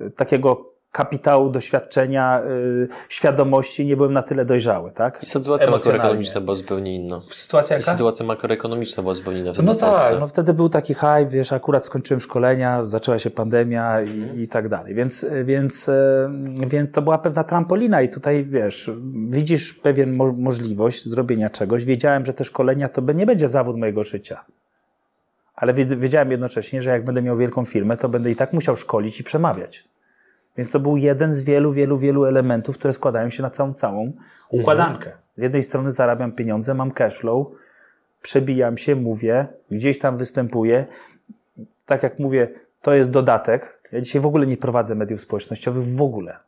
e, 0.00 0.10
takiego 0.10 0.71
kapitału, 0.92 1.50
doświadczenia, 1.50 2.42
yy, 2.46 2.88
świadomości, 3.08 3.86
nie 3.86 3.96
byłem 3.96 4.12
na 4.12 4.22
tyle 4.22 4.44
dojrzały, 4.44 4.90
tak? 4.90 5.22
I 5.22 5.26
sytuacja 5.26 5.70
makroekonomiczna 5.70 6.40
była 6.40 6.54
zupełnie 6.54 6.94
inna. 6.94 7.20
Sytuacja 7.30 7.76
jaka? 7.76 7.90
I 7.90 7.94
sytuacja 7.94 8.26
makroekonomiczna 8.26 9.02
była 9.02 9.14
zupełnie 9.14 9.40
inna. 9.40 9.52
No 9.62 9.74
tak, 9.74 10.20
no 10.20 10.28
wtedy 10.28 10.54
był 10.54 10.68
taki 10.68 10.94
hype, 10.94 11.26
wiesz, 11.26 11.52
akurat 11.52 11.86
skończyłem 11.86 12.20
szkolenia, 12.20 12.84
zaczęła 12.84 13.18
się 13.18 13.30
pandemia 13.30 14.02
i, 14.02 14.22
mhm. 14.22 14.40
i 14.40 14.48
tak 14.48 14.68
dalej, 14.68 14.94
więc, 14.94 15.26
więc, 15.44 15.86
yy, 15.86 16.66
więc 16.66 16.92
to 16.92 17.02
była 17.02 17.18
pewna 17.18 17.44
trampolina 17.44 18.02
i 18.02 18.08
tutaj, 18.08 18.44
wiesz, 18.44 18.90
widzisz 19.30 19.74
pewien 19.74 20.12
mo 20.12 20.32
możliwość 20.32 21.08
zrobienia 21.08 21.50
czegoś. 21.50 21.84
Wiedziałem, 21.84 22.26
że 22.26 22.34
te 22.34 22.44
szkolenia 22.44 22.88
to 22.88 23.00
nie 23.00 23.26
będzie 23.26 23.48
zawód 23.48 23.76
mojego 23.76 24.04
życia. 24.04 24.44
Ale 25.54 25.72
wiedziałem 25.74 26.30
jednocześnie, 26.30 26.82
że 26.82 26.90
jak 26.90 27.04
będę 27.04 27.22
miał 27.22 27.36
wielką 27.36 27.64
firmę, 27.64 27.96
to 27.96 28.08
będę 28.08 28.30
i 28.30 28.36
tak 28.36 28.52
musiał 28.52 28.76
szkolić 28.76 29.20
i 29.20 29.24
przemawiać. 29.24 29.84
Więc 30.56 30.70
to 30.70 30.80
był 30.80 30.96
jeden 30.96 31.34
z 31.34 31.42
wielu, 31.42 31.72
wielu, 31.72 31.98
wielu 31.98 32.24
elementów, 32.24 32.78
które 32.78 32.92
składają 32.92 33.30
się 33.30 33.42
na 33.42 33.50
całą, 33.50 33.74
całą 33.74 34.12
układankę. 34.50 35.06
Mhm. 35.06 35.22
Z 35.34 35.42
jednej 35.42 35.62
strony 35.62 35.90
zarabiam 35.90 36.32
pieniądze, 36.32 36.74
mam 36.74 36.90
cash 36.90 37.18
flow, 37.18 37.46
przebijam 38.22 38.76
się, 38.76 38.96
mówię, 38.96 39.46
gdzieś 39.70 39.98
tam 39.98 40.16
występuję. 40.16 40.86
Tak 41.86 42.02
jak 42.02 42.18
mówię, 42.18 42.48
to 42.82 42.94
jest 42.94 43.10
dodatek. 43.10 43.82
Ja 43.92 44.00
dzisiaj 44.00 44.22
w 44.22 44.26
ogóle 44.26 44.46
nie 44.46 44.56
prowadzę 44.56 44.94
mediów 44.94 45.20
społecznościowych, 45.20 45.84
w 45.84 46.02
ogóle. 46.02 46.38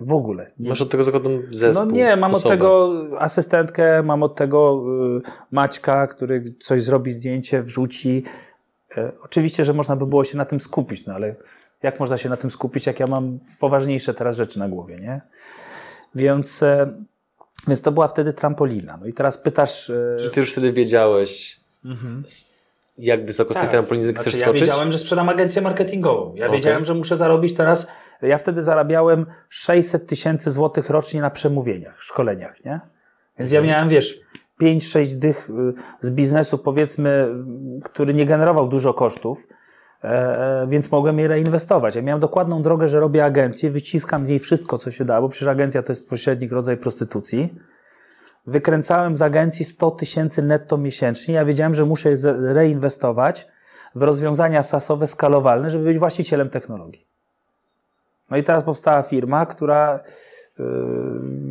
W 0.00 0.12
ogóle. 0.12 0.46
Masz 0.58 0.82
od 0.82 0.90
tego 0.90 1.04
zakładam 1.04 1.32
zespół? 1.50 1.86
No 1.86 1.92
nie, 1.92 2.16
mam 2.16 2.34
osobę. 2.34 2.54
od 2.54 2.58
tego 2.58 2.92
asystentkę, 3.18 4.02
mam 4.02 4.22
od 4.22 4.34
tego 4.34 4.84
y, 5.16 5.30
Maćka, 5.50 6.06
który 6.06 6.44
coś 6.60 6.82
zrobi, 6.82 7.12
zdjęcie, 7.12 7.62
wrzuci. 7.62 8.24
Y, 8.98 9.12
oczywiście, 9.22 9.64
że 9.64 9.72
można 9.72 9.96
by 9.96 10.06
było 10.06 10.24
się 10.24 10.38
na 10.38 10.44
tym 10.44 10.60
skupić, 10.60 11.06
no 11.06 11.14
ale 11.14 11.34
jak 11.82 12.00
można 12.00 12.16
się 12.16 12.28
na 12.28 12.36
tym 12.36 12.50
skupić, 12.50 12.86
jak 12.86 13.00
ja 13.00 13.06
mam 13.06 13.38
poważniejsze 13.58 14.14
teraz 14.14 14.36
rzeczy 14.36 14.58
na 14.58 14.68
głowie, 14.68 14.96
nie? 14.96 15.20
Więc, 16.14 16.62
e, 16.62 16.86
więc 17.68 17.80
to 17.80 17.92
była 17.92 18.08
wtedy 18.08 18.32
trampolina. 18.32 18.96
No 19.00 19.06
i 19.06 19.12
teraz 19.12 19.38
pytasz... 19.38 19.90
E, 19.90 20.16
Czy 20.18 20.30
ty 20.30 20.40
już 20.40 20.52
wtedy 20.52 20.72
wiedziałeś, 20.72 21.60
mhm. 21.84 22.24
jak 22.98 23.26
wysoko 23.26 23.54
tak. 23.54 23.62
z 23.62 23.66
tej 23.66 23.70
trampoliny 23.70 24.04
znaczy, 24.04 24.20
chcesz 24.20 24.40
skoczyć? 24.40 24.60
Ja 24.60 24.66
wiedziałem, 24.66 24.92
że 24.92 24.98
sprzedam 24.98 25.28
agencję 25.28 25.62
marketingową. 25.62 26.34
Ja 26.34 26.46
okay. 26.46 26.56
wiedziałem, 26.56 26.84
że 26.84 26.94
muszę 26.94 27.16
zarobić 27.16 27.54
teraz... 27.54 27.86
Ja 28.22 28.38
wtedy 28.38 28.62
zarabiałem 28.62 29.26
600 29.48 30.06
tysięcy 30.06 30.50
złotych 30.50 30.90
rocznie 30.90 31.20
na 31.20 31.30
przemówieniach, 31.30 32.02
szkoleniach, 32.02 32.64
nie? 32.64 32.80
Więc 33.38 33.52
mhm. 33.52 33.64
ja 33.64 33.72
miałem, 33.72 33.88
wiesz, 33.88 34.20
5-6 34.62 35.14
dych 35.14 35.50
y, 35.50 35.52
z 36.00 36.10
biznesu, 36.10 36.58
powiedzmy, 36.58 37.28
który 37.84 38.14
nie 38.14 38.26
generował 38.26 38.68
dużo 38.68 38.94
kosztów, 38.94 39.46
E, 39.46 39.48
e, 39.48 39.65
więc 40.68 40.92
mogłem 40.92 41.18
je 41.18 41.28
reinwestować. 41.28 41.94
Ja 41.94 42.02
miałem 42.02 42.20
dokładną 42.20 42.62
drogę, 42.62 42.88
że 42.88 43.00
robię 43.00 43.24
agencję, 43.24 43.70
wyciskam 43.70 44.26
z 44.26 44.30
niej 44.30 44.38
wszystko, 44.38 44.78
co 44.78 44.90
się 44.90 45.04
da, 45.04 45.20
bo 45.20 45.28
przecież 45.28 45.48
agencja 45.48 45.82
to 45.82 45.92
jest 45.92 46.08
pośrednik 46.08 46.52
rodzaj 46.52 46.76
prostytucji. 46.76 47.54
Wykręcałem 48.46 49.16
z 49.16 49.22
agencji 49.22 49.64
100 49.64 49.90
tysięcy 49.90 50.42
netto 50.42 50.76
miesięcznie. 50.76 51.34
Ja 51.34 51.44
wiedziałem, 51.44 51.74
że 51.74 51.84
muszę 51.84 52.10
je 52.10 52.16
reinwestować 52.52 53.46
w 53.94 54.02
rozwiązania 54.02 54.62
sasowe, 54.62 55.06
skalowalne, 55.06 55.70
żeby 55.70 55.84
być 55.84 55.98
właścicielem 55.98 56.48
technologii. 56.48 57.06
No 58.30 58.36
i 58.36 58.42
teraz 58.42 58.64
powstała 58.64 59.02
firma, 59.02 59.46
która 59.46 60.00
yy, 60.58 60.66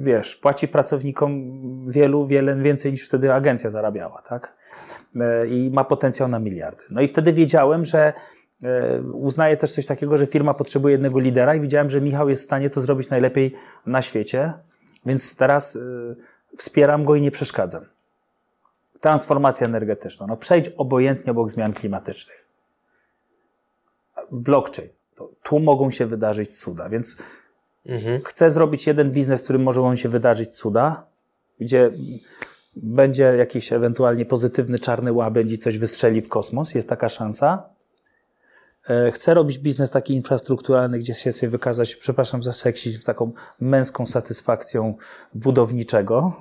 wiesz, 0.03 0.35
płaci 0.35 0.67
pracownikom 0.67 1.51
wielu, 1.91 2.25
wiele 2.25 2.55
więcej 2.55 2.91
niż 2.91 3.07
wtedy 3.07 3.33
agencja 3.33 3.69
zarabiała, 3.69 4.21
tak? 4.21 4.55
Yy, 5.15 5.47
I 5.47 5.71
ma 5.73 5.83
potencjał 5.83 6.27
na 6.27 6.39
miliardy. 6.39 6.83
No 6.89 7.01
i 7.01 7.07
wtedy 7.07 7.33
wiedziałem, 7.33 7.85
że 7.85 8.13
E, 8.13 8.34
uznaję 9.13 9.57
też 9.57 9.71
coś 9.71 9.85
takiego, 9.85 10.17
że 10.17 10.27
firma 10.27 10.53
potrzebuje 10.53 10.91
jednego 10.91 11.19
lidera 11.19 11.55
i 11.55 11.61
widziałem, 11.61 11.89
że 11.89 12.01
Michał 12.01 12.29
jest 12.29 12.41
w 12.41 12.45
stanie 12.45 12.69
to 12.69 12.81
zrobić 12.81 13.09
najlepiej 13.09 13.55
na 13.85 14.01
świecie, 14.01 14.53
więc 15.05 15.35
teraz 15.35 15.75
e, 15.75 15.79
wspieram 16.57 17.03
go 17.03 17.15
i 17.15 17.21
nie 17.21 17.31
przeszkadzam. 17.31 17.85
Transformacja 19.01 19.67
energetyczna. 19.67 20.27
No 20.27 20.37
przejdź 20.37 20.69
obojętnie 20.77 21.31
obok 21.31 21.51
zmian 21.51 21.73
klimatycznych. 21.73 22.45
Blockchain. 24.31 24.89
Tu 25.43 25.59
mogą 25.59 25.91
się 25.91 26.05
wydarzyć 26.05 26.59
cuda, 26.59 26.89
więc 26.89 27.17
mhm. 27.85 28.21
chcę 28.21 28.51
zrobić 28.51 28.87
jeden 28.87 29.11
biznes, 29.11 29.41
w 29.41 29.43
którym 29.43 29.63
mogą 29.63 29.95
się 29.95 30.09
wydarzyć 30.09 30.49
cuda, 30.49 31.05
gdzie 31.59 31.91
będzie 32.75 33.23
jakiś 33.23 33.73
ewentualnie 33.73 34.25
pozytywny 34.25 34.79
czarny 34.79 35.13
łabędź 35.13 35.51
i 35.51 35.57
coś 35.57 35.77
wystrzeli 35.77 36.21
w 36.21 36.29
kosmos. 36.29 36.75
Jest 36.75 36.89
taka 36.89 37.09
szansa. 37.09 37.74
E, 38.89 39.11
chcę 39.11 39.33
robić 39.33 39.57
biznes 39.57 39.91
taki 39.91 40.13
infrastrukturalny, 40.13 40.99
gdzie 40.99 41.13
się 41.13 41.31
sobie 41.31 41.49
wykazać, 41.49 41.95
przepraszam 41.95 42.43
za 42.43 42.53
seksizm, 42.53 43.01
taką 43.03 43.31
męską 43.59 44.05
satysfakcją 44.05 44.95
budowniczego. 45.33 46.33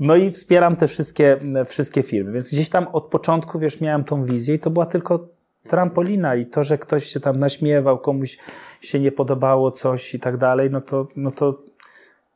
No 0.00 0.16
i 0.16 0.30
wspieram 0.30 0.76
te 0.76 0.88
wszystkie, 0.88 1.40
wszystkie 1.66 2.02
firmy. 2.02 2.32
Więc 2.32 2.52
gdzieś 2.52 2.68
tam 2.68 2.88
od 2.92 3.04
początku, 3.04 3.58
wiesz, 3.58 3.80
miałem 3.80 4.04
tą 4.04 4.24
wizję 4.24 4.54
i 4.54 4.58
to 4.58 4.70
była 4.70 4.86
tylko 4.86 5.28
trampolina 5.68 6.34
i 6.34 6.46
to, 6.46 6.64
że 6.64 6.78
ktoś 6.78 7.04
się 7.04 7.20
tam 7.20 7.36
naśmiewał, 7.36 7.98
komuś 7.98 8.38
się 8.80 9.00
nie 9.00 9.12
podobało 9.12 9.70
coś 9.70 10.14
i 10.14 10.20
tak 10.20 10.36
dalej, 10.36 10.70
no 10.70 10.80
to, 10.80 11.08
no 11.16 11.30
to 11.30 11.62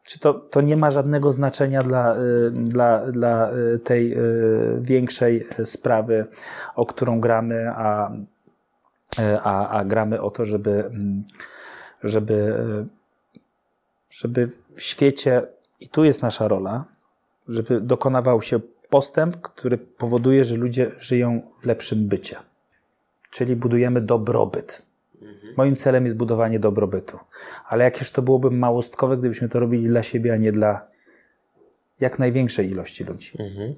czy 0.05 0.19
to, 0.19 0.35
to 0.35 0.61
nie 0.61 0.77
ma 0.77 0.91
żadnego 0.91 1.33
znaczenia 1.33 1.83
dla, 1.83 2.17
y, 2.17 2.51
dla, 2.51 3.13
dla 3.13 3.51
y, 3.53 3.79
tej 3.79 4.19
y, 4.19 4.19
większej 4.81 5.47
sprawy, 5.65 6.27
o 6.75 6.87
którą 6.87 7.21
gramy, 7.21 7.71
a 7.71 8.13
a, 9.43 9.69
a 9.69 9.85
gramy 9.85 10.21
o 10.21 10.31
to, 10.31 10.45
żeby, 10.45 10.71
mm, 10.71 11.25
żeby, 12.03 12.35
e, 12.35 12.87
żeby 14.11 14.51
w 14.77 14.83
świecie, 14.83 15.43
i 15.81 15.89
tu 15.89 16.05
jest 16.05 16.23
nasza 16.23 16.49
rola, 16.49 16.85
żeby 17.49 17.81
dokonywał 17.81 18.43
się 18.43 18.61
postęp, 18.91 19.37
który 19.37 19.79
powoduje, 19.79 20.45
że 20.45 20.55
ludzie 20.55 20.91
żyją 20.99 21.43
w 21.63 21.67
lepszym 21.67 22.09
bycie. 22.09 22.37
Czyli 23.31 23.57
budujemy 23.57 24.01
dobrobyt. 24.01 24.83
Mhm. 25.23 25.55
Moim 25.57 25.77
celem 25.77 26.05
jest 26.05 26.17
budowanie 26.17 26.59
dobrobytu. 26.59 27.19
Ale 27.69 27.85
jakież 27.85 28.11
to 28.11 28.23
byłoby 28.23 28.51
małostkowe, 28.51 29.17
gdybyśmy 29.17 29.49
to 29.49 29.61
robili 29.61 29.89
dla 29.89 30.03
siebie, 30.03 30.33
a 30.33 30.37
nie 30.37 30.53
dla 30.53 30.87
jak 32.01 32.19
największej 32.19 32.71
ilości 32.71 33.05
ludzi. 33.05 33.33
Mhm. 33.39 33.75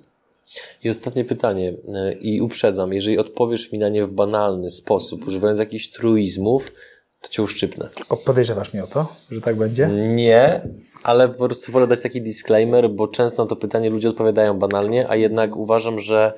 I 0.84 0.90
ostatnie 0.90 1.24
pytanie, 1.24 1.74
e, 1.94 2.12
i 2.12 2.40
uprzedzam, 2.40 2.92
jeżeli 2.92 3.18
odpowiesz 3.18 3.72
mi 3.72 3.78
na 3.78 3.88
nie 3.88 4.06
w 4.06 4.10
banalny 4.10 4.70
sposób, 4.70 5.26
używając 5.26 5.58
jakichś 5.58 5.88
truizmów, 5.88 6.72
to 7.20 7.28
cię 7.28 7.42
uszczypnę. 7.42 7.88
O, 8.08 8.16
podejrzewasz 8.16 8.72
mnie 8.72 8.84
o 8.84 8.86
to, 8.86 9.16
że 9.30 9.40
tak 9.40 9.56
będzie? 9.56 9.88
Nie, 9.88 10.68
ale 11.02 11.28
po 11.28 11.44
prostu 11.44 11.72
wolę 11.72 11.86
dać 11.86 12.00
taki 12.00 12.22
disclaimer, 12.22 12.90
bo 12.90 13.08
często 13.08 13.42
na 13.42 13.48
to 13.48 13.56
pytanie 13.56 13.90
ludzie 13.90 14.08
odpowiadają 14.08 14.58
banalnie, 14.58 15.08
a 15.08 15.16
jednak 15.16 15.56
uważam, 15.56 15.98
że 15.98 16.32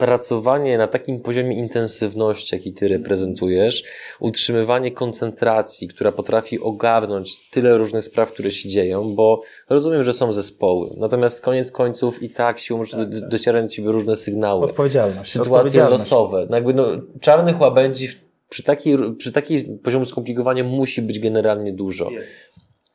pracowanie 0.00 0.78
na 0.78 0.86
takim 0.86 1.20
poziomie 1.20 1.56
intensywności, 1.56 2.54
jaki 2.54 2.72
ty 2.72 2.88
reprezentujesz, 2.88 3.84
utrzymywanie 4.20 4.92
koncentracji, 4.92 5.88
która 5.88 6.12
potrafi 6.12 6.60
ogarnąć 6.60 7.48
tyle 7.50 7.78
różnych 7.78 8.04
spraw, 8.04 8.32
które 8.32 8.50
się 8.50 8.68
dzieją, 8.68 9.14
bo 9.14 9.42
rozumiem, 9.68 10.02
że 10.02 10.12
są 10.12 10.32
zespoły. 10.32 10.94
Natomiast 10.96 11.40
koniec 11.40 11.72
końców 11.72 12.22
i 12.22 12.30
tak 12.30 12.58
siłą 12.58 12.84
rzeczy 12.84 12.96
tak, 12.96 13.20
tak. 13.20 13.28
docierają 13.28 13.68
ci 13.68 13.82
różne 13.82 14.16
sygnały. 14.16 14.64
Odpowiedzialność. 14.64 15.32
Sytuacje 15.32 15.56
odpowiedzialność. 15.56 15.92
losowe. 15.92 16.46
No 16.50 16.56
jakby 16.56 16.74
no, 16.74 16.86
czarnych 17.20 17.60
łabędzi 17.60 18.08
przy 18.48 18.62
takiej, 18.62 18.96
przy 19.18 19.32
takiej 19.32 19.78
poziomu 19.82 20.04
skomplikowania 20.04 20.64
musi 20.64 21.02
być 21.02 21.18
generalnie 21.18 21.72
dużo. 21.72 22.10
Jest. 22.10 22.30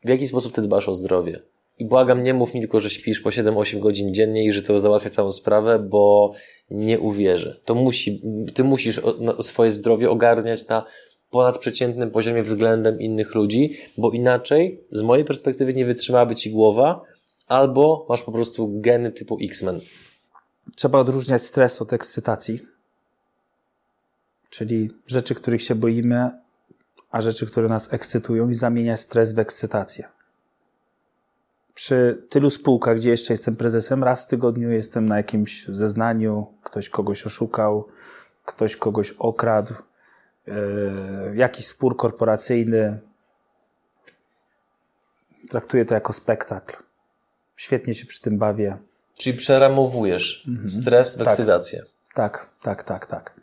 W 0.05 0.09
jaki 0.09 0.27
sposób 0.27 0.53
ty 0.53 0.61
dbasz 0.61 0.89
o 0.89 0.93
zdrowie? 0.93 1.39
I 1.79 1.85
błagam, 1.85 2.23
nie 2.23 2.33
mów 2.33 2.53
mi 2.53 2.61
tylko, 2.61 2.79
że 2.79 2.89
śpisz 2.89 3.19
po 3.19 3.29
7-8 3.29 3.79
godzin 3.79 4.13
dziennie 4.13 4.45
i 4.45 4.51
że 4.51 4.63
to 4.63 4.79
załatwia 4.79 5.09
całą 5.09 5.31
sprawę, 5.31 5.79
bo 5.79 6.33
nie 6.69 6.99
uwierzę. 6.99 7.59
To 7.65 7.75
musi, 7.75 8.21
ty 8.53 8.63
musisz 8.63 9.01
swoje 9.41 9.71
zdrowie 9.71 10.09
ogarniać 10.09 10.67
na 10.67 10.85
ponadprzeciętnym 11.29 12.11
poziomie 12.11 12.43
względem 12.43 12.99
innych 12.99 13.35
ludzi, 13.35 13.77
bo 13.97 14.11
inaczej, 14.11 14.83
z 14.91 15.01
mojej 15.01 15.25
perspektywy, 15.25 15.73
nie 15.73 15.85
wytrzymałaby 15.85 16.35
ci 16.35 16.51
głowa, 16.51 17.01
albo 17.47 18.05
masz 18.09 18.21
po 18.21 18.31
prostu 18.31 18.81
geny 18.81 19.11
typu 19.11 19.37
X-Men. 19.41 19.79
Trzeba 20.75 20.99
odróżniać 20.99 21.43
stres 21.43 21.81
od 21.81 21.93
ekscytacji. 21.93 22.59
Czyli 24.49 24.89
rzeczy, 25.07 25.35
których 25.35 25.61
się 25.63 25.75
boimy, 25.75 26.31
a 27.11 27.21
rzeczy, 27.21 27.45
które 27.45 27.67
nas 27.67 27.93
ekscytują, 27.93 28.49
i 28.49 28.53
zamieniać 28.53 28.99
stres 28.99 29.33
w 29.33 29.39
ekscytację 29.39 30.14
przy 31.75 32.23
tylu 32.29 32.49
spółkach, 32.49 32.97
gdzie 32.97 33.09
jeszcze 33.09 33.33
jestem 33.33 33.55
prezesem, 33.55 34.03
raz 34.03 34.23
w 34.23 34.27
tygodniu 34.27 34.71
jestem 34.71 35.05
na 35.05 35.17
jakimś 35.17 35.67
zeznaniu, 35.67 36.53
ktoś 36.63 36.89
kogoś 36.89 37.25
oszukał, 37.25 37.87
ktoś 38.45 38.75
kogoś 38.75 39.11
okradł, 39.11 39.73
yy, 40.47 40.53
jakiś 41.35 41.67
spór 41.67 41.97
korporacyjny. 41.97 42.99
Traktuję 45.49 45.85
to 45.85 45.93
jako 45.93 46.13
spektakl. 46.13 46.75
Świetnie 47.55 47.93
się 47.93 48.05
przy 48.05 48.21
tym 48.21 48.37
bawię. 48.37 48.77
Czyli 49.17 49.37
przeramowujesz 49.37 50.47
stres 50.67 51.15
w 51.15 51.17
Tak. 51.17 51.27
ekscytację. 51.27 51.83
Tak, 52.13 52.49
tak, 52.61 52.83
tak, 52.83 53.05
tak. 53.05 53.35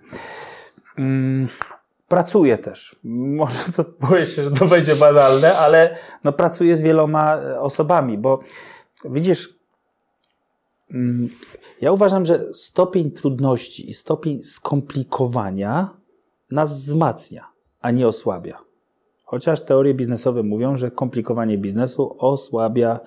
Pracuję 2.12 2.58
też. 2.58 2.96
Może 3.04 3.72
to 3.76 3.84
boję 4.08 4.26
się, 4.26 4.42
że 4.42 4.50
to 4.50 4.66
będzie 4.66 4.96
banalne, 4.96 5.58
ale 5.58 5.96
no, 6.24 6.32
pracuję 6.32 6.76
z 6.76 6.82
wieloma 6.82 7.36
e, 7.36 7.60
osobami, 7.60 8.18
bo 8.18 8.38
widzisz, 9.04 9.54
mm, 10.90 11.28
ja 11.80 11.92
uważam, 11.92 12.24
że 12.24 12.54
stopień 12.54 13.10
trudności 13.10 13.90
i 13.90 13.94
stopień 13.94 14.42
skomplikowania 14.42 15.90
nas 16.50 16.72
wzmacnia, 16.74 17.46
a 17.80 17.90
nie 17.90 18.08
osłabia. 18.08 18.58
Chociaż 19.24 19.60
teorie 19.60 19.94
biznesowe 19.94 20.42
mówią, 20.42 20.76
że 20.76 20.90
komplikowanie 20.90 21.58
biznesu 21.58 22.16
osłabia 22.18 23.00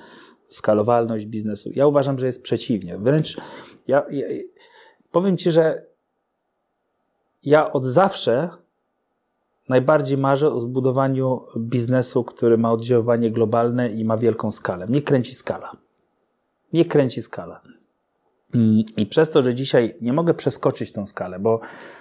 skalowalność 0.49 1.25
biznesu. 1.25 1.69
Ja 1.73 1.87
uważam, 1.87 2.19
że 2.19 2.25
jest 2.25 2.41
przeciwnie. 2.41 2.97
Wręcz 2.97 3.37
ja, 3.87 4.05
ja 4.11 4.27
powiem 5.11 5.37
Ci, 5.37 5.51
że 5.51 5.85
ja 7.43 7.71
od 7.71 7.85
zawsze 7.85 8.64
najbardziej 9.69 10.17
marzę 10.17 10.53
o 10.53 10.59
zbudowaniu 10.59 11.41
biznesu, 11.57 12.23
który 12.23 12.57
ma 12.57 12.71
oddziaływanie 12.71 13.31
globalne 13.31 13.89
i 13.89 14.05
ma 14.05 14.17
wielką 14.17 14.51
skalę. 14.51 14.85
Mnie 14.85 15.01
kręci 15.01 15.35
skala. 15.35 15.71
Mnie 16.73 16.85
kręci 16.85 17.21
skala. 17.21 17.61
Mm, 18.55 18.83
I 18.97 19.05
przez 19.05 19.29
to, 19.29 19.43
że 19.43 19.55
dzisiaj 19.55 19.95
nie 20.01 20.13
mogę 20.13 20.33
przeskoczyć 20.33 20.91
tą 20.91 21.05
skalę, 21.05 21.39
bo 21.39 21.59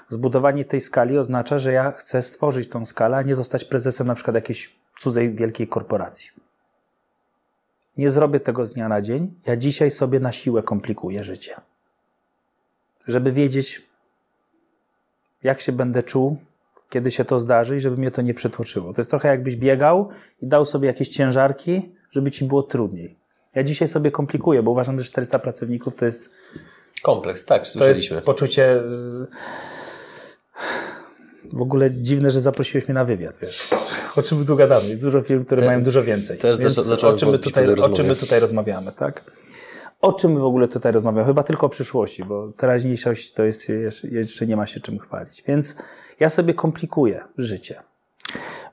zbudowanie 0.09 0.65
tej 0.65 0.81
skali 0.81 1.19
oznacza, 1.19 1.59
że 1.59 1.73
ja 1.73 1.93
chcę 1.93 2.23
stworzyć 2.23 2.69
tą 2.69 2.85
skalę, 2.85 3.17
a 3.17 3.23
nie 3.23 3.35
zostać 3.35 3.65
prezesem 3.65 4.07
na 4.07 4.15
przykład 4.15 4.35
jakiejś 4.35 4.77
cudzej 4.99 5.35
wielkiej 5.35 5.69
korporacji. 5.69 6.31
Nie 7.97 8.11
zrobię 8.11 8.41
tego 8.41 8.67
z 8.67 8.73
dnia 8.73 8.89
na 8.89 9.03
dzień. 9.03 9.35
Ja 9.47 9.57
dzisiaj 9.57 9.91
sobie 9.91 10.21
na 10.21 10.33
siłę 10.33 10.63
komplikuję 10.63 11.25
życie. 11.25 11.55
Żeby 13.07 13.33
wiedzieć, 13.33 13.83
jak 15.43 15.61
się 15.61 15.73
będę 15.73 16.03
czuł, 16.03 16.39
kiedy 16.95 17.11
się 17.11 17.25
to 17.25 17.39
zdarzy 17.39 17.77
i 17.77 17.81
żeby 17.81 17.97
mnie 17.97 18.11
to 18.11 18.23
nie 18.23 18.35
przytłoczyło. 18.35 18.93
To 18.93 19.01
jest 19.01 19.11
trochę 19.11 19.29
jakbyś 19.29 19.57
biegał 19.57 20.09
i 20.43 20.47
dał 20.47 20.65
sobie 20.65 20.87
jakieś 20.87 21.09
ciężarki, 21.09 21.93
żeby 22.11 22.31
ci 22.31 22.45
było 22.45 22.63
trudniej. 22.63 23.17
Ja 23.55 23.63
dzisiaj 23.63 23.89
sobie 23.89 24.11
komplikuję, 24.11 24.63
bo 24.63 24.71
uważam, 24.71 24.99
że 25.01 25.05
400 25.05 25.39
pracowników 25.39 25.95
to 25.95 26.05
jest, 26.05 26.31
Kompleks, 27.03 27.45
tak, 27.45 27.63
to 27.63 27.69
słyszeliśmy. 27.69 28.15
jest 28.17 28.27
poczucie. 28.27 28.77
y, 28.77 28.81
W 31.53 31.63
ogóle 31.63 31.91
dziwne, 31.91 32.31
że 32.31 32.41
zaprosiłeś 32.41 32.89
mnie 32.89 32.95
na 32.95 33.05
wywiad, 33.05 33.39
wiesz. 33.43 33.69
O 34.17 34.23
czym 34.23 34.39
my 34.39 34.45
tu 34.45 34.57
gadamy? 34.57 34.89
Jest 34.89 35.03
dużo 35.03 35.23
firm, 35.23 35.45
które 35.45 35.61
Te- 35.63 35.67
mają 35.69 35.83
dużo 35.83 36.03
więcej. 36.05 36.39
też 36.39 36.59
Więc 36.61 36.75
zaczą- 36.75 37.09
o 37.09 37.17
czym, 37.17 37.29
my 37.31 37.39
tutaj, 37.39 37.69
o 37.75 37.89
czym 37.89 38.07
my 38.07 38.17
tutaj 38.17 38.41
rozmawiamy, 38.41 38.93
tak? 38.93 39.25
O 40.01 40.13
czym 40.13 40.33
my 40.33 40.41
w 40.41 40.45
ogóle 40.45 40.69
tutaj 40.69 40.93
rozmawiamy? 40.93 41.27
Chyba 41.27 41.43
tylko 41.43 41.67
o 41.67 41.69
przyszłości, 41.69 42.25
bo 42.25 42.53
teraźniejszość 42.57 43.33
to 43.33 43.45
jest 43.45 43.69
jeszcze 44.11 44.47
nie 44.47 44.57
ma 44.57 44.67
się 44.67 44.81
czym 44.81 44.99
chwalić. 44.99 45.43
Więc 45.49 45.77
ja 46.21 46.29
sobie 46.29 46.55
komplikuję 46.55 47.25
życie. 47.39 47.83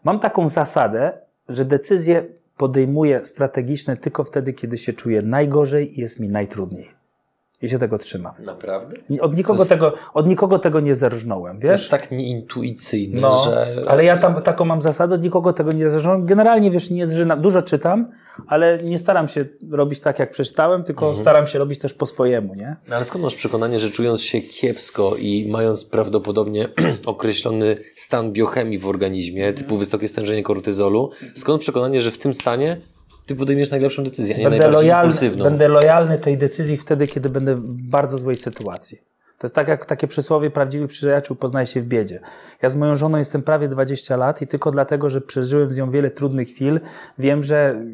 Mam 0.03 0.19
taką 0.19 0.47
zasadę, 0.47 1.17
że 1.49 1.65
decyzje 1.65 2.25
podejmuję 2.57 3.25
strategiczne 3.25 3.97
tylko 3.97 4.23
wtedy, 4.23 4.53
kiedy 4.53 4.77
się 4.77 4.93
czuję 4.93 5.21
najgorzej 5.21 5.97
i 5.97 6.01
jest 6.01 6.19
mi 6.19 6.27
najtrudniej. 6.27 7.00
I 7.61 7.69
się 7.69 7.79
tego 7.79 7.97
trzymam. 7.97 8.33
Naprawdę? 8.39 8.95
Od 9.21 9.37
nikogo, 9.37 9.59
jest- 9.59 9.69
tego, 9.69 9.93
od 10.13 10.27
nikogo 10.27 10.59
tego 10.59 10.79
nie 10.79 10.95
zerżnąłem, 10.95 11.59
To 11.59 11.67
jest 11.67 11.83
wiesz? 11.83 11.89
tak 11.89 12.11
nieintuicyjne, 12.11 13.21
No, 13.21 13.43
że... 13.45 13.75
ale 13.87 14.03
ja 14.05 14.17
tam 14.17 14.41
taką 14.41 14.65
mam 14.65 14.81
zasadę, 14.81 15.15
od 15.15 15.23
nikogo 15.23 15.53
tego 15.53 15.71
nie 15.71 15.89
zerżnąłem. 15.89 16.25
Generalnie, 16.25 16.71
wiesz, 16.71 16.89
nie. 16.89 17.07
Dużo 17.37 17.61
czytam, 17.61 18.11
ale 18.47 18.83
nie 18.83 18.97
staram 18.97 19.27
się 19.27 19.45
robić 19.71 19.99
tak, 19.99 20.19
jak 20.19 20.31
przeczytałem, 20.31 20.83
tylko 20.83 21.05
Mhm. 21.05 21.21
staram 21.21 21.47
się 21.47 21.59
robić 21.59 21.79
też 21.79 21.93
po 21.93 22.05
swojemu, 22.05 22.55
nie? 22.55 22.75
No 22.89 22.95
Ale 22.95 23.05
skąd 23.05 23.23
masz 23.23 23.35
przekonanie, 23.35 23.79
że 23.79 23.89
czując 23.89 24.21
się 24.21 24.41
kiepsko 24.41 25.15
i 25.19 25.47
mając 25.51 25.85
prawdopodobnie 25.85 26.67
określony 27.05 27.77
stan 27.95 28.31
biochemii 28.31 28.79
w 28.79 28.87
organizmie, 28.87 29.53
typu 29.53 29.77
wysokie 29.77 30.07
stężenie 30.07 30.43
kortyzolu, 30.43 31.11
skąd 31.35 31.61
przekonanie, 31.61 32.01
że 32.01 32.11
w 32.11 32.17
tym 32.17 32.33
stanie 32.33 32.81
ty 33.25 33.35
podejmiesz 33.35 33.71
najlepszą 33.71 34.03
decyzję, 34.03 34.37
nie 34.37 34.49
Będę 34.49 34.67
lojalny, 34.67 35.29
będę 35.43 35.67
lojalny 35.67 36.17
tej 36.17 36.37
decyzji 36.37 36.77
wtedy, 36.77 37.07
kiedy 37.07 37.29
będę 37.29 37.55
w 37.55 37.89
bardzo 37.89 38.17
złej 38.17 38.35
sytuacji. 38.35 39.11
To 39.41 39.47
jest 39.47 39.55
tak 39.55 39.67
jak 39.67 39.85
takie 39.85 40.07
przysłowie, 40.07 40.49
prawdziwy 40.49 40.87
przyjaciół 40.87 41.35
poznaje 41.35 41.67
się 41.67 41.81
w 41.81 41.85
biedzie. 41.85 42.19
Ja 42.61 42.69
z 42.69 42.75
moją 42.75 42.95
żoną 42.95 43.17
jestem 43.17 43.41
prawie 43.41 43.67
20 43.67 44.17
lat 44.17 44.41
i 44.41 44.47
tylko 44.47 44.71
dlatego, 44.71 45.09
że 45.09 45.21
przeżyłem 45.21 45.69
z 45.73 45.77
nią 45.77 45.91
wiele 45.91 46.11
trudnych 46.11 46.47
chwil, 46.47 46.79
wiem, 47.17 47.43
że, 47.43 47.85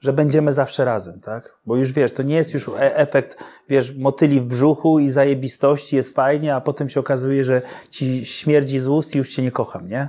że 0.00 0.12
będziemy 0.12 0.52
zawsze 0.52 0.84
razem, 0.84 1.20
tak? 1.20 1.54
Bo 1.66 1.76
już 1.76 1.92
wiesz, 1.92 2.12
to 2.12 2.22
nie 2.22 2.36
jest 2.36 2.54
już 2.54 2.68
e- 2.68 2.96
efekt, 2.96 3.44
wiesz, 3.68 3.94
motyli 3.96 4.40
w 4.40 4.44
brzuchu 4.44 4.98
i 4.98 5.10
zajebistości, 5.10 5.96
jest 5.96 6.14
fajnie, 6.14 6.54
a 6.54 6.60
potem 6.60 6.88
się 6.88 7.00
okazuje, 7.00 7.44
że 7.44 7.62
ci 7.90 8.26
śmierdzi 8.26 8.78
z 8.78 8.88
ust 8.88 9.14
i 9.14 9.18
już 9.18 9.34
cię 9.34 9.42
nie 9.42 9.52
kocham, 9.52 9.88
nie? 9.88 10.08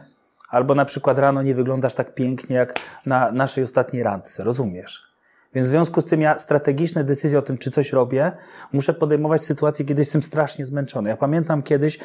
Albo 0.50 0.76
na 0.76 0.86
przykład 0.86 1.20
rano 1.20 1.42
nie 1.42 1.56
wyglądasz 1.56 1.94
tak 1.94 2.14
pięknie 2.14 2.56
jak 2.56 2.80
na 3.06 3.32
naszej 3.32 3.64
ostatniej 3.64 4.04
randce, 4.04 4.44
rozumiesz? 4.44 5.10
Więc 5.54 5.68
w 5.68 5.70
związku 5.70 6.02
z 6.02 6.06
tym 6.06 6.22
ja 6.22 6.40
strategiczne 6.40 7.04
decyzje 7.04 7.40
o 7.40 7.42
tym, 7.42 7.58
czy 7.58 7.72
coś 7.72 7.94
robię, 7.94 8.32
muszę 8.74 8.94
podejmować 8.94 9.42
w 9.42 9.46
sytuacji, 9.46 9.86
kiedy 9.86 10.02
jestem 10.02 10.24
strasznie 10.24 10.66
zmęczony. 10.66 11.10
Ja 11.10 11.18
pamiętam 11.18 11.64
kiedyś, 11.64 12.00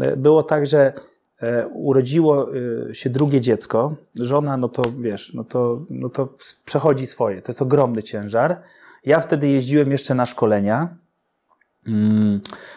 e, 0.00 0.16
było 0.16 0.42
tak, 0.42 0.66
że 0.66 0.92
e, 1.40 1.66
urodziło 1.66 2.48
e, 2.90 2.94
się 2.94 3.10
drugie 3.10 3.40
dziecko, 3.40 3.96
żona, 4.14 4.56
no 4.56 4.68
to 4.68 4.82
wiesz, 5.00 5.34
no 5.34 5.44
to, 5.44 5.84
no 5.90 6.08
to 6.08 6.34
przechodzi 6.64 7.06
swoje, 7.06 7.42
to 7.42 7.52
jest 7.52 7.62
ogromny 7.62 8.02
ciężar. 8.02 8.62
Ja 9.04 9.20
wtedy 9.20 9.48
jeździłem 9.48 9.92
jeszcze 9.92 10.14
na 10.14 10.26
szkolenia, 10.26 10.96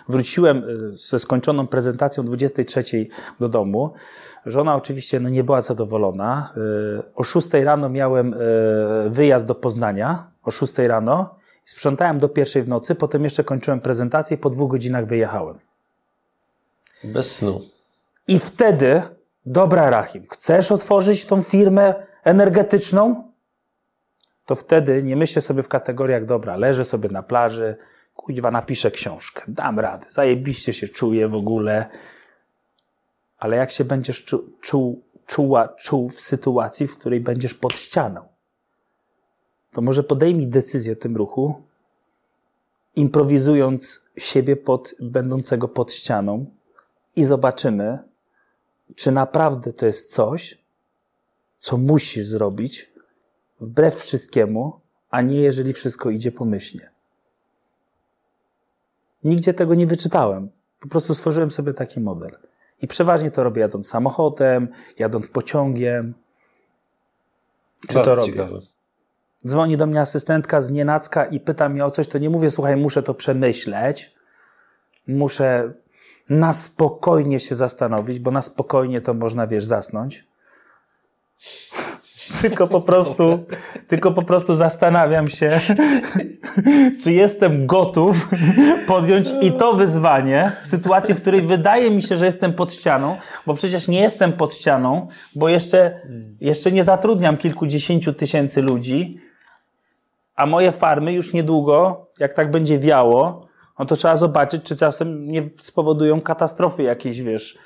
Wróciłem 0.10 0.64
y, 0.94 0.98
ze 0.98 1.20
skończoną 1.20 1.68
prezentacją 1.68 2.24
23 2.24 2.84
do 3.40 3.50
domu. 3.50 3.94
Żona 4.46 4.76
oczywiście 4.76 5.20
no, 5.20 5.30
nie 5.30 5.44
była 5.44 5.62
zadowolona. 5.62 6.54
Y, 6.58 7.14
O 7.16 7.24
6 7.24 7.54
rano 7.54 7.90
miałem 7.90 8.34
y, 8.34 8.38
wyjazd 9.10 9.46
do 9.46 9.56
Poznania, 9.56 10.32
o 10.44 10.52
6 10.52 10.78
rano. 10.78 11.36
Sprzątałem 11.66 12.20
do 12.20 12.30
pierwszej 12.30 12.64
w 12.64 12.70
nocy, 12.70 12.96
potem 12.96 13.24
jeszcze 13.24 13.44
kończyłem 13.44 13.82
prezentację, 13.82 14.38
po 14.38 14.50
dwóch 14.50 14.72
godzinach 14.72 15.06
wyjechałem. 15.06 15.56
Bez 17.04 17.36
snu. 17.36 17.62
I 18.28 18.40
wtedy, 18.40 19.02
dobra 19.46 19.90
Rahim, 19.90 20.24
chcesz 20.32 20.72
otworzyć 20.72 21.26
tą 21.26 21.42
firmę 21.42 21.94
energetyczną? 22.24 23.30
To 24.46 24.56
wtedy 24.56 25.04
nie 25.04 25.16
myślę 25.16 25.42
sobie 25.42 25.64
w 25.64 25.68
kategoriach, 25.68 26.26
dobra, 26.26 26.58
leżę 26.58 26.86
sobie 26.86 27.10
na 27.10 27.24
plaży, 27.24 27.76
kuźwa, 28.20 28.52
napiszę 28.52 28.92
książkę, 28.92 29.44
dam 29.48 29.80
radę, 29.80 30.06
zajebiście 30.10 30.74
się 30.74 30.88
czuję 30.88 31.28
w 31.28 31.36
ogóle. 31.36 31.90
Ale 33.38 33.58
jak 33.58 33.72
się 33.72 33.86
będziesz 33.86 34.24
czu, 34.24 34.50
czuł, 34.62 35.04
czuła, 35.26 35.68
czuł 35.68 36.10
w 36.10 36.22
sytuacji, 36.22 36.88
w 36.88 36.98
której 36.98 37.20
będziesz 37.20 37.54
pod 37.54 37.74
ścianą, 37.74 38.22
to 39.72 39.82
może 39.82 40.04
podejmij 40.04 40.48
decyzję 40.48 40.94
o 40.94 40.96
tym 40.96 41.18
ruchu, 41.18 41.62
improwizując 42.96 44.02
siebie 44.18 44.56
pod, 44.56 44.96
będącego 45.00 45.68
pod 45.68 45.94
ścianą 45.94 46.46
i 47.16 47.26
zobaczymy, 47.26 48.00
czy 48.96 49.12
naprawdę 49.12 49.74
to 49.74 49.86
jest 49.86 50.14
coś, 50.14 50.58
co 51.58 51.78
musisz 51.78 52.26
zrobić 52.26 52.92
wbrew 53.60 53.96
wszystkiemu, 53.96 54.80
a 55.10 55.22
nie 55.22 55.42
jeżeli 55.42 55.74
wszystko 55.74 56.10
idzie 56.10 56.32
pomyślnie. 56.32 56.99
Nigdzie 59.24 59.54
tego 59.54 59.76
nie 59.76 59.88
wyczytałem. 59.88 60.50
Po 60.80 60.88
prostu 60.88 61.14
stworzyłem 61.14 61.52
sobie 61.52 61.74
taki 61.74 62.00
model. 62.00 62.38
I 62.82 62.88
przeważnie 62.88 63.32
to 63.32 63.44
robię 63.44 63.62
jadąc 63.62 63.90
samochodem, 63.90 64.68
jadąc 65.00 65.28
pociągiem. 65.28 66.14
Czy 67.88 67.94
Bardzo 67.94 68.12
to 68.12 68.16
robię? 68.16 68.32
ciekawe. 68.32 68.60
Dzwoni 69.48 69.78
do 69.78 69.88
mnie 69.88 70.02
asystentka 70.02 70.62
z 70.62 70.72
nienacka 70.72 71.26
i 71.26 71.40
pyta 71.40 71.70
mnie 71.70 71.86
o 71.86 71.92
coś, 71.92 72.08
to 72.08 72.18
nie 72.18 72.30
mówię, 72.30 72.52
słuchaj, 72.52 72.76
muszę 72.76 73.04
to 73.04 73.14
przemyśleć. 73.14 74.14
Muszę 75.08 75.74
na 76.30 76.54
spokojnie 76.54 77.40
się 77.40 77.56
zastanowić, 77.56 78.20
bo 78.20 78.32
na 78.32 78.42
spokojnie 78.42 79.02
to 79.02 79.14
można, 79.14 79.48
wiesz, 79.48 79.66
zasnąć. 79.66 80.28
Tylko 82.42 82.68
po 82.68 82.82
prostu, 82.82 83.46
tylko 83.88 84.12
po 84.12 84.22
prostu 84.22 84.56
zastanawiam 84.56 85.30
się, 85.30 85.60
czy 87.04 87.12
jestem 87.12 87.66
gotów 87.66 88.30
podjąć 88.88 89.30
i 89.42 89.52
to 89.52 89.74
wyzwanie 89.74 90.52
w 90.64 90.68
sytuacji, 90.68 91.14
w 91.14 91.22
której 91.22 91.42
wydaje 91.42 91.92
mi 91.92 92.02
się, 92.02 92.16
że 92.16 92.26
jestem 92.26 92.54
pod 92.54 92.74
ścianą, 92.74 93.16
bo 93.46 93.54
przecież 93.54 93.88
nie 93.88 94.02
jestem 94.02 94.34
pod 94.34 94.56
ścianą, 94.56 95.08
bo 95.36 95.50
jeszcze, 95.50 96.02
jeszcze 96.42 96.72
nie 96.72 96.84
zatrudniam 96.84 97.38
kilkudziesięciu 97.38 98.14
tysięcy 98.14 98.62
ludzi, 98.62 99.20
a 100.36 100.46
moje 100.46 100.72
farmy 100.72 101.14
już 101.14 101.34
niedługo, 101.34 102.08
jak 102.20 102.34
tak 102.34 102.52
będzie 102.52 102.80
wiało, 102.80 103.48
no 103.80 103.86
to 103.86 103.96
trzeba 103.96 104.18
zobaczyć, 104.18 104.64
czy 104.64 104.76
czasem 104.76 105.28
nie 105.28 105.50
spowodują 105.58 106.22
katastrofy 106.22 106.84
jakiejś, 106.84 107.22
wiesz, 107.22 107.58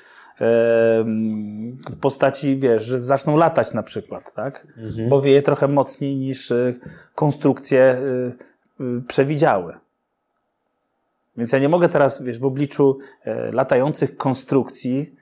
w 1.90 1.96
postaci, 2.00 2.56
wiesz, 2.56 2.84
że 2.84 3.00
zaczną 3.00 3.36
latać 3.36 3.72
na 3.72 3.82
przykład, 3.82 4.34
tak? 4.34 4.66
Mhm. 4.76 5.08
Bo 5.08 5.22
wieje 5.22 5.42
trochę 5.42 5.68
mocniej 5.68 6.16
niż 6.16 6.50
y, 6.50 6.80
konstrukcje 7.14 7.98
y, 8.80 8.84
y, 8.84 9.02
przewidziały. 9.08 9.74
Więc 11.36 11.52
ja 11.52 11.58
nie 11.58 11.68
mogę 11.68 11.88
teraz, 11.88 12.22
wiesz, 12.22 12.38
w 12.38 12.44
obliczu 12.44 12.98
e, 13.24 13.52
latających 13.52 14.16
konstrukcji 14.16 15.14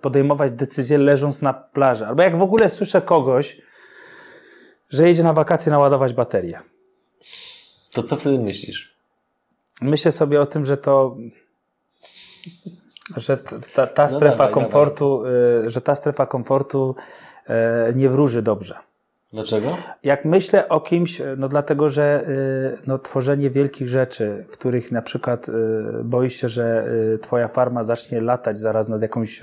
podejmować 0.00 0.52
decyzję 0.52 0.98
leżąc 0.98 1.42
na 1.42 1.52
plaży. 1.52 2.06
Albo 2.06 2.22
jak 2.22 2.38
w 2.38 2.42
ogóle 2.42 2.68
słyszę 2.68 3.02
kogoś, 3.02 3.60
że 4.90 5.08
jedzie 5.08 5.22
na 5.22 5.32
wakacje 5.32 5.72
naładować 5.72 6.12
baterię. 6.12 6.60
To 7.92 8.02
co 8.02 8.16
wtedy 8.16 8.38
myślisz? 8.38 8.94
Myślę 9.80 10.12
sobie 10.12 10.40
o 10.40 10.46
tym, 10.46 10.64
że 10.64 10.76
to 10.76 11.16
że 13.16 13.36
ta, 13.74 13.86
ta 13.86 14.02
no 14.02 14.08
strefa 14.08 14.36
dawaj, 14.36 14.52
komfortu, 14.52 15.22
dawaj. 15.22 15.70
że 15.70 15.80
ta 15.80 15.94
strefa 15.94 16.26
komfortu 16.26 16.94
e, 17.46 17.92
nie 17.94 18.08
wróży 18.08 18.42
dobrze. 18.42 18.74
Dlaczego? 19.32 19.76
Jak 20.02 20.24
myślę 20.24 20.68
o 20.68 20.80
kimś, 20.80 21.22
no 21.36 21.48
dlatego, 21.48 21.90
że 21.90 22.26
no, 22.86 22.98
tworzenie 22.98 23.50
wielkich 23.50 23.88
rzeczy, 23.88 24.44
w 24.48 24.52
których 24.52 24.92
na 24.92 25.02
przykład 25.02 25.46
boisz 26.04 26.34
się, 26.34 26.48
że 26.48 26.86
twoja 27.22 27.48
farma 27.48 27.84
zacznie 27.84 28.20
latać 28.20 28.58
zaraz 28.58 28.88
nad 28.88 29.02
jakąś, 29.02 29.40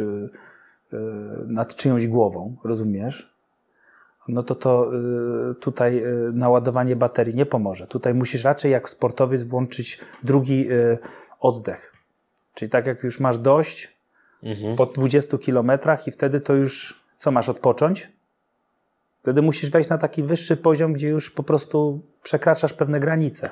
nad 1.47 1.75
czyjąś 1.75 2.07
głową, 2.07 2.55
rozumiesz? 2.63 3.35
No 4.27 4.43
to 4.43 4.55
to 4.55 4.91
tutaj 5.59 6.03
naładowanie 6.33 6.95
baterii 6.95 7.35
nie 7.35 7.45
pomoże. 7.45 7.87
Tutaj 7.87 8.13
musisz 8.13 8.43
raczej 8.43 8.71
jak 8.71 8.89
sportowiec 8.89 9.43
włączyć 9.43 9.99
drugi 10.23 10.67
oddech 11.39 11.94
Czyli 12.56 12.69
tak 12.69 12.88
jak 12.88 13.03
już 13.03 13.19
masz 13.19 13.38
dość 13.38 13.98
mhm. 14.44 14.76
po 14.76 14.86
20 14.86 15.38
kilometrach 15.38 16.07
i 16.07 16.11
wtedy 16.11 16.40
to 16.40 16.53
już, 16.53 17.02
co 17.18 17.32
masz 17.32 17.49
odpocząć? 17.49 18.10
Wtedy 19.22 19.41
musisz 19.41 19.69
wejść 19.69 19.90
na 19.90 19.98
taki 19.98 20.23
wyższy 20.23 20.57
poziom, 20.57 20.94
gdzie 20.94 21.07
już 21.07 21.32
po 21.32 21.44
prostu 21.44 22.02
przekraczasz 22.23 22.73
pewne 22.73 22.99
granice. 22.99 23.49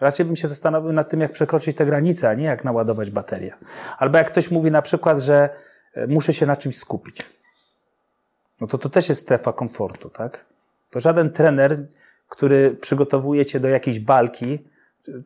Raczej 0.00 0.26
bym 0.26 0.36
się 0.36 0.48
zastanowił 0.48 0.92
nad 0.92 1.08
tym, 1.08 1.20
jak 1.20 1.32
przekroczyć 1.32 1.76
te 1.76 1.86
granice, 1.86 2.28
a 2.28 2.34
nie 2.34 2.44
jak 2.44 2.64
naładować 2.64 3.10
baterię. 3.10 3.54
Albo 3.98 4.18
jak 4.18 4.26
ktoś 4.30 4.50
mówi 4.50 4.70
na 4.70 4.82
przykład, 4.82 5.20
że 5.20 5.50
e, 5.94 6.06
muszę 6.06 6.32
się 6.32 6.46
na 6.46 6.56
czymś 6.56 6.78
skupić. 6.78 7.22
No 8.60 8.66
to 8.66 8.78
to 8.78 8.88
też 8.88 9.08
jest 9.08 9.20
strefa 9.20 9.52
komfortu, 9.52 10.10
tak? 10.10 10.44
To 10.90 11.00
żaden 11.00 11.30
trener, 11.30 11.86
który 12.28 12.70
przygotowuje 12.70 13.46
cię 13.46 13.60
do 13.60 13.68
jakiejś 13.68 14.04
walki, 14.04 14.58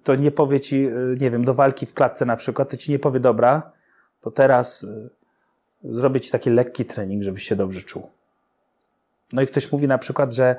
to 0.03 0.15
nie 0.15 0.31
powie 0.31 0.61
ci, 0.61 0.87
y, 0.87 1.17
nie 1.21 1.31
wiem, 1.31 1.45
do 1.45 1.55
walki 1.55 1.87
w 1.87 1.95
klatce 1.95 2.25
na 2.25 2.37
przykład, 2.37 2.71
to 2.71 2.77
ci 2.77 2.91
nie 2.91 2.99
powie, 2.99 3.21
dobra, 3.21 3.73
to 4.21 4.31
teraz 4.31 4.83
y, 4.83 5.11
zrobię 5.85 6.21
ci 6.21 6.31
taki 6.31 6.51
lekki 6.51 6.85
trening, 6.85 7.23
żebyś 7.23 7.43
się 7.43 7.57
dobrze 7.57 7.83
czuł. 7.83 8.11
No 9.33 9.43
i 9.43 9.47
ktoś 9.47 9.73
mówi 9.73 9.89
na 9.89 9.99
przykład, 9.99 10.33
że 10.33 10.57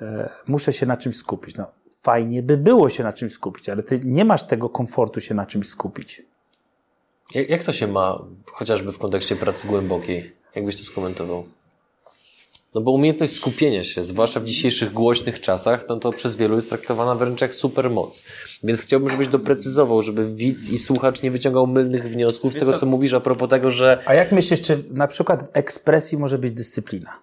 e, 0.00 0.28
muszę 0.46 0.72
się 0.72 0.86
na 0.86 0.96
czymś 0.96 1.16
skupić. 1.16 1.56
No, 1.56 1.66
fajnie 1.96 2.42
by 2.42 2.56
było 2.56 2.88
się 2.88 3.02
na 3.02 3.12
czymś 3.12 3.32
skupić, 3.32 3.68
ale 3.68 3.82
ty 3.82 4.00
nie 4.04 4.24
masz 4.24 4.46
tego 4.46 4.68
komfortu 4.68 5.20
się 5.20 5.34
na 5.34 5.46
czymś 5.46 5.68
skupić. 5.68 6.22
Jak, 7.34 7.50
jak 7.50 7.64
to 7.64 7.72
się 7.72 7.86
ma, 7.86 8.18
chociażby 8.46 8.92
w 8.92 8.98
kontekście 8.98 9.36
pracy 9.36 9.68
głębokiej? 9.68 10.32
Jakbyś 10.54 10.76
to 10.76 10.84
skomentował? 10.84 11.44
No 12.74 12.80
bo 12.80 12.90
umiejętność 12.90 13.32
skupienia 13.32 13.84
się, 13.84 14.04
zwłaszcza 14.04 14.40
w 14.40 14.44
dzisiejszych 14.44 14.92
głośnych 14.92 15.40
czasach, 15.40 15.84
no 15.88 15.96
to 15.96 16.12
przez 16.12 16.36
wielu 16.36 16.54
jest 16.54 16.68
traktowana 16.68 17.14
wręcz 17.14 17.40
jak 17.40 17.54
supermoc. 17.54 18.24
Więc 18.62 18.82
chciałbym, 18.82 19.10
żebyś 19.10 19.28
doprecyzował, 19.28 20.02
żeby 20.02 20.34
widz 20.34 20.70
i 20.70 20.78
słuchacz 20.78 21.22
nie 21.22 21.30
wyciągał 21.30 21.66
mylnych 21.66 22.10
wniosków 22.10 22.52
z 22.52 22.58
tego, 22.58 22.78
co 22.78 22.86
mówisz 22.86 23.12
a 23.12 23.20
propos 23.20 23.50
tego, 23.50 23.70
że... 23.70 24.02
A 24.06 24.14
jak 24.14 24.32
myślisz, 24.32 24.60
czy 24.60 24.84
na 24.90 25.06
przykład 25.06 25.42
w 25.42 25.48
ekspresji 25.52 26.18
może 26.18 26.38
być 26.38 26.52
dyscyplina? 26.52 27.22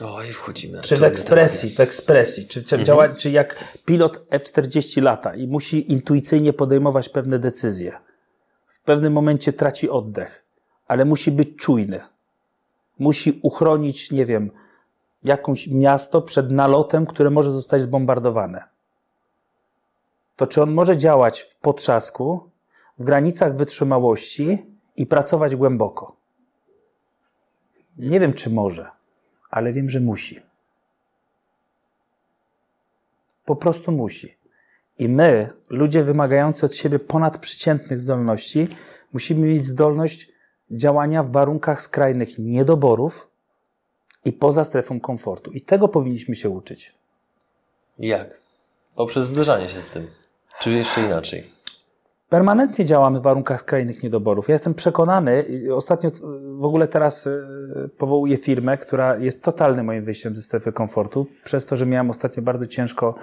Oj, 0.00 0.32
wchodzimy. 0.32 0.80
Czy 0.82 0.96
w 0.96 1.02
ekspresji, 1.02 1.70
w 1.70 1.80
ekspresji, 1.80 2.46
czy, 2.46 2.62
czy, 2.62 2.76
mhm. 2.76 2.86
działa, 2.86 3.08
czy 3.08 3.30
jak 3.30 3.78
pilot 3.84 4.26
F-40 4.30 5.02
lata 5.02 5.34
i 5.34 5.46
musi 5.46 5.92
intuicyjnie 5.92 6.52
podejmować 6.52 7.08
pewne 7.08 7.38
decyzje. 7.38 7.92
W 8.66 8.80
pewnym 8.80 9.12
momencie 9.12 9.52
traci 9.52 9.90
oddech, 9.90 10.44
ale 10.86 11.04
musi 11.04 11.30
być 11.30 11.48
czujny 11.56 12.00
musi 13.00 13.40
uchronić, 13.42 14.10
nie 14.10 14.26
wiem, 14.26 14.50
jakąś 15.24 15.66
miasto 15.66 16.22
przed 16.22 16.52
nalotem, 16.52 17.06
które 17.06 17.30
może 17.30 17.52
zostać 17.52 17.82
zbombardowane. 17.82 18.64
To 20.36 20.46
czy 20.46 20.62
on 20.62 20.70
może 20.70 20.96
działać 20.96 21.40
w 21.40 21.56
potrzasku, 21.56 22.50
w 22.98 23.04
granicach 23.04 23.56
wytrzymałości 23.56 24.66
i 24.96 25.06
pracować 25.06 25.56
głęboko? 25.56 26.16
Nie 27.98 28.20
wiem, 28.20 28.32
czy 28.32 28.50
może, 28.50 28.90
ale 29.50 29.72
wiem, 29.72 29.88
że 29.88 30.00
musi. 30.00 30.40
Po 33.44 33.56
prostu 33.56 33.92
musi. 33.92 34.36
I 34.98 35.08
my, 35.08 35.52
ludzie 35.70 36.04
wymagający 36.04 36.66
od 36.66 36.76
siebie 36.76 36.98
ponadprzeciętnych 36.98 38.00
zdolności, 38.00 38.68
musimy 39.12 39.46
mieć 39.46 39.64
zdolność 39.64 40.28
działania 40.70 41.22
w 41.22 41.32
warunkach 41.32 41.82
skrajnych 41.82 42.38
niedoborów 42.38 43.30
i 44.24 44.32
poza 44.32 44.64
strefą 44.64 45.00
komfortu. 45.00 45.50
I 45.50 45.60
tego 45.60 45.88
powinniśmy 45.88 46.34
się 46.34 46.48
uczyć. 46.50 46.94
Jak? 47.98 48.40
Poprzez 48.96 49.26
zderzanie 49.26 49.68
się 49.68 49.82
z 49.82 49.88
tym. 49.88 50.06
Czy 50.60 50.70
jeszcze 50.70 51.00
inaczej? 51.00 51.50
Permanentnie 52.28 52.84
działamy 52.84 53.20
w 53.20 53.22
warunkach 53.22 53.60
skrajnych 53.60 54.02
niedoborów. 54.02 54.48
Ja 54.48 54.52
jestem 54.52 54.74
przekonany, 54.74 55.44
ostatnio 55.74 56.10
w 56.58 56.64
ogóle 56.64 56.88
teraz 56.88 57.26
e, 57.26 57.30
powołuję 57.98 58.36
firmę, 58.36 58.78
która 58.78 59.16
jest 59.16 59.42
totalnym 59.42 59.86
moim 59.86 60.04
wyjściem 60.04 60.36
ze 60.36 60.42
strefy 60.42 60.72
komfortu, 60.72 61.26
przez 61.44 61.66
to, 61.66 61.76
że 61.76 61.86
miałem 61.86 62.10
ostatnio 62.10 62.42
bardzo 62.42 62.66
ciężko 62.66 63.14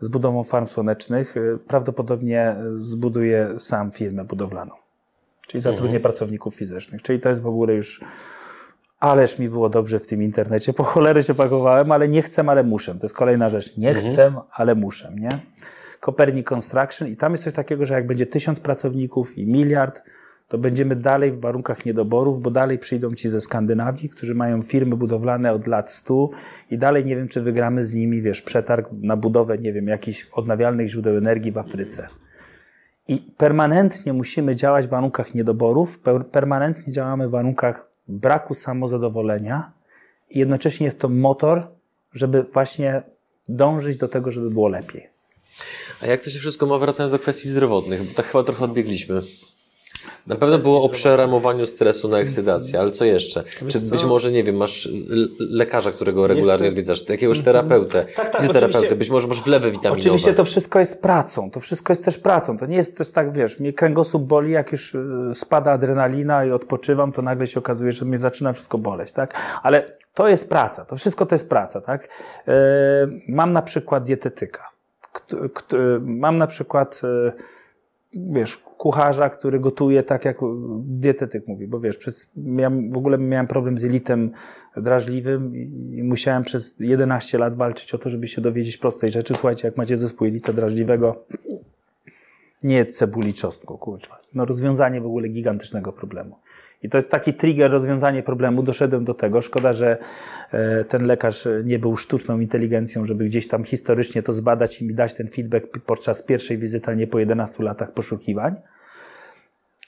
z 0.00 0.08
budową 0.08 0.44
farm 0.44 0.66
słonecznych. 0.66 1.36
E, 1.36 1.58
prawdopodobnie 1.58 2.56
zbuduję 2.74 3.54
sam 3.58 3.90
firmę 3.90 4.24
budowlaną 4.24 4.81
czyli 5.52 5.62
zatrudnię 5.62 5.96
mhm. 5.96 6.02
pracowników 6.02 6.54
fizycznych. 6.54 7.02
Czyli 7.02 7.20
to 7.20 7.28
jest 7.28 7.42
w 7.42 7.46
ogóle 7.46 7.74
już, 7.74 8.00
ależ 9.00 9.38
mi 9.38 9.48
było 9.48 9.68
dobrze 9.68 9.98
w 9.98 10.06
tym 10.06 10.22
internecie, 10.22 10.72
po 10.72 10.84
cholery 10.84 11.22
się 11.22 11.34
pakowałem, 11.34 11.92
ale 11.92 12.08
nie 12.08 12.22
chcę, 12.22 12.44
ale 12.46 12.64
muszę. 12.64 12.94
To 12.94 13.00
jest 13.02 13.14
kolejna 13.14 13.48
rzecz. 13.48 13.76
Nie 13.76 13.90
mhm. 13.90 14.12
chcę, 14.12 14.32
ale 14.52 14.74
muszę, 14.74 15.12
nie? 15.16 15.40
Copernic 16.00 16.46
Construction 16.46 17.08
i 17.08 17.16
tam 17.16 17.32
jest 17.32 17.44
coś 17.44 17.52
takiego, 17.52 17.86
że 17.86 17.94
jak 17.94 18.06
będzie 18.06 18.26
tysiąc 18.26 18.60
pracowników 18.60 19.38
i 19.38 19.46
miliard, 19.46 20.02
to 20.48 20.58
będziemy 20.58 20.96
dalej 20.96 21.32
w 21.32 21.40
warunkach 21.40 21.86
niedoborów, 21.86 22.42
bo 22.42 22.50
dalej 22.50 22.78
przyjdą 22.78 23.10
ci 23.10 23.28
ze 23.28 23.40
Skandynawii, 23.40 24.08
którzy 24.08 24.34
mają 24.34 24.62
firmy 24.62 24.96
budowlane 24.96 25.52
od 25.52 25.66
lat 25.66 25.90
stu 25.90 26.30
i 26.70 26.78
dalej 26.78 27.04
nie 27.04 27.16
wiem, 27.16 27.28
czy 27.28 27.40
wygramy 27.40 27.84
z 27.84 27.94
nimi, 27.94 28.20
wiesz, 28.20 28.42
przetarg 28.42 28.88
na 28.92 29.16
budowę, 29.16 29.58
nie 29.58 29.72
wiem, 29.72 29.88
jakichś 29.88 30.28
odnawialnych 30.32 30.88
źródeł 30.88 31.16
energii 31.16 31.52
w 31.52 31.58
Afryce. 31.58 32.08
I 33.08 33.18
permanentnie 33.36 34.12
musimy 34.12 34.56
działać 34.56 34.86
w 34.86 34.90
warunkach 34.90 35.34
niedoborów, 35.34 36.00
permanentnie 36.32 36.92
działamy 36.92 37.28
w 37.28 37.30
warunkach 37.30 37.90
braku 38.08 38.54
samozadowolenia 38.54 39.72
i 40.30 40.38
jednocześnie 40.38 40.84
jest 40.84 41.00
to 41.00 41.08
motor, 41.08 41.68
żeby 42.12 42.42
właśnie 42.42 43.02
dążyć 43.48 43.96
do 43.96 44.08
tego, 44.08 44.30
żeby 44.30 44.50
było 44.50 44.68
lepiej. 44.68 45.10
A 46.02 46.06
jak 46.06 46.20
to 46.20 46.30
się 46.30 46.38
wszystko 46.38 46.66
ma 46.66 46.78
wracając 46.78 47.12
do 47.12 47.18
kwestii 47.18 47.48
zdrowotnych? 47.48 48.02
Bo 48.02 48.14
tak 48.14 48.26
chyba 48.26 48.44
trochę 48.44 48.64
odbiegliśmy. 48.64 49.22
Na 50.26 50.36
pewno 50.36 50.58
było 50.58 50.82
o 50.82 50.88
przeramowaniu 50.88 51.66
stresu 51.66 52.08
na 52.08 52.18
ekscytację, 52.18 52.80
ale 52.80 52.90
co 52.90 53.04
jeszcze? 53.04 53.44
Czy 53.68 53.80
być 53.80 54.04
może, 54.04 54.32
nie 54.32 54.44
wiem, 54.44 54.56
masz 54.56 54.88
lekarza, 55.38 55.92
którego 55.92 56.26
regularnie 56.26 56.68
odwiedzasz, 56.68 57.08
jakiegoś 57.08 57.38
mhm. 57.38 57.44
terapeutę, 57.44 58.04
tak, 58.16 58.30
tak, 58.30 58.40
fizjoterapeutę, 58.40 58.96
być 58.96 59.10
może 59.10 59.28
masz 59.28 59.40
wlewy 59.40 59.70
witaminowe. 59.70 60.00
Oczywiście 60.00 60.34
to 60.34 60.44
wszystko 60.44 60.78
jest 60.78 61.02
pracą, 61.02 61.50
to 61.50 61.60
wszystko 61.60 61.92
jest 61.92 62.04
też 62.04 62.18
pracą. 62.18 62.58
To 62.58 62.66
nie 62.66 62.76
jest 62.76 62.98
też 62.98 63.10
tak, 63.10 63.32
wiesz, 63.32 63.58
mnie 63.58 63.72
kręgosłup 63.72 64.22
boli, 64.22 64.52
jak 64.52 64.72
już 64.72 64.94
y, 64.94 65.00
spada 65.34 65.72
adrenalina 65.72 66.44
i 66.44 66.50
odpoczywam, 66.50 67.12
to 67.12 67.22
nagle 67.22 67.46
się 67.46 67.60
okazuje, 67.60 67.92
że 67.92 68.04
mnie 68.04 68.18
zaczyna 68.18 68.52
wszystko 68.52 68.78
boleć, 68.78 69.12
tak? 69.12 69.34
Ale 69.62 69.86
to 70.14 70.28
jest 70.28 70.48
praca, 70.48 70.84
to 70.84 70.96
wszystko 70.96 71.26
to 71.26 71.34
jest 71.34 71.48
praca, 71.48 71.80
tak? 71.80 72.08
Yy, 72.46 72.54
mam 73.28 73.52
na 73.52 73.62
przykład 73.62 74.04
dietetyka. 74.04 74.72
Mam 76.00 76.38
na 76.38 76.46
przykład 76.46 77.00
y, 77.04 77.32
wiesz, 78.14 78.56
kucharza, 78.56 79.30
który 79.30 79.60
gotuje 79.60 80.02
tak, 80.02 80.24
jak 80.24 80.38
dietetyk 80.84 81.48
mówi, 81.48 81.66
bo 81.66 81.80
wiesz, 81.80 81.96
przez, 81.96 82.32
miałem, 82.36 82.90
w 82.90 82.96
ogóle 82.96 83.18
miałem 83.18 83.46
problem 83.46 83.78
z 83.78 83.84
elitem 83.84 84.30
drażliwym 84.76 85.56
i 85.96 86.02
musiałem 86.02 86.44
przez 86.44 86.76
11 86.80 87.38
lat 87.38 87.54
walczyć 87.56 87.94
o 87.94 87.98
to, 87.98 88.10
żeby 88.10 88.28
się 88.28 88.40
dowiedzieć 88.40 88.76
prostej 88.76 89.10
rzeczy. 89.10 89.34
Słuchajcie, 89.34 89.68
jak 89.68 89.76
macie 89.76 89.96
zespół 89.96 90.26
elita 90.26 90.52
drażliwego, 90.52 91.24
nie 92.62 92.86
cebuli 92.86 93.34
czosnku, 93.34 93.78
kurczę. 93.78 94.10
No 94.34 94.44
rozwiązanie 94.44 95.00
w 95.00 95.06
ogóle 95.06 95.28
gigantycznego 95.28 95.92
problemu. 95.92 96.36
I 96.82 96.88
to 96.88 96.98
jest 96.98 97.10
taki 97.10 97.34
trigger, 97.34 97.70
rozwiązanie 97.70 98.22
problemu. 98.22 98.62
Doszedłem 98.62 99.04
do 99.04 99.14
tego. 99.14 99.42
Szkoda, 99.42 99.72
że 99.72 99.98
e, 100.52 100.84
ten 100.84 101.06
lekarz 101.06 101.48
nie 101.64 101.78
był 101.78 101.96
sztuczną 101.96 102.40
inteligencją, 102.40 103.06
żeby 103.06 103.24
gdzieś 103.24 103.48
tam 103.48 103.64
historycznie 103.64 104.22
to 104.22 104.32
zbadać 104.32 104.82
i 104.82 104.86
mi 104.86 104.94
dać 104.94 105.14
ten 105.14 105.28
feedback 105.28 105.78
podczas 105.86 106.22
pierwszej 106.22 106.58
wizyty, 106.58 106.90
a 106.90 106.94
nie 106.94 107.06
po 107.06 107.18
11 107.18 107.62
latach 107.62 107.92
poszukiwań. 107.92 108.54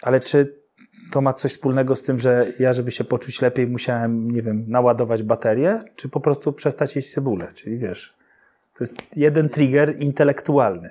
ale 0.03 0.21
czy 0.21 0.65
to 1.13 1.21
ma 1.21 1.33
coś 1.33 1.53
wspólnego 1.53 1.97
z 1.97 2.03
tym, 2.03 2.19
że 2.19 2.47
ja, 2.59 2.73
żeby 2.73 2.91
się 2.91 3.05
poczuć 3.05 3.43
lepiej, 3.43 3.67
musiałem, 3.67 4.31
nie 4.31 4.43
wiem, 4.43 4.65
naładować 4.69 5.23
baterię, 5.23 5.81
czy 5.97 6.09
po 6.09 6.21
prostu 6.21 6.53
przestać 6.53 6.97
jeść 6.97 7.15
cebulę? 7.15 7.49
Czyli 7.55 7.79
wiesz, 7.79 8.15
to 8.75 8.85
jest 8.85 8.97
jeden 9.17 9.49
trigger 9.49 10.01
intelektualny. 10.01 10.91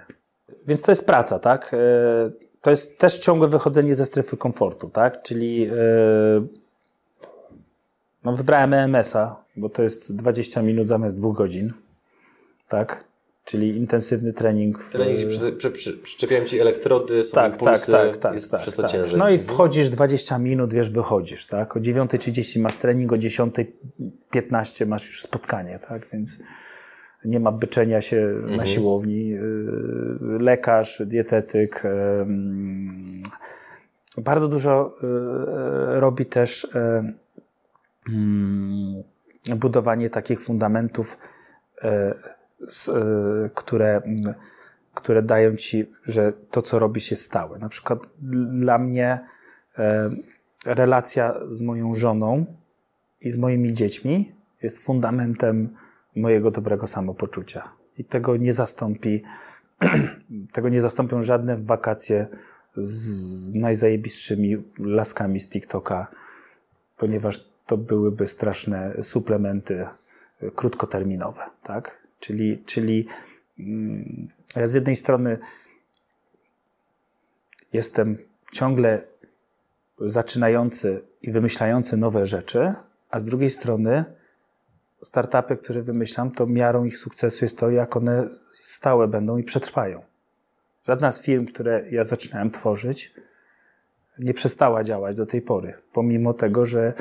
Więc 0.68 0.82
to 0.82 0.92
jest 0.92 1.06
praca, 1.06 1.40
tak? 1.40 1.76
To 2.64 2.70
jest 2.70 2.98
też 2.98 3.20
ciągłe 3.20 3.48
wychodzenie 3.48 3.96
ze 3.96 4.06
strefy 4.06 4.38
komfortu, 4.38 4.90
tak? 4.90 5.24
Czyli 5.24 5.66
e, 5.66 5.72
no 8.24 8.36
wybrałem 8.36 8.74
EMS-a, 8.74 9.44
bo 9.56 9.70
to 9.70 9.84
jest 9.84 10.16
20 10.16 10.62
minut 10.62 10.88
zamiast 10.88 11.18
dwóch 11.18 11.38
godzin, 11.38 11.74
tak? 12.68 13.04
Czyli 13.46 13.78
intensywny 13.78 14.34
trening. 14.34 14.84
W... 14.84 14.92
Trening, 14.92 15.30
przy, 15.30 15.52
przy, 15.52 15.72
przy, 15.72 15.94
przyczepiają 15.98 16.46
ci 16.46 16.60
elektrody, 16.60 17.24
są 17.24 17.36
tak, 17.36 17.54
impulsy, 17.54 17.92
tak, 17.92 18.12
tak, 18.12 18.18
tak, 18.18 18.34
jest 18.34 18.52
tak, 18.52 18.62
przez 18.62 18.76
to 18.76 18.82
tak. 18.82 18.92
ciężej. 18.92 19.20
No 19.20 19.30
i 19.30 19.40
wchodzisz 19.40 19.90
20 19.90 20.40
minut, 20.40 20.74
wiesz, 20.74 20.90
wychodzisz, 20.90 21.46
tak? 21.48 21.78
O 21.78 21.80
9.30 21.80 22.60
masz 22.60 22.76
trening, 22.76 23.14
o 23.14 23.16
10.15 23.16 24.88
masz 24.88 25.08
już 25.08 25.22
spotkanie, 25.22 25.80
tak? 25.88 26.08
Więc 26.14 26.38
nie 27.26 27.40
ma 27.40 27.52
byczenia 27.52 28.02
się 28.02 28.18
mhm. 28.18 28.56
na 28.56 28.66
siłowni. 28.66 29.34
Y, 29.34 29.40
lekarz, 30.40 31.02
dietetyk. 31.06 31.84
Bardzo 34.18 34.48
dużo 34.48 34.96
y, 35.04 35.06
y, 35.06 36.00
robi 36.00 36.26
też 36.26 36.68
mm, 38.10 39.04
budowanie 39.56 40.10
takich 40.10 40.42
fundamentów, 40.42 41.18
które, 43.56 44.02
które 44.94 45.22
dają 45.22 45.56
ci, 45.56 45.86
że 46.06 46.34
to, 46.52 46.62
co 46.62 46.80
robisz, 46.80 47.12
jest 47.12 47.24
stałe. 47.24 47.60
Na 47.60 47.70
przykład 47.70 48.00
dla 48.52 48.78
mnie 48.78 49.20
relacja 50.66 51.36
z 51.48 51.62
moją 51.62 51.96
żoną 51.96 52.46
i 53.22 53.30
z 53.30 53.38
moimi 53.38 53.74
dziećmi 53.74 54.32
jest 54.62 54.80
fundamentem 54.80 55.70
mojego 56.16 56.52
dobrego 56.52 56.88
samopoczucia. 56.88 57.70
I 57.98 58.06
tego 58.06 58.38
nie 58.38 58.54
zastąpi, 58.54 59.24
tego 60.54 60.70
nie 60.70 60.82
zastąpią 60.82 61.24
żadne 61.24 61.58
wakacje 61.58 62.28
z 62.78 63.56
najzajebistszymi 63.56 64.58
laskami 64.80 65.40
z 65.40 65.50
TikToka, 65.50 66.08
ponieważ 66.98 67.46
to 67.66 67.78
byłyby 67.78 68.28
straszne 68.28 69.04
suplementy 69.04 69.86
krótkoterminowe, 70.56 71.42
tak? 71.64 71.98
Czyli, 72.20 72.64
czyli 72.66 73.08
mm, 73.60 74.28
ja 74.56 74.68
z 74.68 74.74
jednej 74.74 74.96
strony 74.96 75.38
jestem 77.74 78.18
ciągle 78.52 79.02
zaczynający 80.00 81.02
i 81.22 81.32
wymyślający 81.32 81.98
nowe 81.98 82.28
rzeczy, 82.28 82.74
a 83.10 83.20
z 83.20 83.24
drugiej 83.24 83.50
strony 83.50 84.06
startupy, 85.04 85.58
które 85.58 85.82
wymyślam, 85.82 86.32
to 86.32 86.46
miarą 86.46 86.84
ich 86.84 86.98
sukcesu 86.98 87.46
jest 87.46 87.58
to, 87.58 87.70
jak 87.70 87.96
one 87.96 88.30
stałe 88.52 89.08
będą 89.08 89.38
i 89.38 89.44
przetrwają. 89.44 90.02
Żadna 90.88 91.12
z 91.12 91.22
firm, 91.22 91.46
które 91.46 91.84
ja 91.92 92.04
zaczynałem 92.04 92.52
tworzyć, 92.52 93.14
nie 94.20 94.34
przestała 94.34 94.84
działać 94.84 95.18
do 95.18 95.26
tej 95.26 95.42
pory, 95.42 95.74
pomimo 95.94 96.34
tego, 96.34 96.66
że 96.66 96.94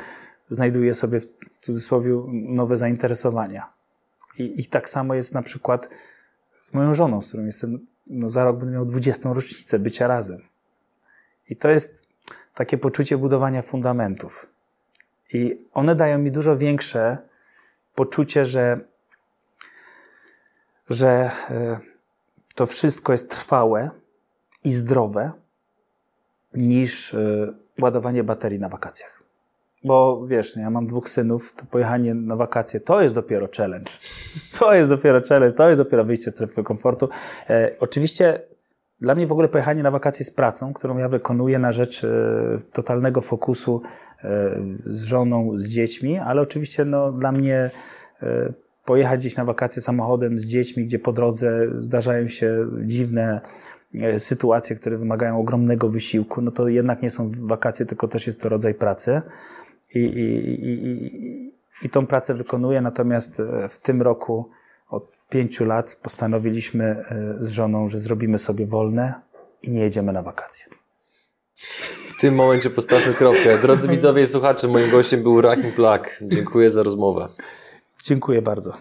znajduje 0.49 0.93
sobie 0.93 1.19
w 1.19 1.27
cudzysłowie 1.61 2.23
nowe 2.31 2.77
zainteresowania. 2.77 3.69
I, 4.37 4.61
I 4.61 4.65
tak 4.65 4.89
samo 4.89 5.15
jest 5.15 5.33
na 5.33 5.41
przykład 5.41 5.89
z 6.61 6.73
moją 6.73 6.93
żoną, 6.93 7.21
z 7.21 7.27
którą 7.27 7.45
jestem, 7.45 7.87
no 8.07 8.29
za 8.29 8.43
rok 8.43 8.57
będę 8.57 8.73
miał 8.73 8.85
20. 8.85 9.33
rocznicę 9.33 9.79
bycia 9.79 10.07
razem. 10.07 10.41
I 11.49 11.55
to 11.55 11.69
jest 11.69 12.07
takie 12.55 12.77
poczucie 12.77 13.17
budowania 13.17 13.61
fundamentów. 13.61 14.47
I 15.33 15.57
one 15.73 15.95
dają 15.95 16.19
mi 16.19 16.31
dużo 16.31 16.57
większe 16.57 17.17
poczucie, 17.95 18.45
że, 18.45 18.77
że 20.89 21.31
e, 21.49 21.79
to 22.55 22.65
wszystko 22.65 23.11
jest 23.11 23.29
trwałe 23.29 23.89
i 24.63 24.73
zdrowe 24.73 25.31
niż 26.53 27.13
e, 27.13 27.53
ładowanie 27.81 28.23
baterii 28.23 28.59
na 28.59 28.69
wakacjach. 28.69 29.23
Bo 29.83 30.27
wiesz, 30.27 30.55
ja 30.55 30.69
mam 30.69 30.87
dwóch 30.87 31.09
synów, 31.09 31.53
to 31.55 31.65
pojechanie 31.65 32.13
na 32.13 32.35
wakacje 32.35 32.79
to 32.79 33.01
jest 33.01 33.15
dopiero 33.15 33.47
challenge. 33.57 33.91
To 34.59 34.73
jest 34.73 34.89
dopiero 34.89 35.21
challenge, 35.21 35.55
to 35.55 35.69
jest 35.69 35.81
dopiero 35.81 36.05
wyjście 36.05 36.31
z 36.31 36.33
strefy 36.33 36.63
komfortu. 36.63 37.09
E, 37.49 37.75
oczywiście 37.79 38.41
dla 39.01 39.15
mnie 39.15 39.27
w 39.27 39.31
ogóle 39.31 39.47
pojechanie 39.47 39.83
na 39.83 39.91
wakacje 39.91 40.25
z 40.25 40.31
pracą, 40.31 40.73
którą 40.73 40.97
ja 40.97 41.09
wykonuję 41.09 41.59
na 41.59 41.71
rzecz 41.71 42.03
e, 42.03 42.09
totalnego 42.73 43.21
fokusu 43.21 43.81
z 44.85 45.03
żoną, 45.03 45.57
z 45.57 45.67
dziećmi, 45.67 46.19
ale 46.19 46.41
oczywiście 46.41 46.85
no, 46.85 47.11
dla 47.11 47.31
mnie 47.31 47.71
e, 48.21 48.53
pojechać 48.85 49.19
gdzieś 49.19 49.35
na 49.35 49.45
wakacje 49.45 49.81
samochodem 49.81 50.39
z 50.39 50.45
dziećmi, 50.45 50.85
gdzie 50.85 50.99
po 50.99 51.13
drodze 51.13 51.67
zdarzają 51.77 52.27
się 52.27 52.67
dziwne 52.85 53.41
sytuacje, 54.17 54.75
które 54.75 54.97
wymagają 54.97 55.39
ogromnego 55.39 55.89
wysiłku, 55.89 56.41
no 56.41 56.51
to 56.51 56.67
jednak 56.67 57.01
nie 57.01 57.09
są 57.09 57.31
wakacje, 57.39 57.85
tylko 57.85 58.07
też 58.07 58.27
jest 58.27 58.41
to 58.41 58.49
rodzaj 58.49 58.73
pracy. 58.73 59.21
I, 59.95 59.99
i, 59.99 60.67
i, 60.69 61.53
i 61.83 61.89
tą 61.89 62.07
pracę 62.07 62.33
wykonuję, 62.33 62.81
natomiast 62.81 63.41
w 63.69 63.79
tym 63.79 64.01
roku 64.01 64.49
pięciu 65.33 65.65
lat 65.65 65.95
postanowiliśmy 65.95 66.83
e, 66.85 67.05
z 67.39 67.49
żoną, 67.49 67.89
że 67.89 67.99
zrobimy 67.99 68.39
sobie 68.39 68.67
wolne 68.67 69.13
i 69.61 69.71
nie 69.71 69.81
jedziemy 69.81 70.13
na 70.13 70.21
wakacje. 70.21 70.65
W 72.23 72.25
tym 72.25 72.35
momencie 72.35 72.69
postawmy 72.69 73.13
kropkę. 73.13 73.57
Drodzy 73.57 73.87
widzowie 73.87 74.21
i 74.21 74.27
słuchacze, 74.27 74.67
moim 74.67 74.91
gościem 74.91 75.23
był 75.23 75.41
Rahim 75.41 75.71
Plak. 75.71 76.19
Dziękuję 76.21 76.69
za 76.69 76.83
rozmowę. 76.83 77.29
Dziękuję 78.03 78.41
bardzo. 78.41 78.73